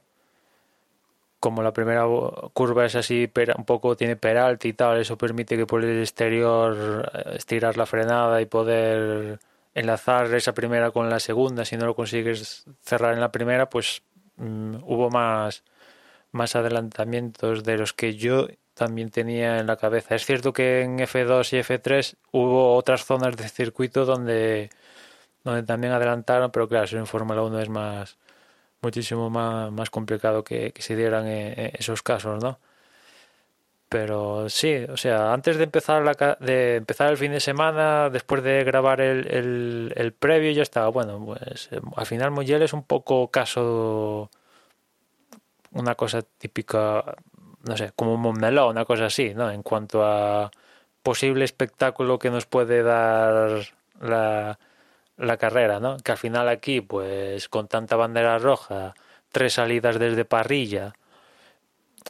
Como 1.39 1.63
la 1.63 1.73
primera 1.73 2.07
curva 2.55 2.87
es 2.87 2.95
así, 2.95 3.31
un 3.57 3.65
poco 3.65 3.95
tiene 3.95 4.17
peralte 4.17 4.69
y 4.69 4.73
tal, 4.73 4.99
eso 4.99 5.17
permite 5.19 5.57
que 5.57 5.67
por 5.67 5.85
el 5.85 6.01
exterior 6.01 7.11
eh, 7.13 7.37
estirar 7.37 7.77
la 7.77 7.87
frenada 7.87 8.41
y 8.41 8.47
poder 8.47 9.39
enlazar 9.75 10.33
esa 10.35 10.55
primera 10.55 10.91
con 10.91 11.11
la 11.11 11.21
segunda, 11.21 11.65
si 11.65 11.77
no 11.77 11.87
lo 11.87 11.95
consigues 11.95 12.65
cerrar 12.81 13.15
en 13.15 13.21
la 13.21 13.33
primera, 13.33 13.71
pues 13.71 14.03
um, 14.37 14.77
hubo 14.85 15.11
más, 15.11 15.65
más 16.33 16.57
adelantamientos 16.57 17.65
de 17.65 17.79
los 17.79 17.93
que 17.93 18.17
yo 18.17 18.49
también 18.75 19.11
tenía 19.11 19.59
en 19.59 19.67
la 19.67 19.77
cabeza. 19.77 20.15
Es 20.15 20.27
cierto 20.27 20.53
que 20.53 20.83
en 20.83 20.99
F2 20.99 21.53
y 21.53 21.61
F3 21.63 22.17
hubo 22.33 22.77
otras 22.77 23.05
zonas 23.05 23.37
de 23.37 23.49
circuito 23.49 24.05
donde, 24.05 24.71
donde 25.45 25.63
también 25.65 25.93
adelantaron, 25.93 26.51
pero 26.51 26.69
claro, 26.69 26.85
eso 26.85 26.99
en 26.99 27.07
Fórmula 27.07 27.43
1 27.43 27.61
es 27.61 27.69
más 27.69 28.19
muchísimo 28.83 29.31
más, 29.31 29.71
más 29.73 29.91
complicado 29.91 30.45
que, 30.45 30.73
que 30.73 30.83
se 30.83 30.97
dieran 30.97 31.27
en, 31.27 31.59
en 31.59 31.71
esos 31.79 32.03
casos, 32.03 32.43
¿no? 32.43 32.59
Pero 33.91 34.49
sí, 34.49 34.87
o 34.89 34.97
sea, 34.97 35.33
antes 35.33 35.57
de 35.59 35.65
empezar, 35.65 36.03
la, 36.05 36.37
de 36.41 36.77
empezar 36.77 37.11
el 37.11 37.17
fin 37.19 37.33
de 37.33 37.41
semana, 37.41 38.09
después 38.09 38.41
de 38.45 38.63
grabar 38.63 39.01
el, 39.01 39.93
el, 39.97 40.13
previo, 40.13 40.53
ya 40.53 40.63
estaba, 40.63 40.89
bueno, 40.91 41.21
pues 41.27 41.71
al 41.97 42.07
final 42.07 42.31
Muyel 42.31 42.63
es 42.63 42.73
un 42.73 42.85
poco 42.85 43.33
caso, 43.33 44.31
una 45.73 45.97
cosa 45.97 46.23
típica, 46.23 47.17
no 47.65 47.77
sé, 47.77 47.93
como 47.97 48.15
un 48.15 48.45
una 48.45 48.85
cosa 48.85 49.07
así, 49.07 49.35
¿no? 49.35 49.51
En 49.51 49.65
cuanto 49.65 50.05
a 50.05 50.53
posible 51.03 51.45
espectáculo 51.45 52.19
que 52.21 52.31
nos 52.31 52.47
puede 52.47 52.85
dar 52.85 53.63
la, 54.01 54.59
la 55.17 55.37
carrera, 55.39 55.81
¿no? 55.81 55.97
Que 55.99 56.13
al 56.13 56.19
final 56.19 56.49
aquí, 56.49 56.81
pues 56.81 57.49
con 57.49 57.69
tanta 57.69 57.97
bandera 57.97 58.39
roja, 58.39 58.95
tres 59.33 59.55
salidas 59.55 59.99
desde 59.99 60.25
parrilla, 60.25 60.95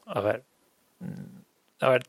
a 0.07 0.21
ver 0.21 0.50
a 1.81 1.89
ver, 1.89 2.03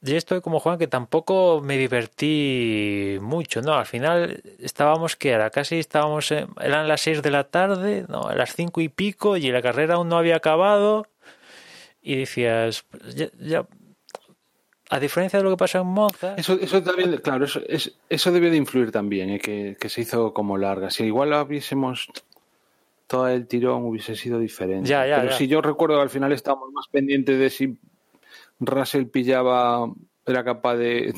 yo 0.00 0.16
estoy 0.16 0.40
como 0.40 0.60
Juan 0.60 0.78
que 0.78 0.86
tampoco 0.86 1.60
me 1.62 1.78
divertí 1.78 3.18
mucho, 3.20 3.62
¿no? 3.62 3.74
Al 3.74 3.86
final 3.86 4.42
estábamos 4.60 5.16
que 5.16 5.30
era 5.30 5.50
casi 5.50 5.78
estábamos 5.78 6.30
en, 6.32 6.48
eran 6.60 6.86
las 6.86 7.00
seis 7.00 7.22
de 7.22 7.30
la 7.30 7.44
tarde, 7.44 8.04
no, 8.08 8.22
a 8.28 8.34
las 8.34 8.54
cinco 8.54 8.80
y 8.80 8.88
pico 8.88 9.36
y 9.36 9.50
la 9.50 9.62
carrera 9.62 9.94
aún 9.94 10.08
no 10.08 10.18
había 10.18 10.36
acabado 10.36 11.06
y 12.02 12.16
decías, 12.16 12.84
ya, 13.14 13.30
ya 13.40 13.66
a 14.88 15.00
diferencia 15.00 15.38
de 15.38 15.44
lo 15.44 15.50
que 15.50 15.56
pasó 15.56 15.80
en 15.80 15.88
Monza. 15.88 16.34
Eso, 16.36 16.56
eso 16.60 16.82
también, 16.82 17.16
claro, 17.18 17.44
eso, 17.44 17.60
es, 17.66 17.96
eso 18.08 18.30
debió 18.30 18.50
de 18.50 18.56
influir 18.56 18.92
también, 18.92 19.30
¿eh? 19.30 19.40
que, 19.40 19.76
que, 19.80 19.88
se 19.88 20.02
hizo 20.02 20.32
como 20.32 20.56
larga. 20.56 20.90
Si 20.90 21.04
igual 21.04 21.30
lo 21.30 21.42
hubiésemos 21.42 22.08
todo 23.08 23.28
el 23.28 23.46
tirón 23.46 23.84
hubiese 23.84 24.14
sido 24.14 24.38
diferente. 24.38 24.88
Ya, 24.88 25.06
ya, 25.06 25.16
Pero 25.16 25.30
ya. 25.30 25.36
si 25.36 25.48
yo 25.48 25.60
recuerdo 25.60 25.96
que 25.96 26.02
al 26.02 26.10
final 26.10 26.32
estábamos 26.32 26.70
más 26.72 26.86
pendientes 26.88 27.38
de 27.38 27.50
si 27.50 27.78
Russell 28.58 29.06
pillaba, 29.06 29.86
era 30.24 30.42
capaz 30.42 30.76
de, 30.76 31.12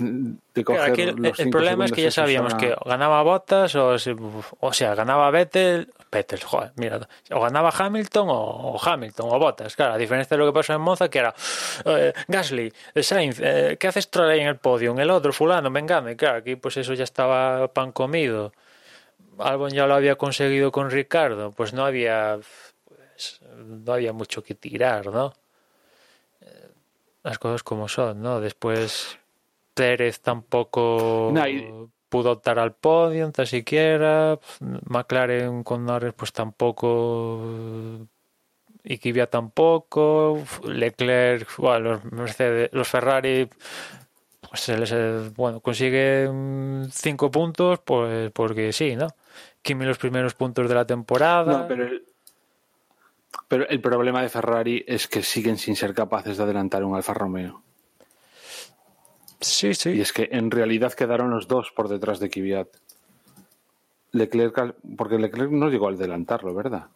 de 0.54 0.64
coger 0.64 1.00
el, 1.00 1.16
los 1.16 1.38
el 1.40 1.50
problema 1.50 1.86
es 1.86 1.92
que 1.92 2.02
ya 2.02 2.10
sabíamos 2.10 2.54
que 2.54 2.74
ganaba 2.84 3.22
Bottas 3.22 3.74
o, 3.76 3.96
o 4.60 4.72
sea, 4.72 4.94
ganaba 4.94 5.30
Vettel, 5.30 5.90
Vettel, 6.12 6.42
joder, 6.42 6.72
mira, 6.76 7.08
o 7.30 7.40
ganaba 7.40 7.70
Hamilton 7.70 8.28
o, 8.28 8.34
o 8.34 8.80
Hamilton 8.82 9.28
o 9.30 9.38
Bottas, 9.38 9.76
claro, 9.76 9.94
a 9.94 9.98
diferencia 9.98 10.36
de 10.36 10.44
lo 10.44 10.50
que 10.50 10.54
pasó 10.54 10.74
en 10.74 10.80
Monza, 10.80 11.08
que 11.08 11.20
era 11.20 11.34
eh, 11.84 12.12
Gasly, 12.26 12.72
eh, 12.94 13.02
Sainz, 13.02 13.40
eh, 13.40 13.76
¿qué 13.80 13.88
hace 13.88 14.02
Stroll 14.02 14.30
ahí 14.30 14.40
en 14.40 14.48
el 14.48 14.56
podio? 14.56 14.98
El 14.98 15.10
otro, 15.10 15.32
fulano, 15.32 15.70
vengame, 15.70 16.16
claro, 16.16 16.38
aquí 16.38 16.56
pues 16.56 16.76
eso 16.76 16.92
ya 16.94 17.04
estaba 17.04 17.68
pan 17.72 17.92
comido. 17.92 18.52
Albon 19.38 19.70
ya 19.70 19.86
lo 19.86 19.94
había 19.94 20.16
conseguido 20.16 20.72
con 20.72 20.90
Ricardo, 20.90 21.52
pues 21.52 21.72
no 21.72 21.84
había 21.84 22.40
pues, 22.84 23.40
no 23.56 23.92
había 23.92 24.12
mucho 24.12 24.42
que 24.42 24.54
tirar, 24.54 25.06
¿no? 25.06 25.32
Las 27.28 27.38
cosas 27.38 27.62
como 27.62 27.88
son, 27.88 28.22
¿no? 28.22 28.40
Después 28.40 29.18
Pérez 29.74 30.20
tampoco 30.20 31.28
No, 31.30 31.46
y- 31.46 31.62
pudo 32.08 32.32
optar 32.32 32.58
al 32.58 32.72
podio, 32.74 33.30
tan 33.32 33.46
siquiera. 33.46 34.38
McLaren 34.86 35.62
con 35.62 35.84
Norris, 35.84 36.14
pues 36.14 36.32
tampoco. 36.32 38.08
Y 38.82 38.96
Kvyat 38.96 39.28
tampoco. 39.28 40.42
Leclerc, 40.64 41.46
bueno, 41.58 41.90
los 41.90 42.04
Mercedes, 42.06 42.70
los 42.72 42.88
Ferrari, 42.88 43.46
pues 44.48 44.60
se 44.62 44.78
les, 44.78 45.34
bueno, 45.34 45.60
consiguen 45.60 46.88
cinco 46.90 47.30
puntos, 47.30 47.80
pues 47.84 48.30
porque 48.32 48.72
sí, 48.72 48.96
¿no? 48.96 49.08
Kimi 49.60 49.84
los 49.84 49.98
primeros 49.98 50.32
puntos 50.32 50.66
de 50.66 50.74
la 50.74 50.86
temporada. 50.86 51.58
No, 51.58 51.68
pero 51.68 51.84
el, 51.88 52.06
pero 53.48 53.66
el 53.68 53.80
problema 53.80 54.22
de 54.22 54.28
Ferrari 54.28 54.84
es 54.86 55.08
que 55.08 55.22
siguen 55.22 55.56
sin 55.56 55.74
ser 55.74 55.94
capaces 55.94 56.36
de 56.36 56.42
adelantar 56.42 56.84
un 56.84 56.94
Alfa 56.94 57.14
Romeo. 57.14 57.62
Sí, 59.40 59.68
Y 59.68 59.74
sí. 59.74 60.00
es 60.00 60.12
que 60.12 60.28
en 60.32 60.50
realidad 60.50 60.92
quedaron 60.92 61.30
los 61.30 61.48
dos 61.48 61.70
por 61.70 61.88
detrás 61.88 62.20
de 62.20 62.28
Kvyat. 62.28 62.68
Leclerc, 64.12 64.76
porque 64.96 65.18
Leclerc 65.18 65.50
no 65.50 65.68
llegó 65.68 65.88
a 65.88 65.92
adelantarlo, 65.92 66.54
¿verdad? 66.54 66.86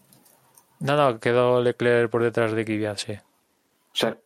No, 0.81 0.97
no, 0.97 1.21
quedó 1.21 1.61
Leclerc 1.61 2.11
por 2.11 2.23
detrás 2.23 2.53
de 2.53 2.65
Kvyat, 2.65 2.99
sí. 2.99 3.13
O 3.13 3.95
sea, 3.95 4.19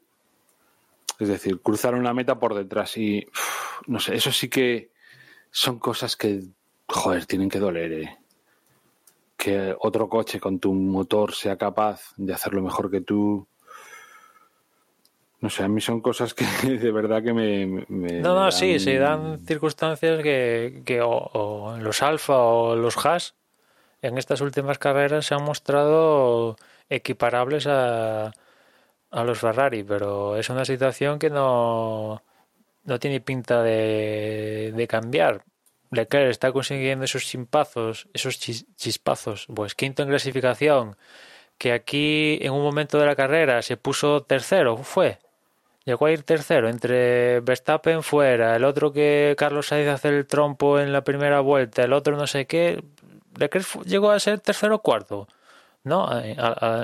es 1.19 1.29
decir, 1.29 1.61
cruzaron 1.61 2.05
la 2.05 2.15
meta 2.15 2.39
por 2.39 2.55
detrás 2.55 2.97
y 2.97 3.27
no 3.87 4.01
sé, 4.01 4.15
eso 4.15 4.33
sí 4.33 4.49
que 4.49 4.91
son 5.51 5.79
cosas 5.79 6.17
que, 6.17 6.43
joder, 6.89 7.27
tienen 7.27 7.49
que 7.49 7.59
doler, 7.59 7.93
¿eh? 7.93 8.19
Que 9.37 9.75
otro 9.81 10.09
coche 10.09 10.41
con 10.41 10.59
tu 10.59 10.73
motor 10.73 11.35
sea 11.35 11.57
capaz 11.57 12.13
de 12.17 12.33
hacerlo 12.33 12.63
mejor 12.63 12.91
que 12.91 13.01
tú. 13.03 13.47
No 15.41 15.51
sé, 15.51 15.63
a 15.65 15.69
mí 15.69 15.81
son 15.81 16.01
cosas 16.01 16.33
que 16.35 16.45
de 16.79 16.91
verdad 16.91 17.23
que 17.23 17.33
me. 17.35 17.67
me- 17.89 18.21
No, 18.21 18.35
no, 18.35 18.47
me 18.47 18.53
sí, 18.53 18.73
dan- 18.73 18.81
se 18.81 18.99
dan 18.99 19.39
circunstancias 19.47 20.23
que, 20.23 20.83
que 20.87 21.03
o, 21.03 21.11
o 21.11 21.77
los 21.79 22.03
Alfa 22.03 22.39
o 22.39 22.75
los 22.77 22.97
Haas 23.05 23.35
en 24.03 24.19
estas 24.19 24.41
últimas 24.41 24.79
carreras 24.79 25.27
se 25.27 25.35
han 25.35 25.43
mostrado 25.45 26.57
equiparables 26.89 27.67
a, 27.67 28.27
a 29.11 29.25
los 29.25 29.39
Ferrari, 29.39 29.83
pero 29.85 30.37
es 30.37 30.49
una 30.49 30.65
situación 30.65 31.19
que 31.19 31.29
no, 31.31 32.23
no 32.85 32.99
tiene 32.99 33.21
pinta 33.21 33.63
de, 33.63 34.73
de 34.75 34.87
cambiar. 34.89 35.45
Leclerc 35.91 36.31
está 36.31 36.53
consiguiendo 36.53 37.05
esos 37.05 37.25
chispazos, 37.25 38.09
esos 38.13 38.41
chis- 38.41 38.67
chispazos, 38.77 39.47
pues 39.55 39.75
quinto 39.75 40.03
en 40.03 40.09
clasificación, 40.09 40.97
que 41.59 41.73
aquí 41.73 42.39
en 42.43 42.53
un 42.53 42.63
momento 42.63 42.99
de 42.99 43.07
la 43.07 43.17
carrera 43.17 43.63
se 43.63 43.77
puso 43.77 44.23
tercero, 44.23 44.77
fue, 44.79 45.19
Llegó 45.87 46.07
a 46.07 46.11
ir 46.11 46.25
tercero 46.25 46.69
entre 46.69 47.39
Verstappen 47.41 48.03
fuera, 48.03 48.57
el 48.57 48.65
otro 48.65 48.93
que 48.93 49.37
Carlos 49.39 49.69
Sainz 49.69 49.89
hace 49.89 50.09
el 50.09 50.27
trompo 50.27 50.81
en 50.81 50.93
la 50.93 51.05
primera 51.05 51.39
vuelta, 51.39 51.85
el 51.85 51.93
otro 51.93 52.17
no 52.17 52.27
sé 52.27 52.47
qué. 52.47 52.83
Leclerc 53.39 53.85
llegó 53.85 54.11
a 54.11 54.19
ser 54.19 54.41
tercero 54.41 54.75
o 54.75 54.83
cuarto, 54.83 55.29
¿no? 55.85 56.09
En 56.21 56.37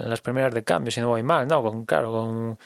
las 0.08 0.20
primeras 0.20 0.54
de 0.54 0.62
cambio, 0.62 0.92
si 0.92 1.00
no 1.00 1.08
voy 1.08 1.24
mal, 1.24 1.48
¿no? 1.48 1.62
Con, 1.64 1.84
claro, 1.84 2.12
con 2.12 2.58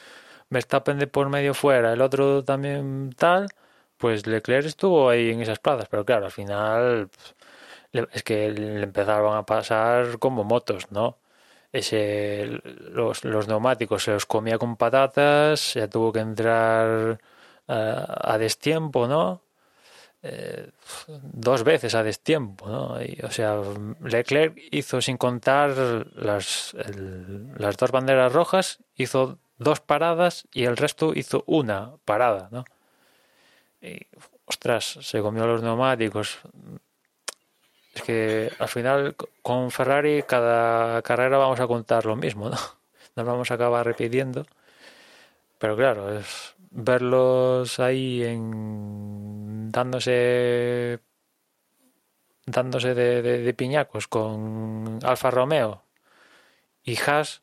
Verstappen 0.51 0.99
de 0.99 1.07
por 1.07 1.31
medio 1.31 1.55
fuera, 1.55 1.95
el 1.95 2.03
otro 2.03 2.45
también 2.45 3.15
tal, 3.17 3.49
pues 3.99 4.27
Leclerc 4.27 4.67
estuvo 4.67 5.09
ahí 5.11 5.31
en 5.31 5.41
esas 5.43 5.59
plazas, 5.59 5.89
pero 5.91 6.05
claro, 6.05 6.27
al 6.27 6.33
final 6.33 7.11
le- 7.93 8.09
es 8.13 8.23
que 8.23 8.51
le 8.51 8.83
empezaron 8.85 9.37
a 9.37 9.45
pasar 9.47 10.19
como 10.19 10.45
motos, 10.45 10.91
¿no? 10.93 11.19
ese 11.73 12.61
los, 12.93 13.25
los 13.25 13.49
neumáticos 13.49 14.05
se 14.05 14.13
los 14.13 14.27
comía 14.27 14.59
con 14.59 14.77
patatas, 14.77 15.75
ya 15.75 15.89
tuvo 15.89 16.13
que 16.13 16.21
entrar 16.21 17.21
a, 17.69 18.33
a 18.35 18.39
destiempo, 18.39 19.07
¿no? 19.09 19.43
Eh, 20.23 20.71
dos 21.09 21.63
veces 21.65 21.95
a 21.95 22.03
destiempo, 22.03 22.69
¿no? 22.69 23.03
Y, 23.03 23.21
o 23.23 23.31
sea, 23.31 23.61
Leclerc 24.03 24.59
hizo 24.71 25.01
sin 25.03 25.17
contar 25.19 25.71
las, 26.17 26.75
las 27.59 27.77
dos 27.77 27.91
banderas 27.93 28.33
rojas, 28.33 28.79
hizo 28.97 29.39
dos 29.59 29.81
paradas 29.81 30.47
y 30.53 30.65
el 30.65 30.77
resto 30.77 31.13
hizo 31.15 31.45
una 31.47 31.93
parada, 32.05 32.49
¿no? 32.51 32.65
Ostras, 34.47 34.99
se 35.03 35.21
comió 35.21 35.47
los 35.47 35.63
neumáticos. 35.63 36.39
Es 37.95 38.03
que 38.03 38.53
al 38.59 38.69
final 38.69 39.15
co- 39.17 39.29
con 39.43 39.71
Ferrari 39.71 40.23
cada 40.23 41.01
carrera 41.03 41.39
vamos 41.39 41.61
a 41.61 41.67
contar 41.67 42.05
lo 42.07 42.17
mismo, 42.17 42.49
¿no? 42.51 42.57
Nos 43.17 43.27
vamos 43.27 43.51
a 43.51 43.55
acabar 43.55 43.87
repitiendo. 43.87 44.45
Pero 45.59 45.77
claro, 45.77 46.19
es 46.19 46.55
verlos 46.71 47.81
ahí 47.81 48.23
en 48.23 49.71
dándose 49.73 51.01
dándose 52.45 52.95
de, 52.95 53.23
de- 53.23 53.39
de 53.43 53.55
piñacos 53.55 54.07
con 54.07 54.99
Alfa 55.03 55.31
Romeo 55.31 55.83
y 56.85 56.97
Haas, 56.99 57.43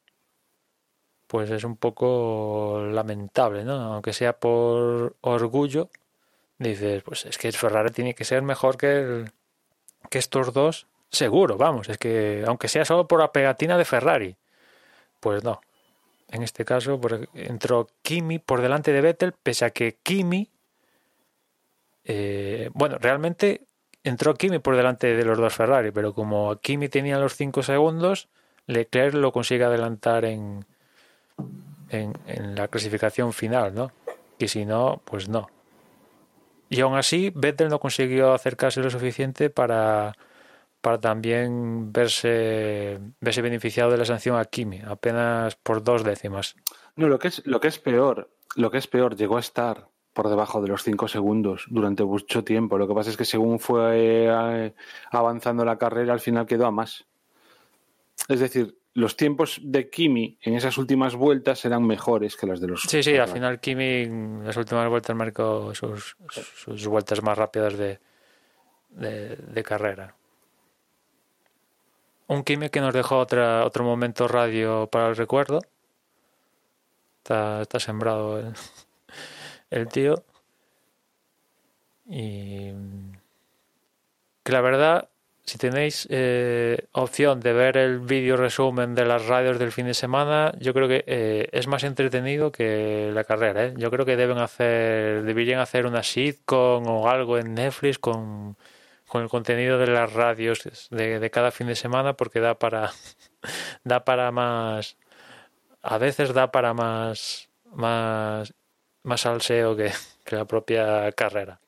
pues 1.27 1.49
es 1.49 1.63
un 1.63 1.75
poco 1.75 2.83
lamentable, 2.91 3.63
¿no? 3.65 3.73
Aunque 3.95 4.13
sea 4.13 4.39
por 4.39 5.15
orgullo, 5.21 5.89
dices, 6.69 7.03
pues 7.03 7.25
es 7.25 7.37
que 7.37 7.47
el 7.47 7.53
Ferrari 7.53 7.91
tiene 7.91 8.13
que 8.15 8.23
ser 8.25 8.41
mejor 8.41 8.77
que 8.77 8.99
el, 8.99 9.31
que 10.09 10.19
estos 10.19 10.53
dos, 10.53 10.87
seguro, 11.09 11.57
vamos, 11.57 11.89
es 11.89 11.97
que 11.97 12.43
aunque 12.47 12.67
sea 12.67 12.85
solo 12.85 13.07
por 13.07 13.19
la 13.19 13.31
pegatina 13.31 13.77
de 13.77 13.85
Ferrari, 13.85 14.35
pues 15.19 15.43
no. 15.43 15.61
En 16.29 16.41
este 16.43 16.65
caso 16.65 16.99
por- 16.99 17.29
entró 17.33 17.87
Kimi 18.01 18.39
por 18.39 18.61
delante 18.61 18.91
de 18.91 19.01
Vettel, 19.01 19.33
pese 19.33 19.65
a 19.65 19.69
que 19.69 19.97
Kimi, 20.01 20.49
eh, 22.05 22.69
bueno, 22.73 22.97
realmente 22.99 23.61
entró 24.03 24.33
Kimi 24.33 24.59
por 24.59 24.75
delante 24.75 25.15
de 25.15 25.25
los 25.25 25.37
dos 25.37 25.53
Ferrari, 25.53 25.91
pero 25.91 26.13
como 26.13 26.57
Kimi 26.59 26.89
tenía 26.89 27.17
los 27.19 27.35
5 27.35 27.63
segundos, 27.63 28.27
Leclerc 28.67 29.13
lo 29.13 29.31
consigue 29.31 29.63
adelantar 29.63 30.25
en, 30.25 30.65
en, 31.89 32.13
en 32.27 32.55
la 32.55 32.67
clasificación 32.67 33.31
final, 33.33 33.73
¿no? 33.73 33.91
Y 34.39 34.47
si 34.47 34.65
no, 34.65 35.01
pues 35.05 35.29
no. 35.29 35.49
Y 36.73 36.81
aún 36.81 36.95
así, 36.95 37.31
Vettel 37.35 37.69
no 37.69 37.79
consiguió 37.79 38.33
acercarse 38.33 38.81
lo 38.81 38.89
suficiente 38.89 39.51
para, 39.51 40.13
para 40.81 40.99
también 40.99 41.93
verse, 41.93 42.99
verse 43.21 43.43
beneficiado 43.43 43.91
de 43.91 43.97
la 43.97 44.05
sanción 44.05 44.37
a 44.37 44.45
Kimi, 44.45 44.81
apenas 44.81 45.55
por 45.55 45.83
dos 45.83 46.03
décimas. 46.03 46.55
No, 46.95 47.07
lo 47.07 47.19
que 47.19 47.27
es, 47.27 47.45
lo 47.45 47.59
que 47.59 47.67
es 47.67 47.77
peor, 47.77 48.31
lo 48.55 48.71
que 48.71 48.79
es 48.79 48.87
peor, 48.87 49.15
llegó 49.15 49.37
a 49.37 49.41
estar 49.41 49.87
por 50.13 50.29
debajo 50.29 50.63
de 50.63 50.69
los 50.69 50.81
5 50.81 51.07
segundos 51.07 51.67
durante 51.69 52.03
mucho 52.03 52.43
tiempo. 52.43 52.79
Lo 52.79 52.87
que 52.87 52.95
pasa 52.95 53.11
es 53.11 53.17
que 53.17 53.25
según 53.25 53.59
fue 53.59 54.25
eh, 54.25 54.73
avanzando 55.11 55.63
la 55.65 55.77
carrera, 55.77 56.13
al 56.13 56.21
final 56.21 56.47
quedó 56.47 56.65
a 56.65 56.71
más. 56.71 57.05
Es 58.27 58.39
decir, 58.39 58.79
los 58.93 59.17
tiempos 59.17 59.59
de 59.63 59.89
Kimi 59.89 60.37
en 60.41 60.55
esas 60.55 60.77
últimas 60.77 61.15
vueltas 61.15 61.65
eran 61.65 61.85
mejores 61.85 62.37
que 62.37 62.45
las 62.45 62.61
de 62.61 62.67
los. 62.67 62.81
Sí, 62.81 63.01
sí, 63.01 63.17
al 63.17 63.27
final 63.27 63.59
Kimi 63.59 64.03
en 64.03 64.41
las 64.45 64.55
últimas 64.55 64.87
vueltas 64.87 65.15
marcó 65.15 65.73
sus, 65.73 66.15
sus 66.29 66.87
vueltas 66.87 67.23
más 67.23 67.37
rápidas 67.37 67.77
de, 67.77 67.99
de, 68.89 69.35
de 69.35 69.63
carrera. 69.63 70.15
Un 72.27 72.43
Kimi 72.43 72.69
que 72.69 72.81
nos 72.81 72.93
dejó 72.93 73.17
otra, 73.17 73.65
otro 73.65 73.83
momento 73.83 74.27
radio 74.27 74.87
para 74.87 75.09
el 75.09 75.15
recuerdo. 75.15 75.59
Está, 77.17 77.61
está 77.61 77.79
sembrado 77.79 78.39
el, 78.39 78.53
el 79.71 79.87
tío. 79.87 80.23
Y 82.05 82.71
que 84.43 84.51
la 84.51 84.61
verdad, 84.61 85.09
si 85.45 85.57
tenéis 85.57 86.07
eh, 86.09 86.87
opción 86.93 87.41
de 87.41 87.51
ver 87.51 87.75
el 87.75 87.99
vídeo 87.99 88.37
resumen 88.37 88.95
de 88.95 89.05
las 89.05 89.25
radios 89.25 89.59
del 89.59 89.73
fin 89.73 89.85
de 89.85 89.93
semana, 89.93 90.53
yo 90.59 90.73
creo 90.73 90.87
que 90.87 91.03
eh, 91.05 91.49
es 91.51 91.67
más 91.67 91.83
entretenido 91.83 92.51
que 92.51 93.11
la 93.13 93.25
carrera. 93.25 93.65
¿eh? 93.65 93.73
Yo 93.77 93.91
creo 93.91 94.05
que 94.05 94.15
deben 94.15 94.37
hacer, 94.37 95.23
deberían 95.23 95.59
hacer 95.59 95.85
una 95.85 96.01
sitcom 96.01 96.87
o 96.87 97.09
algo 97.09 97.37
en 97.37 97.55
Netflix 97.55 97.99
con, 97.99 98.55
con 99.05 99.23
el 99.23 99.29
contenido 99.29 99.77
de 99.77 99.87
las 99.87 100.13
radios 100.13 100.89
de, 100.91 101.29
cada 101.29 101.51
fin 101.51 101.67
de 101.67 101.75
semana 101.75 102.13
porque 102.13 102.39
da 102.39 102.57
para, 102.57 102.91
da 103.83 104.05
para 104.05 104.31
más. 104.31 104.95
A 105.81 105.97
veces 105.97 106.33
da 106.33 106.51
para 106.51 106.73
más. 106.73 107.49
más. 107.73 108.53
más 109.03 109.21
salseo 109.21 109.75
que, 109.75 109.91
que 110.23 110.35
la 110.37 110.45
propia 110.45 111.11
carrera. 111.11 111.59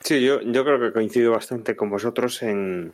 Sí, 0.00 0.20
yo, 0.20 0.40
yo 0.40 0.64
creo 0.64 0.80
que 0.80 0.92
coincido 0.92 1.30
bastante 1.30 1.76
con 1.76 1.88
vosotros 1.88 2.42
en 2.42 2.92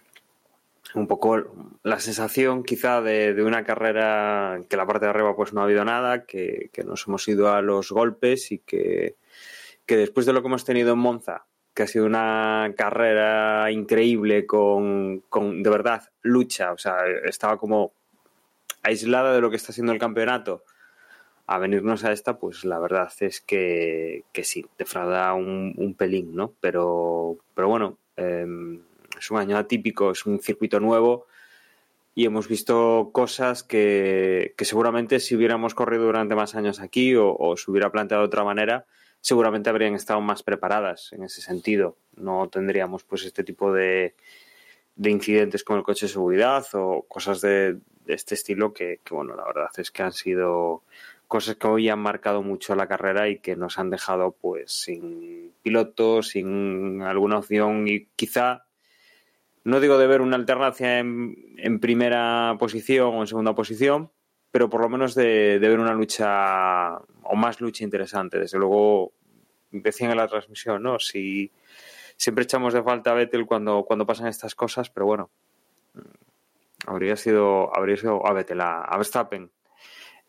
un 0.95 1.07
poco 1.07 1.79
la 1.83 2.01
sensación 2.01 2.63
quizá 2.63 3.01
de, 3.03 3.35
de 3.35 3.43
una 3.43 3.65
carrera 3.65 4.61
que 4.69 4.77
la 4.77 4.87
parte 4.87 5.07
de 5.07 5.11
arriba 5.11 5.37
pues 5.37 5.53
no 5.53 5.61
ha 5.61 5.65
habido 5.65 5.85
nada, 5.85 6.25
que, 6.25 6.71
que 6.73 6.85
nos 6.85 7.07
hemos 7.07 7.27
ido 7.29 7.53
a 7.53 7.63
los 7.63 7.91
golpes 7.91 8.53
y 8.53 8.59
que, 8.59 9.17
que 9.87 9.97
después 9.97 10.27
de 10.27 10.33
lo 10.33 10.41
que 10.41 10.49
hemos 10.49 10.65
tenido 10.65 10.93
en 10.93 10.99
Monza, 10.99 11.47
que 11.75 11.83
ha 11.83 11.87
sido 11.87 12.07
una 12.07 12.73
carrera 12.77 13.71
increíble 13.71 14.47
con, 14.47 15.21
con 15.29 15.63
de 15.63 15.71
verdad 15.71 16.11
lucha, 16.23 16.73
o 16.73 16.79
sea, 16.79 17.07
estaba 17.25 17.59
como 17.59 17.93
aislada 18.83 19.33
de 19.35 19.41
lo 19.41 19.51
que 19.51 19.57
está 19.57 19.73
siendo 19.73 19.93
el 19.93 19.99
campeonato, 19.99 20.65
a 21.47 21.59
venirnos 21.59 22.05
a 22.05 22.13
esta, 22.13 22.39
pues 22.39 22.65
la 22.65 22.79
verdad 22.79 23.11
es 23.21 23.41
que, 23.41 24.25
que 24.33 24.45
sí, 24.45 24.67
defrauda 24.77 25.33
un, 25.33 25.75
un 25.77 25.95
pelín, 25.95 26.35
¿no? 26.35 26.53
Pero, 26.61 27.39
pero 27.55 27.69
bueno, 27.69 27.99
eh, 28.17 28.47
es 29.19 29.31
un 29.31 29.39
año 29.39 29.57
atípico, 29.57 30.11
es 30.11 30.27
un 30.27 30.41
circuito 30.41 30.81
nuevo 30.81 31.27
y 32.15 32.25
hemos 32.25 32.49
visto 32.49 33.11
cosas 33.13 33.63
que, 33.63 34.55
seguramente 34.59 35.21
si 35.21 35.37
hubiéramos 35.37 35.75
corrido 35.75 36.05
durante 36.05 36.35
más 36.35 36.57
años 36.57 36.81
aquí 36.81 37.15
o, 37.17 37.55
se 37.57 37.71
hubiera 37.71 37.93
planteado 37.93 38.25
de 38.25 38.27
otra 38.27 38.43
manera, 38.43 38.87
seguramente 39.21 39.71
habrían 39.71 39.95
estado 39.95 40.21
más 40.21 40.43
preparadas 40.43 41.13
en 41.13 41.23
ese 41.23 41.41
sentido. 41.41 41.97
No 42.17 42.49
tendríamos 42.49 43.05
pues 43.05 43.25
este 43.25 43.45
tipo 43.45 43.73
de, 43.73 44.17
de 44.97 45.11
incidentes 45.11 45.63
con 45.63 45.77
el 45.77 45.85
coche 45.85 46.07
de 46.07 46.13
seguridad 46.13 46.67
o 46.73 47.05
cosas 47.09 47.41
de, 47.41 47.75
de 47.75 48.15
este 48.15 48.35
estilo 48.35 48.73
que, 48.73 49.01
bueno, 49.11 49.37
la 49.37 49.45
verdad 49.45 49.71
es 49.77 49.93
que 49.93 50.03
han 50.03 50.13
sido 50.13 50.83
cosas 51.29 51.57
que 51.57 51.67
hoy 51.67 51.89
han 51.89 52.01
marcado 52.01 52.43
mucho 52.43 52.75
la 52.75 52.89
carrera 52.89 53.29
y 53.29 53.39
que 53.39 53.55
nos 53.55 53.79
han 53.79 53.91
dejado 53.91 54.33
pues 54.33 54.73
sin 54.73 55.53
pilotos, 55.63 56.31
sin 56.31 57.03
alguna 57.03 57.39
opción 57.39 57.87
y 57.87 58.07
quizá 58.17 58.65
no 59.65 59.81
digo 59.81 59.99
de 59.99 60.07
ver 60.07 60.21
una 60.21 60.37
alternancia 60.37 60.99
en, 60.99 61.37
en, 61.57 61.81
primera 61.81 62.57
posición 62.59 63.15
o 63.15 63.21
en 63.21 63.27
segunda 63.27 63.55
posición, 63.55 64.11
pero 64.51 64.69
por 64.71 64.81
lo 64.81 64.89
menos 64.89 65.15
de, 65.15 65.59
ver 65.61 65.79
una 65.79 65.95
lucha 65.95 66.97
o 67.23 67.37
más 67.37 67.61
lucha 67.61 67.85
interesante. 67.85 68.39
Desde 68.39 68.59
luego, 68.59 69.13
decían 69.71 70.11
en 70.11 70.17
la 70.17 70.29
transmisión, 70.29 70.83
¿no? 70.83 70.99
Si 70.99 71.53
siempre 72.17 72.45
echamos 72.45 72.73
de 72.73 72.83
falta 72.83 73.11
a 73.11 73.15
Vettel 73.15 73.47
cuando, 73.47 73.85
cuando 73.85 74.07
pasan 74.07 74.29
estas 74.29 74.55
cosas, 74.55 74.91
pero 74.91 75.07
bueno, 75.07 75.31
habría 76.87 77.17
sido, 77.17 77.77
habría 77.77 77.97
sido 77.97 78.27
a 78.27 78.33
Vettel, 78.33 78.61
a, 78.61 78.83
a 78.83 78.97
Verstappen. 78.97 79.51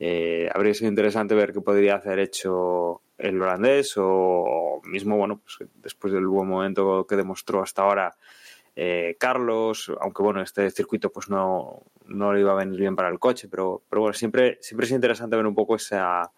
Eh, 0.02 0.50
habría 0.54 0.74
sido 0.74 0.90
interesante 0.90 1.36
ver 1.36 1.52
qué 1.52 1.60
podría 1.60 1.96
hacer 1.96 2.20
hecho 2.20 3.02
el 3.18 3.42
holandés 3.42 3.96
o 3.98 4.82
mismo, 4.86 5.18
bueno, 5.18 5.42
pues 5.44 5.70
después 5.76 6.14
del 6.14 6.26
buen 6.26 6.48
momento 6.48 7.06
que 7.06 7.18
demostró 7.18 7.62
hasta 7.62 7.82
ahora 7.82 8.16
eh, 8.82 9.18
Carlos, 9.20 9.92
aunque 10.00 10.24
bueno, 10.24 10.42
este 10.42 10.72
circuito 10.72 11.12
pues 11.12 11.30
no, 11.30 11.84
no 12.06 12.32
le 12.32 12.40
iba 12.40 12.54
a 12.54 12.56
venir 12.56 12.80
bien 12.80 12.96
para 12.96 13.10
el 13.10 13.20
coche, 13.20 13.50
pero, 13.50 13.84
pero 13.90 14.04
bueno, 14.04 14.14
siempre, 14.14 14.58
siempre 14.62 14.86
es 14.86 14.94
interesante 14.94 15.36
ver 15.36 15.46
un 15.46 15.54
poco 15.54 15.76
esa, 15.76 16.32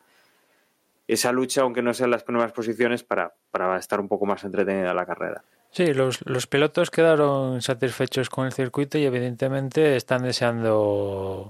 esa 1.08 1.32
lucha, 1.32 1.62
aunque 1.62 1.84
no 1.84 1.94
sean 1.94 2.10
las 2.10 2.24
primeras 2.24 2.52
posiciones, 2.52 3.04
para, 3.04 3.32
para 3.52 3.78
estar 3.78 4.00
un 4.00 4.08
poco 4.08 4.26
más 4.26 4.44
entretenida 4.44 4.92
la 4.92 5.06
carrera. 5.06 5.44
Sí, 5.70 5.94
los, 5.94 6.26
los 6.26 6.48
pilotos 6.48 6.90
quedaron 6.90 7.62
satisfechos 7.62 8.32
con 8.32 8.48
el 8.48 8.54
circuito 8.54 8.98
y 8.98 9.06
evidentemente 9.06 9.96
están 9.96 10.24
deseando 10.24 11.48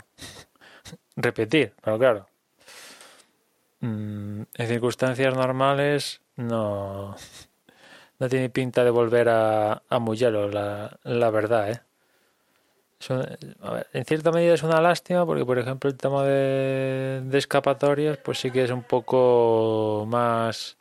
repetir, 1.16 1.74
pero 1.82 1.98
claro, 1.98 2.28
mm, 3.80 4.42
en 4.56 4.68
circunstancias 4.68 5.34
normales 5.36 6.22
no, 6.36 7.16
no 8.22 8.30
tiene 8.30 8.52
pinta 8.52 8.84
de 8.84 8.92
volver 8.92 9.30
a, 9.30 9.82
a 9.90 10.00
la, 11.04 11.30
verdad, 11.32 11.72
¿eh? 11.72 11.82
En 13.94 14.06
cierta 14.06 14.32
medida 14.32 14.54
es 14.54 14.62
una 14.62 14.80
lástima 14.80 15.26
porque, 15.26 15.44
por 15.44 15.58
ejemplo, 15.58 15.90
el 15.90 15.98
tema 15.98 16.24
de, 16.24 17.28
escapatorias, 17.34 18.20
pues 18.20 18.40
sí 18.40 18.52
que 18.52 18.64
es 18.64 18.70
un 18.70 18.84
poco 18.84 20.06
más... 20.08 20.78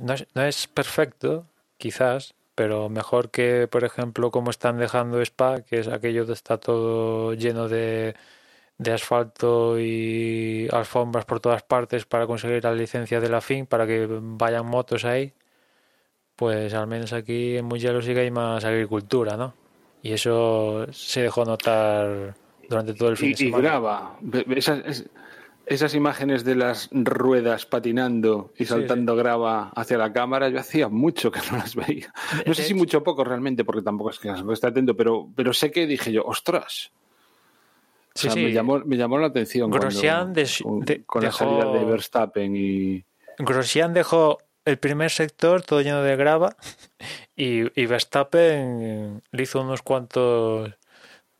No 0.00 0.14
es, 0.14 0.24
no 0.34 0.44
es, 0.44 0.68
perfecto, 0.68 1.46
quizás, 1.78 2.34
pero 2.54 2.88
mejor 2.88 3.32
que, 3.32 3.66
por 3.66 3.82
ejemplo, 3.82 4.30
como 4.30 4.50
están 4.50 4.78
dejando 4.78 5.20
Spa, 5.20 5.62
que 5.62 5.80
es 5.80 5.88
aquello 5.88 6.26
que 6.26 6.32
está 6.32 6.58
todo 6.58 7.34
lleno 7.34 7.68
de, 7.68 8.14
de 8.78 8.92
asfalto 8.92 9.80
y 9.80 10.68
alfombras 10.70 11.24
por 11.24 11.40
todas 11.40 11.64
partes 11.64 12.06
para 12.06 12.28
conseguir 12.28 12.62
la 12.62 12.72
licencia 12.72 13.20
de 13.20 13.28
la 13.28 13.40
FIN, 13.40 13.66
para 13.66 13.84
que 13.84 14.06
vayan 14.08 14.66
motos 14.66 15.04
ahí 15.04 15.34
pues 16.36 16.74
al 16.74 16.86
menos 16.86 17.12
aquí 17.12 17.56
en 17.56 17.66
Mugello 17.66 18.02
sí 18.02 18.14
que 18.14 18.20
hay 18.20 18.30
más 18.30 18.64
agricultura, 18.64 19.36
¿no? 19.36 19.54
Y 20.02 20.12
eso 20.12 20.86
se 20.92 21.22
dejó 21.22 21.44
notar 21.44 22.34
durante 22.68 22.94
todo 22.94 23.10
el 23.10 23.16
fin 23.16 23.30
y, 23.30 23.32
de 23.32 23.36
semana. 23.36 23.58
Y 23.58 23.62
graba. 23.62 24.18
Esas, 24.56 25.04
esas, 25.66 25.94
imágenes 25.94 26.44
de 26.44 26.56
las 26.56 26.88
ruedas 26.90 27.66
patinando 27.66 28.52
y 28.58 28.64
saltando 28.64 29.12
sí, 29.12 29.18
sí. 29.18 29.22
grava 29.22 29.70
hacia 29.76 29.98
la 29.98 30.12
cámara, 30.12 30.48
yo 30.48 30.58
hacía 30.58 30.88
mucho 30.88 31.30
que 31.30 31.40
no 31.50 31.58
las 31.58 31.76
veía. 31.76 32.12
No 32.46 32.54
sé 32.54 32.64
si 32.64 32.74
mucho 32.74 32.98
o 32.98 33.02
poco 33.04 33.22
realmente, 33.22 33.64
porque 33.64 33.82
tampoco 33.82 34.10
es 34.10 34.18
que 34.18 34.32
esté 34.52 34.66
atento, 34.66 34.96
pero, 34.96 35.28
pero 35.36 35.52
sé 35.52 35.70
que 35.70 35.86
dije 35.86 36.12
yo, 36.12 36.24
ostras. 36.24 36.90
O 38.14 38.18
sea, 38.18 38.34
me, 38.34 38.52
llamó, 38.52 38.80
me 38.80 38.96
llamó 38.96 39.18
la 39.18 39.28
atención 39.28 39.70
Grosjean 39.70 40.34
cuando, 40.34 40.40
de, 40.42 40.48
con, 40.62 40.80
de, 40.80 41.04
con 41.04 41.22
dejó, 41.22 41.44
la 41.44 41.62
salida 41.62 41.78
de 41.78 41.84
Verstappen 41.86 42.56
y... 42.56 43.04
Grosjean 43.38 43.94
dejó 43.94 44.38
el 44.64 44.78
primer 44.78 45.10
sector 45.10 45.62
todo 45.62 45.80
lleno 45.80 46.02
de 46.02 46.16
grava 46.16 46.56
y, 47.36 47.80
y 47.80 47.86
Verstappen 47.86 49.22
le 49.30 49.42
hizo 49.42 49.60
unos 49.60 49.82
cuantos 49.82 50.72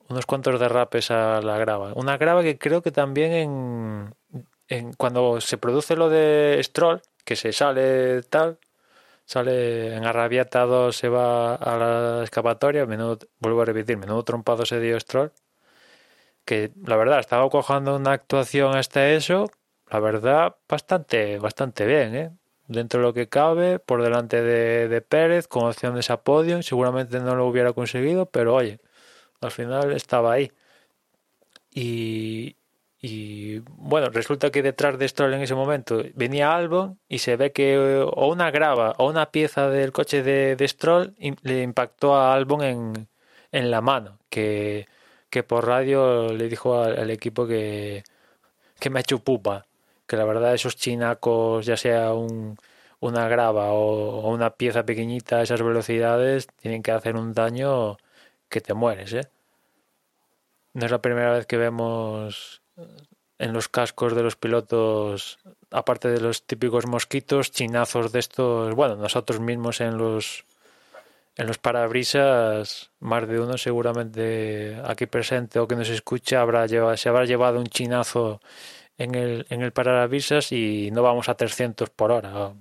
unos 0.09 0.27
cuantos 0.27 0.61
derrapes 0.61 1.11
a 1.11 1.40
la 1.40 1.59
grava. 1.59 1.93
Una 1.94 2.19
grava 2.19 2.43
que 2.43 2.59
creo 2.59 2.82
que 2.82 2.93
también 2.93 4.15
en, 4.69 4.93
cuando 4.94 5.40
se 5.40 5.59
produce 5.59 5.97
lo 5.97 6.09
de 6.09 6.61
Stroll, 6.62 7.03
que 7.24 7.36
se 7.36 7.53
sale 7.53 8.23
tal, 8.23 8.59
sale 9.24 9.97
en 9.97 10.05
arrabiatado, 10.05 10.93
se 10.93 11.09
va 11.09 11.55
a 11.55 11.77
la 11.78 12.24
escapatoria, 12.24 12.86
menudo, 12.86 13.19
vuelvo 13.39 13.62
a 13.62 13.65
repetir, 13.66 13.97
menudo 13.99 14.24
trompado 14.24 14.66
se 14.66 14.81
dio 14.81 14.99
Stroll, 15.01 15.32
que 16.44 16.73
la 16.85 16.97
verdad 16.97 17.20
estaba 17.20 17.49
cojando 17.51 17.97
una 17.97 18.12
actuación 18.12 18.77
hasta 18.77 19.11
eso, 19.11 19.51
la 19.90 20.01
verdad, 20.01 20.57
bastante, 20.69 21.39
bastante 21.39 21.86
bien, 21.86 22.15
¿eh? 22.16 22.31
Dentro 22.68 23.01
de 23.01 23.06
lo 23.06 23.14
que 23.14 23.28
cabe, 23.28 23.78
por 23.78 24.02
delante 24.02 24.43
de, 24.43 24.89
de 24.89 25.01
Pérez, 25.02 25.48
con 25.48 25.64
opciones 25.64 26.10
a 26.10 26.22
podio. 26.22 26.62
Seguramente 26.62 27.20
no 27.20 27.34
lo 27.34 27.47
hubiera 27.47 27.72
conseguido, 27.72 28.26
pero 28.26 28.55
oye, 28.55 28.80
al 29.40 29.51
final 29.51 29.93
estaba 29.93 30.32
ahí. 30.32 30.52
Y, 31.74 32.56
bueno, 33.76 34.10
resulta 34.10 34.51
que 34.51 34.62
detrás 34.62 34.98
de 34.98 35.09
Stroll 35.09 35.34
en 35.34 35.43
ese 35.43 35.55
momento 35.55 36.02
venía 36.14 36.55
Albon 36.55 36.98
y 37.09 37.18
se 37.18 37.36
ve 37.36 37.52
que 37.52 37.76
o 38.06 38.28
una 38.28 38.51
grava 38.51 38.94
o 38.98 39.09
una 39.09 39.30
pieza 39.30 39.68
del 39.68 39.93
coche 39.93 40.22
de, 40.22 40.56
de 40.56 40.68
Stroll 40.68 41.14
le 41.43 41.62
impactó 41.62 42.14
a 42.14 42.34
Albon 42.34 42.62
en, 42.62 43.09
en 43.52 43.70
la 43.70 43.80
mano, 43.80 44.18
que, 44.30 44.86
que 45.30 45.43
por 45.43 45.66
radio 45.66 46.32
le 46.32 46.48
dijo 46.48 46.80
al, 46.80 46.98
al 46.98 47.10
equipo 47.10 47.47
que, 47.47 48.05
que 48.78 48.90
me 48.90 49.01
ha 49.01 49.02
hecho 49.02 49.18
pupa 49.18 49.66
que 50.12 50.18
la 50.18 50.26
verdad 50.26 50.52
esos 50.52 50.76
chinacos, 50.76 51.64
ya 51.64 51.78
sea 51.78 52.12
un, 52.12 52.59
una 53.01 53.28
grava 53.28 53.72
o, 53.72 54.28
una 54.30 54.51
pieza 54.51 54.84
pequeñita 54.84 55.39
a 55.39 55.43
esas 55.43 55.62
velocidades, 55.62 56.48
tienen 56.60 56.82
que 56.82 56.93
hacer 56.93 57.16
un 57.16 57.32
daño 57.32 57.97
que 58.51 58.60
te 58.60 58.74
mueres, 58.74 59.14
¿eh? 59.14 59.30
No 60.74 60.84
es 60.84 60.93
la 60.93 61.01
primera 61.01 61.32
vez 61.32 61.47
que 61.47 61.56
vemos 61.56 62.60
en 63.39 63.55
los 63.55 63.70
cascos 63.70 64.14
de 64.14 64.22
los 64.22 64.36
pilotos, 64.36 65.39
aparte 65.70 66.09
de 66.09 66.20
los 66.20 66.43
típicos 66.43 66.86
mosquitos, 66.86 67.51
chinazos 67.51 68.12
de 68.12 68.18
estos, 68.18 68.74
bueno, 68.74 68.97
nosotros 68.97 69.40
mismos 69.40 69.80
en 69.80 69.97
los 69.97 70.44
en 71.36 71.47
los 71.47 71.56
parabrisas, 71.56 72.90
más 73.01 73.26
de 73.26 73.40
uno 73.40 73.56
seguramente 73.56 74.78
aquí 74.84 75.06
presente 75.06 75.59
o 75.59 75.66
que 75.66 75.76
nos 75.76 75.89
escucha 75.89 76.43
habrá 76.43 76.66
llevado, 76.66 76.94
se 76.98 77.09
habrá 77.09 77.24
llevado 77.24 77.59
un 77.59 77.66
chinazo 77.66 78.43
en 79.03 79.15
el, 79.15 79.47
en 79.51 79.62
el 79.62 79.73
parabrisas 79.73 80.53
y 80.53 80.91
no 80.93 81.03
vamos 81.03 81.29
a 81.29 81.35
300 81.35 81.91
por 81.91 82.12
hora. 82.12 82.53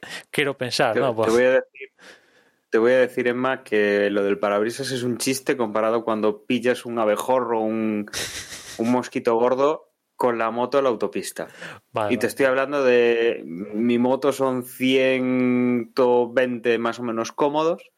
Quiero 0.30 0.56
pensar, 0.56 0.94
te, 0.94 1.00
¿no? 1.00 1.14
Te 1.14 1.30
voy, 1.30 1.44
a 1.44 1.50
decir, 1.50 1.90
te 2.70 2.78
voy 2.78 2.92
a 2.92 2.98
decir, 2.98 3.26
Emma, 3.26 3.64
que 3.64 4.10
lo 4.10 4.22
del 4.22 4.38
parabrisas 4.38 4.90
es 4.90 5.02
un 5.02 5.18
chiste 5.18 5.56
comparado 5.56 6.04
cuando 6.04 6.44
pillas 6.44 6.84
un 6.84 6.98
abejorro 6.98 7.60
o 7.60 7.64
un, 7.64 8.10
un 8.78 8.90
mosquito 8.90 9.34
gordo 9.36 9.90
con 10.14 10.36
la 10.36 10.50
moto 10.50 10.78
en 10.78 10.84
la 10.84 10.90
autopista. 10.90 11.48
Vale, 11.92 12.14
y 12.14 12.18
te 12.18 12.26
estoy 12.26 12.46
hablando 12.46 12.84
de. 12.84 13.42
Mi 13.44 13.98
moto 13.98 14.32
son 14.32 14.64
120 14.64 16.78
más 16.78 16.98
o 16.98 17.02
menos 17.02 17.32
cómodos. 17.32 17.90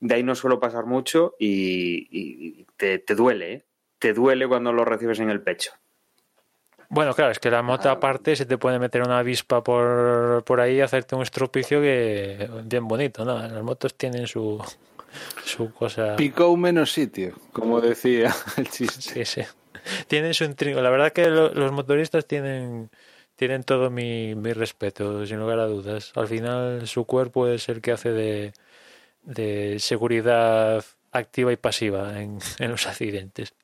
De 0.00 0.16
ahí 0.16 0.22
no 0.22 0.34
suelo 0.34 0.60
pasar 0.60 0.86
mucho 0.86 1.34
y, 1.38 2.08
y 2.10 2.66
te, 2.76 2.98
te, 2.98 3.14
duele, 3.14 3.52
¿eh? 3.52 3.64
te 3.98 4.12
duele 4.12 4.46
cuando 4.46 4.72
lo 4.72 4.84
recibes 4.84 5.20
en 5.20 5.30
el 5.30 5.40
pecho. 5.40 5.72
Bueno, 6.88 7.14
claro, 7.14 7.32
es 7.32 7.38
que 7.38 7.50
la 7.50 7.62
moto 7.62 7.88
aparte 7.90 8.36
se 8.36 8.46
te 8.46 8.58
puede 8.58 8.78
meter 8.78 9.02
una 9.02 9.18
avispa 9.18 9.62
por, 9.64 10.44
por 10.44 10.60
ahí 10.60 10.76
y 10.76 10.80
hacerte 10.80 11.14
un 11.16 11.22
estropicio 11.22 11.80
que 11.80 12.48
bien 12.64 12.86
bonito, 12.86 13.24
¿no? 13.24 13.38
Las 13.38 13.62
motos 13.62 13.94
tienen 13.94 14.26
su, 14.26 14.62
su 15.44 15.72
cosa. 15.72 16.14
Picó 16.16 16.56
menos 16.56 16.92
sitio, 16.92 17.34
como 17.52 17.80
decía 17.80 18.34
el 18.56 18.68
chiste. 18.70 19.00
Sí, 19.00 19.24
sí. 19.24 19.42
Tienen 20.08 20.34
su 20.34 20.44
intrigo. 20.44 20.80
La 20.80 20.90
verdad 20.90 21.12
que 21.12 21.26
lo- 21.28 21.52
los 21.52 21.72
motoristas 21.72 22.26
tienen, 22.26 22.90
tienen 23.36 23.64
todo 23.64 23.90
mi, 23.90 24.34
mi 24.34 24.52
respeto, 24.52 25.26
sin 25.26 25.38
lugar 25.38 25.58
a 25.58 25.66
dudas. 25.66 26.12
Al 26.14 26.28
final 26.28 26.86
su 26.86 27.04
cuerpo 27.04 27.48
es 27.48 27.68
el 27.68 27.80
que 27.80 27.92
hace 27.92 28.10
de, 28.12 28.52
de 29.22 29.78
seguridad 29.80 30.84
activa 31.12 31.52
y 31.52 31.56
pasiva 31.56 32.20
en, 32.20 32.38
en 32.58 32.70
los 32.70 32.86
accidentes. 32.86 33.54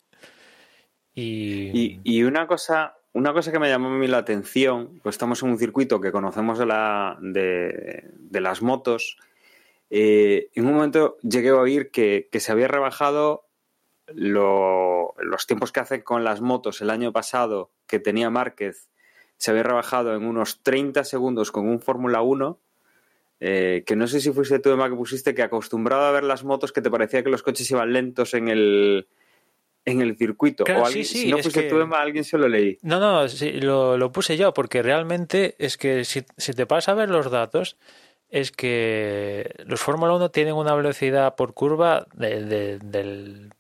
Y, 1.15 1.71
Y, 1.73 2.01
y 2.05 2.23
una 2.23 2.47
cosa, 2.47 2.97
una 3.13 3.33
cosa 3.33 3.51
que 3.53 3.59
me 3.59 3.69
llamó 3.69 3.89
a 3.89 3.99
mí 3.99 4.07
la 4.07 4.19
atención, 4.19 5.01
pues 5.03 5.15
estamos 5.15 5.43
en 5.43 5.51
un 5.51 5.59
circuito 5.59 6.01
que 6.01 6.13
conocemos 6.13 6.59
de, 6.59 6.67
la, 6.67 7.19
de, 7.21 8.41
las 8.41 8.63
motos. 8.63 9.17
eh, 9.91 10.49
en 10.55 10.67
un 10.67 10.75
momento 10.75 11.17
llegué 11.23 11.49
a 11.51 11.57
oír 11.57 11.91
que, 11.91 12.29
que 12.31 12.41
se 12.41 12.53
había 12.53 12.69
rebajado 12.69 13.47
lo- 14.15 15.15
los 15.19 15.47
tiempos 15.47 15.73
que 15.73 15.81
hace 15.81 16.03
con 16.05 16.25
las 16.25 16.41
motos 16.41 16.81
el 16.81 16.91
año 16.91 17.13
pasado 17.13 17.71
que 17.87 17.99
tenía 18.01 18.31
Márquez, 18.31 18.89
se 19.37 19.51
había 19.51 19.63
rebajado 19.63 20.15
en 20.15 20.25
unos 20.25 20.63
30 20.63 21.05
segundos 21.05 21.51
con 21.53 21.69
un 21.69 21.81
Fórmula 21.81 22.23
1. 22.23 22.59
eh, 23.41 23.85
que 23.87 23.97
no 23.97 24.07
sé 24.07 24.21
si 24.21 24.33
fuiste 24.33 24.59
tú, 24.59 24.71
Emma, 24.71 24.91
que 24.91 24.97
pusiste 24.97 25.35
que 25.35 25.43
acostumbrado 25.43 26.05
a 26.05 26.11
ver 26.13 26.25
las 26.25 26.45
motos 26.45 26.73
que 26.73 26.83
te 26.83 26.91
parecía 26.91 27.23
que 27.25 27.31
los 27.31 27.43
coches 27.43 27.71
iban 27.71 27.93
lentos 27.93 28.35
en 28.35 28.49
el, 28.49 29.09
en 29.85 30.01
el 30.01 30.17
circuito. 30.17 30.65
Claro, 30.65 30.83
o 30.83 30.87
alguien, 30.87 31.05
sí, 31.05 31.19
si 31.23 31.31
no 31.31 31.39
fuiste 31.39 31.63
que- 31.63 31.69
tú, 31.69 31.79
Emma, 31.81 32.01
alguien 32.01 32.25
se 32.25 32.37
lo 32.39 32.49
leí. 32.49 32.79
No, 32.83 33.01
no, 33.01 33.29
sí, 33.29 33.53
lo, 33.61 33.97
lo 33.97 34.13
puse 34.13 34.37
yo 34.37 34.53
porque 34.53 34.83
realmente 34.83 35.55
es 35.59 35.77
que 35.77 36.05
si, 36.05 36.23
si 36.37 36.53
te 36.53 36.67
pasas 36.67 36.91
a 36.91 36.95
ver 36.95 37.09
los 37.11 37.31
datos, 37.31 37.77
es 38.29 38.53
que 38.53 39.51
los 39.67 39.81
Fórmula 39.81 40.13
1 40.15 40.31
tienen 40.31 40.55
una 40.55 40.75
velocidad 40.75 41.35
por 41.35 41.55
curva 41.55 42.07
de- 42.15 42.45
de- 42.45 42.79
del 42.79 43.51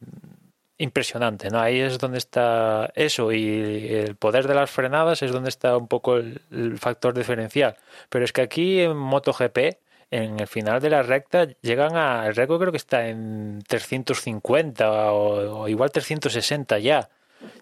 impresionante, 0.78 1.50
¿no? 1.50 1.60
Ahí 1.60 1.78
es 1.80 1.98
donde 1.98 2.16
está 2.18 2.90
eso 2.94 3.32
y 3.32 3.88
el 3.92 4.16
poder 4.16 4.48
de 4.48 4.54
las 4.54 4.70
frenadas 4.70 5.22
es 5.22 5.30
donde 5.30 5.50
está 5.50 5.76
un 5.76 5.88
poco 5.88 6.16
el, 6.16 6.40
el 6.50 6.78
factor 6.78 7.12
diferencial. 7.12 7.76
Pero 8.08 8.24
es 8.24 8.32
que 8.32 8.40
aquí 8.40 8.80
en 8.80 8.96
MotoGP, 8.96 9.76
en 10.10 10.40
el 10.40 10.46
final 10.48 10.80
de 10.80 10.90
la 10.90 11.02
recta, 11.02 11.46
llegan 11.62 11.96
a, 11.96 12.26
el 12.26 12.34
récord 12.34 12.58
creo 12.60 12.72
que 12.72 12.78
está 12.78 13.06
en 13.08 13.62
350 13.66 15.12
o, 15.12 15.68
igual 15.68 15.90
360 15.92 16.78
ya 16.80 17.08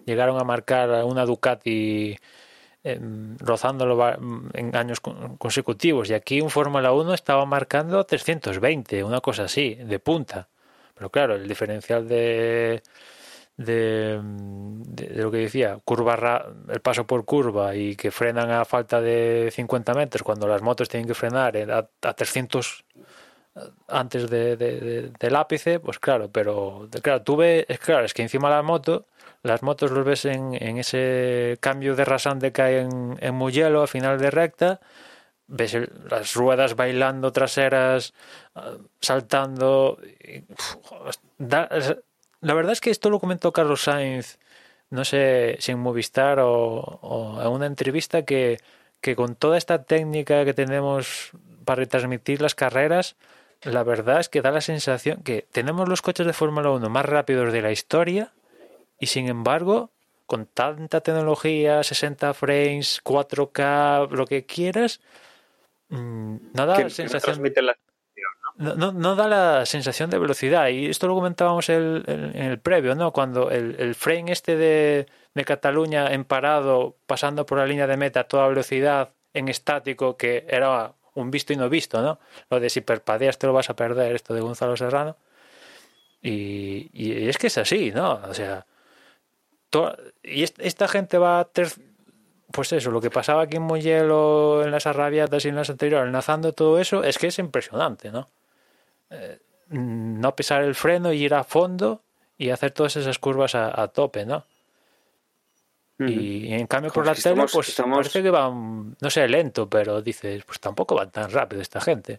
llegaron 0.05 0.39
a 0.39 0.43
marcar 0.43 1.03
una 1.05 1.25
Ducati 1.25 2.17
em, 2.83 3.37
rozándolo 3.37 3.97
en 4.53 4.75
años 4.75 4.99
con- 4.99 5.37
consecutivos 5.37 6.09
y 6.09 6.13
aquí 6.13 6.41
un 6.41 6.49
Fórmula 6.49 6.91
1 6.91 7.13
estaba 7.13 7.45
marcando 7.45 8.03
320, 8.03 9.03
una 9.03 9.21
cosa 9.21 9.43
así, 9.43 9.75
de 9.75 9.99
punta. 9.99 10.47
Pero 10.95 11.09
claro, 11.09 11.35
el 11.35 11.47
diferencial 11.47 12.07
de, 12.07 12.81
de, 13.59 14.19
de- 14.23 15.21
lo 15.21 15.29
que 15.31 15.37
decía, 15.37 15.77
curva 15.83 16.45
el 16.69 16.79
paso 16.79 17.05
por 17.05 17.25
curva 17.25 17.75
y 17.75 17.95
que 17.95 18.09
frenan 18.09 18.49
a 18.51 18.63
falta 18.65 19.01
de 19.01 19.51
50 19.53 19.93
metros 19.93 20.23
cuando 20.23 20.47
las 20.47 20.61
motos 20.61 20.87
tienen 20.87 21.07
que 21.07 21.13
frenar 21.13 21.57
a, 21.57 21.89
a 22.07 22.13
300 22.13 22.85
antes 23.87 24.29
de, 24.29 24.55
de- 24.55 24.79
de- 24.79 25.11
del 25.19 25.35
ápice, 25.35 25.79
pues 25.79 25.99
claro, 25.99 26.29
pero 26.31 26.87
claro, 27.01 27.21
tú 27.23 27.35
ves, 27.35 27.65
es 27.67 27.79
claro, 27.79 28.05
es 28.05 28.13
que 28.13 28.21
encima 28.21 28.49
la 28.49 28.61
moto, 28.61 29.05
las 29.43 29.61
motos 29.63 29.91
los 29.91 30.05
ves 30.05 30.23
en, 30.25 30.53
en 30.53 30.77
ese 30.77 31.57
cambio 31.59 31.95
de 31.95 32.05
rasante 32.05 32.51
que 32.53 32.61
hay 32.61 32.75
en, 32.75 33.17
en 33.19 33.35
Mugello 33.35 33.81
a 33.83 33.87
final 33.87 34.19
de 34.19 34.31
recta, 34.31 34.79
ves 35.47 35.75
las 36.09 36.33
ruedas 36.35 36.75
bailando 36.75 37.31
traseras, 37.31 38.13
ah, 38.55 38.75
saltando. 39.01 39.97
da- 41.37 41.69
la 42.41 42.53
verdad 42.53 42.71
es 42.73 42.81
que 42.81 42.89
esto 42.91 43.09
lo 43.09 43.19
comentó 43.19 43.51
Carlos 43.51 43.83
Sainz, 43.83 44.39
no 44.89 45.05
sé 45.05 45.57
si 45.59 45.71
en 45.71 45.79
Movistar 45.79 46.39
o, 46.39 46.49
o 47.01 47.41
en 47.41 47.47
una 47.47 47.65
entrevista, 47.67 48.23
que, 48.25 48.57
que 49.01 49.15
con 49.15 49.35
toda 49.35 49.57
esta 49.57 49.83
técnica 49.83 50.45
que 50.45 50.53
tenemos 50.53 51.31
para 51.65 51.79
retransmitir 51.81 52.41
las 52.41 52.55
carreras, 52.55 53.15
la 53.61 53.83
verdad 53.83 54.19
es 54.19 54.29
que 54.29 54.41
da 54.41 54.51
la 54.51 54.61
sensación 54.61 55.21
que 55.21 55.45
tenemos 55.51 55.87
los 55.87 56.01
coches 56.01 56.25
de 56.25 56.33
Fórmula 56.33 56.71
1 56.71 56.89
más 56.89 57.05
rápidos 57.05 57.51
de 57.53 57.61
la 57.61 57.71
historia 57.71 58.31
y 58.99 59.07
sin 59.07 59.27
embargo, 59.27 59.91
con 60.25 60.45
tanta 60.45 61.01
tecnología, 61.01 61.83
60 61.83 62.33
frames, 62.33 63.01
4K, 63.03 64.07
lo 64.11 64.25
que 64.25 64.45
quieras, 64.45 65.01
mm, 65.89 66.35
no 66.53 66.65
da 66.65 66.75
Que- 66.77 66.83
la 66.83 66.89
que 66.89 66.89
no 66.89 66.89
sensación 66.89 67.35
no, 68.59 68.75
no, 68.75 68.91
no 68.91 69.15
da 69.15 69.27
la 69.27 69.65
sensación 69.65 70.09
de 70.11 70.19
velocidad. 70.19 70.67
Y 70.69 70.85
esto 70.87 71.07
lo 71.07 71.15
comentábamos 71.15 71.69
el- 71.69 72.03
el- 72.07 72.35
en 72.35 72.43
el 72.45 72.59
previo, 72.59 72.93
¿no? 72.95 73.11
Cuando 73.13 73.49
el, 73.51 73.75
el 73.79 73.95
frame 73.95 74.31
este 74.31 74.55
de, 74.57 75.07
de 75.33 75.45
Cataluña 75.45 76.13
en 76.13 76.25
parado, 76.25 76.95
pasando 77.07 77.45
por 77.45 77.57
la 77.57 77.65
línea 77.65 77.87
de 77.87 77.97
meta 77.97 78.21
a 78.21 78.23
toda 78.25 78.47
velocidad, 78.47 79.09
en 79.33 79.47
estático, 79.49 80.17
que 80.17 80.45
era 80.49 80.93
un 81.15 81.31
visto 81.31 81.53
y 81.53 81.55
no 81.57 81.69
visto, 81.69 82.01
¿no? 82.01 82.19
Lo 82.49 82.59
de 82.59 82.69
si 82.69 82.81
parpadeas 82.81 83.37
te 83.39 83.47
lo 83.47 83.53
vas 83.53 83.69
a 83.69 83.75
perder, 83.75 84.15
esto 84.15 84.33
de 84.33 84.41
Gonzalo 84.41 84.75
Serrano. 84.77 85.15
Y, 86.21 86.89
y 86.93 87.29
es 87.29 87.37
que 87.37 87.47
es 87.47 87.57
así, 87.57 87.91
¿no? 87.91 88.21
O 88.27 88.33
sea, 88.33 88.65
y 90.23 90.43
est- 90.43 90.59
esta 90.59 90.87
gente 90.87 91.17
va 91.17 91.39
a 91.39 91.45
ter- 91.45 91.71
pues 92.51 92.71
eso, 92.73 92.91
lo 92.91 93.01
que 93.01 93.11
pasaba 93.11 93.43
aquí 93.43 93.57
en 93.57 93.63
Mugello, 93.63 94.63
en 94.63 94.71
las 94.71 94.87
arrabiatas 94.87 95.45
y 95.45 95.49
en 95.49 95.55
las 95.55 95.69
anteriores, 95.69 96.07
enlazando 96.07 96.53
todo 96.53 96.79
eso, 96.79 97.03
es 97.03 97.17
que 97.19 97.27
es 97.27 97.39
impresionante, 97.39 98.11
¿no? 98.11 98.27
Eh, 99.11 99.39
no 99.69 100.35
pisar 100.35 100.63
el 100.63 100.75
freno 100.75 101.11
y 101.13 101.23
ir 101.23 101.33
a 101.33 101.43
fondo 101.43 102.01
y 102.37 102.49
hacer 102.49 102.71
todas 102.71 102.95
esas 102.95 103.19
curvas 103.19 103.53
a, 103.55 103.81
a 103.81 103.87
tope, 103.89 104.25
¿no? 104.25 104.45
Y 105.99 106.53
en 106.53 106.65
cambio 106.67 106.91
por 106.93 107.05
la 107.05 107.11
tele, 107.13 107.19
estamos- 107.31 107.51
pues 107.51 107.69
estamos- 107.69 107.97
parece 107.97 108.23
que 108.23 108.29
van, 108.29 108.95
no 109.01 109.09
sé, 109.09 109.27
lento, 109.27 109.69
pero 109.69 110.01
dices, 110.01 110.43
pues 110.45 110.59
tampoco 110.61 110.95
van 110.95 111.11
tan 111.11 111.29
rápido 111.29 111.61
esta 111.61 111.81
gente. 111.81 112.17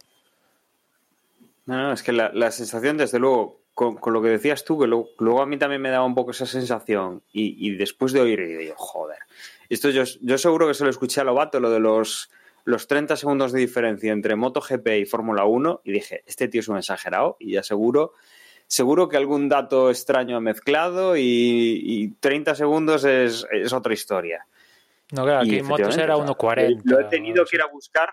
No, 1.65 1.77
no, 1.77 1.91
es 1.93 2.03
que 2.03 2.11
la, 2.11 2.31
la 2.33 2.51
sensación, 2.51 2.97
desde 2.97 3.17
luego, 3.17 3.59
con, 3.73 3.95
con 3.95 4.13
lo 4.13 4.21
que 4.21 4.29
decías 4.29 4.63
tú, 4.63 4.79
que 4.79 4.85
lo- 4.87 5.09
luego 5.17 5.41
a 5.41 5.45
mí 5.47 5.57
también 5.57 5.81
me 5.81 5.89
daba 5.89 6.05
un 6.05 6.13
poco 6.13 6.29
esa 6.31 6.45
sensación, 6.45 7.23
y, 7.33 7.67
y 7.67 7.75
después 7.75 8.13
de 8.13 8.21
oír, 8.21 8.39
y 8.41 8.53
digo, 8.55 8.75
joder, 8.77 9.17
esto 9.69 9.89
yo, 9.89 10.03
yo 10.21 10.37
seguro 10.37 10.67
que 10.67 10.73
se 10.75 10.83
lo 10.83 10.89
escuché 10.91 11.21
a 11.21 11.23
Lobato, 11.23 11.59
lo 11.59 11.71
de 11.71 11.79
los, 11.79 12.29
los 12.65 12.87
30 12.87 13.15
segundos 13.15 13.51
de 13.51 13.59
diferencia 13.59 14.11
entre 14.11 14.35
MotoGP 14.35 14.87
y 15.01 15.05
Fórmula 15.05 15.45
1, 15.45 15.81
y 15.83 15.91
dije, 15.91 16.23
este 16.25 16.47
tío 16.47 16.61
es 16.61 16.67
un 16.67 16.77
exagerado, 16.77 17.37
y 17.39 17.53
ya 17.53 17.63
seguro, 17.63 18.13
seguro 18.67 19.07
que 19.09 19.17
algún 19.17 19.49
dato 19.49 19.89
extraño 19.89 20.37
ha 20.37 20.41
mezclado, 20.41 21.17
y, 21.17 21.21
y 21.83 22.07
30 22.19 22.55
segundos 22.55 23.03
es, 23.05 23.45
es 23.51 23.73
otra 23.73 23.93
historia. 23.93 24.45
No, 25.11 25.23
claro, 25.23 25.39
aquí 25.41 25.57
en 25.57 25.65
motos 25.67 25.97
era 25.97 26.15
o 26.15 26.25
sea, 26.25 26.33
1.40. 26.35 26.81
Lo 26.85 26.99
he 27.01 27.03
tenido 27.05 27.45
que 27.45 27.55
ir 27.57 27.61
a 27.61 27.67
buscar. 27.67 28.09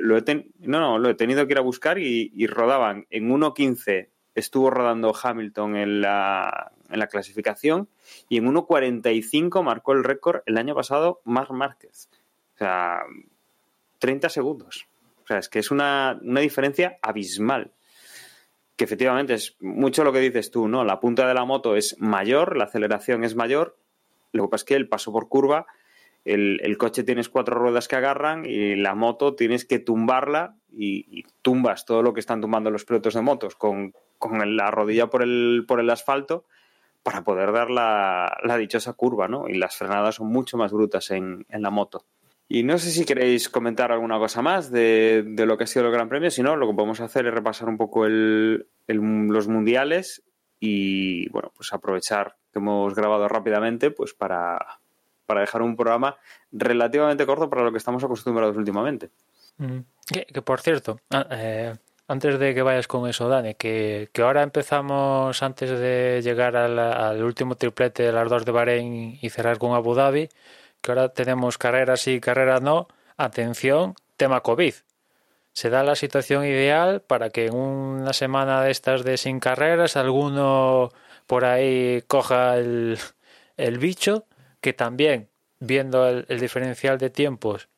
lo 0.00 0.16
he 0.16 0.22
ten- 0.22 0.50
no, 0.58 0.80
no, 0.80 0.98
lo 0.98 1.10
he 1.10 1.14
tenido 1.14 1.46
que 1.46 1.52
ir 1.52 1.58
a 1.58 1.62
buscar 1.62 1.98
y, 1.98 2.32
y 2.34 2.46
rodaban 2.48 3.06
en 3.10 3.28
1.15. 3.30 4.08
Estuvo 4.34 4.70
rodando 4.70 5.14
Hamilton 5.20 5.76
en 5.76 6.00
la, 6.00 6.72
en 6.90 6.98
la 6.98 7.06
clasificación 7.08 7.88
y 8.28 8.38
en 8.38 8.46
1.45 8.52 9.62
marcó 9.62 9.92
el 9.92 10.02
récord 10.04 10.42
el 10.46 10.58
año 10.58 10.74
pasado 10.74 11.20
Marc 11.24 11.50
Márquez. 11.50 12.08
O 12.54 12.58
sea, 12.58 13.02
30 13.98 14.28
segundos. 14.28 14.86
O 15.24 15.26
sea, 15.26 15.38
es 15.38 15.48
que 15.48 15.58
es 15.58 15.70
una, 15.70 16.18
una 16.22 16.40
diferencia 16.40 16.98
abismal. 17.02 17.72
Que 18.76 18.84
efectivamente 18.84 19.34
es 19.34 19.56
mucho 19.60 20.04
lo 20.04 20.12
que 20.12 20.20
dices 20.20 20.50
tú, 20.50 20.68
¿no? 20.68 20.84
La 20.84 21.00
punta 21.00 21.26
de 21.26 21.34
la 21.34 21.44
moto 21.44 21.74
es 21.76 21.96
mayor, 21.98 22.56
la 22.56 22.64
aceleración 22.64 23.24
es 23.24 23.34
mayor. 23.34 23.76
Lo 24.32 24.44
que 24.44 24.50
pasa 24.50 24.62
es 24.62 24.64
que 24.64 24.74
el 24.76 24.88
paso 24.88 25.12
por 25.12 25.28
curva 25.28 25.66
el, 26.24 26.76
coche 26.78 27.04
tienes 27.04 27.28
cuatro 27.28 27.58
ruedas 27.58 27.88
que 27.88 27.96
agarran 27.96 28.44
y 28.44 28.76
la 28.76 28.94
moto 28.94 29.34
tienes 29.34 29.64
que 29.64 29.78
tumbarla 29.78 30.56
y, 30.70 31.06
y 31.10 31.24
tumbas 31.42 31.84
todo 31.84 32.02
lo 32.02 32.12
que 32.12 32.20
están 32.20 32.40
tumbando 32.40 32.70
los 32.70 32.84
pilotos 32.84 33.14
de 33.14 33.22
motos 33.22 33.54
con, 33.56 33.94
con 34.18 34.56
la 34.56 34.70
rodilla 34.70 35.08
por 35.08 35.22
el, 35.22 35.64
por 35.66 35.80
el 35.80 35.90
asfalto 35.90 36.44
para 37.02 37.24
poder 37.24 37.52
dar 37.52 37.70
la, 37.70 38.36
la 38.42 38.58
dichosa 38.58 38.92
curva, 38.92 39.28
¿no? 39.28 39.48
Y 39.48 39.54
las 39.54 39.76
frenadas 39.76 40.16
son 40.16 40.28
mucho 40.28 40.58
más 40.58 40.72
brutas 40.72 41.10
en, 41.10 41.46
en 41.48 41.62
la 41.62 41.70
moto. 41.70 42.04
Y 42.50 42.62
no 42.62 42.78
sé 42.78 42.90
si 42.90 43.04
queréis 43.04 43.50
comentar 43.50 43.92
alguna 43.92 44.18
cosa 44.18 44.40
más 44.40 44.70
de, 44.70 45.22
de 45.26 45.44
lo 45.44 45.58
que 45.58 45.64
ha 45.64 45.66
sido 45.66 45.86
el 45.86 45.92
Gran 45.92 46.08
Premio, 46.08 46.30
si 46.30 46.42
no, 46.42 46.56
lo 46.56 46.66
que 46.66 46.74
podemos 46.74 47.00
hacer 47.00 47.26
es 47.26 47.34
repasar 47.34 47.68
un 47.68 47.76
poco 47.76 48.06
el, 48.06 48.66
los 48.86 49.48
mundiales 49.48 50.24
y, 50.58 51.28
bueno, 51.28 51.52
pues 51.54 51.72
aprovechar 51.74 52.36
que 52.50 52.58
hemos 52.58 52.94
grabado 52.94 53.28
rápidamente, 53.28 53.90
pues 53.90 54.14
para, 54.14 54.80
para 55.26 55.42
dejar 55.42 55.60
un 55.60 55.76
programa 55.76 56.16
relativamente 56.50 57.26
corto 57.26 57.50
para 57.50 57.62
lo 57.62 57.70
que 57.70 57.78
estamos 57.78 58.02
acostumbrados 58.02 58.56
últimamente. 58.56 59.10
Que, 60.10 60.24
que, 60.24 60.40
por 60.40 60.60
cierto, 60.60 61.00
ah, 61.10 61.26
eh, 61.30 61.74
antes 62.06 62.38
de 62.38 62.54
que 62.54 62.62
vayas 62.62 62.88
con 62.88 63.06
eso, 63.08 63.28
Dani, 63.28 63.56
que, 63.56 64.08
que 64.10 64.22
ahora 64.22 64.42
empezamos 64.42 65.42
antes 65.42 65.78
de 65.78 66.22
llegar 66.22 66.56
al, 66.56 66.78
al 66.78 67.22
último 67.22 67.56
triplete 67.56 68.04
de 68.04 68.12
las 68.12 68.30
dos 68.30 68.46
de 68.46 68.52
Bahrein 68.52 69.18
y 69.20 69.28
cerrar 69.28 69.58
con 69.58 69.74
Abu 69.74 69.94
Dhabi, 69.94 70.30
que 70.80 70.90
ahora 70.92 71.10
tenemos 71.10 71.58
carreras 71.58 72.06
y 72.08 72.20
carreras 72.20 72.62
no. 72.62 72.88
Atención, 73.16 73.94
tema 74.16 74.42
COVID. 74.42 74.74
Se 75.52 75.70
da 75.70 75.82
la 75.82 75.96
situación 75.96 76.44
ideal 76.44 77.02
para 77.02 77.30
que 77.30 77.46
en 77.46 77.54
una 77.54 78.12
semana 78.12 78.62
de 78.62 78.70
estas 78.70 79.02
de 79.04 79.16
sin 79.16 79.40
carreras 79.40 79.96
alguno 79.96 80.90
por 81.26 81.44
ahí 81.44 82.02
coja 82.06 82.56
el, 82.56 82.98
el 83.56 83.78
bicho, 83.78 84.26
que 84.60 84.72
también, 84.72 85.28
viendo 85.58 86.08
el 86.08 86.40
diferencial 86.40 86.98
de 86.98 87.10
tiempos, 87.10 87.68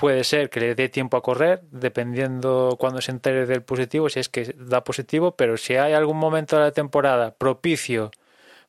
puede 0.00 0.24
ser 0.24 0.48
que 0.48 0.60
le 0.60 0.74
dé 0.74 0.88
tiempo 0.88 1.18
a 1.18 1.22
correr, 1.22 1.60
dependiendo 1.70 2.76
cuando 2.80 3.02
se 3.02 3.10
entere 3.10 3.44
del 3.44 3.62
positivo, 3.62 4.08
si 4.08 4.20
es 4.20 4.30
que 4.30 4.54
da 4.56 4.82
positivo, 4.82 5.36
pero 5.36 5.58
si 5.58 5.76
hay 5.76 5.92
algún 5.92 6.16
momento 6.16 6.56
de 6.56 6.62
la 6.62 6.72
temporada 6.72 7.34
propicio 7.34 8.10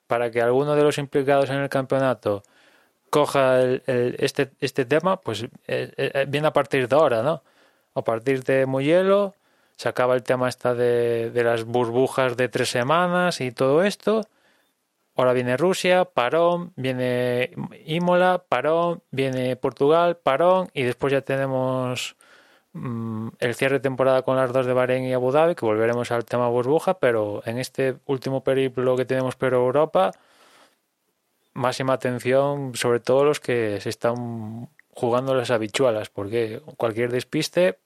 para 0.07 0.29
que 0.29 0.41
alguno 0.41 0.75
de 0.75 0.83
los 0.83 0.97
implicados 0.97 1.49
en 1.49 1.57
el 1.57 1.69
campeonato 1.69 2.43
coja 3.11 3.61
este, 3.61 4.49
este 4.61 4.85
tema, 4.85 5.17
pues 5.17 5.43
eh, 5.43 5.49
eh, 5.97 6.25
viene 6.27 6.47
a 6.47 6.53
partir 6.53 6.87
de 6.87 6.95
ahora, 6.95 7.21
¿no? 7.21 7.43
A 7.93 8.01
partir 8.03 8.43
de 8.43 8.65
Muyelo, 8.65 9.35
se 9.75 9.89
acaba 9.89 10.15
el 10.15 10.23
tema 10.23 10.49
esta 10.49 10.73
de, 10.73 11.29
de 11.29 11.43
las 11.43 11.65
burbujas 11.65 12.37
de 12.37 12.47
tres 12.49 12.69
semanas 12.69 13.41
y 13.41 13.51
todo 13.51 13.83
esto. 13.83 14.21
Ahora 15.15 15.33
viene 15.33 15.57
Rusia, 15.57 16.05
parón, 16.05 16.71
viene 16.77 17.51
Imola, 17.85 18.43
parón, 18.47 19.03
viene 19.11 19.57
Portugal, 19.57 20.15
parón 20.15 20.69
y 20.73 20.83
después 20.83 21.11
ya 21.11 21.21
tenemos 21.21 22.15
mmm, 22.71 23.27
el 23.39 23.55
cierre 23.55 23.75
de 23.75 23.81
temporada 23.81 24.21
con 24.21 24.37
las 24.37 24.53
dos 24.53 24.65
de 24.65 24.73
Bahrein 24.73 25.03
y 25.03 25.13
Abu 25.13 25.31
Dhabi, 25.31 25.55
que 25.55 25.65
volveremos 25.65 26.11
al 26.11 26.23
tema 26.23 26.47
burbuja, 26.47 26.97
pero 26.97 27.43
en 27.45 27.57
este 27.57 27.97
último 28.05 28.41
periplo 28.41 28.95
que 28.95 29.05
tenemos 29.05 29.35
por 29.35 29.53
Europa, 29.53 30.13
máxima 31.53 31.93
atención 31.93 32.75
sobre 32.75 32.99
todo 32.99 33.25
los 33.25 33.39
que 33.39 33.79
se 33.81 33.89
están 33.89 34.69
jugando 34.89 35.35
las 35.35 35.51
habichuelas, 35.51 36.09
porque 36.09 36.61
cualquier 36.77 37.11
despiste 37.11 37.79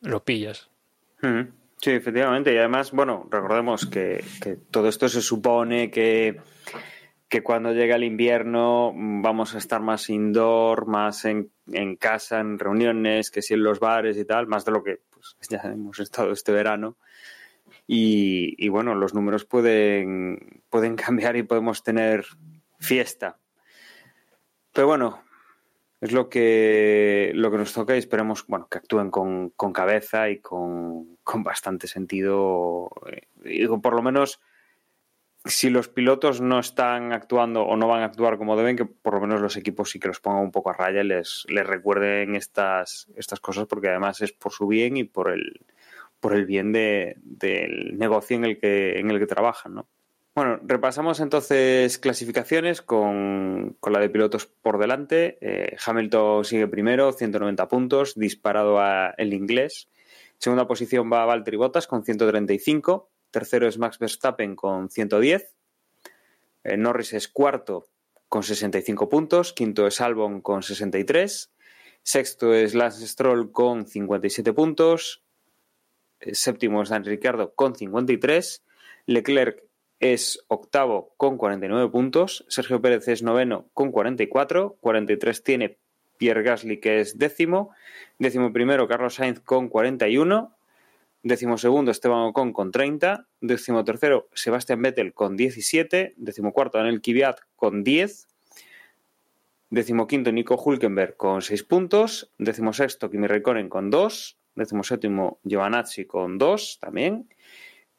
lo 0.00 0.24
pillas. 0.24 0.70
Mm, 1.22 1.42
sí, 1.80 1.90
efectivamente. 1.90 2.52
Y 2.52 2.58
además, 2.58 2.92
bueno, 2.92 3.26
recordemos 3.30 3.86
que, 3.86 4.24
que 4.42 4.56
todo 4.70 4.88
esto 4.88 5.08
se 5.08 5.22
supone 5.22 5.90
que, 5.90 6.40
que, 7.28 7.42
cuando 7.42 7.72
llega 7.72 7.96
el 7.96 8.04
invierno 8.04 8.92
vamos 8.94 9.54
a 9.54 9.58
estar 9.58 9.80
más 9.80 10.08
indoor, 10.10 10.86
más 10.86 11.24
en, 11.24 11.50
en, 11.72 11.96
casa, 11.96 12.40
en 12.40 12.58
reuniones, 12.58 13.30
que 13.30 13.42
si 13.42 13.54
en 13.54 13.62
los 13.62 13.80
bares 13.80 14.16
y 14.16 14.24
tal, 14.24 14.46
más 14.46 14.64
de 14.64 14.72
lo 14.72 14.82
que 14.82 15.00
pues, 15.10 15.36
ya 15.48 15.60
hemos 15.64 15.98
estado 15.98 16.32
este 16.32 16.52
verano. 16.52 16.96
Y, 17.86 18.68
bueno, 18.68 18.94
los 18.94 19.14
números 19.14 19.44
pueden, 19.44 20.62
pueden 20.70 20.96
cambiar 20.96 21.36
y 21.36 21.42
podemos 21.42 21.82
tener 21.82 22.24
fiesta. 22.78 23.38
Pero 24.72 24.88
bueno, 24.88 25.22
es 26.00 26.12
lo 26.12 26.28
que, 26.28 27.30
lo 27.34 27.50
que 27.50 27.58
nos 27.58 27.72
toca 27.72 27.94
y 27.94 27.98
esperemos 27.98 28.46
bueno, 28.46 28.68
que 28.68 28.78
actúen 28.78 29.10
con, 29.10 29.50
con 29.50 29.72
cabeza 29.72 30.28
y 30.28 30.40
con, 30.40 31.16
con, 31.22 31.42
bastante 31.42 31.86
sentido. 31.86 32.90
Y 33.44 33.66
por 33.68 33.94
lo 33.94 34.02
menos, 34.02 34.40
si 35.44 35.70
los 35.70 35.88
pilotos 35.88 36.40
no 36.40 36.58
están 36.58 37.12
actuando 37.12 37.62
o 37.62 37.76
no 37.76 37.88
van 37.88 38.02
a 38.02 38.06
actuar 38.06 38.36
como 38.36 38.56
deben, 38.56 38.76
que 38.76 38.84
por 38.84 39.14
lo 39.14 39.20
menos 39.20 39.40
los 39.40 39.56
equipos 39.56 39.90
sí 39.90 39.98
que 39.98 40.08
los 40.08 40.20
pongan 40.20 40.42
un 40.42 40.50
poco 40.50 40.70
a 40.70 40.74
raya 40.74 41.00
y 41.00 41.06
les, 41.06 41.46
les 41.48 41.66
recuerden 41.66 42.34
estas, 42.34 43.08
estas 43.16 43.40
cosas, 43.40 43.66
porque 43.66 43.88
además 43.88 44.20
es 44.20 44.32
por 44.32 44.52
su 44.52 44.66
bien 44.66 44.98
y 44.98 45.04
por 45.04 45.30
el, 45.30 45.64
por 46.26 46.34
el 46.34 46.44
bien 46.44 46.72
de, 46.72 47.14
del 47.22 47.96
negocio 47.98 48.36
en 48.36 48.44
el 48.44 48.58
que, 48.58 48.98
en 48.98 49.12
el 49.12 49.20
que 49.20 49.28
trabajan, 49.28 49.76
¿no? 49.76 49.88
Bueno, 50.34 50.58
repasamos 50.64 51.20
entonces 51.20 51.98
clasificaciones 51.98 52.82
con, 52.82 53.76
con 53.78 53.92
la 53.92 54.00
de 54.00 54.10
pilotos 54.10 54.46
por 54.46 54.80
delante. 54.80 55.38
Eh, 55.40 55.76
Hamilton 55.86 56.44
sigue 56.44 56.66
primero, 56.66 57.12
190 57.12 57.68
puntos, 57.68 58.16
disparado 58.16 58.80
a 58.80 59.14
el 59.18 59.34
inglés. 59.34 59.88
Segunda 60.38 60.66
posición 60.66 61.12
va 61.12 61.24
Valtteri 61.26 61.58
Bottas 61.58 61.86
con 61.86 62.02
135. 62.02 63.08
Tercero 63.30 63.68
es 63.68 63.78
Max 63.78 64.00
Verstappen 64.00 64.56
con 64.56 64.90
110. 64.90 65.54
Eh, 66.64 66.76
Norris 66.76 67.12
es 67.12 67.28
cuarto 67.28 67.86
con 68.28 68.42
65 68.42 69.08
puntos. 69.08 69.52
Quinto 69.52 69.86
es 69.86 70.00
Albon 70.00 70.40
con 70.40 70.64
63. 70.64 71.52
Sexto 72.02 72.52
es 72.52 72.74
Lance 72.74 73.06
Stroll 73.06 73.52
con 73.52 73.86
57 73.86 74.52
puntos. 74.52 75.22
Eh, 76.20 76.34
séptimo 76.34 76.82
es 76.82 76.88
Dan 76.88 77.04
Ricciardo 77.04 77.54
con 77.54 77.74
53. 77.74 78.64
Leclerc 79.06 79.62
es 80.00 80.44
octavo 80.48 81.14
con 81.16 81.38
49 81.38 81.90
puntos, 81.90 82.44
Sergio 82.48 82.80
Pérez 82.82 83.08
es 83.08 83.22
noveno 83.22 83.68
con 83.72 83.92
44, 83.92 84.76
43 84.80 85.42
tiene 85.42 85.78
Pierre 86.18 86.42
Gasly 86.42 86.80
que 86.80 87.00
es 87.00 87.18
décimo, 87.18 87.70
décimo 88.18 88.52
primero 88.52 88.88
Carlos 88.88 89.14
Sainz 89.14 89.40
con 89.40 89.68
41, 89.68 90.54
décimo 91.22 91.56
segundo 91.56 91.90
Esteban 91.90 92.20
Ocon 92.28 92.52
con 92.52 92.72
30, 92.72 93.26
décimo 93.40 93.84
tercero 93.84 94.28
Sebastián 94.34 94.82
Vettel 94.82 95.14
con 95.14 95.36
17, 95.36 96.14
décimo 96.16 96.52
cuarto 96.52 96.78
Daniel 96.78 97.00
Kvyat 97.00 97.40
con 97.56 97.82
10, 97.82 98.28
décimo 99.70 100.06
quinto 100.06 100.30
Nico 100.30 100.60
Hulkenberg 100.62 101.16
con 101.16 101.40
6 101.40 101.62
puntos, 101.64 102.30
décimo 102.36 102.74
sexto 102.74 103.10
Kimi 103.10 103.26
Raikkonen 103.26 103.70
con 103.70 103.88
2, 103.88 104.36
décimo 104.56 104.82
séptimo 104.82 105.38
Giovanazzi 105.44 106.06
con 106.06 106.38
2 106.38 106.78
también, 106.80 107.28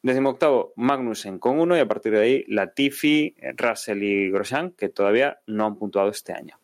Décimo 0.07 0.29
octavo, 0.29 0.73
Magnussen 0.75 1.39
con 1.39 1.59
uno 1.59 1.75
y 1.75 1.79
a 1.79 1.87
partir 1.87 2.13
de 2.13 2.21
ahí 2.21 2.45
Latifi, 2.47 3.35
Russell 3.57 4.03
y 4.03 4.29
Grosjean, 4.29 4.71
que 4.71 4.89
todavía 4.89 5.39
no 5.47 5.65
han 5.65 5.75
puntuado 5.75 6.09
este 6.09 6.33
año. 6.33 6.59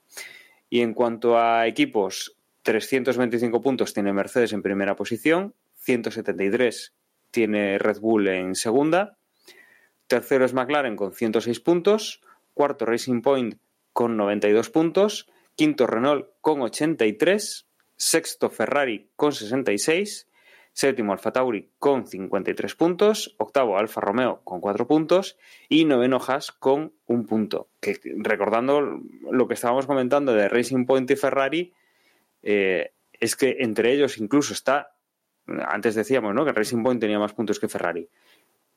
Y 0.69 0.81
en 0.81 0.93
cuanto 0.93 1.37
a 1.37 1.67
equipos, 1.67 2.37
325 2.61 3.61
puntos 3.61 3.93
tiene 3.93 4.13
Mercedes 4.13 4.53
en 4.53 4.61
primera 4.61 4.95
posición, 4.95 5.55
173 5.77 6.93
tiene 7.31 7.79
Red 7.79 7.99
Bull 7.99 8.27
en 8.27 8.55
segunda, 8.55 9.17
tercero 10.07 10.45
es 10.45 10.53
McLaren 10.53 10.95
con 10.95 11.13
106 11.13 11.59
puntos, 11.59 12.21
cuarto 12.53 12.85
Racing 12.85 13.21
Point 13.21 13.55
con 13.91 14.15
92 14.15 14.69
puntos, 14.69 15.29
quinto 15.55 15.87
Renault 15.87 16.27
con 16.39 16.61
83, 16.61 17.67
sexto 17.95 18.49
Ferrari 18.49 19.09
con 19.15 19.31
66, 19.31 20.27
séptimo 20.73 21.13
Alfa 21.13 21.31
Tauri 21.31 21.69
con 21.79 22.07
53 22.07 22.75
puntos, 22.75 23.35
octavo 23.37 23.77
Alfa 23.77 24.01
Romeo 24.01 24.41
con 24.43 24.59
4 24.59 24.87
puntos 24.87 25.37
y 25.69 25.85
noveno 25.85 26.19
Haas 26.25 26.51
con 26.51 26.93
un 27.05 27.25
punto. 27.25 27.69
Que 27.79 27.99
recordando 28.17 28.99
lo 29.31 29.47
que 29.47 29.53
estábamos 29.53 29.85
comentando 29.85 30.33
de 30.33 30.49
Racing 30.49 30.85
Point 30.85 31.09
y 31.11 31.15
Ferrari, 31.15 31.73
eh, 32.41 32.91
es 33.13 33.35
que 33.35 33.57
entre 33.59 33.93
ellos 33.93 34.17
incluso 34.17 34.53
está, 34.53 34.95
antes 35.47 35.95
decíamos 35.95 36.33
¿no? 36.33 36.43
que 36.43 36.51
Racing 36.51 36.83
Point 36.83 36.99
tenía 36.99 37.19
más 37.19 37.33
puntos 37.33 37.59
que 37.59 37.69
Ferrari. 37.69 38.09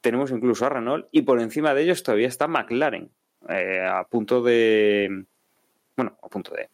Tenemos 0.01 0.31
incluso 0.31 0.67
a 0.67 0.69
Renault 0.69 1.09
y 1.11 1.23
por 1.23 1.41
encima 1.41 1.75
de 1.75 1.83
ellos 1.83 2.03
todavía 2.03 2.29
está 2.29 2.47
McLaren, 2.47 3.11
eh, 3.49 3.81
a 3.85 4.05
punto 4.05 4.43
de. 4.43 5.25
Bueno, 5.97 6.19
a 6.23 6.29
punto 6.29 6.55
de 6.55 6.69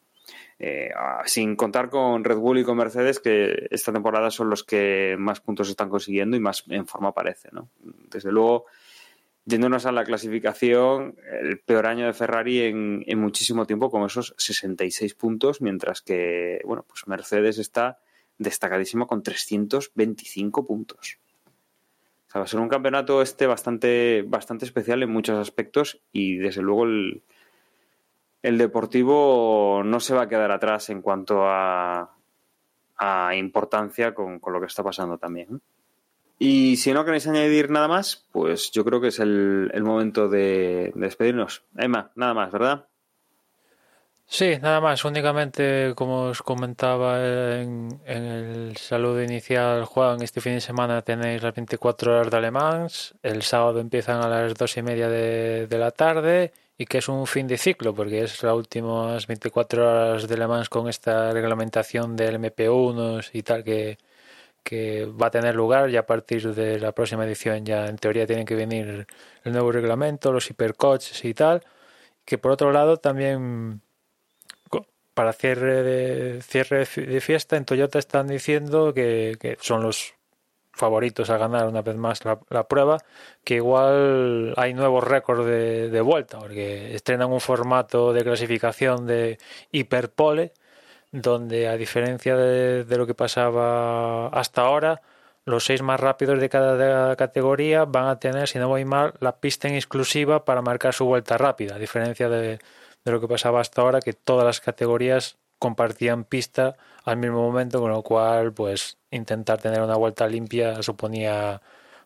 eh, 0.65 0.93
sin 1.25 1.57
contar 1.57 1.91
con 1.91 2.23
Red 2.23 2.37
Bull 2.37 2.59
y 2.59 2.65
con 2.65 2.77
Mercedes, 2.77 3.19
que 3.19 3.67
esta 3.73 3.93
temporada 3.93 4.31
son 4.31 4.49
los 4.49 4.63
que 4.63 5.17
más 5.19 5.41
puntos 5.41 5.69
están 5.69 5.89
consiguiendo 5.89 6.37
y 6.37 6.41
más 6.41 6.63
en 6.69 6.87
forma 6.87 7.09
aparece. 7.09 7.49
¿no? 7.51 7.69
Desde 7.83 8.31
luego, 8.31 8.67
yéndonos 9.45 9.87
a 9.87 9.93
la 9.93 10.05
clasificación, 10.05 11.17
el 11.33 11.59
peor 11.59 11.87
año 11.87 12.07
de 12.07 12.13
Ferrari 12.13 12.61
en, 12.61 13.19
muchísimo 13.19 13.67
tiempo 13.67 13.91
con 13.91 14.05
esos 14.05 14.37
66 14.39 15.17
puntos, 15.17 15.61
mientras 15.61 16.01
que 16.01 16.61
bueno, 16.65 16.85
pues 16.87 17.09
Mercedes 17.09 17.59
está 17.59 17.99
destacadísimo 18.39 19.09
con 19.09 19.25
325 19.25 20.65
puntos. 20.65 21.19
Va 22.37 22.43
a 22.43 22.47
ser 22.47 22.61
un 22.61 22.69
campeonato 22.69 23.21
este 23.21 23.49
bastante, 23.49 24.23
bastante 24.25 24.65
especial 24.65 25.03
en 25.03 25.11
muchos 25.11 25.37
aspectos 25.37 26.01
y 26.13 26.37
desde 26.37 26.63
luego 26.63 26.85
el, 26.85 27.25
el 28.43 28.59
Deportivo 28.59 29.83
no 29.85 30.01
se 30.01 30.15
va 30.15 30.23
a 30.23 30.29
quedar 30.29 30.51
atrás 30.51 30.91
en 30.91 31.01
cuanto 31.01 31.47
a, 31.47 32.11
a 32.99 33.35
importancia 33.37 34.15
con, 34.15 34.41
lo 34.45 34.61
que 34.61 34.67
está 34.67 34.83
pasando 34.83 35.17
también. 35.17 35.61
Y 36.39 36.77
si 36.77 36.93
no 36.93 37.05
queréis 37.05 37.29
añadir 37.29 37.71
nada 37.71 37.87
más, 37.87 38.27
pues 38.33 38.73
yo 38.73 38.85
creo 38.85 39.01
que 39.01 39.09
es 39.09 39.21
el, 39.21 39.71
el 39.73 39.85
momento 39.85 40.29
de, 40.29 40.93
de, 40.95 41.01
despedirnos. 41.01 41.63
Emma, 41.77 42.11
nada 42.17 42.35
más, 42.35 42.51
¿verdad? 42.51 42.89
Sí, 44.27 44.57
nada 44.61 44.81
más. 44.81 45.05
Únicamente, 45.05 45.93
como 45.95 46.23
os 46.23 46.43
comentaba 46.43 47.21
en, 47.61 48.01
en, 48.07 48.23
el 48.25 48.77
saludo 48.77 49.23
inicial, 49.23 49.85
Juan, 49.85 50.21
este 50.23 50.41
fin 50.41 50.55
de 50.55 50.61
semana 50.61 51.03
tenéis 51.03 51.43
las 51.45 51.55
24 51.55 52.13
horas 52.13 52.31
de 52.31 52.37
Alemán. 52.37 52.89
El 53.23 53.43
sábado 53.43 53.79
empiezan 53.79 54.21
a 54.21 54.29
las 54.29 54.55
dos 54.55 54.77
y 54.77 54.83
media 54.83 55.09
de 55.09 55.79
la 55.79 55.93
tarde 55.93 56.53
y 56.79 56.87
que 56.87 56.99
es 56.99 57.09
un 57.09 57.27
fin 57.27 57.47
de 57.47 57.59
ciclo 57.59 57.95
porque 57.95 58.23
es 58.23 58.43
las 58.43 58.55
últimas 58.55 59.27
24 59.27 59.83
horas 59.83 60.29
de 60.29 60.37
Le 60.37 60.47
Mans 60.47 60.69
con 60.69 60.89
esta 60.89 61.33
reglamentación 61.33 62.17
del 62.17 62.39
MP1 62.41 63.31
y 63.33 63.43
tal 63.43 63.65
que, 63.65 63.99
que 64.63 65.07
va 65.07 65.27
a 65.29 65.31
tener 65.31 65.55
lugar 65.55 65.91
ya 65.91 66.01
a 66.01 66.07
partir 66.07 66.55
de 66.55 66.81
la 66.81 66.93
próxima 66.93 67.25
edición 67.25 67.65
ya 67.65 67.87
en 67.87 67.99
teoría 67.99 68.27
tienen 68.27 68.47
que 68.47 68.55
venir 68.57 69.07
el 69.45 69.53
nuevo 69.53 69.73
reglamento, 69.73 70.33
los 70.33 70.51
hipercoches 70.51 71.25
y 71.25 71.35
tal, 71.35 71.63
que 72.25 72.39
por 72.39 72.53
otro 72.53 72.73
lado 72.73 72.99
también 72.99 73.83
para 75.15 75.33
cierre 75.33 75.83
de 75.83 76.43
cierre 76.43 76.87
de 76.97 77.21
fiesta 77.21 77.57
en 77.57 77.65
Toyota 77.65 77.99
están 77.99 78.29
diciendo 78.29 78.95
que, 78.95 79.37
que 79.41 79.59
son 79.61 79.83
los 79.83 80.15
favoritos 80.73 81.31
a 81.31 81.39
ganar 81.39 81.69
una 81.69 81.83
vez 81.83 81.97
más 81.97 82.21
la, 82.25 82.69
prueba, 82.69 82.99
que 83.45 83.57
igual 83.57 84.55
hay 84.57 84.75
nuevos 84.75 85.05
récords 85.05 85.45
de, 85.47 86.01
vuelta, 86.01 86.39
porque 86.39 86.95
estrenan 86.95 87.31
un 87.33 87.41
formato 87.41 88.13
de 88.13 88.25
clasificación 88.25 89.07
de 89.07 89.39
hiperpole, 89.71 90.53
donde 91.13 91.69
a 91.69 91.77
diferencia 91.77 92.37
de, 92.37 92.97
lo 92.97 93.07
que 93.07 93.15
pasaba 93.15 94.29
hasta 94.29 94.63
ahora, 94.63 95.03
los 95.45 95.65
seis 95.65 95.83
más 95.83 96.01
rápidos 96.01 96.41
de 96.41 96.49
cada 96.49 97.17
categoría 97.17 97.85
van 97.85 98.07
a 98.07 98.19
tener, 98.19 98.49
si 98.49 98.59
no 98.59 98.69
voy 98.69 98.85
mal, 98.85 99.15
la 99.21 99.37
pista 99.41 99.69
en 99.69 99.75
exclusiva 99.75 100.45
para 100.45 100.63
marcar 100.63 100.95
su 100.95 101.05
vuelta 101.05 101.37
rápida, 101.37 101.77
a 101.77 101.79
diferencia 101.79 102.29
de 102.29 102.59
lo 103.05 103.21
que 103.21 103.29
pasaba 103.29 103.61
hasta 103.61 103.83
ahora, 103.83 104.01
que 104.01 104.13
todas 104.15 104.47
las 104.47 104.61
categorías 104.61 105.37
compartían 105.63 106.25
pista 106.25 106.75
al 107.05 107.19
mismo 107.19 107.41
momento, 107.41 107.79
con 107.79 107.93
lo 107.93 108.03
cual, 108.03 108.53
pues 108.53 108.99
intentar 109.13 109.61
tener 109.61 109.81
una 109.81 109.95
vuelta 109.95 110.27
limpia 110.27 110.83
suponía 110.83 111.63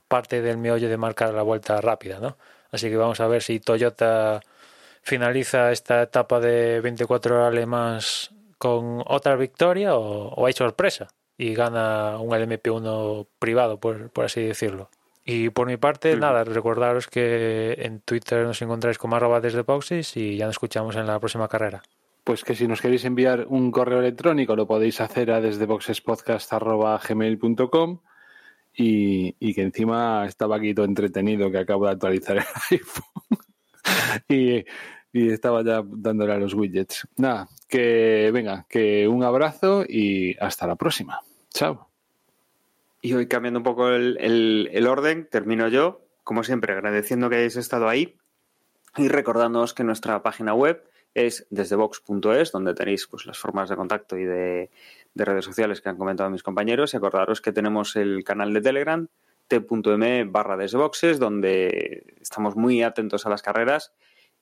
parte 0.08 0.42
del 0.42 0.58
meollo 0.58 0.90
de 0.90 0.98
marcar 0.98 1.32
la 1.32 1.40
vuelta 1.40 1.80
rápida, 1.80 2.20
¿no? 2.20 2.36
Así 2.70 2.90
que 2.90 2.98
vamos 2.98 3.18
a 3.20 3.26
ver 3.28 3.42
si 3.42 3.58
Toyota 3.58 4.42
finaliza 5.00 5.72
esta 5.72 6.02
etapa 6.02 6.38
de 6.38 6.82
24 6.82 7.34
horas 7.34 7.48
alemanas 7.48 8.30
con 8.58 9.02
otra 9.06 9.36
victoria 9.36 9.94
o, 9.96 10.34
o, 10.34 10.46
hay 10.46 10.52
sorpresa 10.52 11.08
y 11.38 11.54
gana 11.54 12.18
un 12.18 12.28
LMP1 12.32 13.26
privado, 13.38 13.80
por, 13.80 14.10
por 14.10 14.26
así 14.26 14.42
decirlo. 14.42 14.90
Y 15.24 15.48
por 15.48 15.66
mi 15.66 15.78
parte, 15.78 16.12
sí. 16.12 16.20
nada, 16.20 16.44
recordaros 16.44 17.06
que 17.08 17.76
en 17.78 18.00
Twitter 18.00 18.44
nos 18.44 18.60
encontráis 18.60 18.98
como 18.98 19.16
arroba 19.16 19.40
desde 19.40 19.62
boxes 19.62 20.14
y 20.18 20.36
ya 20.36 20.44
nos 20.44 20.56
escuchamos 20.56 20.94
en 20.96 21.06
la 21.06 21.18
próxima 21.18 21.48
carrera. 21.48 21.82
Pues 22.26 22.42
que 22.42 22.56
si 22.56 22.66
nos 22.66 22.80
queréis 22.80 23.04
enviar 23.04 23.46
un 23.48 23.70
correo 23.70 24.00
electrónico 24.00 24.56
lo 24.56 24.66
podéis 24.66 25.00
hacer 25.00 25.30
a 25.30 25.40
desde 25.40 25.64
boxespodcast.gmail.com 25.64 28.00
y, 28.74 29.36
y 29.38 29.54
que 29.54 29.62
encima 29.62 30.26
estaba 30.26 30.56
aquí 30.56 30.74
todo 30.74 30.86
entretenido 30.86 31.52
que 31.52 31.58
acabo 31.58 31.86
de 31.86 31.92
actualizar 31.92 32.38
el 32.38 32.44
iPhone 32.72 33.38
y, 34.28 34.64
y 35.12 35.30
estaba 35.30 35.62
ya 35.62 35.84
dándole 35.86 36.32
a 36.32 36.38
los 36.38 36.54
widgets. 36.54 37.06
Nada, 37.16 37.46
que 37.68 38.32
venga, 38.32 38.66
que 38.68 39.06
un 39.06 39.22
abrazo 39.22 39.84
y 39.88 40.36
hasta 40.40 40.66
la 40.66 40.74
próxima. 40.74 41.20
Chao. 41.50 41.88
Y 43.02 43.14
hoy 43.14 43.28
cambiando 43.28 43.60
un 43.60 43.64
poco 43.64 43.90
el, 43.90 44.18
el, 44.18 44.68
el, 44.72 44.88
orden, 44.88 45.28
termino 45.30 45.68
yo, 45.68 46.00
como 46.24 46.42
siempre, 46.42 46.72
agradeciendo 46.72 47.30
que 47.30 47.36
hayáis 47.36 47.54
estado 47.54 47.88
ahí 47.88 48.16
y 48.96 49.06
recordándoos 49.06 49.74
que 49.74 49.84
nuestra 49.84 50.24
página 50.24 50.52
web 50.52 50.82
es 51.16 51.46
desdevox.es, 51.48 52.52
donde 52.52 52.74
tenéis 52.74 53.06
pues, 53.06 53.24
las 53.24 53.38
formas 53.38 53.70
de 53.70 53.76
contacto 53.76 54.18
y 54.18 54.24
de, 54.24 54.70
de, 55.14 55.24
redes 55.24 55.46
sociales 55.46 55.80
que 55.80 55.88
han 55.88 55.96
comentado 55.96 56.28
mis 56.28 56.42
compañeros. 56.42 56.92
Y 56.92 56.98
acordaros 56.98 57.40
que 57.40 57.52
tenemos 57.52 57.96
el 57.96 58.22
canal 58.22 58.52
de 58.52 58.60
Telegram, 58.60 59.08
t.m 59.48 60.24
barra 60.24 60.58
desboxes, 60.58 61.18
donde 61.18 62.14
estamos 62.20 62.54
muy 62.54 62.82
atentos 62.82 63.24
a 63.24 63.30
las 63.30 63.40
carreras 63.40 63.94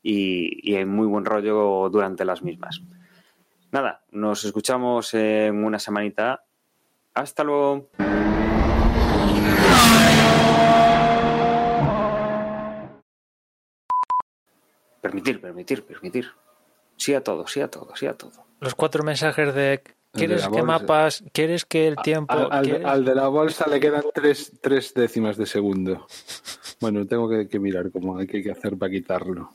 y, 0.02 0.68
y 0.68 0.74
hay 0.74 0.84
muy 0.84 1.06
buen 1.06 1.24
rollo 1.24 1.88
durante 1.90 2.24
las 2.24 2.42
mismas. 2.42 2.82
Nada, 3.70 4.02
nos 4.10 4.44
escuchamos 4.44 5.14
en 5.14 5.64
una 5.64 5.78
semanita. 5.78 6.44
Hasta 7.14 7.44
luego. 7.44 7.88
Permitir, 15.00 15.40
permitir, 15.40 15.84
permitir. 15.84 16.32
Sí 16.96 17.14
a 17.14 17.22
todo, 17.22 17.46
sí 17.46 17.60
a 17.60 17.68
todo, 17.68 17.94
sí 17.96 18.06
a 18.06 18.14
todo. 18.14 18.44
Los 18.60 18.74
cuatro 18.74 19.02
mensajes 19.04 19.54
de 19.54 19.82
¿Quieres 20.14 20.48
que 20.48 20.62
mapas? 20.62 21.24
¿Quieres 21.32 21.64
que 21.64 21.88
el 21.88 21.96
tiempo? 21.96 22.32
Al, 22.32 22.52
al, 22.52 22.86
al, 22.86 23.04
de 23.04 23.14
la 23.16 23.26
bolsa 23.28 23.66
le 23.68 23.80
quedan 23.80 24.04
tres, 24.14 24.52
tres 24.60 24.94
décimas 24.94 25.36
de 25.36 25.46
segundo. 25.46 26.06
Bueno, 26.80 27.04
tengo 27.04 27.28
que, 27.28 27.48
que 27.48 27.58
mirar 27.58 27.90
cómo 27.90 28.16
hay 28.16 28.26
que 28.26 28.48
hacer 28.50 28.78
para 28.78 28.92
quitarlo. 28.92 29.52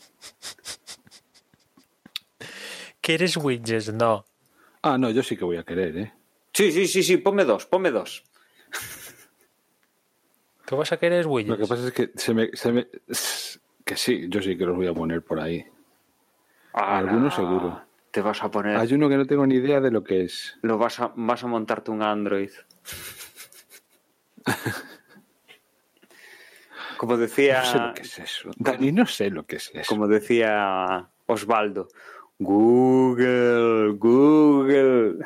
¿Quieres 2.99 3.37
widgets? 3.37 3.93
No. 3.93 4.25
Ah, 4.81 4.97
no, 4.97 5.09
yo 5.09 5.23
sí 5.23 5.37
que 5.37 5.45
voy 5.45 5.57
a 5.57 5.63
querer, 5.63 5.97
¿eh? 5.97 6.13
Sí, 6.53 6.71
sí, 6.71 6.87
sí, 6.87 7.03
sí, 7.03 7.17
ponme 7.17 7.45
dos, 7.45 7.65
ponme 7.65 7.91
dos. 7.91 8.23
¿Qué 10.65 10.75
vas 10.75 10.91
a 10.91 10.97
querer 10.97 11.25
widgets? 11.25 11.57
Lo 11.57 11.65
que 11.65 11.69
pasa 11.69 11.87
es 11.87 11.93
que 11.93 12.11
se 12.15 12.33
me, 12.33 12.49
se 12.53 12.71
me, 12.71 12.87
que 13.85 13.95
sí, 13.95 14.27
yo 14.29 14.41
sí 14.41 14.57
que 14.57 14.65
los 14.65 14.75
voy 14.75 14.87
a 14.87 14.93
poner 14.93 15.23
por 15.23 15.39
ahí. 15.39 15.65
Algunos 16.79 17.35
seguro. 17.35 17.81
Te 18.11 18.21
vas 18.21 18.43
a 18.43 18.49
poner. 18.49 18.77
Hay 18.77 18.93
uno 18.93 19.07
que 19.09 19.17
no 19.17 19.25
tengo 19.25 19.45
ni 19.45 19.55
idea 19.55 19.79
de 19.81 19.91
lo 19.91 20.03
que 20.03 20.23
es. 20.23 20.57
Lo 20.61 20.77
vas 20.77 20.99
a, 20.99 21.11
vas 21.15 21.43
a 21.43 21.47
montarte 21.47 21.91
un 21.91 22.01
Android. 22.01 22.51
Como 26.97 27.17
decía. 27.17 27.59
No 27.59 27.65
sé 27.65 27.77
lo 27.79 27.93
que 27.93 28.01
es 28.01 28.19
eso. 28.19 28.51
Dani, 28.57 28.91
no 28.91 29.05
sé 29.05 29.29
lo 29.29 29.45
que 29.45 29.57
es 29.57 29.71
eso. 29.73 29.87
Como 29.87 30.07
decía 30.07 31.07
Osvaldo. 31.27 31.87
Google, 32.39 33.93
Google. 33.97 35.17